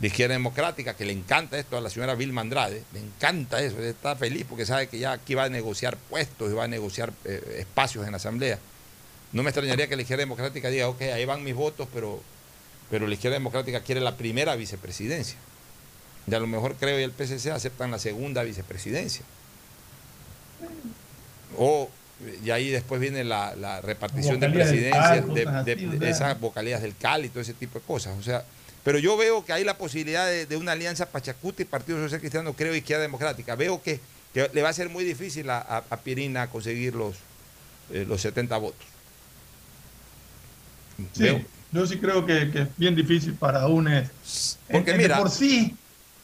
La 0.00 0.06
izquierda 0.08 0.34
democrática, 0.34 0.94
que 0.94 1.04
le 1.04 1.12
encanta 1.12 1.58
esto 1.58 1.76
a 1.76 1.80
la 1.80 1.88
señora 1.88 2.14
Vilma 2.14 2.40
Andrade, 2.40 2.82
le 2.92 3.00
encanta 3.00 3.62
eso, 3.62 3.78
está 3.80 4.16
feliz 4.16 4.44
porque 4.48 4.66
sabe 4.66 4.88
que 4.88 4.98
ya 4.98 5.12
aquí 5.12 5.34
va 5.34 5.44
a 5.44 5.48
negociar 5.48 5.96
puestos 5.96 6.50
y 6.50 6.54
va 6.54 6.64
a 6.64 6.68
negociar 6.68 7.12
eh, 7.24 7.56
espacios 7.60 8.04
en 8.04 8.10
la 8.10 8.16
Asamblea. 8.16 8.58
No 9.34 9.42
me 9.42 9.50
extrañaría 9.50 9.86
que 9.88 9.96
la 9.96 10.02
izquierda 10.02 10.22
democrática 10.22 10.70
diga, 10.70 10.88
ok, 10.88 11.02
ahí 11.02 11.24
van 11.26 11.42
mis 11.44 11.54
votos, 11.54 11.86
pero, 11.92 12.22
pero 12.90 13.06
la 13.06 13.14
izquierda 13.14 13.34
democrática 13.36 13.80
quiere 13.82 14.00
la 14.00 14.16
primera 14.16 14.54
vicepresidencia. 14.56 15.36
Y 16.26 16.34
a 16.34 16.38
lo 16.40 16.46
mejor 16.46 16.76
creo 16.76 16.98
y 16.98 17.02
el 17.02 17.10
PCC 17.12 17.48
aceptan 17.50 17.90
la 17.90 17.98
segunda 17.98 18.42
vicepresidencia. 18.44 19.24
O 21.58 21.90
y 22.44 22.50
ahí 22.50 22.70
después 22.70 23.00
viene 23.00 23.24
la, 23.24 23.54
la 23.56 23.80
repartición 23.80 24.38
de 24.40 24.46
Vocalías 24.48 24.68
presidencias, 24.70 25.34
de, 26.00 26.10
esas 26.10 26.40
vocalías 26.40 26.80
del 26.80 26.96
CAL 26.96 27.24
y 27.24 27.28
todo 27.28 27.40
ese 27.40 27.54
tipo 27.54 27.78
de 27.80 27.84
cosas. 27.84 28.16
O 28.18 28.22
sea, 28.22 28.44
pero 28.84 28.98
yo 28.98 29.16
veo 29.16 29.44
que 29.44 29.52
hay 29.52 29.64
la 29.64 29.76
posibilidad 29.76 30.26
de, 30.26 30.46
de 30.46 30.56
una 30.56 30.72
alianza 30.72 31.06
Pachacuti, 31.06 31.64
Partido 31.64 31.98
Social 31.98 32.20
Cristiano, 32.20 32.52
creo, 32.54 32.74
Izquierda 32.74 33.02
Democrática. 33.02 33.56
Veo 33.56 33.82
que, 33.82 34.00
que 34.32 34.48
le 34.52 34.62
va 34.62 34.68
a 34.68 34.72
ser 34.72 34.88
muy 34.88 35.04
difícil 35.04 35.50
a, 35.50 35.58
a- 35.58 35.84
a 35.90 35.96
Pirina 35.98 36.46
conseguir 36.48 36.94
los, 36.94 37.16
eh, 37.92 38.04
los 38.08 38.20
70 38.22 38.56
votos. 38.58 38.86
Sí, 41.12 41.22
Veo- 41.22 41.42
yo 41.72 41.86
sí 41.86 41.98
creo 41.98 42.24
que, 42.24 42.50
que 42.50 42.62
es 42.62 42.68
bien 42.76 42.94
difícil 42.94 43.34
para 43.34 43.66
UNES. 43.66 44.08
Porque 44.70 44.90
En- 44.90 44.96
en 44.96 45.02
de 45.02 45.02
mira, 45.08 45.18
por 45.18 45.30
sí, 45.30 45.74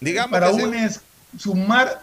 digamos 0.01 0.31
para 0.31 0.51
que 0.51 0.57
se- 0.57 0.65
UNES 0.67 1.01
sumar 1.39 2.03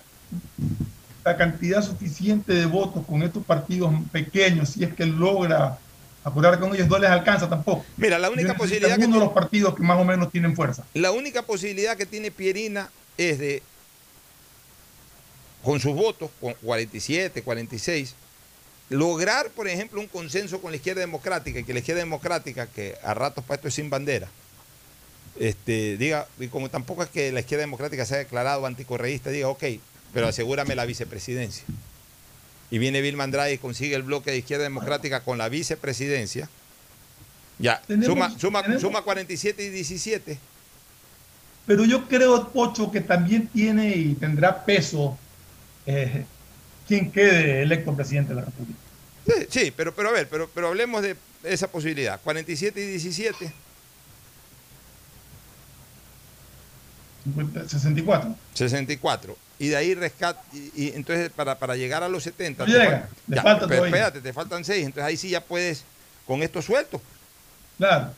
la 1.24 1.36
cantidad 1.38 1.82
suficiente 1.84 2.54
de 2.54 2.66
votos 2.66 3.06
con 3.06 3.22
estos 3.24 3.44
partidos 3.44 3.94
pequeños, 4.12 4.70
si 4.70 4.84
es 4.84 4.94
que 4.94 5.06
logra 5.06 5.78
acordar 6.24 6.60
con 6.60 6.74
ellos, 6.76 6.88
no 6.88 6.98
les 7.00 7.10
alcanza 7.10 7.48
tampoco. 7.50 7.86
Mira, 7.98 8.18
la 8.20 8.30
única 8.30 8.54
posibilidad 8.56 8.98
que 8.98 9.06
uno 9.06 9.20
de 9.20 9.26
los 9.26 9.34
partidos 9.34 9.76
que 9.76 9.84
más 9.84 9.98
o 10.00 10.04
menos 10.06 10.30
tienen 10.32 10.56
fuerza. 10.56 10.84
La 10.94 11.12
única 11.12 11.42
posibilidad 11.42 11.96
que 11.98 12.06
tiene 12.06 12.32
Pierina 12.32 12.90
es 13.18 13.40
de, 13.40 13.64
con 15.64 15.80
sus 15.80 15.94
votos, 15.96 16.30
con 16.40 16.54
47, 16.62 17.42
46, 17.44 18.14
lograr, 18.90 19.50
por 19.52 19.68
ejemplo, 19.68 20.00
un 20.00 20.08
consenso 20.08 20.62
con 20.62 20.72
la 20.72 20.78
izquierda 20.78 21.02
democrática 21.02 21.60
y 21.60 21.64
que 21.64 21.74
la 21.74 21.80
izquierda 21.80 22.02
democrática, 22.04 22.68
que 22.68 22.96
a 23.04 23.14
ratos 23.14 23.44
para 23.44 23.56
esto 23.56 23.68
es 23.68 23.74
sin 23.74 23.90
bandera, 23.90 24.28
este, 25.40 25.98
diga, 25.98 26.28
y 26.40 26.48
como 26.48 26.70
tampoco 26.70 27.04
es 27.04 27.10
que 27.10 27.32
la 27.32 27.42
izquierda 27.42 27.62
democrática 27.62 28.06
se 28.06 28.16
ha 28.16 28.18
declarado 28.20 28.66
anticorreísta, 28.66 29.30
diga, 29.30 29.50
ok, 29.50 29.64
pero 30.14 30.28
asegúrame 30.28 30.74
la 30.76 30.86
vicepresidencia. 30.86 31.64
Y 32.72 32.80
viene 32.80 33.02
Vilma 33.02 33.24
Andrade 33.24 33.54
y 33.54 33.58
consigue 33.58 33.96
el 33.96 34.04
bloque 34.04 34.32
de 34.32 34.38
izquierda 34.38 34.64
democrática 34.64 35.22
con 35.22 35.38
la 35.38 35.48
vicepresidencia. 35.48 36.50
Ya, 37.60 37.82
suma, 38.06 38.38
suma, 38.38 38.62
tenemos- 38.62 38.82
suma 38.82 39.02
47 39.04 39.64
y 39.64 39.70
17. 39.70 40.38
Pero 41.66 41.86
yo 41.86 42.08
creo, 42.08 42.50
Pocho, 42.50 42.92
que 42.92 43.02
también 43.02 43.48
tiene 43.48 43.90
y 43.96 44.14
tendrá 44.16 44.64
peso 44.66 45.18
eh, 45.86 46.26
quien 46.88 47.12
quede 47.12 47.62
electo 47.62 47.94
presidente 47.96 48.30
de 48.34 48.40
la 48.40 48.46
República. 48.46 48.80
Sí, 49.26 49.34
sí, 49.50 49.74
pero, 49.76 49.94
pero 49.94 50.10
a 50.10 50.12
ver, 50.14 50.28
pero, 50.30 50.50
pero 50.54 50.68
hablemos 50.70 51.02
de 51.02 51.16
esa 51.44 51.68
posibilidad. 51.68 52.20
47 52.24 52.80
y 52.80 52.86
17. 52.88 53.54
50, 57.26 57.68
64. 57.68 58.36
64. 58.54 59.38
Y 59.60 59.68
de 59.68 59.76
ahí 59.76 59.94
rescate. 59.96 60.40
Y, 60.54 60.86
y 60.86 60.92
entonces, 60.96 61.30
para, 61.32 61.58
para 61.60 61.76
llegar 61.76 62.04
a 62.04 62.10
los 62.10 62.24
70. 62.24 62.66
No 62.66 62.72
te 62.72 62.78
llega, 62.80 63.10
le 63.28 63.42
falta 63.42 63.68
pero 63.68 63.86
espérate, 63.86 64.22
te 64.22 64.34
faltan 64.34 64.64
6. 64.64 64.86
Entonces 64.86 65.04
ahí 65.04 65.18
sí 65.18 65.30
ya 65.30 65.44
puedes, 65.44 65.84
con 66.26 66.42
esto 66.44 66.62
suelto. 66.62 67.02
Claro. 67.78 68.14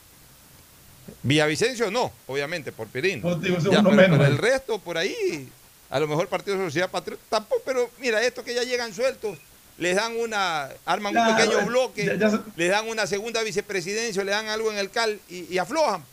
Villavicencio 1.22 1.90
no, 1.90 2.12
obviamente, 2.28 2.70
por 2.70 2.86
Pirino. 2.86 3.34
Digo, 3.36 3.58
Ya, 3.58 3.80
uno 3.80 3.90
pero, 3.90 4.02
menos, 4.02 4.18
pero 4.18 4.30
el 4.30 4.38
resto 4.38 4.78
por 4.78 4.96
ahí, 4.96 5.48
a 5.90 6.00
lo 6.00 6.06
mejor 6.06 6.28
Partido 6.28 6.56
Sociedad 6.56 6.88
Patriota 6.90 7.22
tampoco, 7.28 7.62
pero 7.64 7.90
mira, 7.98 8.22
estos 8.22 8.44
que 8.44 8.54
ya 8.54 8.62
llegan 8.62 8.94
sueltos, 8.94 9.36
les 9.78 9.96
dan 9.96 10.16
una, 10.16 10.68
arman 10.84 11.16
un 11.16 11.36
pequeño 11.36 11.66
bloque, 11.66 12.04
ya- 12.06 12.14
ya 12.14 12.30
se- 12.30 12.38
les 12.56 12.70
dan 12.70 12.88
una 12.88 13.06
segunda 13.06 13.42
vicepresidencia, 13.42 14.22
le 14.24 14.30
dan 14.32 14.48
algo 14.48 14.70
en 14.70 14.78
el 14.78 14.90
CAL 14.90 15.20
y, 15.28 15.52
y 15.52 15.58
aflojan. 15.58 16.04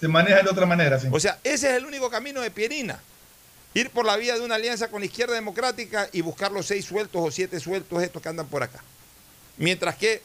Se 0.00 0.08
maneja 0.08 0.42
de 0.42 0.48
otra 0.50 0.66
manera, 0.66 0.98
sí. 1.00 1.08
O 1.10 1.18
sea, 1.20 1.38
ese 1.44 1.68
es 1.70 1.74
el 1.76 1.86
único 1.86 2.10
camino 2.10 2.40
de 2.40 2.50
Pierina. 2.50 3.00
Ir 3.74 3.90
por 3.90 4.06
la 4.06 4.16
vía 4.16 4.34
de 4.34 4.40
una 4.40 4.54
alianza 4.54 4.88
con 4.88 5.00
la 5.00 5.06
izquierda 5.06 5.34
democrática 5.34 6.08
y 6.12 6.20
buscar 6.22 6.50
los 6.52 6.66
seis 6.66 6.84
sueltos 6.86 7.20
o 7.22 7.30
siete 7.30 7.60
sueltos 7.60 8.02
estos 8.02 8.22
que 8.22 8.28
andan 8.28 8.46
por 8.46 8.62
acá. 8.62 8.82
Mientras 9.58 9.96
que, 9.96 10.22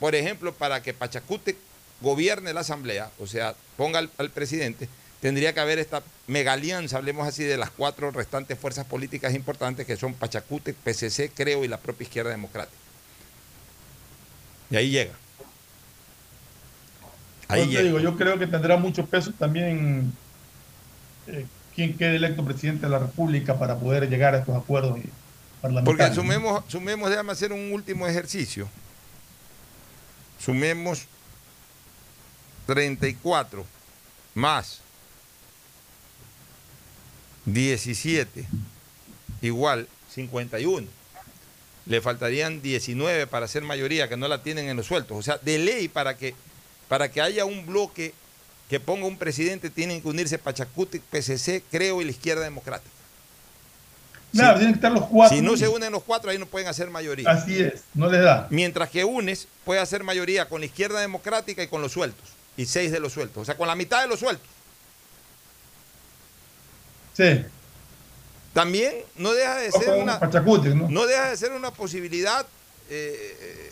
por 0.00 0.14
ejemplo, 0.14 0.52
para 0.54 0.82
que 0.82 0.92
Pachacute 0.94 1.56
gobierne 2.00 2.52
la 2.52 2.60
asamblea, 2.60 3.10
o 3.18 3.26
sea, 3.26 3.54
ponga 3.76 3.98
al, 3.98 4.10
al 4.18 4.30
presidente, 4.30 4.88
tendría 5.22 5.54
que 5.54 5.60
haber 5.60 5.78
esta 5.78 6.02
mega 6.26 6.52
alianza, 6.52 6.96
hablemos 6.98 7.26
así, 7.26 7.44
de 7.44 7.56
las 7.56 7.70
cuatro 7.70 8.10
restantes 8.10 8.58
fuerzas 8.58 8.84
políticas 8.84 9.32
importantes 9.34 9.86
que 9.86 9.96
son 9.96 10.12
Pachacute, 10.14 10.74
PCC, 10.74 11.30
Creo 11.34 11.64
y 11.64 11.68
la 11.68 11.78
propia 11.78 12.02
izquierda 12.04 12.30
democrática. 12.32 12.76
Y 14.68 14.76
ahí 14.76 14.90
llega. 14.90 15.12
Ahí 17.48 17.66
llega. 17.68 17.82
digo, 17.82 18.00
yo 18.00 18.16
creo 18.16 18.38
que 18.38 18.46
tendrá 18.48 18.76
mucho 18.76 19.06
peso 19.06 19.32
también 19.38 20.12
eh, 21.28 21.46
quien 21.74 21.96
quede 21.96 22.16
electo 22.16 22.44
presidente 22.44 22.86
de 22.86 22.90
la 22.90 22.98
República 22.98 23.58
para 23.58 23.76
poder 23.78 24.08
llegar 24.08 24.34
a 24.34 24.38
estos 24.38 24.56
acuerdos 24.56 24.98
y- 24.98 25.02
Porque 25.02 25.12
parlamentarios. 25.62 26.16
sumemos, 26.16 26.64
sumemos, 26.66 27.10
déjame 27.10 27.30
hacer 27.32 27.52
un 27.52 27.72
último 27.72 28.08
ejercicio. 28.08 28.68
Sumemos 30.40 31.04
34 32.66 33.64
más 34.34 34.80
17 37.46 38.44
igual 39.42 39.88
51. 40.14 40.86
Le 41.86 42.00
faltarían 42.00 42.62
19 42.62 43.26
para 43.26 43.48
ser 43.48 43.62
mayoría 43.62 44.08
que 44.08 44.16
no 44.16 44.28
la 44.28 44.42
tienen 44.42 44.68
en 44.68 44.76
los 44.76 44.86
sueltos. 44.86 45.16
O 45.18 45.22
sea, 45.22 45.38
de 45.42 45.58
ley 45.58 45.88
para 45.88 46.16
que, 46.16 46.34
para 46.88 47.10
que 47.10 47.20
haya 47.20 47.44
un 47.44 47.66
bloque 47.66 48.14
que 48.70 48.78
ponga 48.78 49.06
un 49.06 49.18
presidente 49.18 49.68
tienen 49.68 50.00
que 50.00 50.08
unirse 50.08 50.38
Pachacuti, 50.38 51.00
PCC, 51.00 51.62
Creo 51.70 52.00
y 52.00 52.04
la 52.04 52.10
izquierda 52.12 52.44
democrática. 52.44 52.90
Claro, 54.32 54.54
Si- 54.54 54.58
tienen 54.60 54.74
que 54.74 54.78
estar 54.78 54.92
los 54.92 55.06
cuatro. 55.08 55.36
Si 55.36 55.42
no 55.42 55.56
se 55.56 55.68
unen 55.68 55.92
los 55.92 56.04
cuatro, 56.04 56.30
ahí 56.30 56.38
no 56.38 56.46
pueden 56.46 56.68
hacer 56.68 56.88
mayoría. 56.88 57.28
Así 57.28 57.60
es, 57.60 57.82
no 57.94 58.08
les 58.10 58.22
da. 58.22 58.46
Mientras 58.50 58.88
que 58.88 59.04
UNES 59.04 59.48
puede 59.64 59.80
hacer 59.80 60.04
mayoría 60.04 60.48
con 60.48 60.60
la 60.60 60.66
izquierda 60.66 61.00
democrática 61.00 61.62
y 61.62 61.66
con 61.68 61.82
los 61.82 61.92
sueltos. 61.92 62.28
Y 62.56 62.64
seis 62.66 62.92
de 62.92 63.00
los 63.00 63.12
sueltos. 63.12 63.42
O 63.42 63.44
sea, 63.44 63.56
con 63.56 63.66
la 63.68 63.74
mitad 63.74 64.00
de 64.02 64.08
los 64.08 64.20
sueltos. 64.20 64.46
Sí. 67.16 67.44
También 68.52 68.92
no 69.16 69.32
deja 69.32 69.56
de 69.56 69.72
ser 69.72 69.80
una, 70.02 70.18
¿no? 70.74 70.88
no 70.88 71.06
deja 71.06 71.30
de 71.30 71.36
ser 71.36 71.52
una 71.52 71.70
posibilidad 71.72 72.46
eh, 72.90 73.36
eh, 73.40 73.70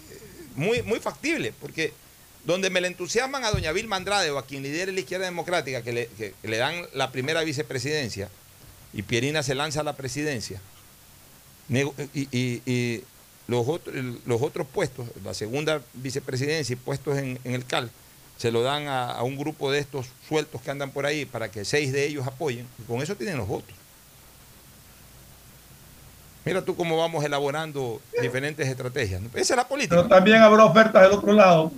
muy, 0.57 0.83
muy 0.83 0.99
factible, 1.01 1.53
porque 1.61 1.93
donde 2.45 2.71
me 2.71 2.81
le 2.81 2.89
entusiasman 2.89 3.45
a 3.45 3.51
doña 3.51 3.73
Vilma 3.73 3.97
Andrade 3.97 4.31
o 4.31 4.39
a 4.39 4.47
quien 4.47 4.63
lidere 4.63 4.93
la 4.93 5.01
izquierda 5.01 5.27
democrática, 5.27 5.83
que 5.83 5.93
le, 5.93 6.07
que- 6.17 6.33
que 6.41 6.49
le 6.49 6.57
dan 6.57 6.87
la 6.95 7.13
primera 7.13 7.43
vicepresidencia, 7.43 8.31
y 8.95 9.03
Pierina 9.03 9.43
se 9.43 9.55
lanza 9.55 9.81
a 9.81 9.85
la 9.85 9.95
presidencia, 9.97 10.61
y, 11.69 11.83
y- 12.33 12.63
y 12.67 13.05
los, 13.47 13.69
otros, 13.69 13.95
los 14.25 14.41
otros 14.43 14.67
puestos, 14.67 15.07
la 15.23 15.35
segunda 15.35 15.83
vicepresidencia 15.95 16.73
y 16.73 16.77
puestos 16.77 17.19
en, 17.19 17.39
en 17.45 17.53
el 17.55 17.67
CAL, 17.67 17.91
se 18.41 18.51
lo 18.51 18.63
dan 18.63 18.89
a, 18.89 19.11
a 19.11 19.23
un 19.23 19.37
grupo 19.37 19.71
de 19.71 19.81
estos 19.81 20.07
sueltos 20.27 20.63
que 20.63 20.71
andan 20.71 20.93
por 20.93 21.05
ahí 21.05 21.27
para 21.27 21.51
que 21.51 21.63
seis 21.67 21.93
de 21.93 22.07
ellos 22.07 22.27
apoyen, 22.27 22.67
y 22.79 22.83
con 22.85 23.03
eso 23.03 23.15
tienen 23.15 23.37
los 23.37 23.47
votos. 23.47 23.75
Mira 26.47 26.65
tú 26.65 26.75
cómo 26.75 26.97
vamos 26.97 27.23
elaborando 27.23 28.01
diferentes 28.23 28.67
estrategias. 28.67 29.21
Esa 29.35 29.53
es 29.53 29.57
la 29.59 29.69
política. 29.69 29.97
Pero 29.97 30.09
también 30.09 30.41
habrá 30.41 30.65
ofertas 30.65 31.03
del 31.03 31.13
otro 31.13 31.35
lado. 31.35 31.71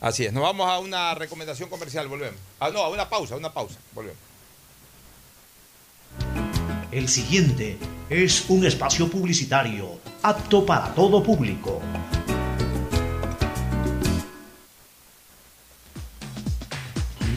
Así 0.00 0.26
es. 0.26 0.32
Nos 0.32 0.42
vamos 0.42 0.68
a 0.68 0.80
una 0.80 1.14
recomendación 1.14 1.68
comercial, 1.68 2.08
volvemos. 2.08 2.40
Ah, 2.58 2.70
no, 2.72 2.80
a 2.80 2.88
una 2.88 3.08
pausa, 3.08 3.36
una 3.36 3.52
pausa, 3.52 3.78
volvemos. 3.94 4.18
El 6.90 7.08
siguiente 7.08 7.78
es 8.10 8.50
un 8.50 8.66
espacio 8.66 9.08
publicitario 9.08 10.00
apto 10.22 10.66
para 10.66 10.92
todo 10.94 11.22
público. 11.22 11.80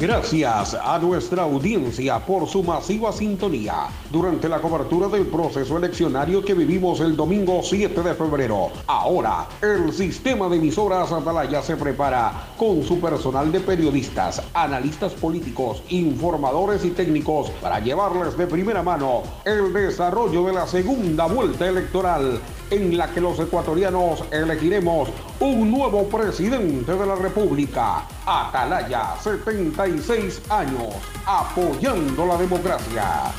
Gracias 0.02 0.74
a 0.74 0.98
nuestra 0.98 1.44
audiencia 1.44 2.18
por 2.26 2.48
su 2.48 2.64
masiva 2.64 3.12
sintonía 3.12 3.86
durante 4.10 4.50
la 4.50 4.60
cobertura 4.60 5.08
del 5.08 5.28
proceso 5.28 5.78
eleccionario 5.78 6.44
que 6.44 6.56
vivimos 6.56 7.02
el 7.02 7.16
domingo 7.16 7.62
7 7.62 8.02
de 8.02 8.16
febrero. 8.16 8.72
Ahora, 8.88 9.48
el 9.62 9.94
sistema 9.94 10.50
de 10.50 10.58
emisoras 10.58 11.12
Atalaya 11.12 11.62
se 11.62 11.78
prepara 11.78 12.48
con 12.58 12.82
su 12.82 13.00
personal 13.00 13.52
de 13.52 13.60
periodistas, 13.60 14.42
analistas 14.56 15.14
políticos, 15.14 15.84
informadores 15.90 16.84
y 16.84 16.90
técnicos 16.90 17.52
para 17.62 17.80
llevarles 17.80 18.36
de 18.36 18.48
primera 18.48 18.82
mano 18.82 19.22
el 19.46 19.72
desarrollo 19.72 20.44
de 20.48 20.54
la 20.54 20.66
segunda 20.66 21.28
vuelta 21.28 21.68
electoral 21.68 22.42
en 22.72 22.98
la 22.98 23.12
que 23.12 23.22
los 23.22 23.38
ecuatorianos 23.38 24.24
elegiremos 24.32 25.10
un 25.42 25.70
nuevo 25.70 26.06
presidente 26.06 26.92
de 26.92 27.06
la 27.06 27.16
República. 27.16 28.08
Atalaya, 28.26 29.16
76 29.22 30.42
años, 30.50 30.96
apoyando 31.26 32.26
la 32.26 32.38
democracia. 32.38 33.34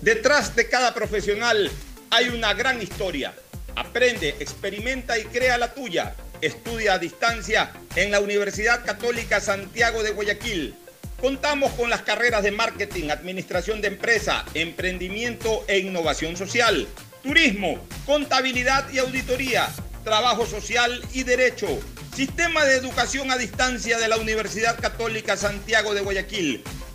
Detrás 0.00 0.56
de 0.56 0.68
cada 0.68 0.94
profesional 0.94 1.70
hay 2.10 2.28
una 2.30 2.54
gran 2.54 2.80
historia. 2.80 3.34
Aprende, 3.76 4.30
experimenta 4.40 5.18
y 5.18 5.24
crea 5.24 5.58
la 5.58 5.74
tuya. 5.74 6.14
Estudia 6.40 6.94
a 6.94 6.98
distancia 6.98 7.72
en 7.94 8.10
la 8.10 8.20
Universidad 8.20 8.84
Católica 8.84 9.40
Santiago 9.40 10.02
de 10.02 10.12
Guayaquil. 10.12 10.74
Contamos 11.20 11.72
con 11.72 11.90
las 11.90 12.02
carreras 12.02 12.44
de 12.44 12.52
marketing, 12.52 13.10
administración 13.10 13.80
de 13.80 13.88
empresa, 13.88 14.44
emprendimiento 14.54 15.64
e 15.66 15.80
innovación 15.80 16.36
social, 16.36 16.86
turismo, 17.22 17.78
contabilidad 18.06 18.90
y 18.92 18.98
auditoría, 18.98 19.68
trabajo 20.04 20.46
social 20.46 21.02
y 21.12 21.22
derecho. 21.22 21.66
Sistema 22.14 22.64
de 22.64 22.76
educación 22.76 23.30
a 23.30 23.36
distancia 23.36 23.98
de 23.98 24.08
la 24.08 24.16
Universidad 24.16 24.78
Católica 24.80 25.36
Santiago 25.36 25.94
de 25.94 26.00
Guayaquil, 26.00 26.64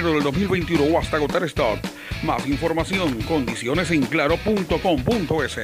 enero 0.00 0.14
del 0.14 0.22
2021 0.24 0.82
o 0.82 0.98
hasta 0.98 1.16
agotar 1.16 1.44
stock. 1.44 1.78
Más 2.22 2.46
información, 2.46 3.20
condiciones 3.22 3.90
en 3.90 4.02
claro.com.es. 4.02 5.58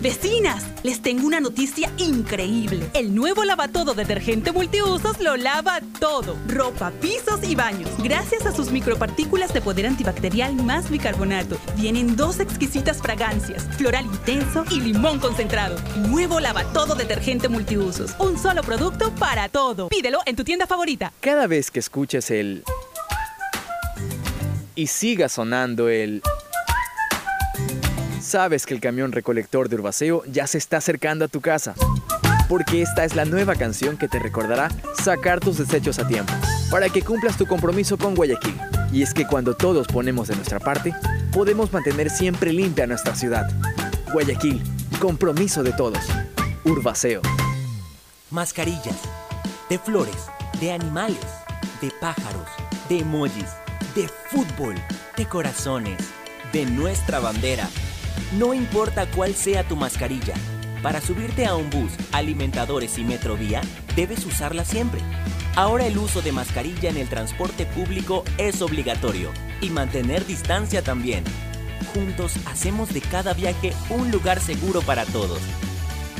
Vecinas, 0.00 0.64
les 0.84 1.02
tengo 1.02 1.26
una 1.26 1.40
noticia 1.40 1.90
increíble. 1.96 2.86
El 2.94 3.16
nuevo 3.16 3.44
lavatodo 3.44 3.94
detergente 3.94 4.52
multiusos 4.52 5.18
lo 5.18 5.36
lava 5.36 5.80
todo. 5.98 6.36
Ropa, 6.46 6.92
pisos 7.00 7.40
y 7.42 7.56
baños. 7.56 7.90
Gracias 7.98 8.46
a 8.46 8.52
sus 8.52 8.70
micropartículas 8.70 9.52
de 9.52 9.60
poder 9.60 9.86
antibacterial 9.86 10.54
más 10.54 10.88
bicarbonato. 10.88 11.58
Vienen 11.76 12.14
dos 12.14 12.38
exquisitas 12.38 12.98
fragancias, 12.98 13.64
floral 13.76 14.06
intenso 14.06 14.64
y 14.70 14.80
limón 14.80 15.18
concentrado. 15.18 15.76
Nuevo 15.96 16.38
lavatodo 16.38 16.94
detergente 16.94 17.48
multiusos. 17.48 18.14
Un 18.20 18.38
solo 18.38 18.62
producto 18.62 19.12
para 19.16 19.48
todo. 19.48 19.88
Pídelo 19.88 20.20
en 20.26 20.36
tu 20.36 20.44
tienda 20.44 20.68
favorita. 20.68 21.12
Cada 21.20 21.48
vez 21.48 21.72
que 21.72 21.80
escuches 21.80 22.30
el... 22.30 22.62
y 24.78 24.86
siga 24.86 25.28
sonando 25.28 25.88
el... 25.88 26.22
Sabes 28.20 28.64
que 28.64 28.74
el 28.74 28.80
camión 28.80 29.10
recolector 29.10 29.68
de 29.68 29.74
Urbaceo 29.74 30.22
ya 30.26 30.46
se 30.46 30.56
está 30.56 30.76
acercando 30.76 31.24
a 31.24 31.28
tu 31.28 31.40
casa. 31.40 31.74
Porque 32.48 32.80
esta 32.80 33.04
es 33.04 33.16
la 33.16 33.24
nueva 33.24 33.56
canción 33.56 33.96
que 33.96 34.06
te 34.06 34.20
recordará 34.20 34.70
sacar 34.94 35.40
tus 35.40 35.58
desechos 35.58 35.98
a 35.98 36.06
tiempo. 36.06 36.32
Para 36.70 36.88
que 36.90 37.02
cumplas 37.02 37.36
tu 37.36 37.44
compromiso 37.44 37.98
con 37.98 38.14
Guayaquil. 38.14 38.54
Y 38.92 39.02
es 39.02 39.12
que 39.12 39.26
cuando 39.26 39.56
todos 39.56 39.88
ponemos 39.88 40.28
de 40.28 40.36
nuestra 40.36 40.60
parte, 40.60 40.94
podemos 41.32 41.72
mantener 41.72 42.08
siempre 42.08 42.52
limpia 42.52 42.86
nuestra 42.86 43.16
ciudad. 43.16 43.50
Guayaquil, 44.12 44.62
compromiso 45.00 45.64
de 45.64 45.72
todos. 45.72 46.04
Urbaceo. 46.64 47.20
Mascarillas. 48.30 48.96
De 49.68 49.76
flores, 49.76 50.28
de 50.60 50.70
animales, 50.70 51.26
de 51.82 51.90
pájaros, 52.00 52.46
de 52.88 53.00
emojis, 53.00 53.48
de 53.98 54.06
fútbol, 54.06 54.76
de 55.16 55.26
corazones, 55.26 55.98
de 56.52 56.66
nuestra 56.66 57.18
bandera. 57.18 57.68
No 58.38 58.54
importa 58.54 59.10
cuál 59.10 59.34
sea 59.34 59.66
tu 59.66 59.74
mascarilla, 59.74 60.34
para 60.84 61.00
subirte 61.00 61.46
a 61.46 61.56
un 61.56 61.68
bus, 61.68 61.90
alimentadores 62.12 62.96
y 62.98 63.02
metrovía, 63.02 63.60
debes 63.96 64.24
usarla 64.24 64.64
siempre. 64.64 65.00
Ahora 65.56 65.84
el 65.84 65.98
uso 65.98 66.22
de 66.22 66.30
mascarilla 66.30 66.90
en 66.90 66.96
el 66.96 67.08
transporte 67.08 67.66
público 67.66 68.22
es 68.36 68.62
obligatorio 68.62 69.32
y 69.60 69.70
mantener 69.70 70.24
distancia 70.24 70.80
también. 70.80 71.24
Juntos 71.92 72.34
hacemos 72.46 72.94
de 72.94 73.00
cada 73.00 73.34
viaje 73.34 73.72
un 73.90 74.12
lugar 74.12 74.38
seguro 74.38 74.80
para 74.80 75.06
todos. 75.06 75.40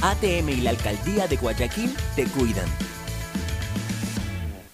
ATM 0.02 0.48
y 0.48 0.60
la 0.62 0.70
Alcaldía 0.70 1.28
de 1.28 1.36
Guayaquil 1.36 1.94
te 2.16 2.24
cuidan. 2.24 2.66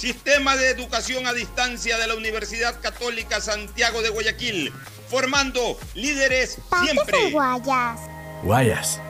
Sistema 0.00 0.56
de 0.56 0.70
Educación 0.70 1.26
a 1.26 1.34
Distancia 1.34 1.98
de 1.98 2.06
la 2.06 2.14
Universidad 2.14 2.80
Católica 2.80 3.38
Santiago 3.42 4.00
de 4.00 4.08
Guayaquil, 4.08 4.72
formando 5.10 5.78
líderes 5.94 6.56
siempre. 6.82 7.30
Guayas. 7.30 8.00
Guayas. 8.42 9.00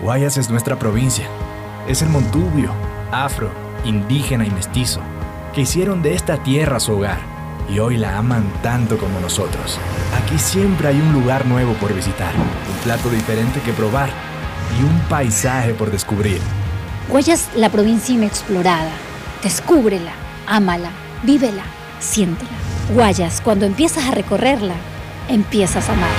Guayas 0.00 0.38
es 0.38 0.50
nuestra 0.50 0.76
provincia. 0.76 1.24
Es 1.86 2.02
el 2.02 2.08
montubio, 2.08 2.74
afro, 3.12 3.52
indígena 3.84 4.44
y 4.44 4.50
mestizo, 4.50 5.00
que 5.54 5.60
hicieron 5.60 6.02
de 6.02 6.14
esta 6.14 6.42
tierra 6.42 6.80
su 6.80 6.94
hogar 6.94 7.20
y 7.68 7.78
hoy 7.78 7.96
la 7.96 8.18
aman 8.18 8.52
tanto 8.60 8.98
como 8.98 9.20
nosotros. 9.20 9.78
Aquí 10.20 10.36
siempre 10.36 10.88
hay 10.88 10.96
un 10.96 11.12
lugar 11.12 11.46
nuevo 11.46 11.74
por 11.74 11.94
visitar, 11.94 12.34
un 12.34 12.78
plato 12.82 13.08
diferente 13.08 13.60
que 13.60 13.72
probar 13.72 14.10
y 14.76 14.82
un 14.82 15.00
paisaje 15.08 15.74
por 15.74 15.92
descubrir. 15.92 16.40
Guayas, 17.08 17.50
la 17.54 17.70
provincia 17.70 18.12
inexplorada. 18.12 18.90
Descúbrela, 19.44 20.12
ámala, 20.50 20.90
vívela, 21.22 21.62
siéntela. 22.00 22.50
Guayas, 22.92 23.40
cuando 23.40 23.64
empiezas 23.64 24.04
a 24.04 24.10
recorrerla, 24.10 24.74
empiezas 25.28 25.88
a 25.88 25.92
amarla. 25.92 26.16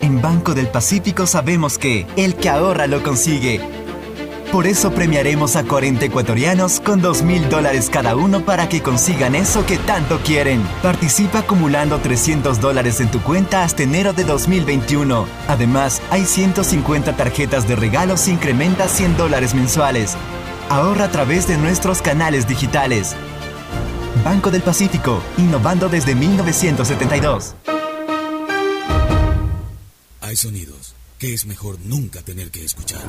En 0.00 0.20
Banco 0.20 0.52
del 0.52 0.66
Pacífico 0.66 1.26
sabemos 1.26 1.78
que 1.78 2.06
el 2.16 2.34
que 2.34 2.50
ahorra 2.50 2.86
lo 2.88 3.02
consigue. 3.02 3.60
Por 4.50 4.66
eso 4.66 4.92
premiaremos 4.92 5.56
a 5.56 5.64
40 5.64 6.04
ecuatorianos 6.04 6.78
con 6.78 7.00
2 7.00 7.22
mil 7.22 7.48
dólares 7.48 7.88
cada 7.90 8.14
uno 8.14 8.44
para 8.44 8.68
que 8.68 8.82
consigan 8.82 9.34
eso 9.34 9.64
que 9.66 9.78
tanto 9.78 10.18
quieren. 10.18 10.62
Participa 10.82 11.40
acumulando 11.40 11.98
300 11.98 12.60
dólares 12.60 13.00
en 13.00 13.10
tu 13.10 13.20
cuenta 13.20 13.64
hasta 13.64 13.82
enero 13.82 14.12
de 14.12 14.24
2021. 14.24 15.26
Además, 15.48 16.02
hay 16.10 16.24
150 16.24 17.16
tarjetas 17.16 17.66
de 17.66 17.74
regalos 17.74 18.28
e 18.28 18.32
incrementa 18.32 18.86
100 18.86 19.16
dólares 19.16 19.54
mensuales. 19.54 20.16
Ahorra 20.74 21.04
a 21.04 21.08
través 21.12 21.46
de 21.46 21.56
nuestros 21.56 22.02
canales 22.02 22.48
digitales. 22.48 23.14
Banco 24.24 24.50
del 24.50 24.60
Pacífico, 24.60 25.22
innovando 25.38 25.88
desde 25.88 26.16
1972. 26.16 27.54
Hay 30.20 30.34
sonidos 30.34 30.96
que 31.16 31.32
es 31.32 31.46
mejor 31.46 31.78
nunca 31.84 32.22
tener 32.22 32.50
que 32.50 32.64
escuchar. 32.64 33.02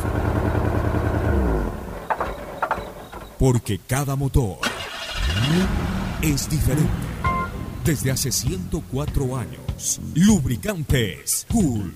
Porque 3.39 3.79
cada 3.79 4.15
motor 4.15 4.59
es 6.21 6.47
diferente. 6.47 6.91
Desde 7.83 8.11
hace 8.11 8.31
104 8.31 9.37
años, 9.37 9.99
lubricantes 10.13 11.47
Gulf 11.49 11.95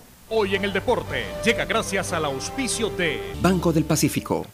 Hoy 0.33 0.55
en 0.55 0.63
el 0.63 0.71
deporte 0.71 1.25
llega 1.43 1.65
gracias 1.65 2.13
al 2.13 2.23
auspicio 2.23 2.89
de 2.89 3.19
Banco 3.41 3.73
del 3.73 3.83
Pacífico. 3.83 4.47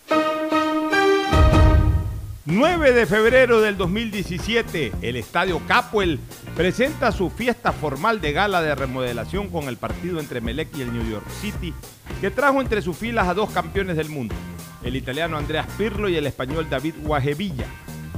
9 2.45 2.93
de 2.93 3.05
febrero 3.05 3.61
del 3.61 3.77
2017, 3.77 4.93
el 5.03 5.17
Estadio 5.17 5.61
Capuel 5.67 6.19
presenta 6.55 7.11
su 7.11 7.29
fiesta 7.29 7.73
formal 7.73 8.19
de 8.21 8.31
gala 8.31 8.63
de 8.63 8.73
remodelación 8.73 9.49
con 9.49 9.65
el 9.65 9.77
partido 9.77 10.19
entre 10.19 10.41
Melec 10.41 10.75
y 10.75 10.81
el 10.81 10.91
New 10.91 11.07
York 11.11 11.29
City, 11.41 11.71
que 12.21 12.31
trajo 12.31 12.59
entre 12.59 12.81
sus 12.81 12.97
filas 12.97 13.27
a 13.27 13.35
dos 13.35 13.51
campeones 13.51 13.97
del 13.97 14.09
mundo, 14.09 14.33
el 14.81 14.95
italiano 14.95 15.37
Andreas 15.37 15.67
Pirlo 15.77 16.09
y 16.09 16.15
el 16.15 16.25
español 16.25 16.67
David 16.71 16.95
Guajevilla. 17.03 17.67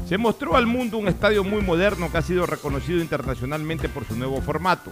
Se 0.09 0.17
mostró 0.17 0.57
al 0.57 0.65
mundo 0.65 0.97
un 0.97 1.07
estadio 1.07 1.43
muy 1.43 1.61
moderno 1.61 2.11
que 2.11 2.17
ha 2.17 2.23
sido 2.23 2.47
reconocido 2.47 2.99
internacionalmente 2.99 3.89
por 3.89 4.05
su 4.05 4.15
nuevo 4.15 4.41
formato. 4.41 4.89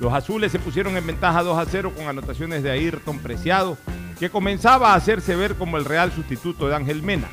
Los 0.00 0.14
azules 0.14 0.52
se 0.52 0.58
pusieron 0.58 0.96
en 0.96 1.06
ventaja 1.06 1.42
2 1.42 1.58
a 1.58 1.66
0 1.66 1.92
con 1.94 2.08
anotaciones 2.08 2.62
de 2.62 2.70
Ayrton 2.70 3.18
Preciado, 3.18 3.76
que 4.18 4.30
comenzaba 4.30 4.92
a 4.92 4.94
hacerse 4.94 5.36
ver 5.36 5.56
como 5.56 5.76
el 5.76 5.84
real 5.84 6.12
sustituto 6.12 6.66
de 6.66 6.76
Ángel 6.76 7.02
Mena. 7.02 7.28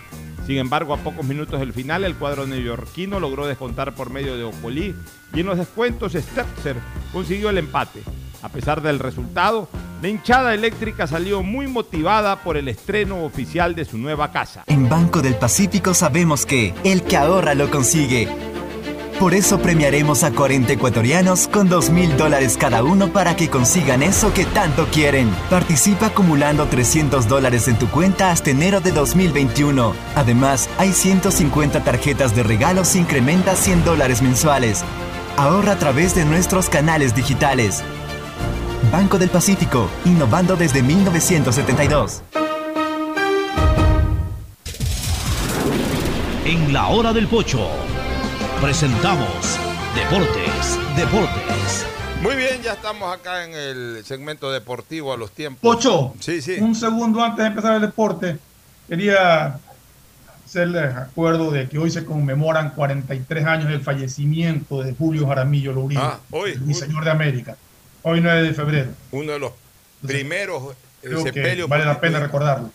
Sin 0.45 0.57
embargo, 0.57 0.93
a 0.93 0.97
pocos 0.97 1.25
minutos 1.25 1.57
del 1.61 1.71
final, 1.71 2.03
el 2.03 2.15
cuadro 2.15 2.45
neoyorquino 2.45 3.17
logró 3.21 3.47
descontar 3.47 3.95
por 3.95 4.09
medio 4.09 4.35
de 4.35 4.43
Ocolí 4.43 4.93
y 5.33 5.39
en 5.39 5.45
los 5.45 5.57
descuentos 5.57 6.11
Stetzer 6.11 6.75
consiguió 7.13 7.49
el 7.49 7.59
empate. 7.59 8.03
A 8.41 8.49
pesar 8.49 8.81
del 8.81 8.99
resultado, 8.99 9.67
la 10.01 10.07
hinchada 10.07 10.53
eléctrica 10.53 11.05
salió 11.05 11.43
muy 11.43 11.67
motivada 11.67 12.43
por 12.43 12.57
el 12.57 12.67
estreno 12.67 13.23
oficial 13.23 13.75
de 13.75 13.85
su 13.85 13.97
nueva 13.97 14.31
casa. 14.31 14.63
En 14.67 14.89
Banco 14.89 15.21
del 15.21 15.35
Pacífico 15.35 15.93
sabemos 15.93 16.45
que 16.45 16.73
el 16.83 17.03
que 17.03 17.17
ahorra 17.17 17.53
lo 17.53 17.69
consigue. 17.69 18.27
Por 19.19 19.35
eso 19.35 19.59
premiaremos 19.61 20.23
a 20.23 20.31
40 20.31 20.73
ecuatorianos 20.73 21.47
con 21.47 21.69
2 21.69 21.91
mil 21.91 22.17
dólares 22.17 22.57
cada 22.57 22.83
uno 22.83 23.13
para 23.13 23.35
que 23.35 23.49
consigan 23.49 24.01
eso 24.01 24.33
que 24.33 24.45
tanto 24.45 24.87
quieren. 24.87 25.29
Participa 25.47 26.07
acumulando 26.07 26.65
300 26.65 27.27
dólares 27.27 27.67
en 27.67 27.77
tu 27.77 27.87
cuenta 27.87 28.31
hasta 28.31 28.49
enero 28.49 28.81
de 28.81 28.91
2021. 28.91 29.93
Además, 30.15 30.67
hay 30.79 30.91
150 30.91 31.83
tarjetas 31.83 32.35
de 32.35 32.41
regalos 32.41 32.95
incrementa 32.95 33.55
100 33.55 33.85
dólares 33.85 34.23
mensuales. 34.23 34.83
Ahorra 35.37 35.73
a 35.73 35.77
través 35.77 36.15
de 36.15 36.25
nuestros 36.25 36.67
canales 36.67 37.13
digitales. 37.13 37.83
Banco 38.89 39.17
del 39.17 39.29
Pacífico, 39.29 39.89
innovando 40.05 40.55
desde 40.55 40.81
1972. 40.81 42.23
En 46.45 46.73
la 46.73 46.87
hora 46.87 47.13
del 47.13 47.27
pocho 47.27 47.69
presentamos 48.61 49.57
Deportes, 49.95 50.79
Deportes. 50.95 51.85
Muy 52.21 52.35
bien, 52.35 52.61
ya 52.63 52.73
estamos 52.73 53.13
acá 53.13 53.45
en 53.45 53.53
el 53.53 54.03
segmento 54.05 54.51
deportivo 54.51 55.13
a 55.13 55.17
los 55.17 55.31
tiempos. 55.31 55.61
Pocho, 55.61 56.13
Sí, 56.19 56.41
sí. 56.41 56.57
un 56.59 56.75
segundo 56.75 57.23
antes 57.23 57.39
de 57.43 57.47
empezar 57.47 57.75
el 57.75 57.81
deporte, 57.81 58.37
quería 58.87 59.57
hacerles 60.45 60.95
acuerdo 60.95 61.49
de 61.49 61.67
que 61.69 61.77
hoy 61.79 61.89
se 61.89 62.03
conmemoran 62.05 62.71
43 62.71 63.45
años 63.45 63.69
del 63.69 63.81
fallecimiento 63.81 64.83
de 64.83 64.93
Julio 64.93 65.27
Jaramillo 65.27 65.71
Lourido, 65.71 66.01
Ah, 66.03 66.19
hoy, 66.31 66.57
mi 66.65 66.73
señor 66.73 67.05
de 67.05 67.11
América. 67.11 67.55
Hoy 68.03 68.21
9 68.21 68.43
de 68.43 68.53
febrero. 68.53 68.89
Uno 69.11 69.31
de 69.33 69.39
los 69.39 69.51
primeros 70.05 70.75
eh, 71.03 71.09
sepelios. 71.23 71.69
vale 71.69 71.85
la 71.85 71.99
pena 71.99 72.19
recordarlo. 72.19 72.71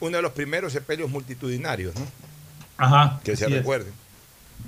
Uno 0.00 0.16
de 0.16 0.22
los 0.22 0.32
primeros 0.32 0.72
sepelios 0.72 1.10
multitudinarios, 1.10 1.94
¿no? 1.94 2.06
Ajá. 2.78 3.20
Que 3.24 3.36
se 3.36 3.46
es. 3.46 3.50
recuerden. 3.52 3.92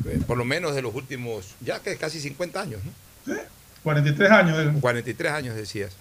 Eh, 0.06 0.20
Por 0.26 0.36
lo 0.39 0.44
menos 0.44 0.74
de 0.74 0.82
los 0.82 0.94
últimos, 0.94 1.55
ya 1.60 1.81
que 1.81 1.97
casi 1.97 2.20
50 2.20 2.60
años, 2.60 2.81
¿no? 2.85 3.35
43 3.82 4.31
años. 4.31 4.59
eh. 4.59 4.78
43 4.81 5.32
años 5.32 5.56
decías. 5.56 5.93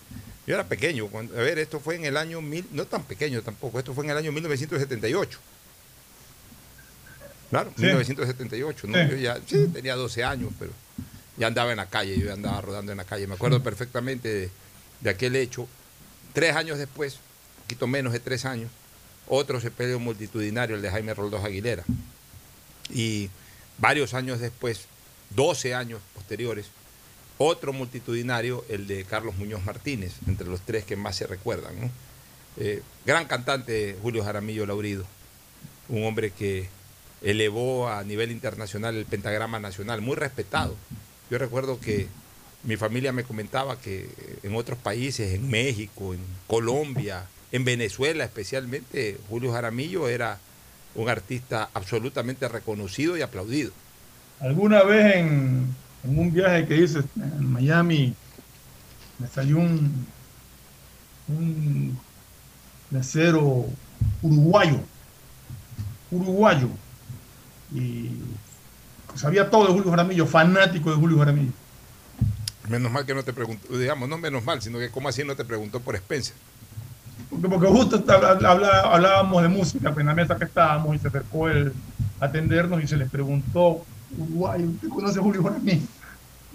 Yo 0.47 0.55
era 0.55 0.65
pequeño, 0.65 1.07
cuando, 1.07 1.37
a 1.37 1.41
ver, 1.41 1.57
esto 1.59 1.79
fue 1.79 1.95
en 1.95 2.03
el 2.05 2.17
año, 2.17 2.41
mil, 2.41 2.65
no 2.71 2.85
tan 2.85 3.03
pequeño 3.03 3.41
tampoco, 3.41 3.79
esto 3.79 3.93
fue 3.93 4.03
en 4.05 4.11
el 4.11 4.17
año 4.17 4.31
1978. 4.33 5.39
Claro, 7.49 7.71
Sí. 7.77 7.83
1978, 7.83 8.87
¿no? 8.87 8.97
Sí. 8.97 9.09
Yo 9.11 9.15
ya 9.17 9.37
sí, 9.45 9.67
tenía 9.71 9.95
12 9.95 10.23
años, 10.23 10.51
pero 10.59 10.71
ya 11.37 11.47
andaba 11.47 11.71
en 11.71 11.77
la 11.77 11.87
calle, 11.87 12.17
yo 12.19 12.31
andaba 12.33 12.61
rodando 12.61 12.91
en 12.91 12.97
la 12.97 13.05
calle. 13.05 13.27
Me 13.27 13.35
acuerdo 13.35 13.61
perfectamente 13.63 14.27
de, 14.27 14.49
de 15.01 15.09
aquel 15.09 15.35
hecho. 15.35 15.67
Tres 16.33 16.55
años 16.55 16.77
después, 16.77 17.15
un 17.15 17.63
poquito 17.63 17.87
menos 17.87 18.13
de 18.13 18.19
tres 18.19 18.45
años, 18.45 18.71
otro 19.27 19.59
sepelio 19.59 19.99
multitudinario, 19.99 20.75
el 20.75 20.81
de 20.81 20.89
Jaime 20.89 21.13
Roldós 21.13 21.43
Aguilera. 21.43 21.83
Y 22.89 23.29
varios 23.77 24.13
años 24.13 24.39
después, 24.39 24.85
12 25.35 25.73
años 25.73 26.01
posteriores, 26.13 26.67
otro 27.37 27.73
multitudinario, 27.73 28.63
el 28.69 28.87
de 28.87 29.03
Carlos 29.05 29.35
Muñoz 29.35 29.63
Martínez, 29.63 30.13
entre 30.27 30.47
los 30.47 30.61
tres 30.61 30.85
que 30.85 30.95
más 30.95 31.15
se 31.15 31.27
recuerdan. 31.27 31.79
¿no? 31.79 31.89
Eh, 32.57 32.81
gran 33.05 33.25
cantante 33.25 33.97
Julio 34.01 34.23
Jaramillo 34.23 34.65
Laurido, 34.65 35.05
un 35.89 36.05
hombre 36.05 36.31
que 36.31 36.69
elevó 37.21 37.89
a 37.89 38.03
nivel 38.03 38.31
internacional 38.31 38.95
el 38.95 39.05
pentagrama 39.05 39.59
nacional, 39.59 40.01
muy 40.01 40.15
respetado. 40.15 40.75
Yo 41.33 41.39
recuerdo 41.39 41.79
que 41.79 42.05
mi 42.61 42.77
familia 42.77 43.11
me 43.11 43.23
comentaba 43.23 43.79
que 43.79 44.07
en 44.43 44.55
otros 44.55 44.77
países, 44.77 45.33
en 45.33 45.49
México, 45.49 46.13
en 46.13 46.19
Colombia, 46.45 47.25
en 47.51 47.65
Venezuela 47.65 48.23
especialmente, 48.23 49.17
Julio 49.29 49.51
Jaramillo 49.51 50.07
era 50.07 50.37
un 50.93 51.09
artista 51.09 51.71
absolutamente 51.73 52.47
reconocido 52.47 53.17
y 53.17 53.23
aplaudido. 53.23 53.71
Alguna 54.41 54.83
vez 54.83 55.15
en, 55.15 55.75
un 56.03 56.31
viaje 56.31 56.67
que 56.67 56.77
hice 56.77 56.99
en 57.15 57.51
Miami, 57.51 58.13
me 59.17 59.27
salió 59.27 59.57
un, 59.57 60.05
un 61.29 61.99
mesero 62.91 63.65
uruguayo, 64.21 64.81
uruguayo, 66.11 66.69
y 67.73 68.11
sabía 69.15 69.49
todo 69.49 69.67
de 69.67 69.73
Julio 69.73 69.89
Jaramillo, 69.89 70.25
fanático 70.25 70.89
de 70.89 70.95
Julio 70.97 71.17
Jaramillo. 71.19 71.51
Menos 72.69 72.91
mal 72.91 73.05
que 73.05 73.13
no 73.13 73.23
te 73.23 73.33
preguntó, 73.33 73.77
digamos, 73.77 74.07
no 74.07 74.17
menos 74.17 74.43
mal, 74.43 74.61
sino 74.61 74.79
que 74.79 74.89
como 74.89 75.09
así 75.09 75.23
no 75.23 75.35
te 75.35 75.43
preguntó 75.43 75.79
por 75.79 75.95
Spencer. 75.95 76.35
Porque, 77.29 77.49
porque 77.49 77.67
justo 77.67 78.03
hablábamos 78.07 79.41
de 79.41 79.49
música 79.49 79.91
pues, 79.91 80.01
en 80.01 80.07
la 80.07 80.13
mesa 80.13 80.37
que 80.37 80.45
estábamos 80.45 80.95
y 80.95 80.99
se 80.99 81.07
acercó 81.07 81.49
él 81.49 81.73
a 82.19 82.25
atendernos 82.25 82.81
y 82.81 82.87
se 82.87 82.95
le 82.95 83.05
preguntó, 83.05 83.85
Uruguay, 84.17 84.63
¿usted 84.63 84.89
conoce 84.89 85.19
a 85.19 85.21
Julio 85.21 85.43
Jaramillo? 85.43 85.87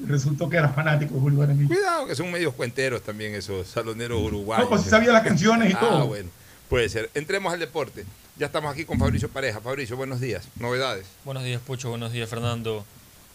Resultó 0.07 0.49
que 0.49 0.57
era 0.57 0.69
fanático 0.69 1.15
de 1.15 1.21
Julio 1.21 1.41
Jaramillo. 1.41 1.69
Cuidado, 1.69 2.07
que 2.07 2.15
son 2.15 2.31
medios 2.31 2.55
cuenteros 2.55 3.03
también 3.03 3.35
esos 3.35 3.67
saloneros 3.67 4.23
uruguayos. 4.23 4.65
No, 4.65 4.71
pues 4.71 4.83
sabía 4.83 5.13
las 5.13 5.23
canciones 5.23 5.71
y 5.71 5.75
ah, 5.75 5.81
todo. 5.81 6.07
bueno, 6.07 6.31
puede 6.69 6.89
ser. 6.89 7.11
Entremos 7.15 7.53
al 7.53 7.59
deporte. 7.59 8.05
Ya 8.39 8.47
estamos 8.47 8.73
aquí 8.73 8.85
con 8.85 8.99
Fabricio 8.99 9.29
Pareja. 9.29 9.61
Fabricio, 9.61 9.97
buenos 9.97 10.21
días. 10.21 10.47
Novedades. 10.57 11.07
Buenos 11.25 11.43
días, 11.45 11.61
Pucho. 11.61 11.89
Buenos 11.91 12.13
días, 12.13 12.29
Fernando. 12.29 12.85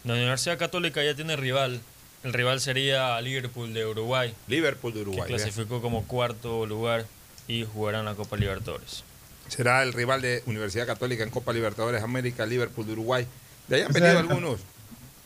La 0.04 0.14
Universidad 0.14 0.58
Católica 0.58 1.02
ya 1.04 1.14
tiene 1.14 1.36
rival. 1.36 1.80
El 2.22 2.32
rival 2.32 2.60
sería 2.60 3.20
Liverpool 3.20 3.74
de 3.74 3.84
Uruguay. 3.84 4.34
Liverpool 4.48 4.92
de 4.94 5.00
Que 5.02 5.08
Uruguay. 5.10 5.28
clasificó 5.28 5.82
como 5.82 6.04
cuarto 6.06 6.64
lugar 6.64 7.04
y 7.46 7.64
jugarán 7.64 8.06
la 8.06 8.14
Copa 8.14 8.36
Libertadores. 8.36 9.04
Será 9.48 9.82
el 9.82 9.92
rival 9.92 10.22
de 10.22 10.42
Universidad 10.46 10.86
Católica 10.86 11.22
en 11.22 11.28
Copa 11.28 11.52
Libertadores 11.52 12.02
América, 12.02 12.46
Liverpool 12.46 12.86
de 12.86 12.92
Uruguay. 12.92 13.26
De 13.68 13.76
ahí 13.76 13.82
han 13.82 13.90
O 13.90 13.92
sea, 13.92 14.00
venido 14.02 14.20
en- 14.20 14.30
algunos. 14.30 14.60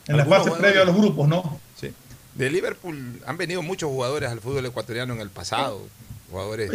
En 0.07 0.17
la 0.17 0.25
fase 0.25 0.51
previa 0.51 0.81
a 0.81 0.85
los 0.85 0.95
grupos, 0.95 1.27
¿no? 1.29 1.59
Sí. 1.79 1.93
De 2.35 2.49
Liverpool 2.49 3.21
han 3.25 3.37
venido 3.37 3.61
muchos 3.61 3.89
jugadores 3.89 4.29
al 4.29 4.41
fútbol 4.41 4.65
ecuatoriano 4.65 5.13
en 5.13 5.21
el 5.21 5.29
pasado. 5.29 5.87
Jugadores. 6.29 6.69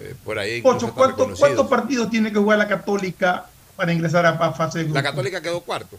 Eh, 0.00 0.14
por 0.24 0.38
ahí. 0.38 0.60
Pocho, 0.62 0.92
¿cuántos, 0.94 1.18
reconocido. 1.18 1.38
¿cuántos 1.46 1.66
partidos 1.68 2.10
tiene 2.10 2.32
que 2.32 2.38
jugar 2.38 2.58
la 2.58 2.68
Católica 2.68 3.46
para 3.76 3.92
ingresar 3.92 4.26
a, 4.26 4.30
a 4.30 4.52
fase 4.52 4.84
de 4.84 4.90
La? 4.90 5.02
Católica 5.02 5.40
quedó 5.40 5.60
cuarto. 5.60 5.98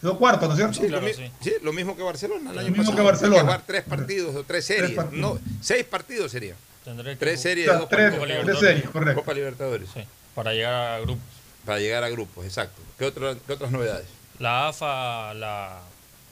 Quedó 0.00 0.18
cuarto, 0.18 0.46
¿no 0.46 0.52
es 0.52 0.58
cierto? 0.58 0.74
Sí, 0.80 0.88
lo, 0.88 1.00
mi- 1.00 1.12
sí, 1.14 1.52
lo 1.62 1.72
mismo 1.72 1.96
que 1.96 2.02
Barcelona. 2.02 2.50
El 2.50 2.56
Lo 2.56 2.60
año 2.62 2.68
mismo 2.70 2.84
pasado. 2.84 2.96
que 2.96 3.02
Barcelona. 3.02 3.36
Hay 3.36 3.42
jugar 3.44 3.62
tres 3.66 3.82
partidos 3.84 4.34
o 4.34 4.42
tres 4.44 4.64
series. 4.64 4.90
partidos. 4.92 5.20
no, 5.34 5.40
seis 5.60 5.84
partidos 5.84 6.32
serían. 6.32 6.56
Que 6.84 7.14
Tres 7.16 7.40
series 7.40 7.68
O 7.68 7.70
sea, 7.70 7.78
dos 7.80 7.88
tres- 7.88 8.14
partidos. 8.18 8.44
tres 8.44 8.58
series, 8.58 8.90
correcto. 8.90 9.20
Copa 9.20 9.34
Libertadores. 9.34 9.88
Sí, 9.94 10.00
para 10.34 10.52
llegar 10.52 10.74
a 10.74 10.98
grupos. 11.00 11.22
Para 11.64 11.78
llegar 11.78 12.02
a 12.02 12.08
grupos, 12.08 12.44
exacto. 12.44 12.82
¿Qué, 12.98 13.04
otra- 13.04 13.36
qué 13.46 13.52
otras 13.52 13.70
novedades? 13.70 14.06
La 14.40 14.66
AFA, 14.66 15.32
la 15.34 15.78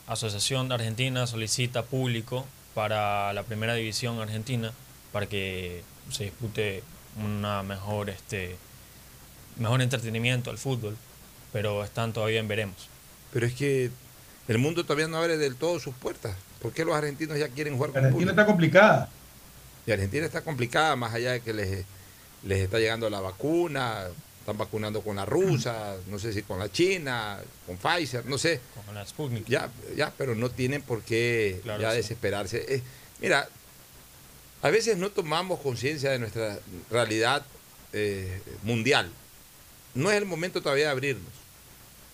Asociación 0.09 0.73
Argentina, 0.73 1.29
solicita 1.29 1.83
público 1.85 2.45
para 2.75 3.33
la 3.33 3.45
primera 3.45 3.75
división 3.75 4.21
argentina 4.21 4.73
para 5.13 5.27
que 5.27 5.85
se 6.11 6.25
dispute 6.25 6.83
una 7.23 7.63
mejor, 7.63 8.11
este, 8.11 8.57
mejor 9.57 9.83
entretenimiento 9.83 10.51
al 10.51 10.59
fútbol, 10.59 10.97
pero 11.53 11.85
están 11.85 12.13
todavía 12.13 12.41
en 12.41 12.49
veremos. 12.49 12.89
Pero 13.33 13.47
es 13.47 13.55
que 13.55 13.91
el 14.49 14.59
mundo 14.59 14.85
todavía 14.85 15.09
no 15.09 15.19
abre 15.19 15.37
del 15.37 15.57
todo 15.57 15.79
sus 15.81 15.95
puertas. 15.95 16.37
¿Por 16.61 16.73
qué 16.73 16.85
los 16.85 16.95
argentinos 16.95 17.39
ya 17.39 17.49
quieren 17.49 17.77
jugar 17.77 17.91
con 17.93 18.05
Argentina 18.05 18.31
está 18.33 18.47
complicada. 18.47 19.09
Y 19.87 19.93
Argentina 19.93 20.27
está 20.27 20.43
complicada, 20.43 20.95
más 20.97 21.15
allá 21.15 21.33
de 21.33 21.41
que 21.41 21.53
les, 21.55 21.85
les 22.45 22.61
está 22.61 22.79
llegando 22.79 23.09
la 23.09 23.21
vacuna, 23.21 24.07
están 24.41 24.59
vacunando 24.59 25.01
con 25.03 25.17
la 25.17 25.25
rusa, 25.25 25.97
no 26.09 26.19
sé 26.19 26.33
si 26.33 26.43
con 26.43 26.59
la 26.59 26.71
china, 26.71 27.39
con 27.67 27.77
Pfizer, 27.77 28.27
no 28.27 28.37
sé. 28.39 28.61
Con 28.87 28.95
la 28.95 29.07
Sputnik. 29.07 29.47
Ya, 29.47 29.71
ya, 29.97 30.13
pero 30.17 30.35
no 30.35 30.51
tienen 30.51 30.83
por 30.83 31.03
qué 31.03 31.61
Claro, 31.63 31.83
ya 31.83 31.91
sí. 31.93 31.97
desesperarse. 31.99 32.75
Eh, 32.75 32.83
mira, 33.21 33.49
a 34.63 34.71
veces 34.71 34.99
no 34.99 35.11
tomamos 35.11 35.61
conciencia 35.61 36.11
de 36.11 36.19
nuestra 36.19 36.59
realidad 36.91 37.45
eh, 37.93 38.41
mundial. 38.63 39.11
No 39.95 40.11
es 40.11 40.19
el 40.19 40.27
momento 40.27 40.61
todavía 40.61 40.87
de 40.87 40.91
abrirnos. 40.91 41.33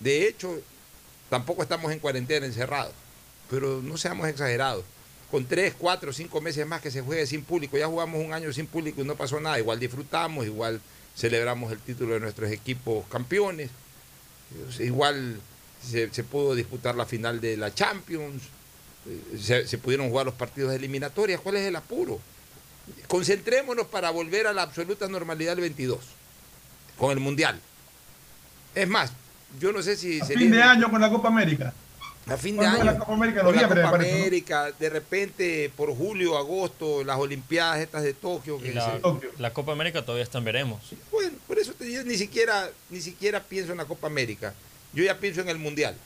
De 0.00 0.28
hecho, 0.28 0.60
tampoco 1.28 1.62
estamos 1.62 1.92
en 1.92 1.98
cuarentena 1.98 2.46
encerrados, 2.46 2.94
pero 3.50 3.82
no 3.82 3.96
seamos 3.96 4.28
exagerados. 4.28 4.84
Con 5.30 5.44
tres, 5.44 5.74
cuatro, 5.76 6.12
cinco 6.12 6.40
meses 6.40 6.66
más 6.66 6.80
que 6.80 6.90
se 6.90 7.02
juegue 7.02 7.26
sin 7.26 7.42
público, 7.42 7.76
ya 7.76 7.88
jugamos 7.88 8.24
un 8.24 8.32
año 8.32 8.52
sin 8.52 8.66
público 8.66 9.02
y 9.02 9.04
no 9.04 9.16
pasó 9.16 9.40
nada. 9.40 9.58
Igual 9.58 9.80
disfrutamos, 9.80 10.46
igual 10.46 10.80
celebramos 11.16 11.72
el 11.72 11.80
título 11.80 12.14
de 12.14 12.20
nuestros 12.20 12.50
equipos 12.52 13.04
campeones, 13.08 13.70
igual 14.78 15.40
se, 15.82 16.08
pudo 16.24 16.54
disputar 16.54 16.94
la 16.94 17.06
final 17.06 17.40
de 17.40 17.56
la 17.56 17.74
Champions, 17.74 18.44
eh, 19.06 19.38
se, 19.38 19.66
se 19.66 19.78
pudieron 19.78 20.10
jugar 20.10 20.26
los 20.26 20.34
partidos 20.34 20.70
de 20.70 20.76
eliminatorias. 20.76 21.40
¿Cuál 21.40 21.56
es 21.56 21.66
el 21.66 21.74
apuro? 21.74 22.20
Concentrémonos 23.08 23.86
para 23.86 24.10
volver 24.10 24.46
a 24.46 24.52
la 24.52 24.62
absoluta 24.62 25.08
normalidad 25.08 25.52
del 25.52 25.62
22, 25.62 25.98
con 26.98 27.10
el 27.12 27.20
Mundial. 27.20 27.60
Es 28.74 28.88
más, 28.88 29.12
yo 29.60 29.72
no 29.72 29.82
sé 29.82 29.96
si 29.96 30.20
A 30.20 30.24
sería- 30.24 30.42
fin 30.42 30.50
de 30.52 30.62
año 30.62 30.90
con 30.90 31.00
la 31.00 31.10
Copa 31.10 31.28
América. 31.28 31.72
a 32.28 32.36
fin 32.36 32.56
de 32.56 32.58
¿Cuándo 32.62 32.76
es 32.76 32.82
año. 32.82 32.92
la 32.92 32.98
Copa 32.98 33.12
América? 33.14 33.42
Con 33.44 33.56
la 33.56 33.68
Copa. 33.68 33.88
América, 33.94 34.72
de 34.78 34.90
repente 34.90 35.70
por 35.76 35.96
julio, 35.96 36.36
agosto, 36.36 37.04
las 37.04 37.16
Olimpiadas 37.18 37.78
estas 37.80 38.02
de 38.02 38.14
Tokio. 38.14 38.58
Que 38.60 38.74
la, 38.74 38.98
se- 39.00 39.00
la 39.38 39.52
Copa 39.52 39.72
América 39.72 40.02
todavía 40.02 40.24
está 40.24 40.38
en 40.38 40.44
veremos. 40.44 40.80
Bueno, 41.12 41.32
por 41.46 41.58
eso 41.58 41.72
te- 41.74 41.90
yo 41.92 42.02
ni 42.02 42.16
siquiera, 42.16 42.68
ni 42.90 43.00
siquiera 43.00 43.40
pienso 43.42 43.70
en 43.72 43.78
la 43.78 43.84
Copa 43.84 44.08
América. 44.08 44.52
Yo 44.92 45.04
ya 45.04 45.18
pienso 45.18 45.40
en 45.40 45.48
el 45.48 45.58
Mundial. 45.58 45.96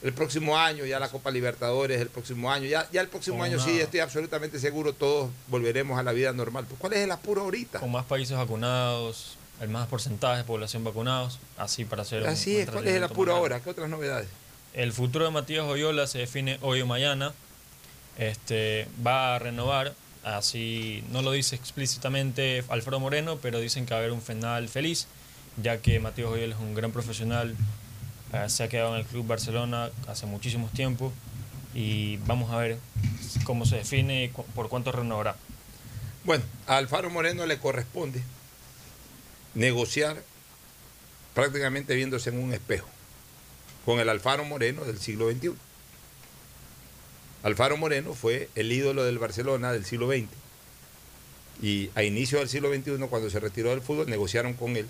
El 0.00 0.12
próximo 0.12 0.56
año, 0.56 0.84
ya 0.84 1.00
la 1.00 1.08
Copa 1.08 1.30
Libertadores, 1.30 2.00
el 2.00 2.08
próximo 2.08 2.52
año, 2.52 2.66
ya, 2.66 2.88
ya 2.92 3.00
el 3.00 3.08
próximo 3.08 3.42
año 3.42 3.58
sí, 3.58 3.80
estoy 3.80 3.98
absolutamente 3.98 4.60
seguro, 4.60 4.92
todos 4.92 5.30
volveremos 5.48 5.98
a 5.98 6.04
la 6.04 6.12
vida 6.12 6.32
normal. 6.32 6.66
Pues, 6.66 6.78
¿Cuál 6.78 6.92
es 6.92 7.00
el 7.00 7.10
apuro 7.10 7.42
ahorita? 7.42 7.80
Con 7.80 7.90
más 7.90 8.04
países 8.04 8.36
vacunados, 8.36 9.36
el 9.60 9.68
más 9.68 9.88
porcentaje 9.88 10.38
de 10.38 10.44
población 10.44 10.84
vacunados, 10.84 11.40
así 11.56 11.84
para 11.84 12.02
hacer 12.02 12.24
Así 12.28 12.54
un 12.54 12.62
es, 12.62 12.70
¿cuál 12.70 12.86
es 12.86 12.94
el 12.94 13.02
apuro 13.02 13.34
ahora? 13.34 13.58
¿Qué 13.58 13.70
otras 13.70 13.88
novedades? 13.88 14.28
El 14.72 14.92
futuro 14.92 15.24
de 15.24 15.32
Matías 15.32 15.64
Oyola 15.64 16.06
se 16.06 16.18
define 16.18 16.58
hoy 16.62 16.80
o 16.80 16.86
mañana. 16.86 17.32
Este, 18.18 18.86
va 19.04 19.34
a 19.34 19.38
renovar, 19.38 19.94
así 20.22 21.04
no 21.10 21.22
lo 21.22 21.32
dice 21.32 21.56
explícitamente 21.56 22.64
Alfredo 22.68 23.00
Moreno, 23.00 23.38
pero 23.42 23.58
dicen 23.58 23.86
que 23.86 23.94
va 23.94 23.98
a 23.98 24.00
haber 24.00 24.12
un 24.12 24.22
final 24.22 24.68
feliz, 24.68 25.08
ya 25.60 25.78
que 25.78 25.98
Matías 25.98 26.28
Oyola 26.28 26.54
es 26.54 26.60
un 26.60 26.74
gran 26.74 26.92
profesional, 26.92 27.56
eh, 28.32 28.48
se 28.48 28.64
ha 28.64 28.68
quedado 28.68 28.94
en 28.94 29.00
el 29.00 29.06
Club 29.06 29.26
Barcelona 29.26 29.90
hace 30.06 30.26
muchísimos 30.26 30.72
tiempos 30.72 31.12
y 31.74 32.16
vamos 32.18 32.50
a 32.50 32.58
ver 32.58 32.78
cómo 33.44 33.64
se 33.64 33.76
define 33.76 34.24
y 34.24 34.28
por 34.28 34.68
cuánto 34.68 34.92
renovará. 34.92 35.36
Bueno, 36.24 36.44
a 36.66 36.76
Alfaro 36.76 37.10
Moreno 37.10 37.46
le 37.46 37.58
corresponde 37.58 38.22
negociar 39.54 40.22
prácticamente 41.34 41.94
viéndose 41.94 42.30
en 42.30 42.38
un 42.38 42.52
espejo 42.52 42.88
con 43.84 44.00
el 44.00 44.08
Alfaro 44.08 44.44
Moreno 44.44 44.84
del 44.84 44.98
siglo 44.98 45.30
XXI. 45.30 45.54
Alfaro 47.42 47.76
Moreno 47.76 48.12
fue 48.14 48.50
el 48.54 48.70
ídolo 48.72 49.04
del 49.04 49.18
Barcelona 49.18 49.72
del 49.72 49.84
siglo 49.84 50.08
XX. 50.08 50.26
Y 51.62 51.90
a 51.94 52.02
inicio 52.02 52.38
del 52.38 52.48
siglo 52.48 52.72
XXI, 52.74 52.98
cuando 53.08 53.30
se 53.30 53.40
retiró 53.40 53.70
del 53.70 53.80
fútbol, 53.80 54.10
negociaron 54.10 54.54
con 54.54 54.76
él, 54.76 54.86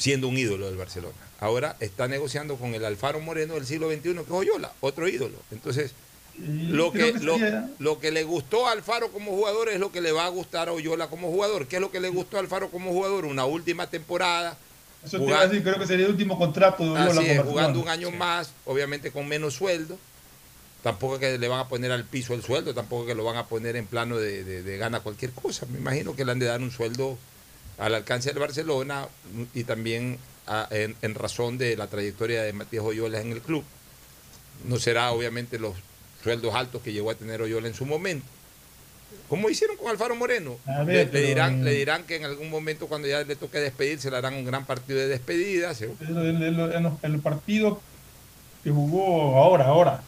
siendo 0.00 0.26
un 0.28 0.36
ídolo 0.38 0.66
del 0.66 0.76
Barcelona. 0.76 1.14
Ahora 1.38 1.76
está 1.80 2.08
negociando 2.08 2.56
con 2.56 2.74
el 2.74 2.84
Alfaro 2.84 3.20
Moreno 3.20 3.54
del 3.54 3.66
siglo 3.66 3.88
XXI, 3.90 4.00
que 4.02 4.20
es 4.20 4.30
Oyola, 4.30 4.72
otro 4.80 5.06
ídolo. 5.08 5.36
Entonces, 5.52 5.92
lo 6.38 6.90
que, 6.90 7.12
que 7.12 7.18
lo, 7.20 7.34
sería- 7.38 7.70
lo 7.78 8.00
que 8.00 8.10
le 8.10 8.24
gustó 8.24 8.66
a 8.66 8.72
Alfaro 8.72 9.12
como 9.12 9.30
jugador 9.32 9.68
es 9.68 9.78
lo 9.78 9.92
que 9.92 10.00
le 10.00 10.10
va 10.12 10.24
a 10.24 10.28
gustar 10.28 10.68
a 10.68 10.72
Oyola 10.72 11.08
como 11.08 11.30
jugador. 11.30 11.66
¿Qué 11.66 11.76
es 11.76 11.82
lo 11.82 11.90
que 11.90 12.00
le 12.00 12.08
gustó 12.08 12.36
a 12.38 12.40
Alfaro 12.40 12.70
como 12.70 12.90
jugador? 12.92 13.26
Una 13.26 13.44
última 13.44 13.88
temporada. 13.88 14.56
Eso 15.04 15.18
te 15.18 15.24
iba 15.24 15.40
a 15.40 15.46
decir, 15.46 15.62
creo 15.62 15.78
que 15.78 15.86
sería 15.86 16.06
el 16.06 16.12
último 16.12 16.38
contrato 16.38 16.82
de 16.84 16.90
Oyola 16.90 17.20
Así 17.20 17.30
es, 17.30 17.40
jugando 17.42 17.80
un 17.80 17.88
año 17.88 18.10
más, 18.10 18.50
obviamente 18.66 19.10
con 19.10 19.28
menos 19.28 19.54
sueldo. 19.54 19.98
Tampoco 20.82 21.14
es 21.16 21.20
que 21.20 21.38
le 21.38 21.48
van 21.48 21.60
a 21.60 21.68
poner 21.68 21.92
al 21.92 22.04
piso 22.04 22.32
el 22.32 22.42
sueldo, 22.42 22.72
tampoco 22.74 23.02
es 23.02 23.08
que 23.08 23.14
lo 23.14 23.24
van 23.24 23.36
a 23.36 23.44
poner 23.46 23.76
en 23.76 23.86
plano 23.86 24.16
de, 24.16 24.44
de- 24.44 24.62
de 24.62 24.76
gana 24.78 25.00
cualquier 25.00 25.30
cosa. 25.32 25.66
Me 25.70 25.78
imagino 25.78 26.16
que 26.16 26.24
le 26.24 26.32
han 26.32 26.38
de 26.38 26.46
dar 26.46 26.60
un 26.62 26.70
sueldo 26.70 27.18
al 27.80 27.94
alcance 27.94 28.28
del 28.30 28.38
Barcelona 28.38 29.08
y 29.54 29.64
también 29.64 30.18
a- 30.46 30.68
en, 30.70 30.94
en 31.02 31.14
razón 31.14 31.58
de 31.58 31.76
la 31.76 31.86
trayectoria 31.86 32.42
de 32.42 32.52
Matías 32.52 32.84
Oyola 32.84 33.20
en 33.20 33.32
el 33.32 33.40
club. 33.40 33.64
No 34.68 34.78
será 34.78 35.10
obviamente 35.12 35.58
los 35.58 35.74
sueldos 36.22 36.54
altos 36.54 36.82
que 36.82 36.92
llegó 36.92 37.10
a 37.10 37.14
tener 37.14 37.40
Oyola 37.40 37.66
en 37.68 37.74
su 37.74 37.86
momento. 37.86 38.26
Como 39.28 39.48
hicieron 39.48 39.76
con 39.76 39.88
Alfaro 39.88 40.14
Moreno. 40.14 40.58
Le, 40.86 41.06
pero- 41.06 41.26
dirán, 41.26 41.64
le 41.64 41.72
dirán 41.72 42.04
que 42.04 42.16
en 42.16 42.24
algún 42.24 42.50
momento 42.50 42.86
cuando 42.86 43.08
ya 43.08 43.22
le 43.22 43.34
toque 43.36 43.58
despedirse 43.58 44.10
le 44.10 44.18
harán 44.18 44.34
un 44.34 44.44
gran 44.44 44.66
partido 44.66 44.98
de 44.98 45.08
despedida. 45.08 45.74
se- 45.74 45.90
El, 47.02 47.20
partido 47.20 47.80
que 48.62 48.70
jugó 48.70 49.36
ahora, 49.42 49.66
ahora, 49.66 50.02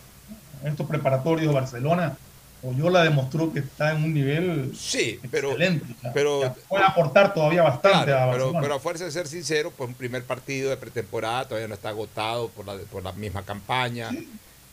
estos 0.65 0.87
preparatorios 0.87 1.49
de 1.49 1.55
Barcelona, 1.55 2.17
Oyola 2.63 3.03
demostró 3.03 3.53
que 3.53 3.59
está 3.61 3.91
en 3.93 4.05
un 4.05 4.15
nivel 4.15 4.73
Sí, 4.79 5.19
pero, 5.31 5.49
excelente. 5.51 5.85
o 5.99 6.01
sea, 6.01 6.13
pero 6.13 6.55
puede 6.69 6.85
aportar 6.85 7.35
todavía 7.35 7.63
bastante 7.63 8.07
Claro, 8.07 8.13
a 8.13 8.19
pero, 8.19 8.29
Barcelona. 8.31 8.61
pero 8.61 8.75
a 8.75 8.81
fuerza 8.81 9.05
de 9.05 9.11
ser 9.11 9.27
sincero, 9.27 9.73
pues 9.77 9.89
un 9.89 9.95
primer 9.95 10.23
partido 10.25 10.71
de 10.71 10.77
pretemporada 10.77 11.47
todavía 11.49 11.67
no 11.69 11.75
está 11.75 11.89
agotado 11.89 12.49
por 12.51 12.67
la, 12.67 12.77
por 12.91 13.03
la 13.03 13.13
misma 13.13 13.43
campaña. 13.43 14.11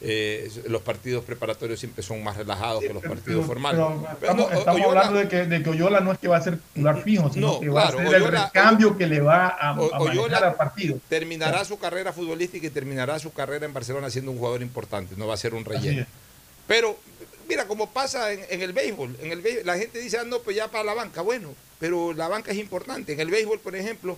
Eh, 0.02 0.50
los 0.70 0.82
partidos 0.82 1.26
preparatorios 1.26 1.78
siempre 1.78 2.02
son 2.04 2.24
más 2.24 2.38
relajados 2.38 2.82
que 2.82 2.94
los 2.94 3.04
partidos 3.04 3.46
formales. 3.46 3.82
pero 3.82 4.32
estamos, 4.32 4.50
no, 4.52 4.58
estamos 4.60 4.80
Oyola- 4.82 5.00
hablando 5.02 5.20
de 5.20 5.28
que, 5.28 5.46
de 5.46 5.62
que 5.62 5.70
Oyola 5.72 6.00
no 6.00 6.14
es 6.14 6.20
que 6.20 6.30
va 6.30 6.38
a 6.38 6.42
ser 6.42 6.58
titular 6.58 7.02
fijo, 7.04 7.30
sino 7.34 7.48
No, 7.48 7.60
que 7.60 7.68
va 7.68 7.82
claro, 7.92 8.00
a 8.00 8.04
ser 8.12 8.14
el 8.22 8.28
recambio 8.30 8.98
que 8.98 9.08
le 9.08 9.20
va 9.20 9.48
a, 9.48 9.72
a 9.72 9.72
O- 9.74 9.76
manejar 9.90 10.02
Oyola 10.02 10.38
al 10.38 10.56
partido. 10.56 10.98
terminará 11.10 11.66
su 11.66 11.78
carrera 11.78 12.14
futbolística 12.14 12.66
y 12.66 12.70
terminará 12.70 13.20
su 13.20 13.34
carrera 13.34 13.66
en 13.66 13.74
Barcelona 13.74 14.10
siendo 14.10 14.32
un 14.32 14.38
jugador 14.38 14.62
importante, 14.62 15.16
no 15.18 15.28
va 15.28 15.34
a 15.34 15.38
ser 15.38 15.54
un 15.54 15.66
relleno. 15.66 16.06
Pero 16.66 16.98
mira, 17.50 17.68
como 17.68 17.90
pasa 17.92 18.32
en, 18.32 18.46
en 18.50 18.62
el 18.62 18.72
béisbol, 18.72 19.18
en 19.22 19.32
el 19.34 19.42
béisbol, 19.42 19.66
la 19.66 19.78
gente 19.78 20.00
dice, 20.00 20.18
ah, 20.20 20.24
no, 20.24 20.40
pues 20.40 20.56
ya 20.56 20.70
para 20.72 20.84
la 20.86 20.94
banca. 20.94 21.22
Bueno, 21.22 21.54
pero 21.80 22.14
la 22.14 22.28
banca 22.30 22.52
es 22.52 22.58
importante. 22.58 23.12
En 23.14 23.20
el 23.20 23.30
béisbol, 23.30 23.60
por 23.60 23.76
ejemplo, 23.76 24.18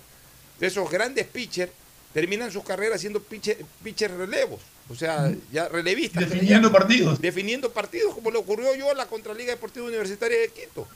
esos 0.59 0.89
grandes 0.91 1.25
pitchers 1.25 1.71
terminan 2.13 2.51
sus 2.51 2.63
carreras 2.63 2.99
siendo 3.01 3.23
pitcher, 3.23 3.57
pitchers 3.83 4.13
relevos, 4.15 4.59
o 4.89 4.95
sea, 4.95 5.33
ya 5.51 5.69
relevistas. 5.69 6.29
Definiendo 6.29 6.67
Ya- 6.67 6.73
partidos. 6.73 7.21
Definiendo 7.21 7.71
partidos, 7.71 8.13
como 8.13 8.29
le 8.29 8.37
ocurrió 8.37 8.75
yo 8.75 8.91
a 8.91 8.93
la 8.93 9.05
contra 9.07 9.33
Liga 9.33 9.53
Deportiva 9.53 9.85
Universitaria 9.87 10.37
de 10.39 10.49
Quito. 10.49 10.87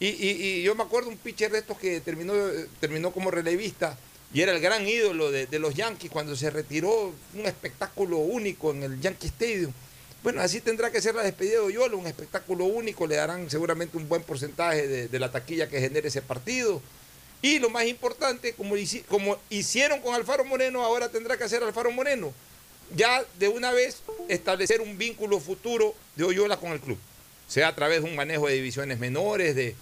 Y, 0.00 0.06
y- 0.08 0.42
y 0.58 0.62
yo 0.62 0.74
me 0.74 0.82
acuerdo 0.82 1.10
un 1.10 1.18
pitcher 1.18 1.52
de 1.52 1.58
estos 1.58 1.78
que 1.78 2.00
terminó, 2.00 2.32
terminó 2.80 3.12
como 3.12 3.30
relevista 3.30 3.96
y 4.34 4.40
era 4.40 4.50
el 4.52 4.60
gran 4.60 4.88
ídolo 4.88 5.30
de, 5.30 5.46
de 5.46 5.58
los 5.58 5.74
Yankees 5.74 6.10
cuando 6.10 6.34
se 6.34 6.48
retiró, 6.50 7.12
un 7.34 7.46
espectáculo 7.46 8.16
único 8.16 8.70
en 8.72 8.82
el 8.82 9.00
Yankee 9.00 9.26
Stadium. 9.28 9.72
Bueno, 10.22 10.40
así 10.40 10.60
tendrá 10.60 10.90
que 10.92 11.00
ser 11.02 11.14
la 11.16 11.22
despedida 11.22 11.54
de 11.54 11.58
Oyola, 11.60 11.96
un 11.96 12.06
espectáculo 12.06 12.64
único, 12.64 13.06
le 13.08 13.16
darán 13.16 13.50
seguramente 13.50 13.96
un 13.96 14.08
buen 14.08 14.22
porcentaje 14.22 14.86
de, 15.08 15.18
la 15.18 15.32
taquilla 15.32 15.68
que 15.68 15.80
genere 15.80 16.08
ese 16.08 16.22
partido. 16.22 16.80
Y 17.40 17.58
lo 17.58 17.70
más 17.70 17.86
importante, 17.86 18.52
como, 18.52 18.76
hici- 18.76 19.04
como 19.06 19.36
hicieron 19.50 20.00
con 20.00 20.14
Alfaro 20.14 20.44
Moreno, 20.44 20.84
ahora 20.84 21.08
tendrá 21.08 21.36
que 21.36 21.42
hacer 21.44 21.62
Alfaro 21.64 21.90
Moreno. 21.90 22.32
Ya 22.94 23.24
de 23.40 23.48
una 23.48 23.72
vez 23.72 24.00
establecer 24.28 24.80
un 24.80 24.96
vínculo 24.96 25.40
futuro 25.40 25.94
de 26.14 26.22
Oyola 26.24 26.56
con 26.56 26.70
el 26.70 26.78
club. 26.80 26.98
Sea 27.48 27.68
a 27.68 27.74
través 27.74 28.02
de 28.04 28.08
un 28.08 28.14
manejo 28.14 28.46
de 28.46 28.54
divisiones 28.54 29.00
menores, 29.00 29.56
de 29.56 29.74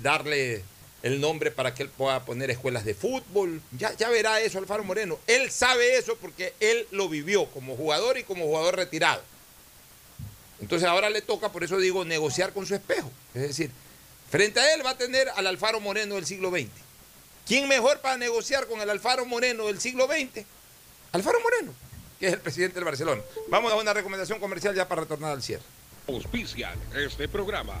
darle 0.00 0.64
el 1.02 1.20
nombre 1.20 1.50
para 1.50 1.74
que 1.74 1.82
él 1.82 1.88
pueda 1.88 2.24
poner 2.24 2.50
escuelas 2.50 2.84
de 2.84 2.94
fútbol. 2.94 3.60
Ya, 3.78 3.92
ya 3.94 4.08
verá 4.08 4.40
eso 4.40 4.58
Alfaro 4.58 4.84
Moreno. 4.84 5.18
Él 5.26 5.50
sabe 5.50 5.96
eso 5.96 6.16
porque 6.16 6.54
él 6.60 6.86
lo 6.90 7.08
vivió 7.08 7.46
como 7.46 7.76
jugador 7.76 8.18
y 8.18 8.24
como 8.24 8.44
jugador 8.44 8.76
retirado. 8.76 9.22
Entonces 10.60 10.88
ahora 10.88 11.10
le 11.10 11.22
toca, 11.22 11.52
por 11.52 11.64
eso 11.64 11.78
digo, 11.78 12.04
negociar 12.04 12.52
con 12.52 12.66
su 12.66 12.74
espejo. 12.74 13.10
Es 13.34 13.42
decir, 13.42 13.70
frente 14.30 14.58
a 14.58 14.74
él 14.74 14.84
va 14.84 14.90
a 14.90 14.98
tener 14.98 15.28
al 15.36 15.46
Alfaro 15.46 15.80
Moreno 15.80 16.14
del 16.14 16.26
siglo 16.26 16.50
XX. 16.50 16.68
¿Quién 17.46 17.68
mejor 17.68 18.00
para 18.00 18.16
negociar 18.16 18.66
con 18.66 18.80
el 18.80 18.90
Alfaro 18.90 19.24
Moreno 19.26 19.66
del 19.66 19.80
siglo 19.80 20.06
XX? 20.06 20.44
Alfaro 21.12 21.40
Moreno, 21.40 21.72
que 22.18 22.26
es 22.26 22.32
el 22.32 22.40
presidente 22.40 22.74
del 22.74 22.84
Barcelona. 22.84 23.22
Vamos 23.48 23.72
a 23.72 23.76
una 23.76 23.92
recomendación 23.92 24.40
comercial 24.40 24.74
ya 24.74 24.88
para 24.88 25.02
retornar 25.02 25.32
al 25.32 25.42
cierre. 25.42 25.62
Auspician 26.08 26.78
este 26.94 27.28
programa. 27.28 27.80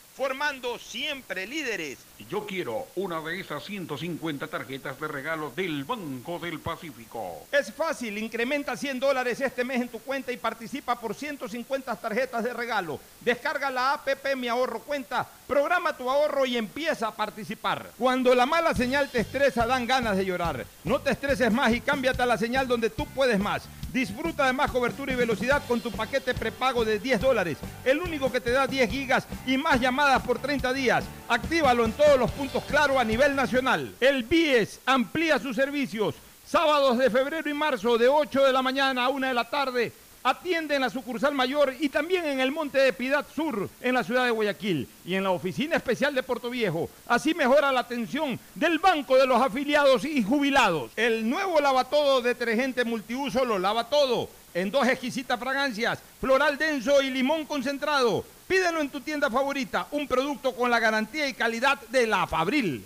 formando 0.15 0.77
siempre 0.77 1.47
líderes. 1.47 1.97
Yo 2.29 2.45
quiero 2.45 2.87
una 2.95 3.21
de 3.21 3.39
esas 3.39 3.63
150 3.63 4.47
tarjetas 4.47 4.99
de 4.99 5.07
regalo 5.07 5.51
del 5.55 5.83
Banco 5.83 6.39
del 6.39 6.59
Pacífico. 6.59 7.47
Es 7.51 7.73
fácil, 7.73 8.17
incrementa 8.17 8.75
100 8.75 8.99
dólares 8.99 9.41
este 9.41 9.63
mes 9.63 9.81
en 9.81 9.89
tu 9.89 9.99
cuenta 9.99 10.31
y 10.31 10.37
participa 10.37 10.99
por 10.99 11.15
150 11.15 11.95
tarjetas 11.95 12.43
de 12.43 12.53
regalo. 12.53 12.99
Descarga 13.21 13.71
la 13.71 13.93
APP 13.93 14.35
Mi 14.35 14.47
Ahorro 14.47 14.79
Cuenta, 14.79 15.27
programa 15.47 15.95
tu 15.95 16.09
ahorro 16.09 16.45
y 16.45 16.57
empieza 16.57 17.07
a 17.07 17.15
participar. 17.15 17.91
Cuando 17.97 18.35
la 18.35 18.45
mala 18.45 18.73
señal 18.73 19.09
te 19.09 19.21
estresa, 19.21 19.65
dan 19.65 19.87
ganas 19.87 20.17
de 20.17 20.25
llorar. 20.25 20.65
No 20.83 20.99
te 20.99 21.11
estreses 21.11 21.51
más 21.51 21.73
y 21.73 21.81
cámbiate 21.81 22.21
a 22.21 22.25
la 22.25 22.37
señal 22.37 22.67
donde 22.67 22.89
tú 22.89 23.05
puedes 23.07 23.39
más. 23.39 23.63
Disfruta 23.93 24.45
de 24.45 24.53
más 24.53 24.71
cobertura 24.71 25.11
y 25.11 25.15
velocidad 25.17 25.61
con 25.67 25.81
tu 25.81 25.91
paquete 25.91 26.33
prepago 26.33 26.85
de 26.85 26.97
10 26.97 27.19
dólares, 27.19 27.57
el 27.83 27.99
único 27.99 28.31
que 28.31 28.39
te 28.39 28.51
da 28.51 28.65
10 28.65 28.89
gigas 28.89 29.27
y 29.45 29.57
más 29.57 29.81
llamadas 29.81 30.21
por 30.23 30.39
30 30.39 30.71
días. 30.71 31.03
Actívalo 31.27 31.83
en 31.83 31.91
todos 31.91 32.17
los 32.17 32.31
puntos 32.31 32.63
claro 32.63 32.97
a 32.97 33.03
nivel 33.03 33.35
nacional. 33.35 33.93
El 33.99 34.23
BIES 34.23 34.79
amplía 34.85 35.39
sus 35.39 35.57
servicios. 35.57 36.15
Sábados 36.47 36.97
de 36.97 37.09
febrero 37.09 37.49
y 37.49 37.53
marzo 37.53 37.97
de 37.97 38.07
8 38.07 38.45
de 38.45 38.53
la 38.53 38.61
mañana 38.61 39.05
a 39.05 39.09
1 39.09 39.27
de 39.27 39.33
la 39.33 39.49
tarde. 39.49 39.91
Atiende 40.23 40.75
en 40.75 40.81
la 40.81 40.91
sucursal 40.91 41.33
mayor 41.33 41.73
y 41.79 41.89
también 41.89 42.25
en 42.25 42.39
el 42.39 42.51
Monte 42.51 42.77
de 42.77 42.93
Piedad 42.93 43.25
Sur, 43.35 43.67
en 43.81 43.95
la 43.95 44.03
ciudad 44.03 44.25
de 44.25 44.29
Guayaquil, 44.31 44.87
y 45.03 45.15
en 45.15 45.23
la 45.23 45.31
oficina 45.31 45.75
especial 45.75 46.13
de 46.13 46.21
Puerto 46.21 46.51
Viejo. 46.51 46.91
Así 47.07 47.33
mejora 47.33 47.71
la 47.71 47.79
atención 47.79 48.39
del 48.53 48.77
Banco 48.77 49.17
de 49.17 49.25
los 49.25 49.41
Afiliados 49.41 50.05
y 50.05 50.21
Jubilados. 50.21 50.91
El 50.95 51.27
nuevo 51.27 51.59
lavatodo 51.59 52.21
detergente 52.21 52.85
multiuso 52.85 53.43
lo 53.45 53.57
lava 53.57 53.89
todo, 53.89 54.29
en 54.53 54.69
dos 54.69 54.87
exquisitas 54.87 55.39
fragancias, 55.39 55.97
floral 56.19 56.55
denso 56.57 57.01
y 57.01 57.09
limón 57.09 57.45
concentrado. 57.45 58.23
Pídelo 58.47 58.79
en 58.79 58.89
tu 58.89 59.01
tienda 59.01 59.29
favorita, 59.31 59.87
un 59.89 60.07
producto 60.07 60.53
con 60.53 60.69
la 60.69 60.79
garantía 60.79 61.27
y 61.27 61.33
calidad 61.33 61.79
de 61.89 62.05
la 62.05 62.27
Fabril. 62.27 62.83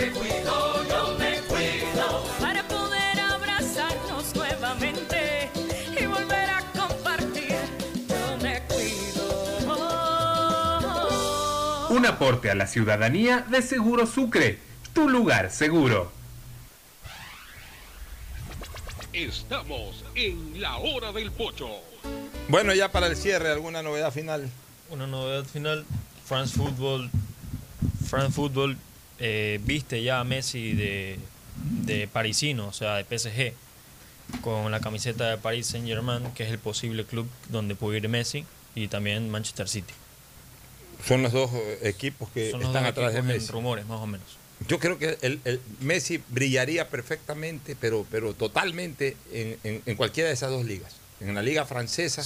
Me 0.00 0.10
cuido, 0.10 0.88
yo 0.88 1.16
me 1.16 1.38
cuido 1.42 2.24
para 2.40 2.66
poder 2.66 3.20
abrazarnos 3.20 4.34
nuevamente 4.34 5.09
Un 11.90 12.06
aporte 12.06 12.48
a 12.52 12.54
la 12.54 12.68
ciudadanía 12.68 13.44
de 13.50 13.62
Seguro 13.62 14.06
Sucre, 14.06 14.60
tu 14.94 15.08
lugar 15.08 15.50
seguro. 15.50 16.12
Estamos 19.12 20.04
en 20.14 20.60
la 20.60 20.76
hora 20.76 21.10
del 21.10 21.32
pocho. 21.32 21.68
Bueno, 22.46 22.72
ya 22.74 22.92
para 22.92 23.08
el 23.08 23.16
cierre, 23.16 23.50
¿alguna 23.50 23.82
novedad 23.82 24.12
final? 24.12 24.48
Una 24.88 25.08
novedad 25.08 25.44
final, 25.46 25.84
France 26.24 26.56
Football, 26.56 27.10
France 28.06 28.34
Football 28.34 28.76
eh, 29.18 29.58
viste 29.64 30.00
ya 30.04 30.20
a 30.20 30.24
Messi 30.24 30.74
de, 30.74 31.18
de 31.56 32.06
parisino, 32.06 32.68
o 32.68 32.72
sea, 32.72 33.02
de 33.02 33.18
PSG, 33.18 33.52
con 34.42 34.70
la 34.70 34.78
camiseta 34.78 35.28
de 35.28 35.38
Paris 35.38 35.66
Saint 35.66 35.88
Germain, 35.88 36.30
que 36.34 36.44
es 36.44 36.50
el 36.50 36.60
posible 36.60 37.04
club 37.04 37.28
donde 37.48 37.74
puede 37.74 37.98
ir 37.98 38.08
Messi, 38.08 38.44
y 38.76 38.86
también 38.86 39.28
Manchester 39.28 39.68
City. 39.68 39.92
Son 41.06 41.22
los 41.22 41.32
dos 41.32 41.50
equipos 41.82 42.28
que 42.30 42.50
Son 42.50 42.60
los 42.60 42.68
están 42.68 42.82
dos 42.84 42.92
atrás 42.92 43.12
de 43.12 43.18
equipos 43.20 43.34
en 43.34 43.40
Messi. 43.40 43.52
rumores, 43.52 43.86
más 43.86 44.00
o 44.00 44.06
menos. 44.06 44.26
Yo 44.68 44.78
creo 44.78 44.98
que 44.98 45.16
el, 45.22 45.40
el 45.44 45.60
Messi 45.80 46.20
brillaría 46.28 46.88
perfectamente, 46.88 47.76
pero, 47.80 48.06
pero 48.10 48.34
totalmente 48.34 49.16
en, 49.32 49.56
en- 49.64 49.82
en 49.86 49.96
cualquiera 49.96 50.28
de 50.28 50.34
esas 50.34 50.50
dos 50.50 50.64
ligas. 50.64 50.96
En 51.20 51.34
la 51.34 51.42
liga 51.42 51.64
francesa 51.66 52.22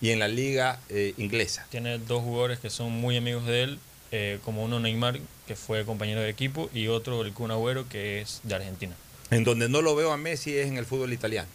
y 0.00 0.10
en 0.10 0.18
la 0.18 0.28
liga 0.28 0.80
eh, 0.90 1.14
inglesa. 1.16 1.66
Tiene 1.70 1.98
dos 1.98 2.22
jugadores 2.22 2.58
que 2.58 2.68
son 2.70 2.92
muy 2.92 3.16
amigos 3.16 3.46
de 3.46 3.62
él, 3.62 3.78
eh, 4.12 4.38
como 4.44 4.62
uno 4.64 4.78
Neymar, 4.80 5.18
que 5.46 5.56
fue 5.56 5.84
compañero 5.86 6.20
de 6.20 6.28
equipo, 6.28 6.68
y 6.74 6.88
otro 6.88 7.22
el 7.24 7.32
Kun 7.32 7.50
Agüero, 7.50 7.88
que 7.88 8.20
es 8.20 8.40
de 8.44 8.54
Argentina. 8.54 8.94
En 9.30 9.44
donde 9.44 9.68
no 9.70 9.80
lo 9.82 9.94
veo 9.96 10.12
a 10.12 10.16
Messi 10.18 10.54
es 10.56 10.66
en 10.66 10.76
el 10.76 10.84
fútbol 10.84 11.12
italiano. 11.14 11.48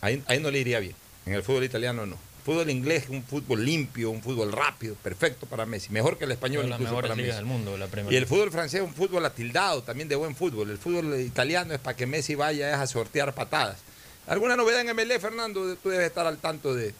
Ahí, 0.00 0.22
ahí 0.26 0.40
no 0.40 0.50
le 0.50 0.58
iría 0.58 0.80
bien. 0.80 0.94
En 1.26 1.34
el 1.34 1.42
fútbol 1.44 1.62
italiano 1.64 2.04
no. 2.06 2.16
Fútbol 2.44 2.70
inglés, 2.70 3.04
un 3.08 3.22
fútbol 3.22 3.64
limpio, 3.64 4.10
un 4.10 4.20
fútbol 4.20 4.50
rápido, 4.50 4.96
perfecto 4.96 5.46
para 5.46 5.64
Messi. 5.64 5.92
Mejor 5.92 6.18
que 6.18 6.24
el 6.24 6.32
español 6.32 6.68
las 6.68 6.80
incluso 6.80 7.00
para 7.00 7.14
Messi. 7.14 7.36
del 7.36 7.44
mundo, 7.44 7.76
la 7.76 7.86
Premier 7.86 8.12
Y 8.12 8.16
el 8.16 8.26
fútbol 8.26 8.50
francés 8.50 8.80
es 8.80 8.86
un 8.86 8.94
fútbol 8.94 9.24
atildado, 9.24 9.82
también 9.82 10.08
de 10.08 10.16
buen 10.16 10.34
fútbol. 10.34 10.70
El 10.70 10.78
fútbol 10.78 11.20
italiano 11.20 11.72
es 11.72 11.78
para 11.78 11.96
que 11.96 12.06
Messi 12.06 12.34
vaya 12.34 12.70
es 12.70 12.76
a 12.76 12.86
sortear 12.86 13.32
patadas. 13.32 13.78
¿Alguna 14.26 14.56
novedad 14.56 14.80
en 14.80 14.94
MLE, 14.94 15.20
Fernando? 15.20 15.76
Tú 15.76 15.88
debes 15.88 16.06
estar 16.06 16.26
al 16.26 16.38
tanto 16.38 16.74
de... 16.74 16.94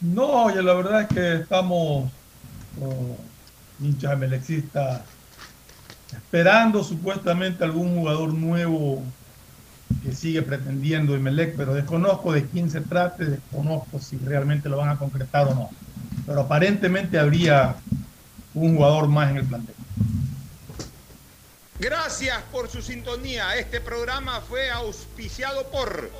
No, 0.00 0.44
oye, 0.44 0.62
la 0.62 0.74
verdad 0.74 1.02
es 1.02 1.08
que 1.08 1.42
estamos 1.42 2.10
como 2.78 3.18
hinchas 3.80 4.18
melexistas 4.18 5.02
esperando 6.12 6.82
supuestamente 6.82 7.64
algún 7.64 7.96
jugador 7.96 8.32
nuevo 8.32 9.02
que 10.02 10.12
sigue 10.12 10.42
pretendiendo 10.42 11.14
Emelec, 11.14 11.56
pero 11.56 11.74
desconozco 11.74 12.32
de 12.32 12.46
quién 12.46 12.70
se 12.70 12.80
trate, 12.80 13.24
desconozco 13.24 13.98
si 13.98 14.16
realmente 14.18 14.68
lo 14.68 14.76
van 14.76 14.90
a 14.90 14.98
concretar 14.98 15.48
o 15.48 15.54
no. 15.54 15.70
Pero 16.26 16.40
aparentemente 16.42 17.18
habría 17.18 17.76
un 18.54 18.76
jugador 18.76 19.08
más 19.08 19.30
en 19.30 19.38
el 19.38 19.46
plantel. 19.46 19.74
Gracias 21.78 22.42
por 22.50 22.68
su 22.68 22.82
sintonía. 22.82 23.56
Este 23.56 23.80
programa 23.80 24.40
fue 24.40 24.70
auspiciado 24.70 25.68
por 25.68 26.10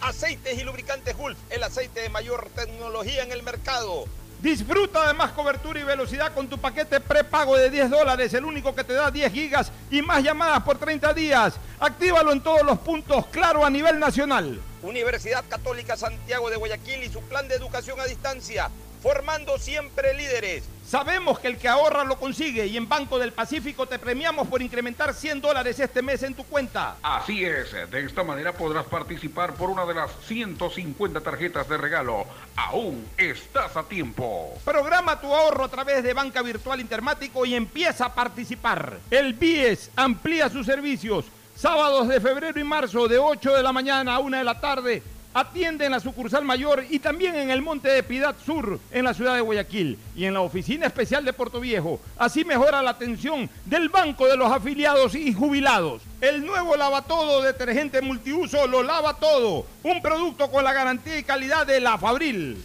Aceites 0.00 0.58
y 0.58 0.62
lubricantes 0.62 1.16
Gulf, 1.16 1.36
el 1.50 1.62
aceite 1.62 2.00
de 2.00 2.08
mayor 2.08 2.48
tecnología 2.54 3.22
en 3.24 3.32
el 3.32 3.42
mercado. 3.42 4.06
Disfruta 4.42 5.06
de 5.06 5.12
más 5.12 5.32
cobertura 5.32 5.80
y 5.80 5.82
velocidad 5.82 6.32
con 6.32 6.48
tu 6.48 6.56
paquete 6.56 6.98
prepago 6.98 7.58
de 7.58 7.68
10 7.68 7.90
dólares, 7.90 8.32
el 8.32 8.46
único 8.46 8.74
que 8.74 8.84
te 8.84 8.94
da 8.94 9.10
10 9.10 9.30
gigas 9.30 9.70
y 9.90 10.00
más 10.00 10.22
llamadas 10.22 10.62
por 10.62 10.78
30 10.78 11.12
días. 11.12 11.54
Actívalo 11.78 12.32
en 12.32 12.40
todos 12.40 12.62
los 12.62 12.78
puntos, 12.78 13.26
claro, 13.26 13.66
a 13.66 13.68
nivel 13.68 13.98
nacional. 13.98 14.58
Universidad 14.82 15.44
Católica 15.46 15.94
Santiago 15.94 16.48
de 16.48 16.56
Guayaquil 16.56 17.04
y 17.04 17.10
su 17.10 17.20
plan 17.20 17.48
de 17.48 17.56
educación 17.56 18.00
a 18.00 18.06
distancia, 18.06 18.70
formando 19.02 19.58
siempre 19.58 20.14
líderes. 20.14 20.64
Sabemos 20.86 21.38
que 21.38 21.46
el 21.46 21.56
que 21.56 21.68
ahorra 21.68 22.02
lo 22.04 22.18
consigue 22.18 22.66
y 22.66 22.76
en 22.76 22.88
Banco 22.88 23.18
del 23.18 23.32
Pacífico 23.32 23.86
te 23.86 23.98
premiamos 23.98 24.48
por 24.48 24.60
incrementar 24.60 25.14
100 25.14 25.40
dólares 25.40 25.78
este 25.78 26.02
mes 26.02 26.22
en 26.24 26.34
tu 26.34 26.42
cuenta. 26.44 26.96
Así 27.02 27.44
es, 27.44 27.70
de 27.90 28.04
esta 28.04 28.24
manera 28.24 28.52
podrás 28.52 28.86
participar 28.86 29.54
por 29.54 29.70
una 29.70 29.86
de 29.86 29.94
las 29.94 30.10
150 30.26 31.20
tarjetas 31.20 31.68
de 31.68 31.76
regalo. 31.76 32.26
Aún 32.56 33.06
estás 33.16 33.76
a 33.76 33.84
tiempo. 33.84 34.58
Programa 34.64 35.20
tu 35.20 35.32
ahorro 35.32 35.64
a 35.64 35.70
través 35.70 36.02
de 36.02 36.12
Banca 36.12 36.42
Virtual 36.42 36.80
Intermático 36.80 37.46
y 37.46 37.54
empieza 37.54 38.06
a 38.06 38.14
participar. 38.14 38.98
El 39.10 39.34
BIES 39.34 39.90
amplía 39.94 40.48
sus 40.48 40.66
servicios. 40.66 41.24
Sábados 41.54 42.08
de 42.08 42.20
febrero 42.20 42.58
y 42.58 42.64
marzo 42.64 43.06
de 43.06 43.18
8 43.18 43.54
de 43.54 43.62
la 43.62 43.72
mañana 43.72 44.14
a 44.14 44.18
1 44.18 44.38
de 44.38 44.44
la 44.44 44.60
tarde. 44.60 45.02
Atiende 45.32 45.84
en 45.84 45.92
la 45.92 46.00
sucursal 46.00 46.44
mayor 46.44 46.84
y 46.90 46.98
también 46.98 47.36
en 47.36 47.50
el 47.50 47.62
Monte 47.62 47.88
de 47.88 48.02
Piedad 48.02 48.34
Sur, 48.44 48.80
en 48.90 49.04
la 49.04 49.14
ciudad 49.14 49.36
de 49.36 49.40
Guayaquil, 49.40 49.96
y 50.16 50.24
en 50.24 50.34
la 50.34 50.40
oficina 50.40 50.86
especial 50.86 51.24
de 51.24 51.32
Puerto 51.32 51.60
Viejo. 51.60 52.00
Así 52.18 52.44
mejora 52.44 52.82
la 52.82 52.90
atención 52.90 53.48
del 53.64 53.88
Banco 53.90 54.26
de 54.26 54.36
los 54.36 54.50
Afiliados 54.50 55.14
y 55.14 55.32
Jubilados. 55.32 56.02
El 56.20 56.44
nuevo 56.44 56.74
lavatodo 56.76 57.42
detergente 57.42 58.00
multiuso 58.00 58.66
lo 58.66 58.82
lava 58.82 59.14
todo. 59.18 59.66
Un 59.84 60.02
producto 60.02 60.50
con 60.50 60.64
la 60.64 60.72
garantía 60.72 61.18
y 61.18 61.22
calidad 61.22 61.64
de 61.64 61.80
la 61.80 61.96
Fabril. 61.96 62.62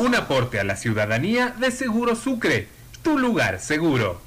Un 0.00 0.14
aporte 0.14 0.58
a 0.58 0.64
la 0.64 0.76
ciudadanía 0.76 1.54
de 1.58 1.70
Seguro 1.70 2.16
Sucre, 2.16 2.68
tu 3.02 3.18
lugar 3.18 3.60
seguro. 3.60 4.18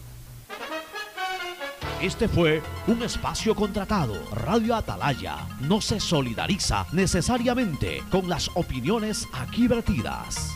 Este 2.00 2.28
fue 2.28 2.62
un 2.86 3.02
espacio 3.02 3.56
contratado. 3.56 4.14
Radio 4.36 4.76
Atalaya 4.76 5.48
no 5.62 5.82
se 5.82 6.00
solidariza 6.00 6.86
necesariamente 6.92 8.04
con 8.12 8.30
las 8.30 8.52
opiniones 8.54 9.28
aquí 9.34 9.68
vertidas. 9.68 10.56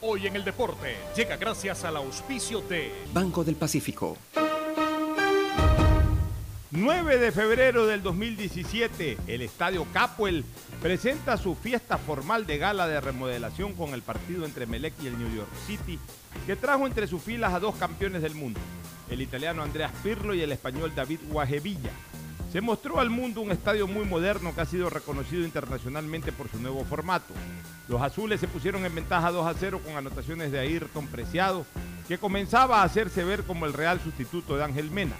Hoy 0.00 0.26
en 0.26 0.34
el 0.34 0.42
deporte 0.42 0.96
llega 1.14 1.36
gracias 1.36 1.84
al 1.84 1.98
auspicio 1.98 2.62
de 2.62 2.90
Banco 3.12 3.44
del 3.44 3.56
Pacífico. 3.56 4.16
9 6.72 7.18
de 7.18 7.32
febrero 7.32 7.84
del 7.86 8.00
2017, 8.00 9.18
el 9.26 9.42
Estadio 9.42 9.84
Capuel 9.92 10.44
presenta 10.80 11.36
su 11.36 11.56
fiesta 11.56 11.98
formal 11.98 12.46
de 12.46 12.58
gala 12.58 12.86
de 12.86 13.00
remodelación 13.00 13.72
con 13.72 13.92
el 13.92 14.02
partido 14.02 14.44
entre 14.44 14.66
Melec 14.66 14.94
y 15.02 15.08
el 15.08 15.18
New 15.18 15.34
York 15.34 15.50
City, 15.66 15.98
que 16.46 16.54
trajo 16.54 16.86
entre 16.86 17.08
sus 17.08 17.20
filas 17.20 17.52
a 17.54 17.58
dos 17.58 17.74
campeones 17.74 18.22
del 18.22 18.36
mundo, 18.36 18.60
el 19.10 19.20
italiano 19.20 19.64
Andreas 19.64 19.90
Pirlo 20.04 20.32
y 20.32 20.42
el 20.42 20.52
español 20.52 20.92
David 20.94 21.18
Guajevilla. 21.28 21.90
Se 22.52 22.60
mostró 22.60 23.00
al 23.00 23.10
mundo 23.10 23.40
un 23.40 23.50
estadio 23.50 23.88
muy 23.88 24.04
moderno 24.04 24.54
que 24.54 24.60
ha 24.60 24.66
sido 24.66 24.90
reconocido 24.90 25.42
internacionalmente 25.42 26.30
por 26.30 26.48
su 26.48 26.60
nuevo 26.60 26.84
formato. 26.84 27.34
Los 27.88 28.00
azules 28.00 28.38
se 28.38 28.46
pusieron 28.46 28.84
en 28.84 28.94
ventaja 28.94 29.32
2 29.32 29.44
a 29.44 29.54
0 29.58 29.80
con 29.84 29.96
anotaciones 29.96 30.52
de 30.52 30.60
Ayrton 30.60 31.08
Preciado, 31.08 31.66
que 32.06 32.18
comenzaba 32.18 32.80
a 32.80 32.84
hacerse 32.84 33.24
ver 33.24 33.42
como 33.42 33.66
el 33.66 33.72
real 33.72 34.00
sustituto 34.00 34.56
de 34.56 34.62
Ángel 34.62 34.92
Mena. 34.92 35.16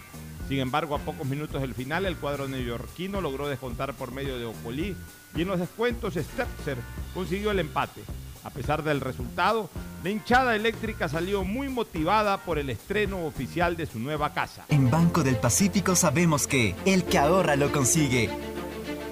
Sin 0.51 0.59
embargo, 0.59 0.97
a 0.97 0.99
pocos 0.99 1.29
minutos 1.29 1.61
del 1.61 1.75
final, 1.75 2.07
el 2.07 2.17
cuadro 2.17 2.49
neoyorquino 2.49 3.21
logró 3.21 3.47
descontar 3.47 3.95
por 3.95 4.11
medio 4.11 4.37
de 4.37 4.47
Ocolí 4.47 4.97
y 5.37 5.43
en 5.43 5.47
los 5.47 5.61
descuentos 5.61 6.15
Stetzer 6.15 6.77
consiguió 7.15 7.53
el 7.53 7.61
empate. 7.61 8.03
A 8.43 8.51
pesar 8.51 8.83
del 8.83 9.01
resultado, 9.01 9.71
la 10.03 10.11
hinchada 10.11 10.57
eléctrica 10.57 11.09
salió 11.09 11.45
muy 11.45 11.69
motivada 11.69 12.39
por 12.39 12.59
el 12.59 12.69
estreno 12.69 13.27
oficial 13.27 13.77
de 13.77 13.87
su 13.87 14.01
nueva 14.01 14.33
casa. 14.33 14.65
En 14.71 14.91
Banco 14.91 15.23
del 15.23 15.37
Pacífico 15.37 15.95
sabemos 15.95 16.49
que 16.49 16.75
el 16.85 17.05
que 17.05 17.19
ahorra 17.19 17.55
lo 17.55 17.71
consigue. 17.71 18.29